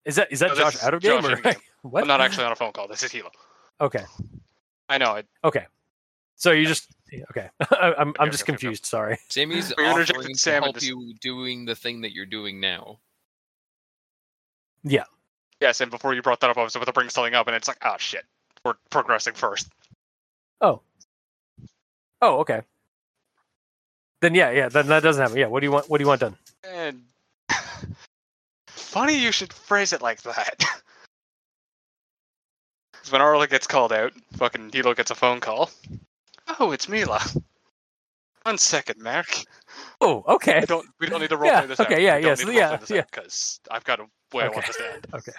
[0.04, 1.54] is that is that No, josh is out of game Josh or in-game.
[1.82, 2.88] what I'm not actually on a phone call.
[2.88, 3.30] This is Hilo.
[3.80, 4.04] okay
[4.88, 5.14] I know.
[5.14, 5.26] it.
[5.44, 5.66] Okay.
[6.34, 6.88] So you just
[7.30, 7.48] okay.
[7.70, 8.58] I- I'm I'm Okay, just okay, okay.
[8.58, 8.86] confused.
[8.86, 9.18] Sorry.
[9.28, 12.98] Sammy's We offering to Sam help into- you doing the thing that you're doing now.
[14.82, 15.04] Yeah.
[15.60, 17.54] Yes, and before you brought that up, I was about to bring something up, and
[17.54, 18.24] it's like, oh shit.
[18.64, 19.68] We're progressing first.
[20.60, 20.80] Oh.
[22.20, 22.62] Oh, okay.
[24.20, 24.68] Then yeah, yeah.
[24.68, 25.38] Then that doesn't happen.
[25.38, 25.46] Yeah.
[25.46, 25.88] What do you want?
[25.88, 26.36] What do you want done?
[26.64, 27.02] And
[28.68, 30.58] funny you should phrase it like that.
[32.92, 35.70] 'Cause when Arla gets called out, fucking Hilo gets a phone call.
[36.58, 37.20] Oh, it's Mila.
[38.42, 39.26] One second, Mark.
[40.02, 40.56] Oh, okay.
[40.58, 40.86] I don't.
[40.98, 42.00] We don't need to roleplay Yeah, this okay, out.
[42.02, 43.04] yeah, We don't yeah, need so to yeah, roleplay yeah.
[43.10, 45.06] Because I've got a way I want this to end.
[45.14, 45.32] Okay.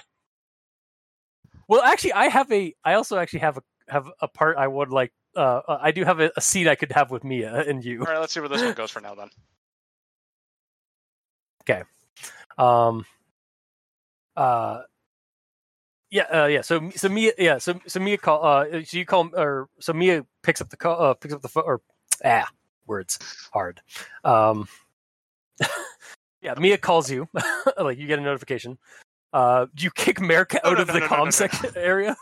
[1.71, 2.75] Well, actually, I have a.
[2.83, 5.13] I also actually have a have a part I would like.
[5.37, 8.01] Uh, uh, I do have a, a seat I could have with Mia and you.
[8.01, 9.15] All right, let's see where this one goes for now.
[9.15, 9.29] Then.
[11.61, 11.83] Okay.
[12.57, 13.05] Um.
[14.35, 14.81] Uh.
[16.09, 16.23] Yeah.
[16.23, 16.59] Uh, yeah.
[16.59, 17.31] So so Mia.
[17.37, 17.57] Yeah.
[17.57, 18.43] So so Mia call.
[18.43, 18.83] Uh.
[18.83, 19.29] So you call.
[19.33, 21.01] Or so Mia picks up the call.
[21.01, 21.63] Uh, picks up the phone.
[21.65, 21.79] Or
[22.25, 22.49] ah,
[22.85, 23.17] words
[23.53, 23.79] hard.
[24.25, 24.67] Um.
[26.41, 26.53] yeah.
[26.59, 27.29] Mia calls you.
[27.79, 28.77] like you get a notification.
[29.33, 29.65] Uh.
[29.75, 31.29] Do you kick Merrick out no, of no, the no, no, comm no, no.
[31.31, 32.15] section area?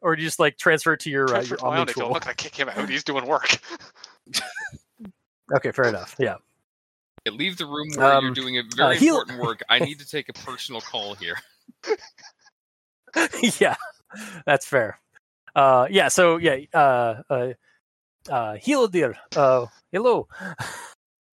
[0.00, 1.78] or do you just like transfer it to your uh, Transfer your to my own,
[1.80, 2.12] I'm omnitroll?
[2.12, 2.88] not gonna kick him out.
[2.88, 3.58] He's doing work.
[5.54, 6.14] Okay, fair enough.
[6.18, 6.36] Yeah.
[7.26, 9.62] Yeah, leave the room where you're Um, doing a very he'll- important work.
[9.68, 11.36] I need to take a personal call here.
[13.60, 13.76] yeah,
[14.46, 14.98] that's fair.
[15.54, 16.08] Uh, yeah.
[16.08, 16.56] So yeah.
[16.72, 17.52] Uh, uh,
[18.30, 19.16] uh, hello, dear.
[19.36, 20.28] Uh, hello.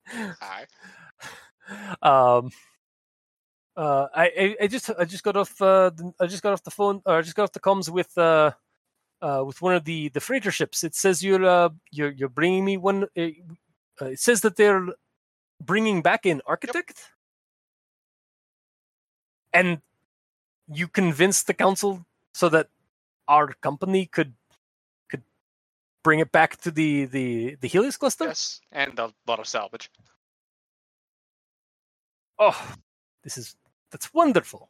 [0.08, 0.66] Hi.
[2.02, 2.52] um,
[3.80, 6.72] uh, I, I just I just got off uh, the- I just got off the
[6.72, 8.52] phone or I just got off the comms with uh,
[9.22, 10.84] uh, with one of the the freighter ships.
[10.84, 13.08] It says you're uh, you're you're bringing me one.
[13.16, 13.38] It
[14.16, 14.86] says that they're
[15.64, 17.04] bringing back an architect,
[19.54, 19.80] and
[20.68, 22.68] you convinced the council so that
[23.30, 24.34] our company could
[25.10, 25.24] could
[26.04, 28.26] bring it back to the the the Heleus cluster.
[28.26, 29.90] Yes, and a lot of salvage.
[32.38, 32.76] Oh,
[33.24, 33.56] this is
[33.92, 34.70] that's wonderful.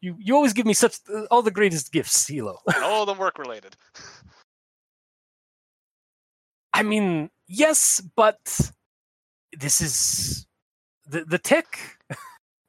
[0.00, 2.60] You you always give me such uh, all the greatest gifts, Hilo.
[2.74, 3.76] And all of them work related.
[6.72, 8.70] I mean, yes, but
[9.58, 10.46] this is
[11.06, 11.98] the the tech.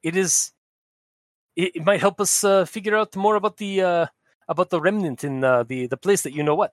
[0.04, 0.52] It is.
[1.56, 4.06] It, it might help us uh, figure out more about the uh,
[4.48, 6.72] about the remnant in uh, the the place that you know what,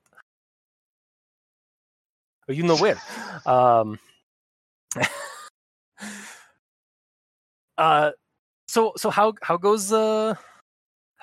[2.48, 3.02] or you know where.
[3.46, 4.00] Um.
[7.78, 8.12] uh,
[8.76, 10.36] so so how how goes uh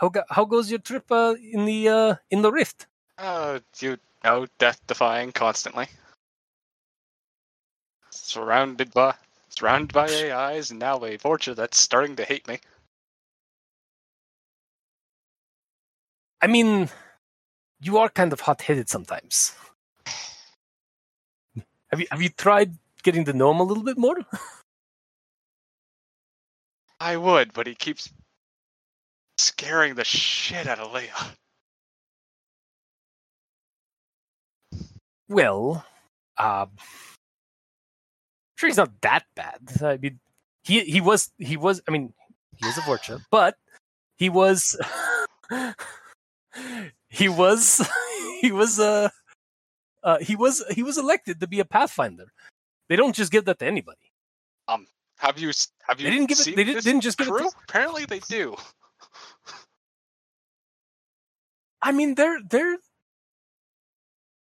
[0.00, 2.86] how go, how goes your trip uh, in the uh in the rift?
[3.18, 5.86] Uh, you know, death defying constantly.
[8.10, 9.14] Surrounded by
[9.50, 12.58] surrounded by AIs, and now a vulture that's starting to hate me.
[16.40, 16.88] I mean,
[17.80, 19.54] you are kind of hot-headed sometimes.
[21.90, 22.72] Have you have you tried
[23.02, 24.16] getting to know him a little bit more?
[27.02, 28.08] I would, but he keeps
[29.36, 31.12] scaring the shit out of Lia.
[35.28, 35.84] Well,
[36.38, 36.70] um,
[38.56, 39.58] sure he's not that bad.
[39.82, 40.20] I mean,
[40.62, 41.82] he he was he was.
[41.88, 42.14] I mean,
[42.56, 43.56] he is a Vorcha, but
[44.16, 44.78] he was
[47.10, 47.84] he was
[48.40, 49.08] he was uh,
[50.04, 52.26] uh he was he was elected to be a Pathfinder.
[52.88, 54.12] They don't just give that to anybody.
[55.22, 55.52] Have you
[55.86, 58.04] have you They didn't give it- they didn't- this didn't just give it to- Apparently
[58.06, 58.56] they do.
[61.80, 62.76] I mean, they're they're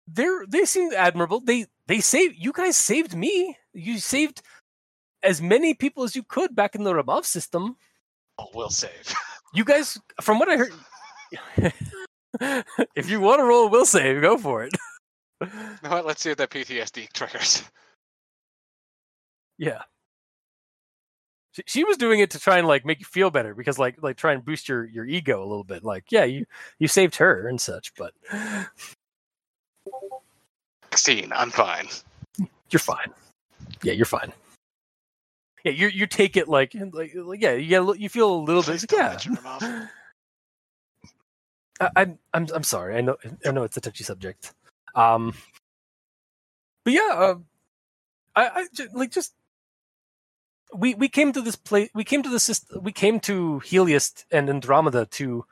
[0.06, 1.40] they're they seem admirable.
[1.40, 3.56] They they saved you guys saved me.
[3.72, 4.42] You saved
[5.24, 7.76] as many people as you could back in the Ramov system.
[8.38, 9.12] Oh, we'll save.
[9.52, 10.72] You guys, from what I heard,
[12.94, 14.22] if you want to roll, we'll save.
[14.22, 14.72] Go for it.
[15.40, 15.48] You
[15.82, 16.06] know what?
[16.06, 17.64] Let's see if that PTSD triggers.
[19.58, 19.82] Yeah.
[21.66, 24.02] She, she was doing it to try and like make you feel better because like
[24.02, 25.84] like try and boost your your ego a little bit.
[25.84, 26.46] Like, yeah, you
[26.78, 28.12] you saved her and such, but
[30.92, 31.88] 16, I'm fine.
[32.70, 33.12] you're fine.
[33.82, 34.32] Yeah, you're fine.
[35.64, 38.32] Yeah, you you take it like like, like yeah, you get a li- you feel
[38.32, 39.86] a little bit Please don't yeah.
[41.80, 42.96] I, I'm I'm I'm sorry.
[42.96, 44.52] I know I know it's a touchy subject.
[44.94, 45.34] Um,
[46.84, 47.34] but yeah, uh,
[48.36, 49.34] I, I ju- like just
[50.74, 51.90] we we came to this place.
[51.94, 52.82] We came to the system.
[52.82, 55.44] We came to Heleus and Andromeda to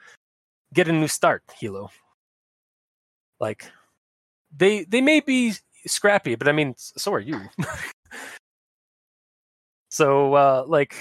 [0.75, 1.43] get a new start.
[1.59, 1.91] Hilo,
[3.41, 3.71] like
[4.57, 5.55] they they may be
[5.87, 7.41] scrappy, but I mean, so are you.
[9.89, 10.95] so uh, like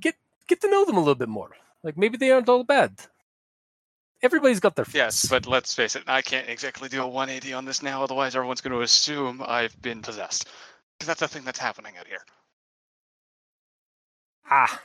[0.00, 0.14] get
[0.48, 1.50] get to know them a little bit more.
[1.82, 2.98] Like maybe they aren't all bad.
[4.22, 7.66] Everybody's got their Yes, but let's face it, I can't exactly do a 180 on
[7.66, 10.46] this now, otherwise everyone's going to assume I've been possessed.
[10.98, 12.24] 'Cause that's the thing that's happening out here.
[14.50, 14.80] Ah,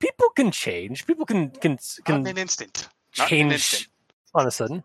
[0.00, 1.06] people can change.
[1.06, 2.88] People can can Not can in an instant.
[3.18, 3.88] Not in an change instant.
[4.34, 4.84] on a sudden.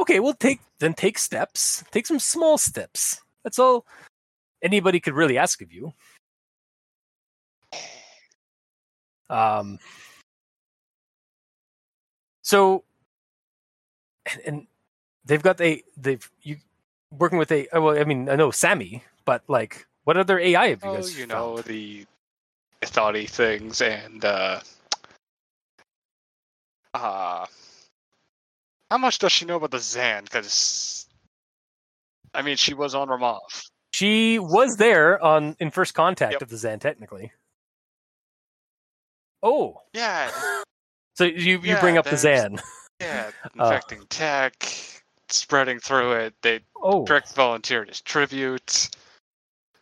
[0.00, 1.84] Okay, well take then take steps.
[1.90, 3.20] Take some small steps.
[3.44, 3.86] That's all
[4.62, 5.92] anybody could really ask of you.
[9.30, 9.78] Um
[12.42, 12.84] so
[14.26, 14.66] and, and
[15.24, 16.56] they've got a they've you
[17.10, 20.68] working with a oh, well I mean I know Sammy, but like what other AI
[20.68, 22.06] have you Oh, guys you know, the
[22.84, 24.60] thoughty things and, uh,
[26.94, 27.46] uh,
[28.90, 30.24] how much does she know about the Zan?
[30.24, 31.06] Because,
[32.34, 33.40] I mean, she was on Ramov.
[33.94, 36.42] She was there on in first contact Yep.
[36.42, 37.32] of the Zan, technically.
[39.42, 40.30] Oh, Yeah,
[41.14, 42.60] so you you Yeah, bring up the Zan?
[43.00, 43.64] yeah, Uh.
[43.64, 44.54] infecting tech,
[45.28, 46.34] spreading through it.
[46.42, 48.90] They Oh, direct volunteered as tribute.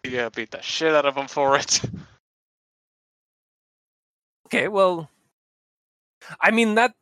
[0.05, 1.81] Yeah, beat the shit out of them for it.
[4.53, 4.69] okay.
[4.69, 5.11] Well,
[6.41, 6.95] I mean that.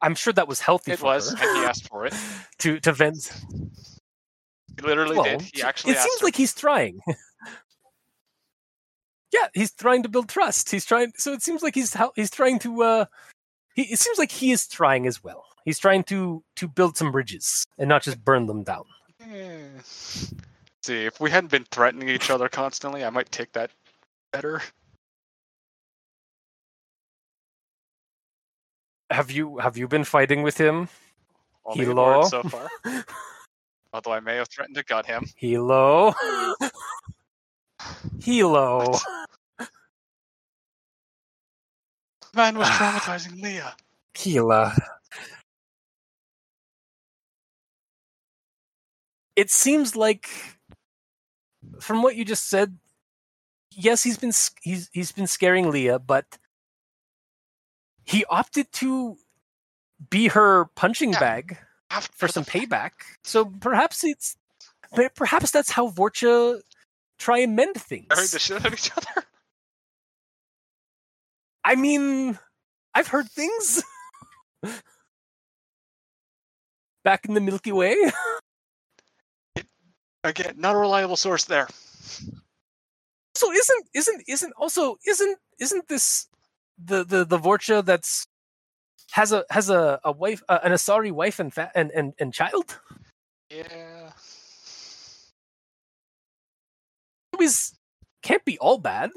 [0.00, 0.92] I'm sure that was healthy.
[0.92, 2.14] It for was, her and he asked for it.
[2.58, 3.32] to to vent.
[4.76, 5.42] He literally Well, did.
[5.42, 6.26] He actually it seems her.
[6.26, 7.00] like he's trying.
[9.32, 10.70] yeah, he's trying to build trust.
[10.70, 11.12] He's trying.
[11.16, 12.82] So it seems like he's he's trying to.
[12.82, 13.04] uh
[13.74, 15.44] he, It seems like he is trying as well.
[15.64, 18.84] He's trying to to build some bridges and not just burn them down.
[19.20, 19.66] Eh.
[20.82, 23.70] See, if we hadn't been threatening each other constantly, I might take that
[24.32, 24.62] better.
[29.10, 30.88] Have you have you been fighting with him?
[31.64, 32.24] Only Hello?
[32.24, 32.68] So far.
[33.92, 35.24] Although I may have threatened to gut him.
[35.36, 36.14] Hilo.
[38.22, 38.98] Hilo.
[42.34, 43.74] Man was traumatizing Lia.
[44.14, 44.74] Keela.
[49.36, 50.28] It seems like,
[51.80, 52.76] from what you just said,
[53.72, 56.26] yes, he's been he's he's been scaring Lia, but
[58.08, 59.16] he opted to
[60.10, 61.20] be her punching Yeah.
[61.20, 61.58] bag
[61.90, 62.92] After for some fact- payback.
[63.24, 64.36] So perhaps it's,
[65.14, 66.60] perhaps that's how Vorcha
[67.18, 68.06] try and mend things.
[68.08, 69.24] Buried the shit out of each other.
[71.64, 72.38] I mean,
[72.94, 73.82] I've heard things
[77.04, 77.96] back in the Milky Way.
[80.24, 81.68] Again, not a reliable source there.
[83.34, 86.27] So isn't isn't isn't also isn't isn't this
[86.82, 88.26] the the the Vorcha that's
[89.12, 92.32] has a has a a wife uh, an Asari wife and fa- and, and and
[92.32, 92.78] child?
[93.50, 94.10] Yeah.
[97.32, 97.74] Always
[98.22, 99.10] can't be all bad.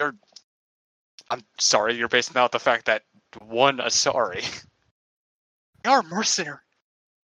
[0.00, 3.02] I'm sorry, you're basing out the fact that
[3.46, 4.64] one Asari.
[5.82, 6.58] They are mercenary.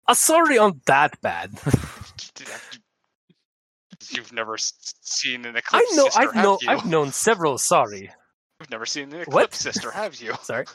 [0.08, 1.52] Asari aren't that bad.
[4.14, 6.68] You've never seen an I Eclipse know sister, I've know you?
[6.68, 8.10] I've known several Sorry.
[8.60, 9.54] You've never seen an Eclipse What?
[9.54, 10.34] sister, have you?
[10.42, 10.66] Sorry.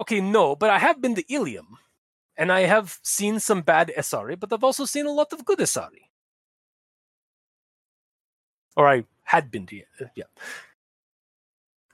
[0.00, 1.78] Okay, no, but I have been to Ilium,
[2.36, 5.58] and I have seen some bad Asari, but I've also seen a lot of good
[5.58, 6.10] Asari.
[8.76, 10.24] Or I had been to, uh, yeah.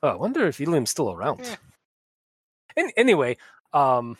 [0.02, 1.40] Oh, I wonder if Ilium's still around.
[1.44, 1.56] Yeah.
[2.76, 3.36] And anyway,
[3.72, 4.16] um,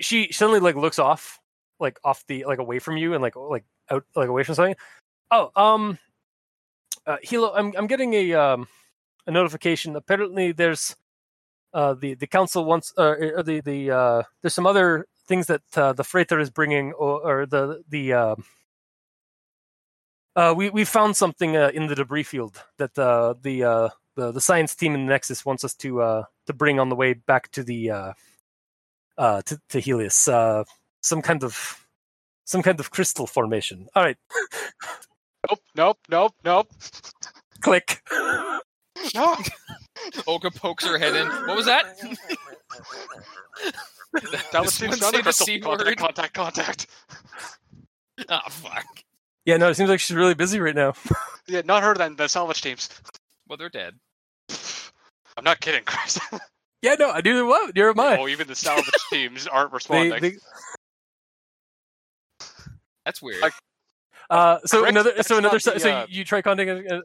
[0.00, 1.40] she suddenly like looks off,
[1.80, 4.76] like off the like away from you, and like like out like away from something.
[5.30, 5.98] Oh, um,
[7.06, 8.68] uh, Hilo, I'm I'm getting a um
[9.26, 9.96] a notification.
[9.96, 10.96] Apparently, there's
[11.72, 15.62] uh the the council wants uh, or the the uh there's some other things that
[15.76, 18.36] uh, the freighter is bringing or, or the the uh,
[20.36, 24.32] uh we we found something uh, in the debris field that uh the uh the
[24.32, 27.14] the science team in the Nexus wants us to uh to bring on the way
[27.14, 28.12] back to the uh
[29.16, 30.64] uh to, to Heleus uh
[31.04, 31.86] some kind of
[32.46, 33.86] some kind of crystal formation.
[33.94, 34.16] All right,
[35.50, 36.68] Nope, nope, nope, nope.
[37.60, 38.00] click.
[39.14, 39.36] No.
[40.26, 41.26] Olka pokes her head in.
[41.46, 41.84] What was that?
[44.52, 45.46] That was Does seems someone the crystal.
[45.46, 45.98] C Contact, word?
[45.98, 46.86] contact, contact.
[48.28, 48.84] Oh fuck.
[49.44, 50.94] Yeah, no, it seems like she's really busy right now.
[51.46, 52.88] Yeah, not her then, the salvage teams.
[53.48, 53.94] Well, they're dead.
[55.36, 56.18] I'm not kidding, Chris.
[56.80, 58.16] Yeah, no, I neither what, neither am I.
[58.18, 60.20] oh, even the salvage teams aren't They, responding.
[60.22, 60.32] they,
[63.04, 63.40] That's weird.
[63.42, 63.52] Like-
[64.30, 66.90] uh, so Correct, another, that's so another, so, the, so uh, you try contacting.
[66.90, 67.00] Uh,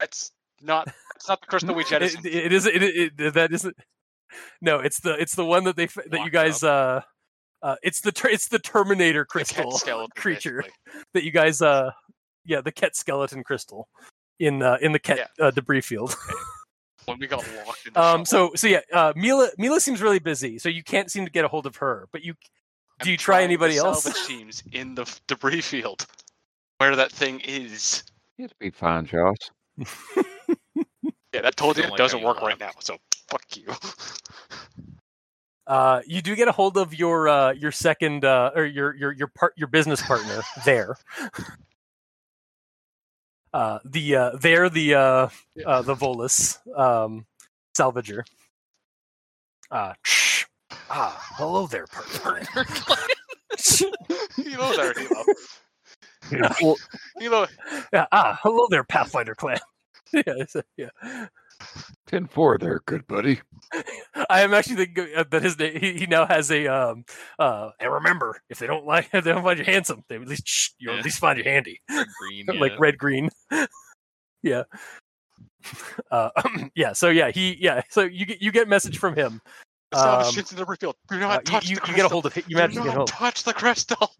[0.00, 0.32] That's
[0.62, 0.86] not.
[0.86, 2.24] That's not the crystal we it, jettisoned.
[2.24, 2.64] it is.
[2.66, 3.76] It, it, it, that isn't.
[4.62, 6.62] No, it's the it's the one that they f- that you Locked guys.
[6.62, 7.02] Uh,
[7.62, 11.02] uh, it's the ter- it's the Terminator The crystal skeleton, creature basically.
[11.12, 11.60] that you guys.
[11.60, 11.90] Uh,
[12.46, 13.88] yeah, the Kett skeleton crystal
[14.40, 16.14] in uh, in the Kett uh, debris field.
[17.04, 18.24] When we got locked in the Um.
[18.24, 18.50] shuttle.
[18.50, 18.80] So so yeah.
[18.92, 21.76] Uh, Mila Mila seems really busy, so you can't seem to get a hold of
[21.76, 22.08] her.
[22.12, 22.36] But you I'm
[23.00, 24.04] do you try anybody else?
[24.04, 26.06] Salvage teams in the debris field,
[26.78, 28.04] where that thing is.
[28.38, 29.36] It'd be fine, Josh.
[31.32, 32.70] Yeah, that told you it like doesn't how you work right now.
[32.80, 32.98] So
[33.28, 33.66] fuck you.
[35.66, 39.12] Uh, you do get a hold of your uh, your second uh, or your your
[39.12, 40.96] your part your business partner there.
[43.54, 45.28] Uh, the uh, there the uh,
[45.64, 47.24] uh, the Volus um,
[47.78, 48.24] salvager.
[49.70, 50.21] Uh, shh.
[50.92, 52.42] Ah, hello there, partner.
[54.36, 55.24] Hilo there, Hilo.
[56.30, 56.76] yeah, well,
[57.18, 57.46] Hilo.
[57.92, 59.58] yeah, ah, hello there, Pathfinder clan.
[60.12, 60.88] yeah, it's- yeah.
[62.08, 63.40] Ten four there, good buddy.
[64.28, 67.04] I am actually thinking uh, that his name, he, he now has a um
[67.38, 70.26] uh and remember if they don't like if they don't find you handsome they at
[70.26, 70.98] least shh, you'll Yeah.
[70.98, 73.30] at least find you handy Green, like red green
[74.42, 74.64] yeah
[76.10, 76.30] uh
[76.74, 79.40] yeah so yeah he yeah so you get you get message from him
[79.94, 80.64] Um, teams in the.
[80.64, 81.96] Do uh, not you, touch you, the you crystal.
[81.96, 84.12] get a hold of it you manage Do to get hold touch the crystal.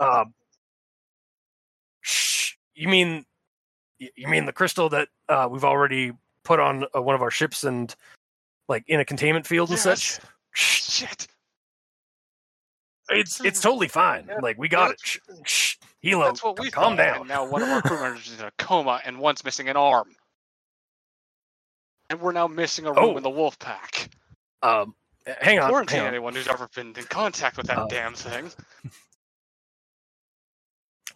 [0.00, 0.34] um
[2.02, 3.24] shh you mean
[3.98, 6.12] you mean the crystal that uh we've already
[6.44, 7.94] put on uh, one of our ships and
[8.68, 10.20] like in a containment field and such Yes.
[10.58, 11.26] Shit.
[13.10, 14.26] It's it's totally fine.
[14.28, 15.00] Yeah, Like we got it.
[15.04, 15.76] Shh, shh.
[16.00, 17.20] Hilo, That's what we calm down.
[17.20, 19.76] And now one of our crew members is in a coma, and one's missing an
[19.76, 20.14] arm.
[22.10, 23.16] And we're now missing a room Oh.
[23.16, 24.08] in the wolf pack.
[24.62, 24.94] Um,
[25.40, 25.68] hang on.
[25.68, 26.14] Quarantine Hang on.
[26.14, 28.50] anyone who's ever been in contact with that Uh, damn thing.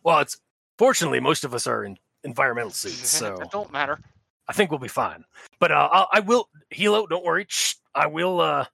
[0.02, 0.38] Well, it's
[0.78, 3.98] fortunately most of us are in environmental suits, so it don't matter.
[4.48, 5.24] I think we'll be fine.
[5.58, 7.06] But uh, I'll, I will, Hilo.
[7.06, 7.44] Don't worry.
[7.48, 8.40] Shh, I will.
[8.40, 8.64] Uh,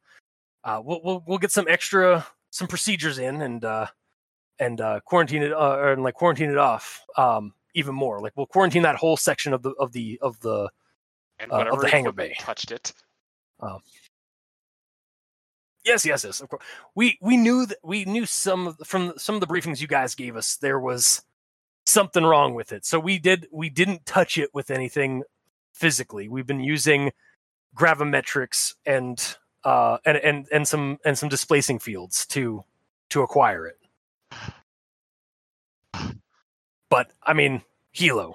[0.65, 3.86] uh, we'll, we'll we'll get some extra some procedures in and uh,
[4.61, 8.20] and uh, quarantine it uh, or, and like quarantine it off um, even more.
[8.20, 10.69] Like we'll quarantine that whole section of the of the of the
[11.41, 12.36] And Uh, of the hangar bay.
[12.39, 12.93] touched it.
[15.87, 16.41] Yes, yes, yes.
[16.41, 16.65] Of course,
[16.97, 20.17] we we knew that we knew some of from some of the briefings you guys
[20.17, 21.23] gave us there was
[21.87, 22.85] something wrong with it.
[22.85, 25.23] So we did we didn't touch it with anything
[25.75, 26.29] physically.
[26.29, 27.13] We've been using
[27.77, 32.65] gravimetrics and uh and and and some and some displacing fields to
[33.11, 33.79] to acquire it.
[36.91, 38.35] But I mean, Hilo,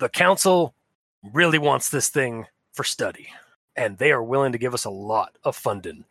[0.00, 0.74] the council
[1.32, 3.28] really wants this thing for study,
[3.74, 6.04] and they are willing to give us a lot of funding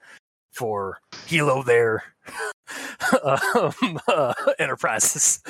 [0.54, 2.04] for Hilo their
[3.56, 5.42] um, uh, enterprises.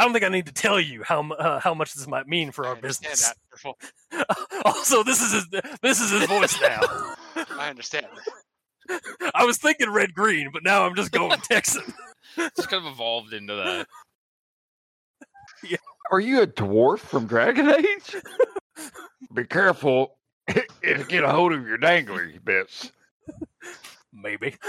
[0.00, 2.52] I don't think I need to tell you how uh, how much this might mean
[2.52, 3.28] for I our business.
[3.28, 3.36] that.
[3.62, 3.76] Well,
[4.64, 6.80] also, this is his, this is his voice now.
[7.58, 8.06] I understand.
[9.34, 11.82] I was thinking red green, but now I'm just going Texan.
[12.38, 13.86] It's kind of evolved into that.
[15.62, 15.76] Yeah.
[16.10, 18.16] Are you a dwarf from Dragon Age?
[19.34, 20.16] Be careful.
[20.82, 22.90] It'll get a hold of your dangly bits.
[24.12, 24.54] Maybe.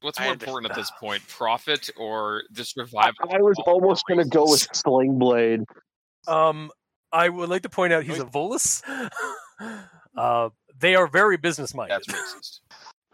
[0.00, 3.14] What's more important at this point, profit or this revival?
[3.32, 4.68] I was almost going to go with races?
[4.74, 5.60] Sling Blade.
[6.28, 6.70] Um,
[7.10, 8.82] I would like to point out he's a Volus.
[10.16, 12.00] Uh, they are very business minded.
[12.06, 12.60] That's racist.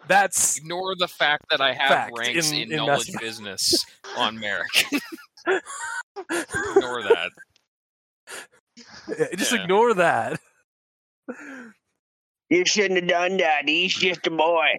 [0.06, 3.86] That's Ignore the fact that I have ranks in- in, in knowledge Mass- business
[4.18, 4.84] on Merrick.
[5.46, 7.30] Ignore that.
[9.38, 9.62] just Yeah.
[9.62, 10.40] ignore that.
[12.50, 13.68] You shouldn't have done that.
[13.68, 14.78] He's just a boy.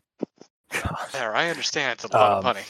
[1.13, 2.61] There, I understand it's a lot Um, of money.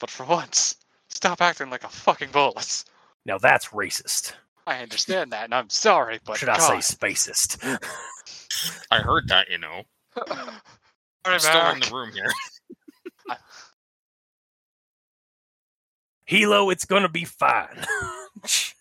[0.00, 0.76] But for once,
[1.08, 2.84] stop acting like a fucking Volus.
[3.24, 4.34] Now that's racist.
[4.66, 6.82] I understand that, and I'm sorry, but Should I God.
[6.82, 7.62] say spacist?
[8.90, 9.82] I heard that, you know.
[11.24, 11.80] Sorry, I'm still in Mark.
[11.80, 12.32] the room here.
[16.26, 17.84] Hilo, it's gonna be fine.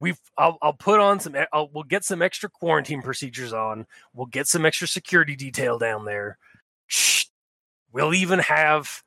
[0.00, 3.86] We've I'll, I'll put on some I'll, we'll get some extra quarantine procedures on.
[4.14, 6.38] We'll get some extra security detail down there.
[6.86, 7.26] Shh.
[7.92, 9.02] We'll even have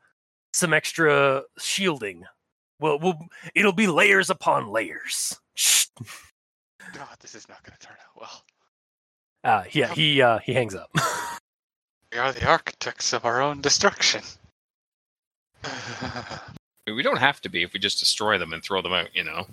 [0.53, 2.25] some extra shielding.
[2.79, 3.17] We'll, we'll
[3.55, 5.39] it'll be layers upon layers.
[5.55, 5.87] Shh.
[6.93, 8.43] God, this is not going to turn out well.
[9.43, 10.89] Uh, yeah, he uh, he hangs up.
[12.13, 14.21] We are the architects of our own destruction.
[16.85, 19.23] We don't have to be if we just destroy them and throw them out, you
[19.23, 19.47] know.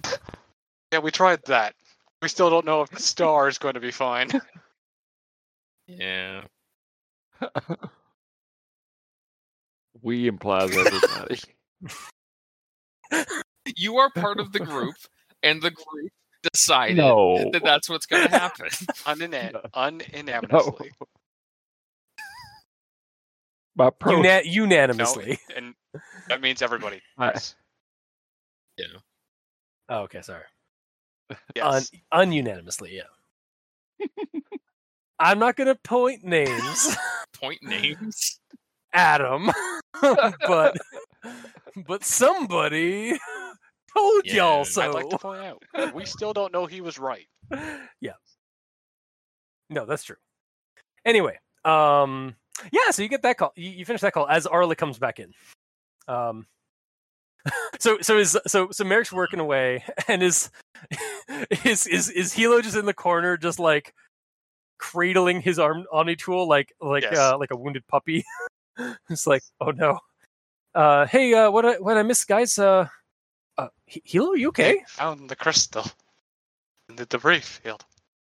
[0.93, 1.75] Yeah, we tried that.
[2.23, 4.31] We still don't know if the star is going to be fine.
[5.93, 6.43] Yeah.
[10.03, 11.41] We implies everybody.
[13.77, 14.95] You are part of the group,
[15.43, 16.13] and the group
[16.53, 17.51] decided no.
[17.53, 18.69] that that's what's going to happen.
[18.71, 19.99] Unina- No.
[20.17, 20.91] unanimously.
[23.75, 25.39] My pro- Una- No, unanimously.
[25.57, 25.75] and
[26.29, 27.01] that means everybody.
[27.19, 27.55] I- Yes.
[29.89, 30.45] Oh, okay, sorry.
[31.55, 31.91] Yes.
[32.13, 34.07] Un- ununanimously, yeah.
[35.19, 36.97] I'm not gonna point names,
[37.41, 38.41] Point names.
[38.93, 39.51] Adam,
[40.47, 40.77] but
[41.87, 43.19] but somebody
[43.97, 44.83] told Yeah, y'all so.
[44.83, 47.27] I'd like to point out, we still don't know he was right.
[48.01, 48.13] yeah.
[49.69, 50.17] No, that's true.
[51.05, 52.35] Anyway, um,
[52.73, 52.91] yeah.
[52.91, 53.53] So you get that call.
[53.57, 55.33] You, you finish that call as Arla comes back in.
[56.09, 56.47] Um,
[57.79, 60.51] so so is so so Merrick's working away, and is
[61.65, 63.95] is is is Hilo just in the corner, just like
[64.79, 67.19] cradling his arm omni tool like like Yes.
[67.19, 68.25] uh like a wounded puppy.
[69.11, 69.99] it's like, oh no.
[70.75, 72.59] Uh, hey, uh, what I what I missed, guys?
[72.59, 72.87] Uh,
[73.59, 74.75] uh, Hilo, you okay?
[74.75, 75.85] They found the crystal
[76.89, 77.85] in the debris field.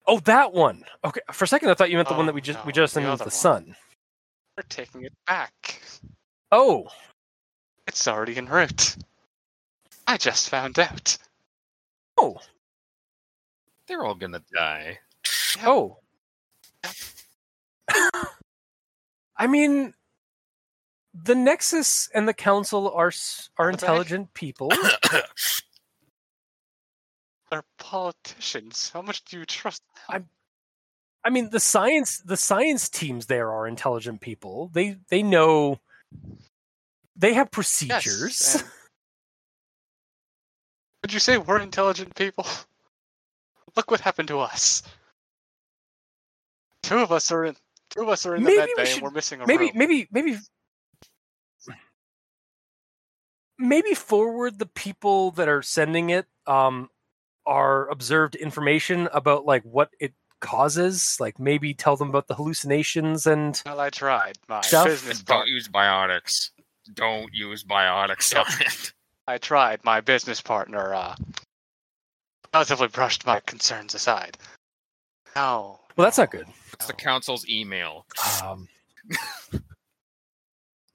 [0.07, 0.83] Oh, that one.
[1.05, 2.73] Okay, for a second I thought you meant the one Oh, that we just we
[2.73, 3.77] just the sent into other the sun.
[4.57, 5.81] We're taking it back.
[6.53, 6.89] Oh,
[7.87, 8.97] It's already en route.
[10.07, 11.17] I just found out.
[12.17, 12.39] oh,
[13.87, 14.99] They're all to die.
[15.63, 15.99] oh.
[19.37, 19.95] I mean,
[21.15, 23.13] the Nexus and the Council are
[23.59, 24.71] are intelligent people.
[27.51, 28.91] They're politicians.
[28.93, 30.29] How much do you trust them?
[31.25, 34.71] I mean, the science the science teams there are intelligent people.
[34.73, 35.81] They they know.
[37.17, 38.55] They have procedures.
[38.55, 38.65] Yes.
[41.03, 42.47] Would you say we're intelligent people?
[43.77, 44.83] Look what happened to us.
[46.83, 47.57] Two of us are in.
[47.91, 49.47] Two of us are in the Maybe med we bay, should- and we're missing a
[49.47, 49.73] maybe room.
[49.75, 50.39] maybe maybe
[53.59, 56.89] maybe forward the people that are sending it um
[57.47, 63.27] are observed information about like what it causes like maybe tell them about the hallucinations
[63.27, 64.37] and Well, I tried.
[64.49, 64.87] My Stuff?
[64.87, 66.51] business Don't use biotics.
[66.93, 68.93] Don't use biotics on it.
[69.27, 69.83] I tried.
[69.85, 71.15] My business partner uh,
[72.53, 74.37] relatively brushed my concerns aside.
[75.35, 75.81] No.
[75.97, 78.07] well that's not good It's the council's email.
[78.45, 78.69] um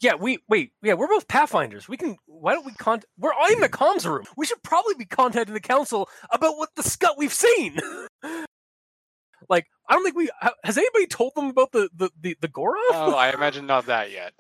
[0.02, 3.60] yeah we wait yeah we're both pathfinders we can why don't we con we're in
[3.60, 7.34] the comms room we should probably be contacting the council about what the scut we've
[7.34, 7.78] seen
[9.50, 10.30] like i don't think we
[10.64, 14.10] has anybody told them about the the the, the Goroth Oh, I imagine not that
[14.12, 14.34] yet.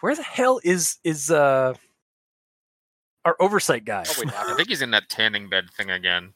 [0.00, 1.74] Where the hell is is uh
[3.24, 6.32] our oversight guy Probably I think he's in that tanning bed thing again.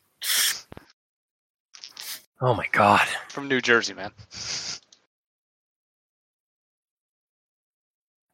[2.41, 4.11] oh my god From New Jersey, man.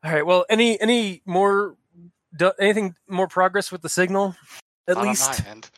[0.05, 1.77] all right well any any more
[2.37, 4.37] do, anything more progress with the signal
[4.87, 5.71] at Not least on my end.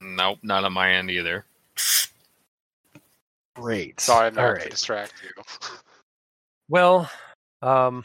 [0.00, 1.44] Nope, not on my end either.
[3.54, 5.42] great Sorry, I'm not right to distract you.
[6.68, 7.10] Well,
[7.64, 8.04] um,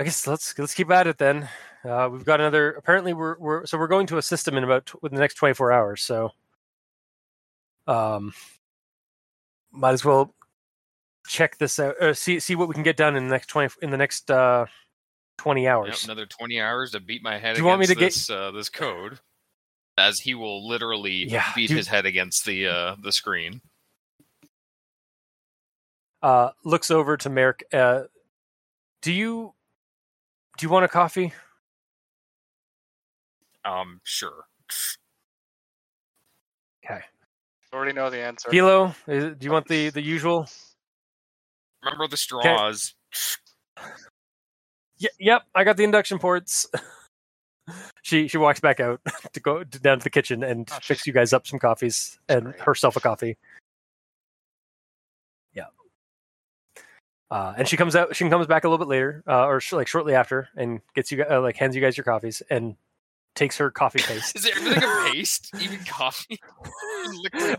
[0.00, 1.48] I guess let's let's keep at it then.
[1.84, 2.72] Uh, we've got another.
[2.72, 5.54] Apparently, we're we're so we're going to a system in about within the next twenty
[5.54, 6.02] four hours.
[6.02, 6.30] So,
[7.86, 8.32] um,
[9.72, 10.34] might as well
[11.26, 11.94] check this out.
[12.00, 14.30] Or see see what we can get done in the next twenty in the next
[14.30, 14.66] uh,
[15.38, 16.04] twenty Yep, hours.
[16.04, 18.30] another twenty hours to beat my head Do you want me against to get- this
[18.30, 19.20] uh, this code,
[19.98, 23.60] as he will literally Yeah, beat his head against the uh, the screen.
[26.22, 27.64] Uh, looks over to Merrick.
[27.72, 28.04] Uh,
[29.04, 29.52] do you
[30.56, 31.32] do you want a coffee?
[33.64, 34.46] Um, sure.
[36.84, 37.00] Okay.
[37.72, 38.48] Already know the answer.
[38.50, 40.48] Hilo, do you want the the usual?
[41.82, 42.94] Remember the straws.
[45.02, 46.66] Y- yep, I got the induction ports.
[48.02, 49.00] she she walks back out
[49.34, 52.44] to go down to the kitchen and Oh, fix you guys up some coffees and
[52.44, 52.60] great.
[52.60, 53.36] herself a coffee.
[57.34, 58.14] Uh, and she comes out.
[58.14, 61.10] She comes back a little bit later, uh, or sh- like shortly after, and gets
[61.10, 62.76] you uh, like hands you guys your coffees and
[63.34, 64.36] takes her coffee paste.
[64.36, 65.50] Is there everything a paste?
[65.60, 66.38] Even coffee?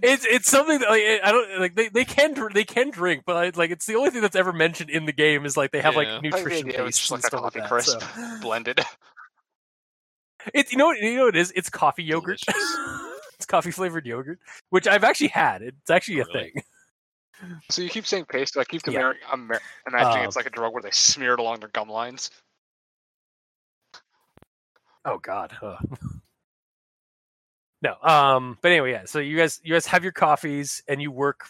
[0.01, 1.75] It's it's something that like, I don't like.
[1.75, 4.35] They, they can dr- they can drink, but I, like it's the only thing that's
[4.35, 5.99] ever mentioned in the game is like they have Yeah.
[5.99, 7.69] like I I think nutrition it was paste just like a stuff like coffee that.
[7.69, 8.37] crisp so.
[8.41, 8.79] blended.
[10.53, 11.51] It's you know what you know what it is.
[11.55, 12.41] It's coffee yogurt.
[13.35, 14.39] It's coffee flavored yogurt,
[14.69, 15.61] which I've actually had.
[15.61, 16.51] It's actually a Really?
[16.53, 16.63] thing.
[17.69, 18.57] So you keep saying paste.
[18.57, 18.93] I keep Yeah.
[18.93, 21.69] comparing, I'm mer- imagining Um, it's like a drug where they smear it along their
[21.69, 22.31] gum lines.
[25.03, 25.55] Oh God.
[25.61, 25.77] Ugh.
[27.81, 27.97] No.
[28.01, 28.57] Um.
[28.61, 29.03] But anyway, yeah.
[29.05, 31.45] So you guys, you guys have your coffees and you work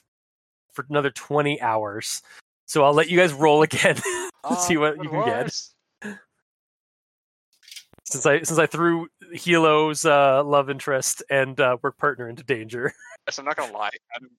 [0.73, 2.21] for another twenty hours.
[2.65, 3.95] So I'll let you guys roll again.
[4.67, 5.49] See Uh, what you can get.
[8.03, 12.93] Since I since I threw Hilo's uh, love interest and uh, work partner into danger.
[13.27, 13.91] Yes, I'm not gonna lie.
[14.15, 14.29] I'm,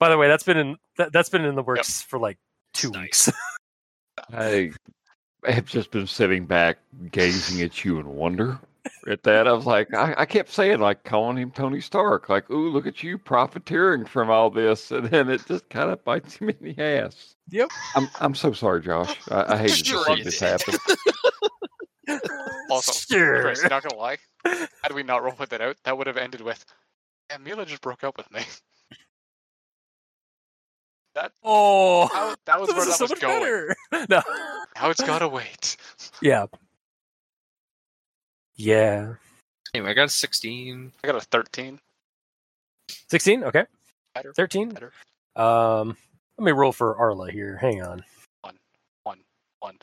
[0.00, 2.38] By the way, that's been in that, that's been in the works for like
[2.74, 3.26] two Nice.
[3.28, 3.32] weeks.
[4.32, 4.72] I
[5.44, 6.78] have just been sitting back,
[7.10, 8.58] gazing at you in wonder.
[9.06, 12.48] At that, I was like, I, I kept saying, like, calling him Tony Stark, like,
[12.50, 16.36] "Ooh, look at you profiteering from all this," and then it just kind of bites
[16.36, 17.34] him in the ass.
[17.50, 17.68] Yep.
[17.94, 19.14] I'm I'm so sorry, Josh.
[19.30, 20.74] I, I hated Sure to see this happen.
[22.70, 23.42] also, Sure.
[23.42, 24.16] Chris, not gonna lie.
[24.46, 26.64] Had we not rolled that out, that would have ended with,
[27.30, 28.40] "Yeah, Mila just broke up with me."
[31.20, 33.40] That Oh, how, that was where where is that so was much going.
[33.40, 33.76] better.
[34.08, 34.22] No.
[34.76, 35.76] Now it's gotta wait.
[36.22, 36.46] Yeah.
[38.56, 39.14] Yeah.
[39.74, 40.92] Anyway, I got a 16.
[41.02, 41.78] I got a 13.
[43.08, 43.44] 16?
[43.44, 43.64] Okay.
[44.14, 44.32] Better.
[44.34, 44.70] 13?
[44.70, 44.92] Better.
[45.36, 45.96] Um,
[46.38, 47.56] let me roll for Arla here.
[47.56, 48.02] Hang on.
[49.02, 49.18] One.
[49.60, 49.76] One.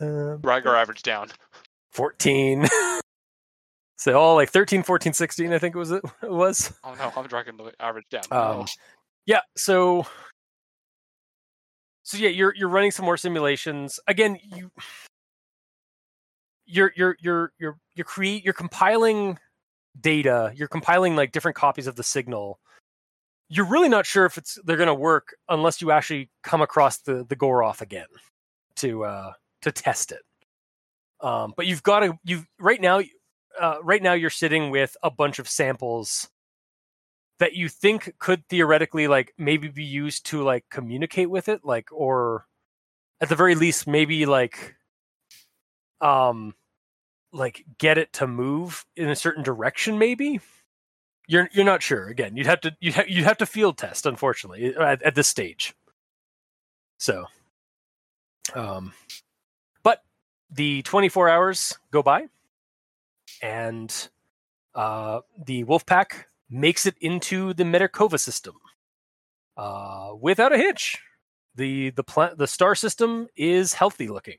[0.00, 1.28] Uh, Drag our average down.
[1.92, 2.66] 14.
[3.98, 6.72] so all like 13, 14, 16, I think it was it was.
[6.84, 8.22] Oh no, I'm dragging the average down.
[8.30, 8.66] Um, No.
[9.26, 10.06] Yeah, so
[12.04, 13.98] so yeah, you're you're running some more simulations.
[14.06, 14.70] Again, you
[16.66, 19.38] you're you're you're you're you're create you're compiling
[19.98, 22.60] data, you're compiling like different copies of the signal.
[23.48, 26.98] You're really not sure if it's they're going to work unless you actually come across
[26.98, 28.06] the the Goroth again
[28.76, 30.22] to uh to test it.
[31.22, 33.00] Um but you've got to you right now
[33.58, 36.28] uh right now you're sitting with a bunch of samples
[37.38, 41.88] that you think could theoretically like maybe be used to like communicate with it like
[41.92, 42.46] or
[43.20, 44.76] at the very least maybe like
[46.00, 46.54] um
[47.32, 50.40] like get it to move in a certain direction maybe?
[51.26, 52.08] You're you're not sure.
[52.08, 55.28] Again you'd have to you'd, ha- you'd have to field test unfortunately at, at this
[55.28, 55.74] stage.
[56.98, 57.26] So
[58.54, 58.92] um
[59.82, 60.02] but
[60.50, 62.26] the 24 hours go by,
[63.42, 64.08] and
[64.74, 68.54] uh, the wolf pack makes it into the Metakova system
[69.56, 70.98] uh, without a hitch.
[71.56, 74.38] the the pla- The star system is healthy looking,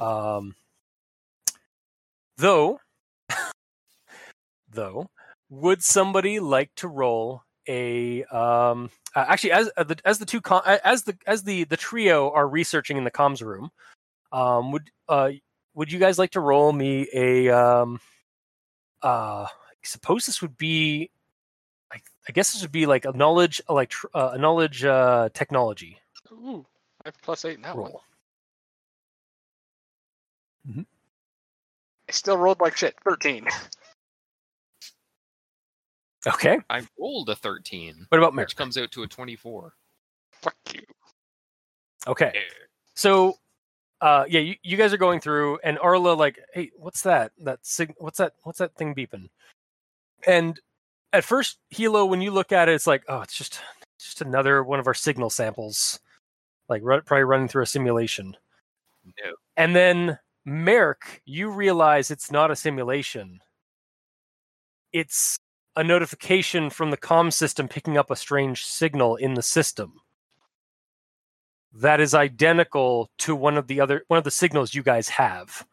[0.00, 0.54] um,
[2.36, 2.80] though.
[4.70, 5.08] though,
[5.50, 10.40] would somebody like to roll a um uh, actually as uh, the as the two
[10.40, 13.70] com- uh, as the as the the trio are researching in the comms room
[14.32, 15.30] um would uh
[15.74, 18.00] would you guys like to roll me a um
[19.02, 21.10] uh I suppose this would be
[22.22, 25.98] I, I guess this would be like a knowledge elect uh, a knowledge uh technology
[26.32, 26.66] Ooh,
[27.04, 27.92] I have plus eight in that one.
[27.92, 28.02] roll
[32.08, 32.96] I still rolled like shit.
[33.04, 33.46] Thirteen.
[36.28, 38.50] okay I rolled a 13, what about Merrick?
[38.50, 39.74] which comes out to a 24.
[40.42, 40.82] Fuck you.
[42.08, 42.32] okay
[42.94, 43.38] So,
[44.00, 47.32] uh, yeah, you, you guys are going through, and Arla like, hey, what's that?
[47.44, 48.34] That sig- what's that?
[48.44, 49.30] What's that thing beeping?
[50.26, 50.60] And
[51.12, 53.60] at first, Hilo, when you look at it, it's like, oh, it's just
[53.98, 56.00] just another one of our signal samples,
[56.68, 58.36] like ru- probably running through a simulation.
[59.04, 59.32] No.
[59.56, 63.40] And then Merrick, you realize it's not a simulation.
[64.92, 65.36] It's
[65.76, 69.94] a notification from the comm system picking up a strange signal in the system
[71.74, 75.66] that is identical to one of the other one of the signals you guys have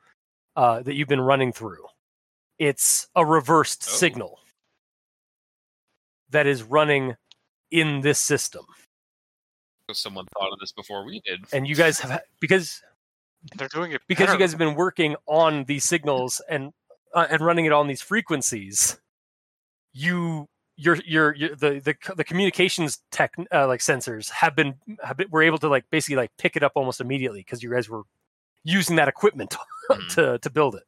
[0.56, 1.85] uh, that you've been running through.
[2.58, 3.92] It's a reversed Oh.
[3.92, 4.40] signal
[6.32, 7.16] that is running
[7.72, 8.66] in this system,
[9.91, 11.45] someone thought of this before we did.
[11.53, 12.82] and you guys have because
[13.58, 16.72] They're doing it because you guys have been working on these signals and
[17.14, 18.99] uh, and running it on these frequencies.
[19.93, 25.17] You your your, your the, the the communications tech uh, like sensors have been have
[25.17, 27.90] been, were able to like basically like pick it up almost immediately because you guys
[27.90, 28.03] were
[28.64, 29.56] using that equipment
[29.90, 30.09] Mhm.
[30.16, 30.83] to to build it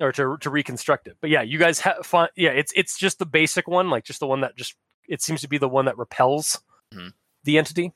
[0.00, 1.16] or to to reconstruct it.
[1.20, 2.28] But yeah, you guys have fun.
[2.36, 4.74] Yeah, it's it's just the basic one, like just the one that just
[5.08, 6.60] it seems to be the one that repels
[6.92, 7.12] Mhm.
[7.44, 7.92] the entity.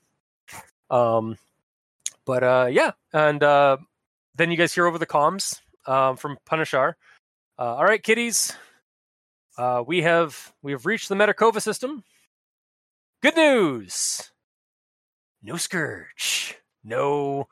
[0.91, 1.39] Um,
[2.25, 3.77] but uh, yeah, and uh,
[4.35, 6.95] then you guys hear over the comms um, from Punishar.
[7.59, 8.53] Uh, all right, kiddies,
[9.57, 12.05] uh, we have we have reached the Metakova system.
[13.23, 14.31] Good news.
[15.43, 16.57] No scourge.
[16.85, 17.49] No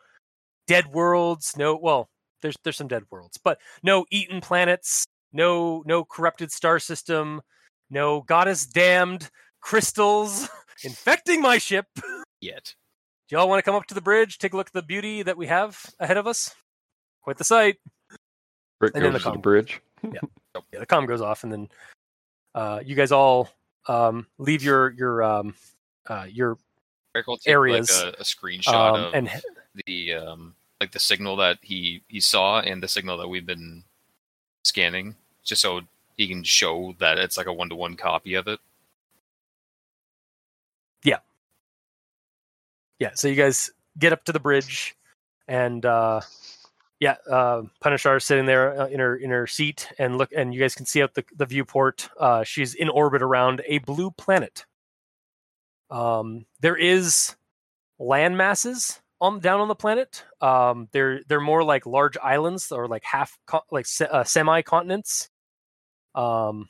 [0.67, 1.57] dead worlds.
[1.57, 2.09] No well,
[2.43, 5.07] there's there's some dead worlds, but no eaten planets.
[5.33, 7.41] No no corrupted star system.
[7.91, 10.49] No goddess damned crystals
[10.85, 11.87] infecting my ship.
[12.41, 12.75] Yet.
[13.29, 15.23] Do y'all want to come up to the bridge, take a look at the beauty
[15.23, 16.55] that we have ahead of us?
[17.23, 17.77] Quite the sight.
[18.81, 19.81] Rick And then goes the to the com- bridge.
[20.03, 20.21] Yeah,
[20.73, 21.69] the comm goes off, and then
[22.55, 23.49] uh, you guys all
[23.89, 25.55] um, leave your your um,
[26.07, 26.57] uh, your
[27.15, 29.31] Eric will take Areas, like a, a screenshot um, of and
[29.87, 33.85] the um, like the signal that he he saw and the signal that we've been
[34.65, 35.83] scanning, just so
[36.17, 38.61] he can show that it's like a one to one copy of it.
[41.05, 41.19] yeah.
[42.99, 43.11] Yeah.
[43.15, 44.97] So you guys get up to the bridge,
[45.49, 46.21] and uh,
[47.01, 50.55] yeah, uh, Punishar is sitting there uh, in her in her seat, and look, and
[50.55, 52.09] you guys can see out the the viewport.
[52.19, 54.65] Uh, she's in orbit around a blue planet.
[55.91, 57.37] Um, there is
[57.99, 60.25] land masses on down on the planet.
[60.41, 63.39] Um, they're they're more like large islands or like half
[63.71, 65.29] like se- uh, semi continents.
[66.15, 66.69] Um,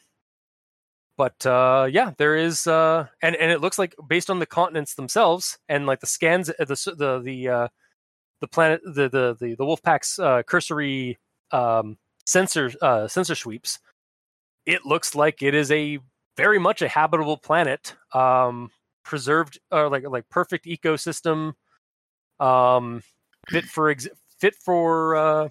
[1.16, 4.94] but uh, yeah, there is, uh, and and it looks like based on the continents
[4.94, 7.68] themselves and like the scans, uh, the the the uh,
[8.40, 11.18] the planet, the the the the Wolfpack's uh, cursory
[11.52, 13.78] um, sensor uh, sensor sweeps,
[14.66, 15.98] it looks like it is a
[16.36, 18.70] very much a habitable planet, um,
[19.04, 21.54] preserved or like like perfect ecosystem,
[22.40, 23.02] um,
[23.48, 24.08] fit for ex-
[24.38, 25.48] fit for uh,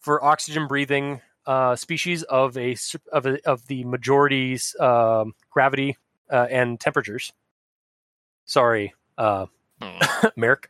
[0.00, 2.76] for oxygen breathing uh, species of a
[3.12, 5.96] of a, of the majority's um, gravity
[6.30, 7.32] uh, and temperatures.
[8.46, 9.46] Sorry, uh,
[9.80, 10.28] Hmm.
[10.36, 10.68] Merrick.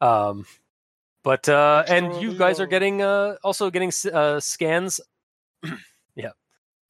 [0.00, 0.46] um,
[1.22, 5.00] but uh, and you guys are getting uh, also getting uh, scans.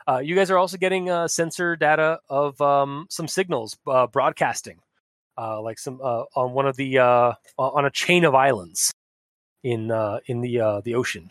[0.06, 4.06] Yeah, uh, you guys are also getting uh, sensor data of um, some signals uh,
[4.06, 4.80] broadcasting,
[5.38, 8.92] uh, like some uh, on one of the uh, on a chain of islands
[9.62, 11.30] in uh, in the uh, the ocean.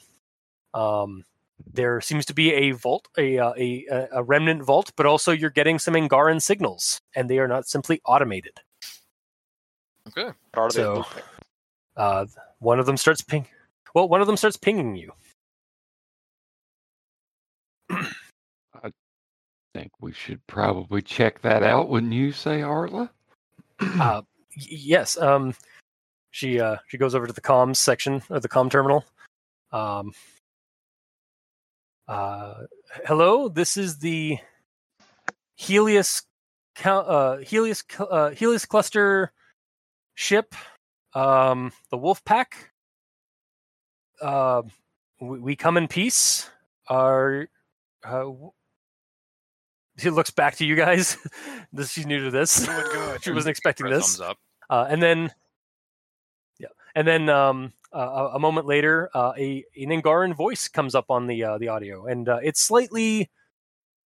[0.74, 1.26] Um,
[1.74, 5.32] there seems to be a vault, a, uh, a a a remnant vault, but also
[5.32, 8.60] you're getting some Angaran signals, and they are not simply automated.
[10.08, 10.32] Okay.
[10.54, 11.06] What are they So-
[11.98, 12.26] Uh,
[12.60, 13.48] one of them starts ping.
[13.94, 15.12] Well, one of them starts pinging you.
[19.74, 23.12] Think we should probably check that out, wouldn't you say, Arla?
[23.80, 24.22] Uh,
[24.56, 25.18] yes.
[25.18, 25.56] Um,
[26.32, 29.06] she uh, she goes over to the comms section of the comm terminal.
[29.72, 30.14] Um,
[32.08, 32.54] uh,
[33.06, 34.38] hello, this is the
[35.58, 36.24] Heleus
[36.84, 39.32] uh, Heleus uh, Heleus cluster
[40.16, 40.56] ship,
[41.14, 42.72] um, the Wolf Pack.
[44.22, 44.64] Uh,
[45.20, 46.50] we, we come in peace.
[46.88, 47.48] Are
[48.04, 48.26] uh,
[50.02, 51.18] w- he looks back to you guys.
[51.74, 52.66] this she's new to this.
[52.66, 53.24] Doing good.
[53.24, 54.18] she wasn't expecting this.
[54.18, 54.38] Thumbs up.
[54.70, 55.32] Uh, and then,
[56.60, 61.06] yeah, and then um, uh, a- moment later, uh, a an Angaran voice comes up
[61.10, 63.30] on the uh, the audio, and uh, it's slightly,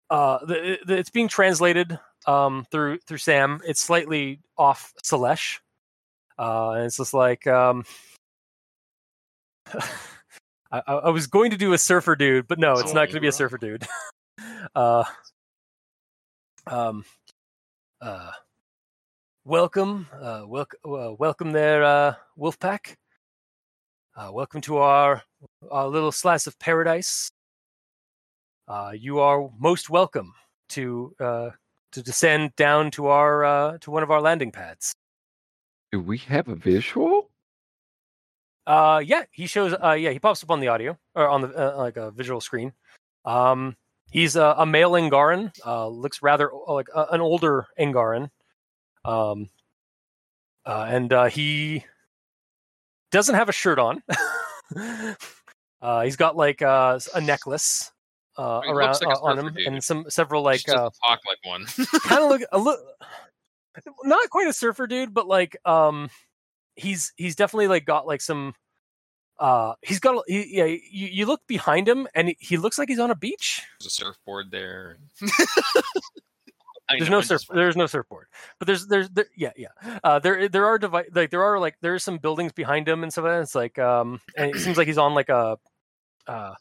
[0.10, 3.62] uh, the, the, it's being translated um, through through Sam.
[3.66, 5.60] It's slightly off Selesh,
[6.40, 7.86] uh, and it's just like, um,
[9.74, 9.82] I,
[10.72, 13.22] I I was going to do a surfer dude, but no, it's not going to
[13.22, 13.86] be a surfer dude.
[14.76, 15.04] uh,
[16.70, 17.06] um,
[18.02, 18.32] uh,
[19.46, 22.96] welcome, uh, welcome, uh, welcome there, uh, Wolfpack.
[24.16, 25.22] Uh, welcome to our
[25.70, 27.30] our little slice of paradise.
[28.68, 30.34] Uh, you are most welcome
[30.70, 31.50] to uh,
[31.92, 34.94] to descend down to our uh, to one of our landing pads.
[35.92, 37.30] Do we have a visual?
[38.66, 39.74] Uh, yeah, he shows.
[39.74, 42.42] Uh, yeah, he pops up on the audio or on the uh, like a visual
[42.42, 42.74] screen.
[43.24, 43.78] Um,
[44.12, 45.52] he's a, a male Angaran.
[45.66, 48.30] Uh, looks rather like uh, an older Angaran.
[49.06, 49.50] Um,
[50.66, 51.86] uh, and uh, he
[53.12, 54.04] doesn't have a shirt on.
[55.82, 57.92] uh, he's got like uh, a necklace
[58.38, 59.68] uh, around like uh, on him, dude.
[59.68, 61.66] and some several Like, uh, talk like one.
[62.04, 62.84] kind of look a little
[64.04, 66.10] not quite a surfer dude but like um
[66.76, 68.54] he's he's definitely like got like some
[69.40, 72.78] uh he's got a- he, yeah you, you look behind him and he, he looks
[72.78, 74.98] like he's on a beach There's a surfboard there.
[76.90, 78.28] There's know, no surf there's no surfboard
[78.60, 81.76] but there's there's there, yeah yeah uh there there are devi- like there are like
[81.82, 83.42] there's some buildings behind him and stuff like that.
[83.42, 85.58] it's like um and it seems like he's on like a
[86.28, 86.54] uh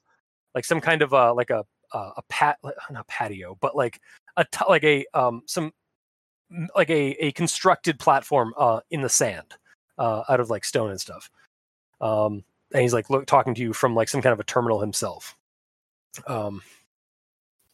[0.55, 2.59] like some kind of uh like a uh, a pat
[2.91, 4.01] not patio but like
[4.37, 5.73] a t- like a um some
[6.75, 9.55] like a a constructed platform uh in the sand
[9.99, 11.31] uh out of like stone and stuff
[12.01, 12.43] um
[12.77, 15.35] and he's like look talking to you from like some kind of a terminal himself.
[16.27, 16.61] Um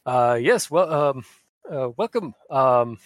[0.05, 1.25] uh yes well um
[1.69, 2.97] uh, welcome um.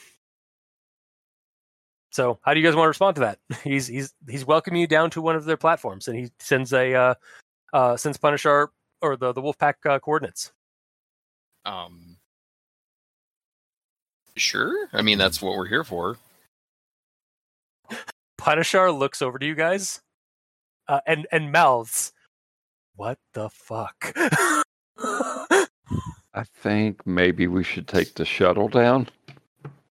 [2.12, 3.40] So how do you guys want to respond to that?
[3.64, 6.94] He's he's he's welcoming you down to one of their platforms and he sends a
[6.94, 7.14] uh
[7.74, 8.70] uh sends punisher
[9.02, 10.52] or the the wolf pack uh, coordinates.
[11.66, 12.18] Um,
[14.36, 14.88] sure.
[14.94, 16.18] I mean, that's what we're here for.
[18.38, 20.02] Punisher looks over to you guys
[20.88, 22.14] uh, and and mouths,
[22.96, 24.14] "What the fuck?"
[26.34, 29.10] I think maybe we should take the shuttle down.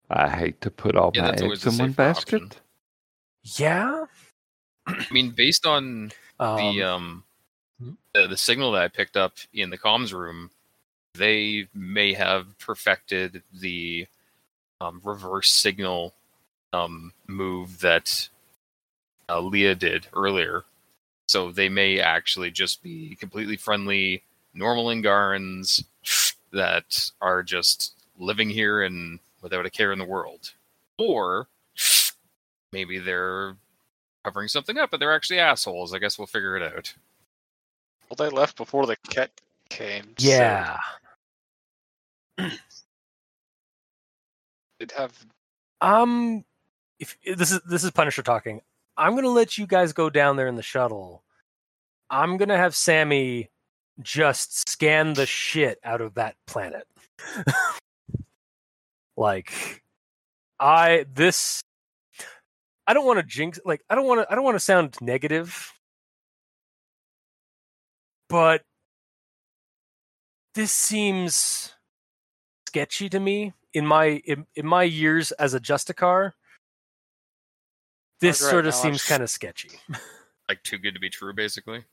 [0.09, 2.39] I hate to put all Yeah, my eggs in one safer option.
[2.39, 2.61] basket.
[3.57, 4.05] yeah.
[4.87, 7.23] I mean, based on Um, the um
[8.13, 10.51] the, the signal that I picked up in the comms room,
[11.15, 14.07] they may have perfected the
[14.81, 16.13] um, reverse signal
[16.73, 18.29] um, move that
[19.29, 20.63] uh, Lia did earlier.
[21.29, 24.23] So they may actually just be completely friendly,
[24.55, 25.83] normal Angarans
[26.51, 30.53] that are just living here and without a care in the world.
[30.97, 31.47] Or
[32.71, 33.55] maybe they're
[34.23, 35.93] covering something up, but they're actually assholes.
[35.93, 36.95] I guess we'll figure it out.
[38.09, 39.29] Well, they left before the cat
[39.69, 40.15] came.
[40.17, 40.79] so yeah.
[44.79, 45.13] they'd have
[45.79, 46.43] Um,
[46.99, 48.61] if this is this is Punisher talking,
[48.99, 51.23] I'm gonna let you guys go down there in the shuttle.
[52.09, 53.49] I'm gonna have Sammy
[54.01, 56.85] just scan the shit out of that planet.
[59.17, 59.81] like,
[60.59, 61.61] I this.
[62.85, 63.57] I don't want to jinx.
[63.63, 64.31] Like, I don't want to.
[64.31, 65.71] I don't want to sound negative,
[68.27, 68.63] but
[70.55, 71.73] this seems
[72.67, 76.33] sketchy to me in my in, in my years as a Justicar.
[78.21, 79.71] This sort of seems kind of sketchy.
[80.49, 81.85] Like too good to be true, basically.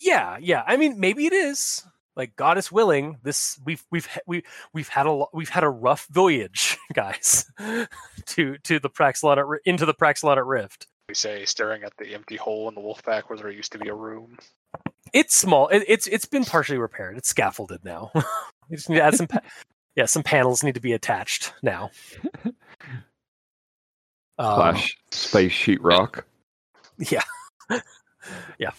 [0.00, 0.64] Yeah, yeah.
[0.66, 1.84] I mean, maybe it is.
[2.16, 4.42] Like God is willing, this we've we've we
[4.72, 7.46] we've had a lo- we've had a rough voyage, guys,
[8.26, 10.88] to to the Praxlonat Ri- into the Praxlonat Rift.
[11.08, 13.78] we say staring at the empty hole in the wolf pack where there used to
[13.78, 14.36] be a room.
[15.12, 15.68] It's small.
[15.68, 17.16] It, it's it's been partially repaired.
[17.18, 18.10] It's scaffolded now.
[18.68, 19.28] we just need to add some.
[19.28, 19.42] Pa-
[19.94, 21.90] yeah, some panels need to be attached now.
[24.38, 26.22] Um, Slash space sheetrock.
[26.98, 27.22] yeah.
[28.58, 28.70] Yeah.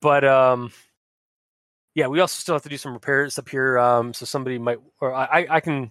[0.00, 0.70] But um
[1.94, 4.78] yeah we also still have to do some repairs up here um so somebody might
[5.00, 5.90] or i i can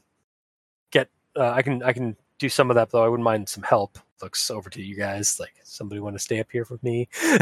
[0.92, 3.06] get uh, i can i can do some of that though.
[3.06, 4.00] I wouldn't mind some help.
[4.22, 7.08] Looks over to you guys like somebody want to stay up here with me?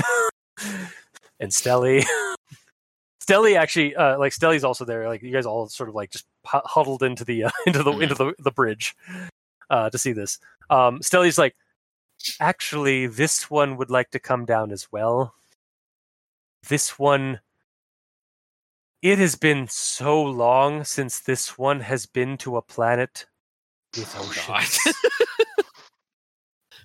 [1.41, 2.03] And stelly.
[3.25, 5.07] Stelly actually uh like stelly's also there.
[5.07, 8.13] Like you guys all sort of like just huddled into the uh, into the into
[8.13, 8.93] the, the bridge
[9.69, 10.39] uh to see this
[10.69, 11.55] um stelly's like
[12.39, 15.33] actually this one would like to come down as well
[16.67, 17.39] this one
[19.01, 23.25] it has been so long since this one has been to a planet
[23.97, 24.79] with Oh, oceans.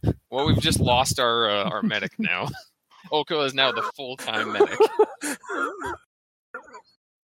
[0.31, 2.49] well, we've just lost our uh, our medic now.
[3.13, 4.79] Oko is now the full time medic.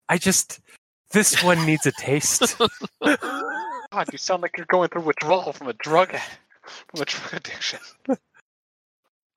[0.09, 0.60] I just
[1.10, 2.57] this one needs a taste.
[3.97, 6.10] God, you sound like you're going through withdrawal from a drug
[6.62, 7.78] from a drug addiction.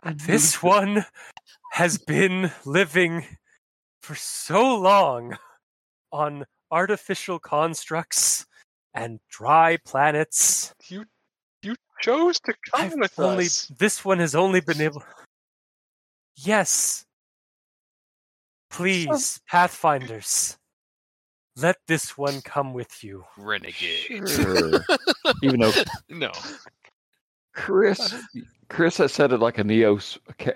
[0.04, 1.06] this one
[1.72, 3.26] has been living
[4.04, 5.38] for so long
[6.12, 8.46] on artificial constructs
[8.94, 10.74] and dry planets.
[10.90, 11.06] You
[11.64, 13.72] you chose to come I've with only us.
[13.78, 15.06] this one has only been able
[16.36, 17.06] Yes.
[18.70, 20.59] Please, Pathfinders.
[21.62, 23.24] Let this one come with you.
[23.38, 24.28] Renegade.
[24.28, 24.86] Sure.
[25.44, 25.72] Even though
[26.10, 26.32] No.
[27.56, 28.22] Chris, uh,
[28.70, 30.00] Chris has said it like a neo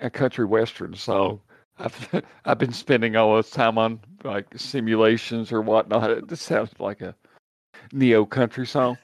[0.00, 1.40] a country western song.
[1.78, 1.84] Oh.
[1.84, 6.10] I've I've been spending all this time on like simulations or whatnot.
[6.10, 7.14] It just sounds like a
[7.92, 8.96] neo country song.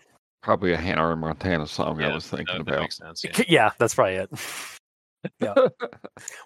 [0.42, 2.80] Probably a Hannah and Montana song I was thinking that, that about.
[2.82, 3.24] makes sense.
[3.24, 3.42] Yeah.
[3.48, 4.30] Yeah, that's probably it.
[5.40, 5.54] yeah.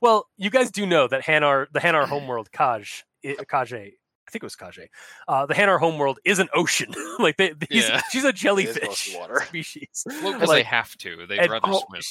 [0.02, 3.92] Well, you guys do know that Hanar, the Hanar homeworld, Kaj, i- Kahje,
[4.27, 4.86] I think it was Kahje,
[5.28, 6.94] uh, the Hanar homeworld is an ocean.
[7.19, 8.01] like they, he's, Yeah.
[8.11, 9.43] she's a jellyfish water.
[9.49, 10.05] species.
[10.23, 11.27] Well, because they have to.
[11.27, 12.03] They'd and- rather oh, swim.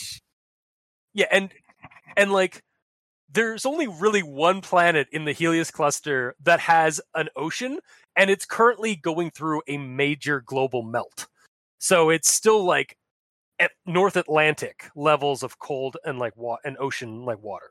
[1.14, 1.52] Yeah, and
[2.18, 2.64] and like
[3.32, 7.80] there's only really one planet in the Heleus cluster that has an ocean,
[8.16, 11.28] and it's currently going through a major global melt.
[11.80, 12.98] So it's still like
[13.60, 17.70] at North Atlantic levels of cold and like wa- and ocean like water.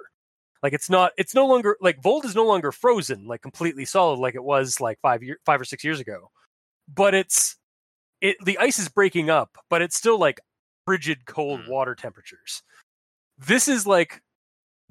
[0.62, 4.18] Like it's not it's no longer like Voeld is no longer frozen like completely solid
[4.20, 6.30] like it was like 5 year 5 or 6 years ago.
[6.94, 7.56] But it's
[8.20, 10.40] it the ice is breaking up, but it's still like
[10.86, 11.70] frigid cold Hmm.
[11.70, 12.62] water temperatures.
[13.38, 14.22] This is like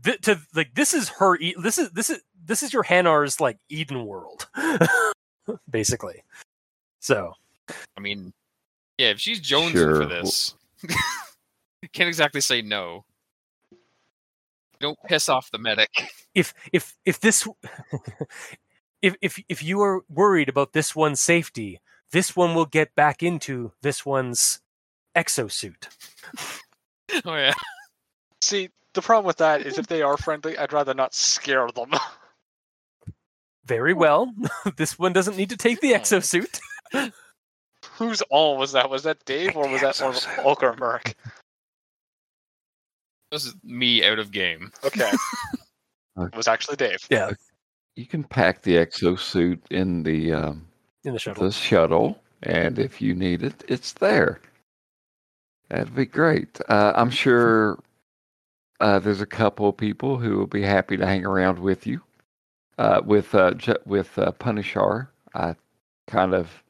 [0.04, 3.40] th- to like this is her e- this is this is this is your Hanar's
[3.40, 4.50] like Eden world.
[5.70, 6.24] basically.
[7.00, 7.34] So,
[7.98, 8.34] I mean,
[8.98, 9.96] yeah, if she's jonesing Sure.
[10.02, 10.54] for this,
[11.94, 13.06] can't exactly say no.
[14.82, 15.90] Don't piss off the medic.
[16.36, 17.48] if if if this
[19.02, 21.80] if if if you are worried about this one's safety,
[22.12, 24.60] this one will get back into this one's
[25.16, 25.88] exosuit.
[27.26, 27.54] Oh yeah.
[28.42, 31.92] See, the problem with that is if they are friendly, I'd rather not scare them.
[33.66, 34.34] Very well.
[34.78, 36.60] this one doesn't need to take the exosuit.
[37.98, 38.90] Whose all was that?
[38.90, 40.00] Was that Dave or was that
[40.42, 41.02] more
[43.32, 43.40] Exosuit.
[43.40, 43.40] Olka and Merc?
[43.44, 44.72] This is me out of game.
[44.84, 45.12] Okay.
[46.18, 46.28] Okay.
[46.34, 47.08] it was actually Dave.
[47.10, 47.32] Yeah,
[47.96, 50.68] You can pack the exosuit in the um,
[51.06, 51.46] in the shuttle.
[51.46, 54.42] the shuttle, and if you need it, it's there.
[55.70, 56.60] That'd be great.
[56.68, 57.80] Uh, I'm sure
[58.82, 62.02] uh, there's a couple of people who will be happy to hang around with you.
[62.78, 65.56] Uh, with uh, J- with uh, Punishar, I
[66.08, 66.62] kind of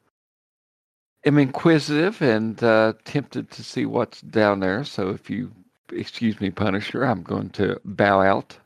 [1.24, 4.84] am inquisitive and uh, tempted to see what's down there.
[4.84, 5.50] So if you
[5.92, 8.56] excuse me, Punisher, I'm going to bow out.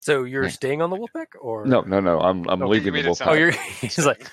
[0.00, 0.50] So you're Yeah.
[0.50, 2.20] staying on the Wolfpack, or No, no, no.
[2.20, 3.18] I'm I'm No, leaving the made it wolf.
[3.18, 3.50] sound Oh, you're.
[3.80, 4.26] He's like,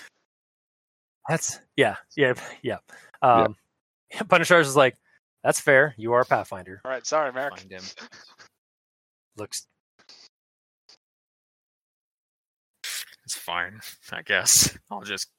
[1.27, 2.77] that's yeah, yeah, yeah.
[3.21, 3.55] Um,
[4.29, 4.95] Punishar's is like,
[5.43, 5.93] that's fair.
[5.97, 6.81] You are a Pathfinder.
[6.85, 7.57] All right, sorry, Maerk.
[7.57, 7.83] Find him.
[9.37, 9.67] Looks
[13.25, 13.81] It's fine,
[14.11, 14.77] I guess.
[14.91, 15.29] I'll just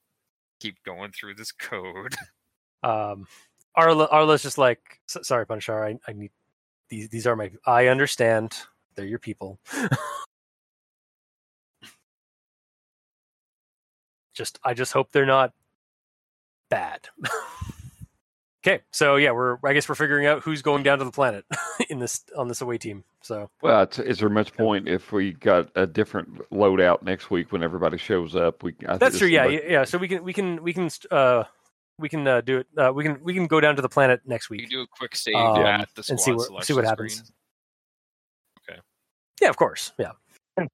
[0.60, 2.16] keep going through this code.
[2.82, 3.26] um
[3.76, 6.30] Arla Arla's just like sorry Punishar I, I need
[6.88, 8.56] these these are my I understand
[8.94, 9.58] they're your people.
[14.34, 15.52] Just I just hope they're not
[16.68, 17.08] bad.
[18.66, 21.44] Okay so yeah we're I guess we're figuring out who's going down to the planet
[21.88, 23.48] in this on this away team so.
[23.62, 27.62] Well, it's, is there much point if we got a different loadout next week when
[27.62, 28.64] everybody shows up?
[28.64, 31.44] We I think that's true yeah yeah, so we can we can we can uh
[31.98, 34.20] we can uh, do it uh, we can we can go down to the planet
[34.26, 34.60] next week.
[34.60, 36.84] You week do a quick save Um, at the squad and see what- see what
[36.84, 37.14] happens.
[37.14, 37.32] screen.
[39.40, 40.12] yeah of course yeah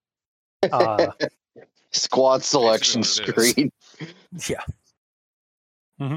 [0.73, 1.13] uh
[1.91, 3.51] Squad selection what it is.
[3.51, 3.73] screen.
[4.49, 4.63] Yeah.
[5.99, 6.17] hmm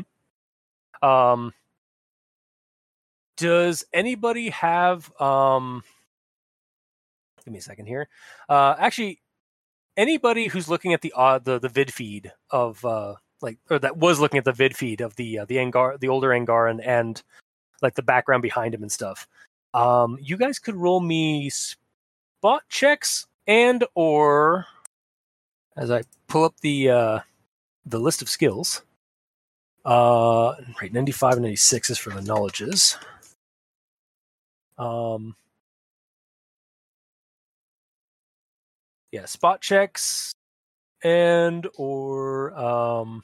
[1.05, 1.53] Um.
[3.37, 5.83] Does anybody have um?
[7.43, 8.07] Give me a second here.
[8.47, 9.19] Uh, actually,
[9.97, 13.97] anybody who's looking at the uh, the the vid feed of uh like or that
[13.97, 17.21] was looking at the vid feed of the uh, the Angar the older Angaran and
[17.81, 19.27] like the background behind him and stuff.
[19.73, 24.65] Um, you guys could roll me spot checks and or
[25.75, 27.19] as I pull up the uh,
[27.85, 28.81] the list of skills.
[29.83, 32.97] Uh, right, ninety five and ninety six is for the knowledges.
[34.77, 35.35] Um,
[39.11, 40.33] yeah, spot checks
[41.05, 43.21] and or um,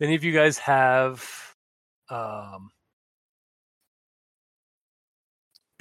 [0.00, 1.28] any of you guys have
[2.08, 2.70] um,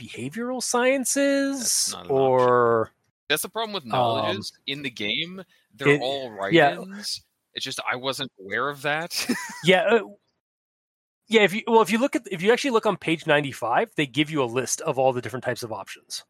[0.01, 2.91] behavioral sciences That's not an or
[3.29, 5.43] That's the problem with Um, in the game.
[5.75, 6.75] They're it- all yeah.
[6.77, 7.21] write-ins.
[7.53, 9.27] It's just I wasn't aware of that.
[9.63, 9.99] yeah uh,
[11.27, 13.91] yeah if you well if you look at if you actually look on page 95
[13.97, 16.23] they give you a list of all the different types of options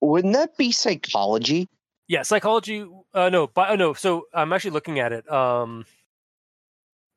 [0.00, 1.68] Wouldn't that be psychology?
[2.10, 5.84] Yeah psychology uh no but uh, no so i'm actually looking at it um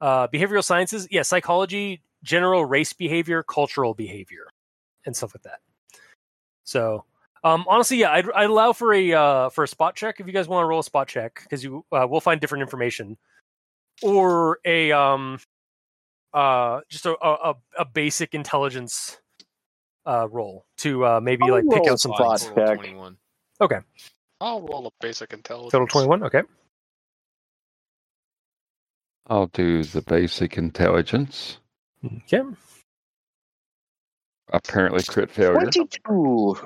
[0.02, 4.46] uh behavioral sciences yeah psychology general race behavior cultural behavior
[5.08, 5.60] and stuff like that
[6.64, 7.04] so
[7.44, 10.32] um honestly yeah i'd, I'd allow for a uh for a spot check if you
[10.34, 13.18] guys want to roll a spot check because you uh, we'll find different information
[14.04, 15.40] or a um
[16.36, 19.18] uh just a a, a- a basic intelligence
[20.06, 22.78] uh roll to uh maybe I'll like pick out some spot things Total check.
[22.78, 23.18] 21.
[24.44, 25.72] I'll roll a basic intelligence.
[25.72, 26.42] total 21 okay
[29.28, 31.60] I'll do the basic intelligence.
[32.28, 32.42] okay
[34.50, 35.54] Apparently, crit failure.
[35.54, 36.58] Twenty-two.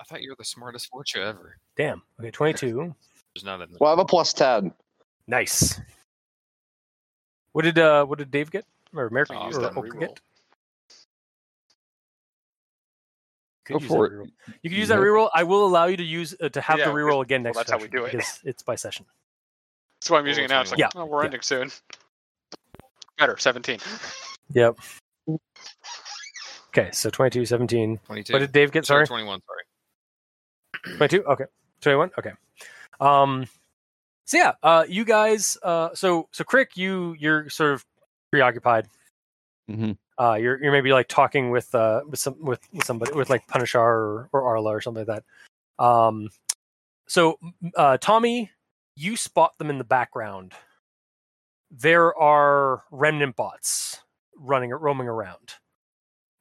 [0.00, 1.58] I thought you were the smartest Fortune ever.
[1.76, 2.94] damn okay 22
[3.34, 4.72] There's not in the Well, I have a plus ten.
[5.26, 5.80] Nice.
[7.52, 8.64] What did uh what did Dave get?
[8.94, 10.00] Or America I or used that reroll.
[10.00, 10.20] get?
[13.64, 14.30] Could Go use for that it.
[14.62, 15.04] You can use that Yeah.
[15.04, 15.30] reroll.
[15.34, 17.52] I will allow you to use uh, to have Yeah, the we- reroll again well,
[17.54, 18.12] next that's how we do it.
[18.12, 19.06] because it's by session.
[20.00, 20.62] That's why I'm using it now.
[20.62, 21.26] It's like, Yeah, oh, we're yeah.
[21.26, 21.70] ending soon.
[23.18, 23.78] Better, 17.
[24.54, 24.76] Yep.
[26.70, 27.98] Okay, so 22, 17.
[28.04, 28.32] 22.
[28.32, 28.84] What did Dave get?
[28.86, 29.06] Sorry.
[29.06, 30.96] 21, sorry.
[30.96, 31.44] 22 okay
[31.80, 32.32] 21 okay
[33.00, 33.46] um
[34.24, 37.84] so yeah uh you guys uh so so Krick you you're sort of
[38.32, 38.88] preoccupied
[39.70, 39.96] Mhm.
[40.22, 43.76] Uh you're you're maybe like talking with uh with some with, somebody with like punishar
[43.76, 45.22] or, or arla or something like
[45.78, 45.84] that.
[45.84, 46.30] Um
[47.08, 47.38] so
[47.76, 48.50] uh tommy
[48.94, 50.52] you spot them in the background.
[51.70, 54.00] There are remnant bots
[54.36, 55.54] running roaming around.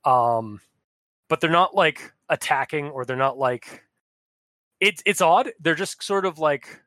[0.06, 0.62] Um
[1.28, 3.84] but they're not like attacking or they're not like
[4.80, 5.52] it's it's odd.
[5.60, 6.82] They're just sort of like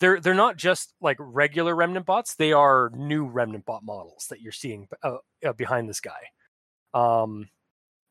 [0.00, 2.34] they're they're not just like regular remnant bots.
[2.34, 6.20] They are new remnant bot models that you're seeing uh, uh, behind this guy.
[6.94, 7.48] Um,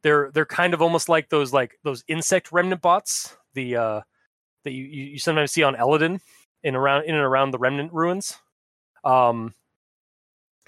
[0.04, 3.36] they're they're kind of almost like those like those insect remnant bots.
[3.54, 4.02] The uh,
[4.64, 6.20] that you, you sometimes see on Elaaden
[6.64, 8.38] in around in and around the remnant ruins.
[9.04, 9.54] Um,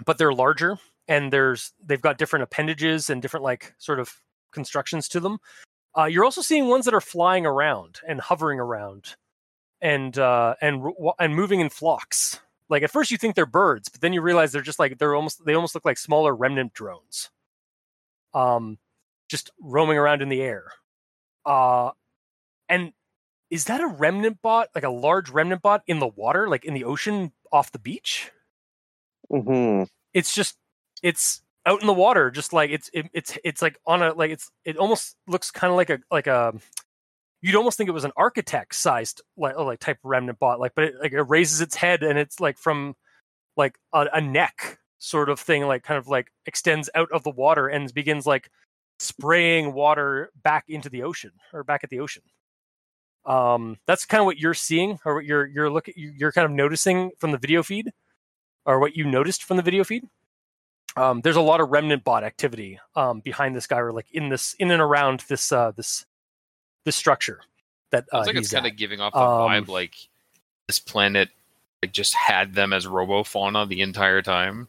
[0.06, 4.14] but they're larger and there's they've got different appendages and different like sort of
[4.52, 5.40] constructions to them.
[5.98, 9.16] Uh, you're also seeing ones that are flying around and hovering around,
[9.82, 10.84] and uh, and
[11.20, 12.40] and moving in flocks.
[12.70, 15.16] Like at first you think they're birds, but then you realize they're just like they're
[15.16, 17.30] almost they almost look like smaller remnant drones.
[18.34, 18.78] Um,
[19.30, 20.72] just roaming around in the air.
[21.46, 21.92] Uh,
[22.70, 22.94] and
[23.50, 26.74] is that a remnant bot, like a large remnant bot in the water, like in
[26.74, 28.32] the ocean off the beach?
[29.32, 29.84] Mm-hmm.
[30.14, 30.58] it's just
[31.02, 34.30] it's out in the water just like it's it, it's it's like on a like
[34.30, 36.54] it's it almost looks kind of like a like a
[37.42, 40.86] you'd almost think it was an architect sized like like type remnant bot like but
[40.86, 42.96] it like it raises its head and it's like from
[43.58, 47.32] like a, a neck sort of thing like kind of like extends out of the
[47.32, 48.50] water and begins like
[49.00, 52.24] spraying water back into the ocean or back at the ocean.
[53.26, 56.52] Um that's kind of what you're seeing or what you're you're looking you're kind of
[56.52, 57.92] noticing from the video feed
[58.66, 60.04] or what you noticed from the video feed.
[60.98, 64.30] Um, there's a lot of remnant bot activity um, behind this guy or like in
[64.30, 66.06] this in and around this uh, this
[66.86, 67.42] this structure
[67.92, 68.72] that uh, Sounds like it's kind at.
[68.74, 69.96] of giving off the Um, vibe like
[70.68, 71.30] this planet
[71.84, 74.68] like, just had them as robo fauna the entire time.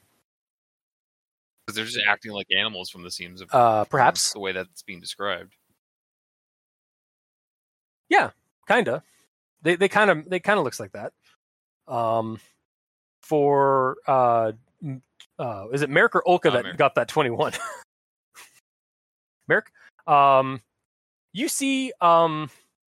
[1.67, 4.83] Because they're just acting like animals from the scenes of uh, perhaps the way that's
[4.83, 5.55] being described.
[8.09, 8.31] Yeah,
[8.69, 9.03] kinda
[9.63, 11.13] they they kind of they kind of looks like that
[11.89, 12.41] um
[13.23, 14.53] for uh
[15.39, 16.79] uh is it Merrick or Olka Uh, that Merrick.
[16.79, 17.53] got that 21
[19.49, 19.71] Merrick
[20.07, 20.61] um
[21.33, 22.51] you see um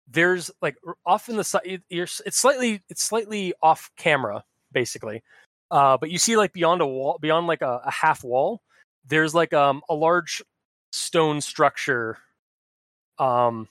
[0.08, 5.22] there's like off in the side you're it's slightly it's slightly off camera basically.
[5.70, 8.60] Uh but you see like beyond a wall beyond like a, a half wall
[9.06, 10.42] there's like um a large
[10.92, 12.18] stone structure
[13.18, 13.68] um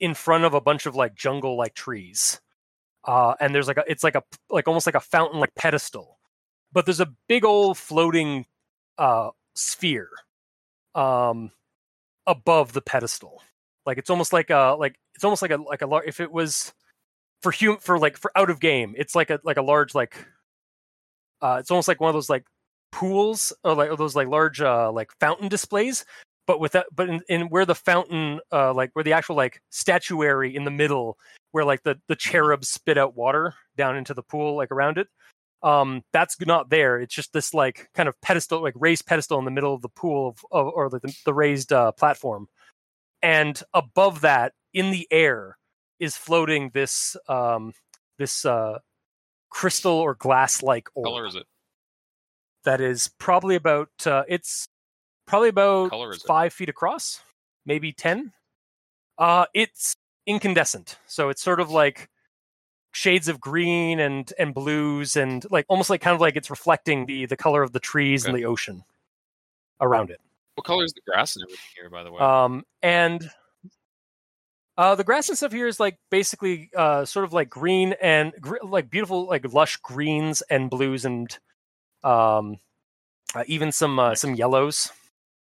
[0.00, 2.40] in front of a bunch of like jungle like trees.
[3.04, 6.18] Uh and there's like a it's like a like almost like a fountain like pedestal.
[6.72, 8.46] But there's a big old floating
[8.98, 10.08] uh sphere
[10.94, 11.50] um,
[12.26, 13.42] above the pedestal.
[13.86, 16.72] Like it's almost like a like it's almost like a like a if it was
[17.42, 20.26] for hum for like for out of game, it's like a like a large like
[21.40, 22.44] uh it's almost like one of those like
[22.92, 26.04] pools or like or those like large uh like fountain displays
[26.46, 29.62] but with that but in, in where the fountain uh like where the actual like
[29.70, 31.16] statuary in the middle
[31.52, 35.08] where like the the cherubs spit out water down into the pool like around it
[35.62, 36.98] um that's not there.
[36.98, 39.88] It's just this like kind of pedestal like raised pedestal in the middle of the
[39.88, 42.48] pool of, of or the, the raised uh, platform
[43.22, 45.56] and above that in the air
[46.00, 47.72] is floating this um
[48.18, 48.78] this uh
[49.50, 51.46] crystal or glass like orb color is it?
[52.64, 54.68] that is probably about uh, it's
[55.26, 56.26] probably about Color is it?
[56.26, 57.22] five feet across
[57.64, 58.32] maybe 10
[59.18, 62.08] uh it's incandescent so it's sort of like
[62.92, 67.06] shades of green and and blues and like almost like kind of like it's reflecting
[67.06, 68.84] the the color of the trees and the ocean
[69.80, 70.20] around it
[70.54, 72.20] What color is the grass and everything here, by the way?
[72.20, 73.30] um and
[74.78, 78.32] uh the grass and stuff here is like basically uh sort of like green and
[78.40, 81.38] gr- like beautiful like lush greens and blues and
[82.04, 82.56] um
[83.34, 84.90] uh, even some uh, some yellows.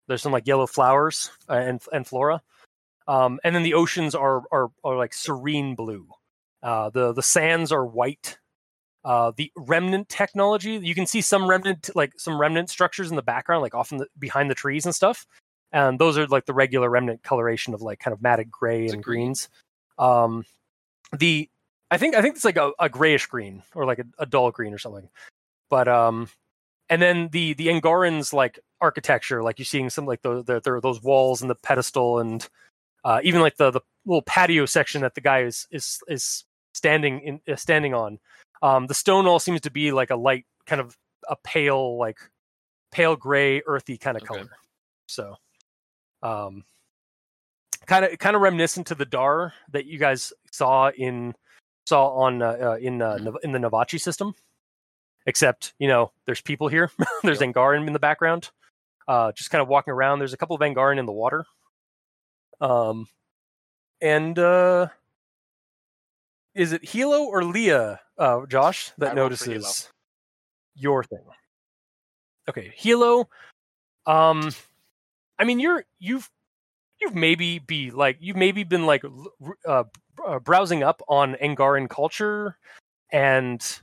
[0.06, 2.40] There's some like yellow flowers uh, and and flora.
[3.08, 6.06] Um and then the oceans are are, are like serene blue.
[6.62, 8.38] Uh the the sands are white
[9.04, 13.22] uh the remnant technology you can see some remnant like some remnant structures in the
[13.22, 15.26] background like often the, behind the trees and stuff
[15.72, 18.92] and those are like the regular remnant coloration of like kind of matted gray Is
[18.92, 19.26] it and green?
[19.26, 19.48] greens
[19.98, 20.44] um
[21.16, 21.48] the
[21.90, 24.50] i think i think it's like a, a grayish green or like a, a dull
[24.50, 25.08] green or something
[25.70, 26.28] but um
[26.90, 30.80] and then the the Angaran's like architecture, like you're seeing some like the, the, the
[30.82, 32.46] those walls and the pedestal, and
[33.04, 37.20] uh, even like the the little patio section that the guy is is is standing
[37.20, 38.18] in uh, standing on.
[38.62, 40.96] Um, the stone all seems to be like a light, kind of
[41.28, 42.18] a pale, like
[42.90, 44.28] pale gray, earthy kind of Okay.
[44.28, 44.50] color.
[45.06, 45.36] So,
[46.22, 46.64] um,
[47.86, 51.34] kind of kind of reminiscent to the Dar that you guys saw in
[51.86, 54.34] saw on uh, uh, in uh, in the Navachi system.
[55.26, 56.90] Except you know there's people here.
[57.22, 58.50] There's angaran in the background.
[59.06, 60.18] Uh just kind of walking around.
[60.18, 61.44] There's a couple of angaran in the water.
[62.60, 63.06] Um
[64.00, 64.88] and uh
[66.54, 69.56] is it hilo or lia uh josh that I rolled for Hilo.
[69.58, 69.90] notices
[70.76, 71.24] your thing
[72.48, 73.28] okay hilo
[74.06, 74.52] um
[75.38, 76.30] i mean you're you've
[77.00, 79.02] you've maybe be like you've maybe been like
[79.66, 79.84] uh,
[80.24, 82.56] uh browsing up on angaran culture
[83.10, 83.80] and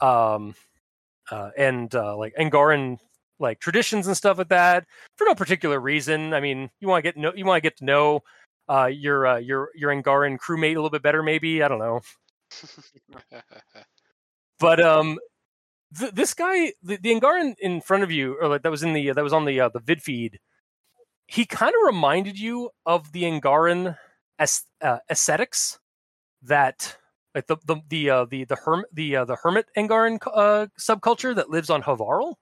[0.00, 0.54] um
[1.30, 2.98] uh, and uh, like Angaran
[3.38, 4.86] like traditions and stuff like that
[5.16, 6.34] for no particular reason.
[6.34, 8.20] I mean, you want to get know you want to get to know
[8.68, 11.62] uh, your uh, your your Angaran crewmate a little bit better, maybe.
[11.62, 12.00] I don't know,
[14.58, 15.18] but um,
[15.98, 18.92] th- this guy, the, the Angaran in front of you, or like that was in
[18.92, 20.38] the that was on the uh, the vid feed.
[21.26, 23.96] He kind of reminded you of the Angaran
[24.38, 25.78] uh, aesthetics
[26.42, 26.96] that
[27.34, 31.34] like the the the uh, the the herm the uh, the hermit Angaran uh, subculture
[31.34, 32.34] that lives on Havarl,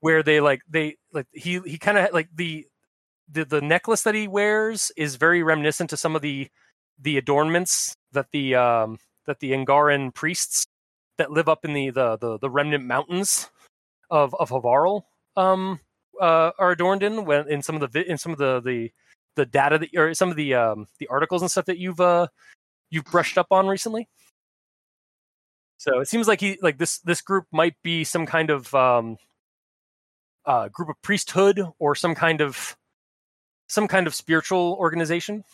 [0.00, 2.66] where they like they like he he kind of like the
[3.28, 6.48] the the necklace that he wears is very reminiscent to some of the
[7.00, 10.66] the adornments that the um that the Angaran priests
[11.18, 13.50] that live up in the the the, the remnant mountains
[14.10, 15.02] of of Havarl
[15.36, 15.80] um
[16.20, 18.90] uh, are adorned in when in some of the in some of the the
[19.36, 22.26] the data that or some of the um the articles and stuff that you've uh
[22.90, 24.08] you've brushed up on recently.
[25.78, 29.18] So it seems like he like this this group might be some kind of um
[30.46, 32.76] uh group of priesthood or some kind of
[33.68, 35.44] some kind of spiritual organization.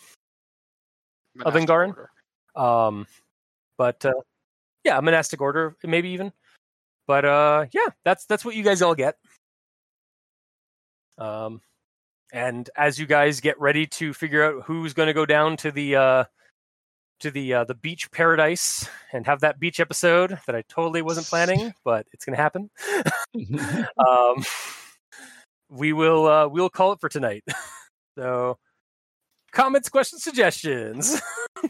[1.41, 1.87] Of Monastic Angaran?
[1.89, 2.09] order.
[2.55, 3.07] Um
[3.77, 4.13] but uh
[4.83, 6.31] yeah, a monastic order maybe even.
[7.07, 9.15] But uh yeah, that's that's what you guys all get.
[11.17, 11.61] Um
[12.31, 15.71] and as you guys get ready to figure out who's going to go down to
[15.71, 16.23] the uh
[17.23, 21.27] to the uh, the beach paradise and have that beach episode that I totally wasn't
[21.27, 22.69] planning, but it's going to happen.
[23.97, 24.43] um,
[25.69, 27.43] we will uh, we'll call it for tonight.
[28.17, 28.57] so,
[29.53, 31.21] comments, questions, suggestions.
[31.63, 31.69] I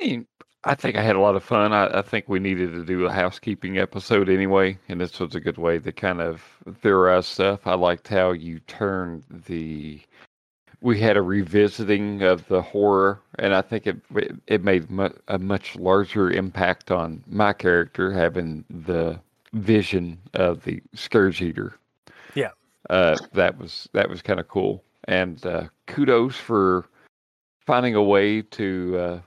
[0.00, 0.26] mean,
[0.64, 1.72] I think I had a lot of fun.
[1.72, 5.40] I, I think we needed to do a housekeeping episode anyway, and this was a
[5.40, 6.42] good way to kind of
[6.80, 7.66] theorize stuff.
[7.66, 10.00] I liked how you turned the.
[10.80, 13.98] We had a revisiting of the horror, and I think it
[14.48, 19.20] it made mu- a much larger impact on my character having the
[19.52, 21.74] vision of the scourge eater.
[22.34, 22.50] Yeah.
[22.90, 26.86] uh, that was that was kind of cool, and uh, kudos for
[27.66, 28.98] finding a way to.
[28.98, 29.20] Uh,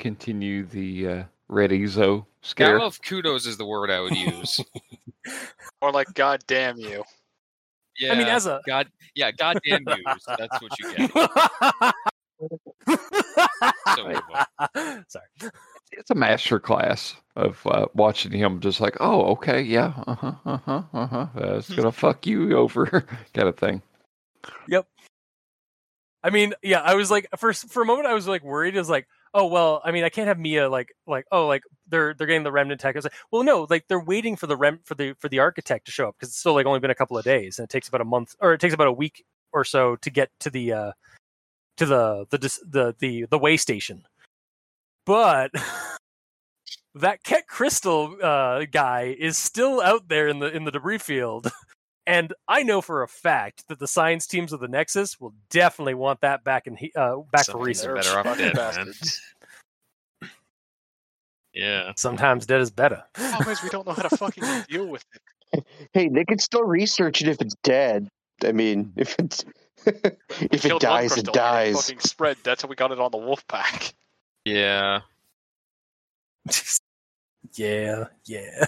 [0.00, 2.78] continue the uh, Red Eezo Yeah, I scare.
[2.80, 4.58] love kudos is the word I would use.
[5.82, 7.04] Or like, God damn you.
[7.98, 8.12] Yeah.
[8.12, 10.24] I mean, as a God, yeah, goddamn news.
[10.26, 11.10] That's what you get.
[13.94, 14.12] So.
[15.08, 15.52] Sorry.
[15.92, 20.32] It's a master class of uh, watching him just like, oh, okay, yeah, uh huh,
[20.46, 21.26] uh huh, uh huh.
[21.34, 23.82] That's gonna fuck you over, kind of thing.
[26.22, 28.76] I mean, yeah, I was like, for for a moment, I was like worried.
[28.76, 31.62] I was like, oh well, I mean, I can't have Mia like like oh like
[31.88, 32.94] they're they're getting the remnant tech.
[32.94, 35.38] I was like, well, no, like they're waiting for the rem for the for the
[35.38, 37.64] architect to show up because it's still like only been a couple of days and
[37.64, 40.30] it takes about a month or it takes about a week or so to get
[40.40, 40.92] to the uh
[41.78, 42.38] to the the
[42.68, 44.04] the the the way station.
[45.06, 45.52] But
[46.94, 51.50] that Kett Crystal uh, guy is still out there in the in the debris field.
[52.10, 55.94] And I know for a fact that the science teams of the Nexus will definitely
[55.94, 58.14] want that back in he- uh, back for Some things are research.
[58.14, 58.92] better off dead, man.
[61.52, 61.92] Yeah.
[61.96, 63.02] Sometimes dead is better.
[63.12, 65.04] Problem is, we don't know how to fucking deal with
[65.52, 65.64] it.
[65.92, 68.08] Hey, they can still research it if it's dead.
[68.44, 69.44] I mean, if it's
[69.86, 71.74] if it dies, it dies.
[71.74, 72.36] Fucking spread.
[72.44, 73.94] That's how we got it on the wolf pack.
[74.44, 75.00] Yeah.
[77.54, 78.66] yeah, yeah.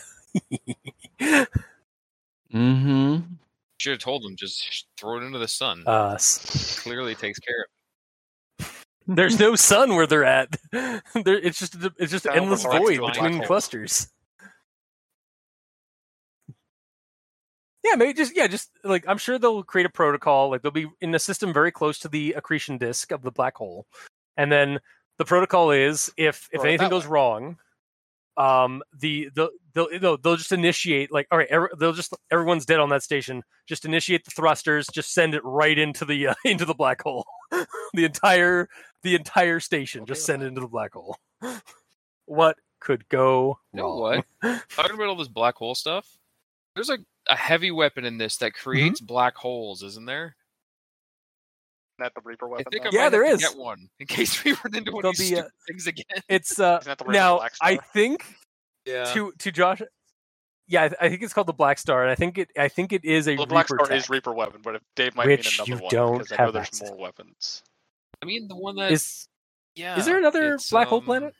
[2.52, 3.34] Mm-hmm.
[3.78, 5.84] Should have told them just throw it into the sun.
[5.86, 6.18] uh,
[6.76, 7.66] Clearly takes care of
[9.06, 10.56] there's no sun where they're at.
[10.72, 11.02] there,
[11.38, 14.08] it's just it's just Down endless void between clusters.
[17.84, 20.50] Yeah, maybe just yeah, just like I'm sure they'll create a protocol.
[20.50, 23.56] Like they'll be in a system very close to the accretion disk of the black
[23.56, 23.86] hole,
[24.36, 24.78] and then
[25.18, 27.10] the protocol is if if Throw anything goes way.
[27.10, 27.56] wrong,
[28.36, 32.66] um, the the they'll they'll, they'll just initiate like all right, every, they'll just everyone's
[32.66, 33.42] dead on that station.
[33.66, 34.86] Just initiate the thrusters.
[34.92, 37.26] Just send it right into the uh, into the black hole.
[37.94, 38.68] the entire
[39.02, 40.06] the entire station.
[40.06, 41.18] Just send it into the black hole.
[42.26, 44.24] what could go You know wrong?
[44.42, 44.68] what?
[44.70, 46.06] Talking about all this black hole stuff,
[46.74, 50.36] there's like a heavy weapon in this that creates black holes, isn't there?
[51.98, 52.64] Isn't that the Reaper I weapon?
[52.72, 52.90] think though?
[52.98, 53.40] I Yeah, there is.
[53.40, 53.54] there have to is.
[53.54, 56.04] get one in case we run into one There'll of these be a- things again.
[56.28, 58.24] It's uh Isn't that the Reaper now I think
[58.86, 59.04] Yeah.
[59.12, 59.82] to to Josh.
[60.68, 62.68] Yeah, I, th- I think it's called the Black Star, and I think it I
[62.68, 64.08] think it is a Well, the Black Reaper Star is.
[64.08, 66.50] Reaper weapon, but if Dave might Which mean you another one don't because I know
[66.52, 67.62] there's access- more weapons.
[68.22, 69.28] I mean, the one that Is
[69.74, 69.98] yeah.
[69.98, 71.34] is there another it's, black hole um, planet?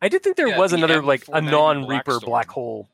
[0.00, 2.24] I did think there yeah, was the another like a M490 non-Reaper Blackstorm.
[2.24, 2.88] black hole.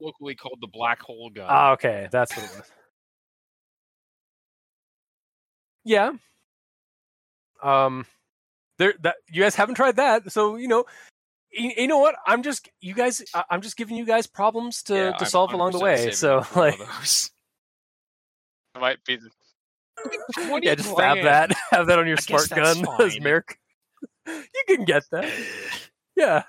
[0.00, 1.46] locally called the black hole gun?
[1.48, 2.70] Ah, okay, that's what it was.
[5.86, 6.10] Yeah.
[7.62, 8.04] Um,
[8.78, 10.84] there that you guys haven't tried that, so you know,
[11.52, 12.16] you, you know what?
[12.26, 13.22] I'm just you guys.
[13.32, 16.10] I- I'm just giving you guys problems to Yeah, to I'm solve along the way.
[16.10, 17.30] So up for one like, of.
[18.74, 19.18] It might be.
[20.50, 21.16] What yeah, just plan?
[21.16, 21.56] have that.
[21.70, 23.18] Have that on your I smart gun as.
[23.20, 23.58] Merrick.
[24.26, 25.32] you can get that.
[26.14, 26.42] Yeah.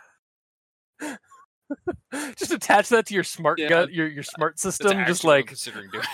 [2.38, 3.70] just attach that to your smart Yeah.
[3.70, 4.92] gun, your your smart system.
[5.06, 6.06] Just actually what I'm like considering doing.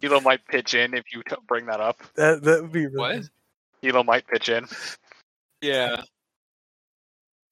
[0.00, 1.98] Hilo might pitch in if you bring that up.
[2.16, 2.42] that.
[2.42, 3.14] That would be really What?
[3.16, 3.28] good.
[3.82, 4.66] Hilo might pitch in.
[5.60, 6.02] Yeah.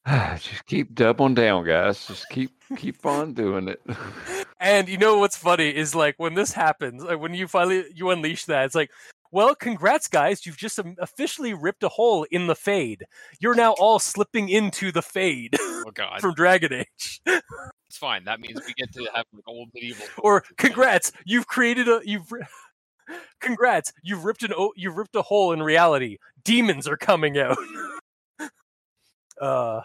[0.38, 2.06] Just keep doubling down, guys.
[2.06, 3.80] Just keep keep on doing it.
[4.58, 8.08] And you know what's funny is like when this happens, like when you finally you
[8.10, 8.90] unleash that, it's like,
[9.30, 10.46] well, congrats, guys!
[10.46, 13.04] You've just um, officially ripped a hole in the fade.
[13.38, 16.20] You're now all slipping into the fade Oh god.
[16.22, 17.20] from Dragon Age.
[17.96, 18.24] It's fine.
[18.24, 20.04] That means we get to have like old medieval.
[20.18, 22.30] or congrats, you've created a you've.
[23.40, 23.90] Congrats!
[24.02, 26.18] You've ripped an o- you've ripped a hole in reality.
[26.44, 27.56] Demons are coming out.
[29.40, 29.80] uh,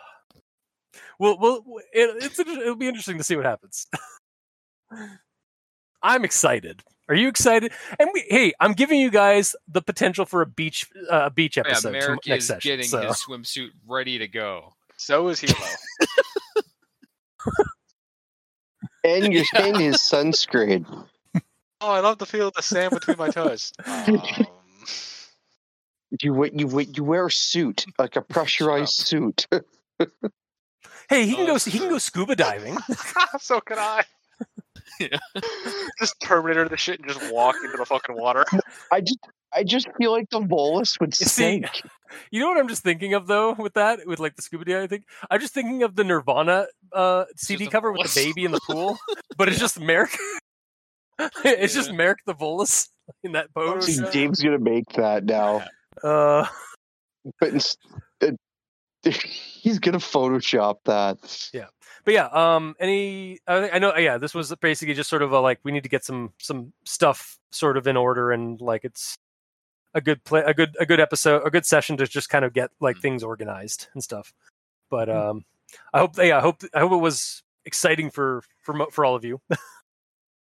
[1.19, 3.87] well, well, it, it's it'll be interesting to see what happens.
[6.03, 6.83] I'm excited.
[7.07, 7.71] Are you excited?
[7.97, 11.61] And we, hey, I'm giving you guys the potential for a beach uh, beach Oh,
[11.63, 12.69] Yeah, episode to- Merrick next is session.
[12.69, 13.07] getting so.
[13.07, 14.73] his swimsuit ready to go.
[14.97, 15.55] So is Hilo.
[19.03, 19.59] And you're Yeah.
[19.61, 20.85] saying his sunscreen.
[21.81, 23.73] oh, I love the feel of the sand between my toes.
[23.85, 24.21] Um,
[26.21, 29.47] You we- you we- you wear a suit like a pressurized suit.
[31.09, 31.55] Hey, he can Oh, go.
[31.57, 32.77] He can go scuba diving.
[33.39, 34.03] so can I.
[35.01, 35.17] Yeah.
[35.99, 38.45] just Terminator the shit and just walk into the fucking water.
[38.91, 39.19] I just
[39.53, 41.63] I just feel like the Volus would See.
[42.29, 44.89] You know what I'm just thinking of though with that, with like the scuba diving
[44.89, 45.03] thing.
[45.29, 48.59] I'm just thinking of the Nirvana uh, CD a cover with the baby in the
[48.69, 48.97] pool,
[49.37, 50.17] but it's just Merrick.
[51.45, 52.89] it's just Merrick the Volus
[53.23, 53.85] in that pose.
[53.85, 55.63] See, Dave's gonna make that now,
[56.03, 56.45] Uh,
[57.39, 57.53] but
[58.19, 58.37] it,
[59.05, 61.17] he's gonna Photoshop that.
[62.05, 65.39] But yeah, um, any I, I know, yeah, this was basically just sort of a
[65.39, 69.17] like we need to get some some stuff sort of in order and like it's
[69.93, 72.53] a good play, a good a good episode, a good session to just kind of
[72.53, 73.01] get like Mm.
[73.01, 74.33] things organized and stuff.
[74.89, 75.45] But um,
[75.93, 79.23] I hope, yeah, I hope I hope it was exciting for for for all of
[79.25, 79.41] you.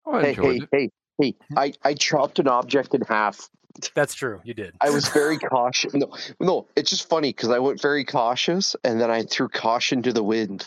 [0.06, 0.68] Oh, I Hey, hey, it.
[0.72, 1.34] hey, hey!
[1.56, 3.50] I I chopped an object in half.
[3.94, 4.40] That's true.
[4.44, 4.74] You did.
[4.80, 5.94] I was very cautious.
[5.94, 10.02] No, no, it's just funny because I went very cautious, and then I threw caution
[10.02, 10.66] to the wind,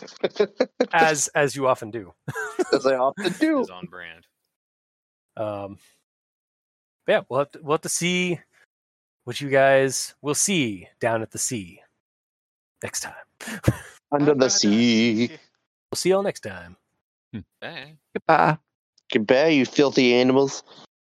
[0.93, 2.13] as as you often do.
[2.73, 3.59] as I often do.
[3.59, 4.25] Is on brand.
[5.35, 5.77] Um,
[7.07, 8.39] yeah, we'll have to, we'll have to see
[9.23, 11.81] what you guys will see down at the sea
[12.83, 13.13] next time.
[14.11, 15.29] Under the sea.
[15.29, 16.77] We'll see y'all next time.
[17.61, 17.95] Bye.
[18.13, 18.57] Goodbye.
[19.11, 20.63] Goodbye, you filthy animals.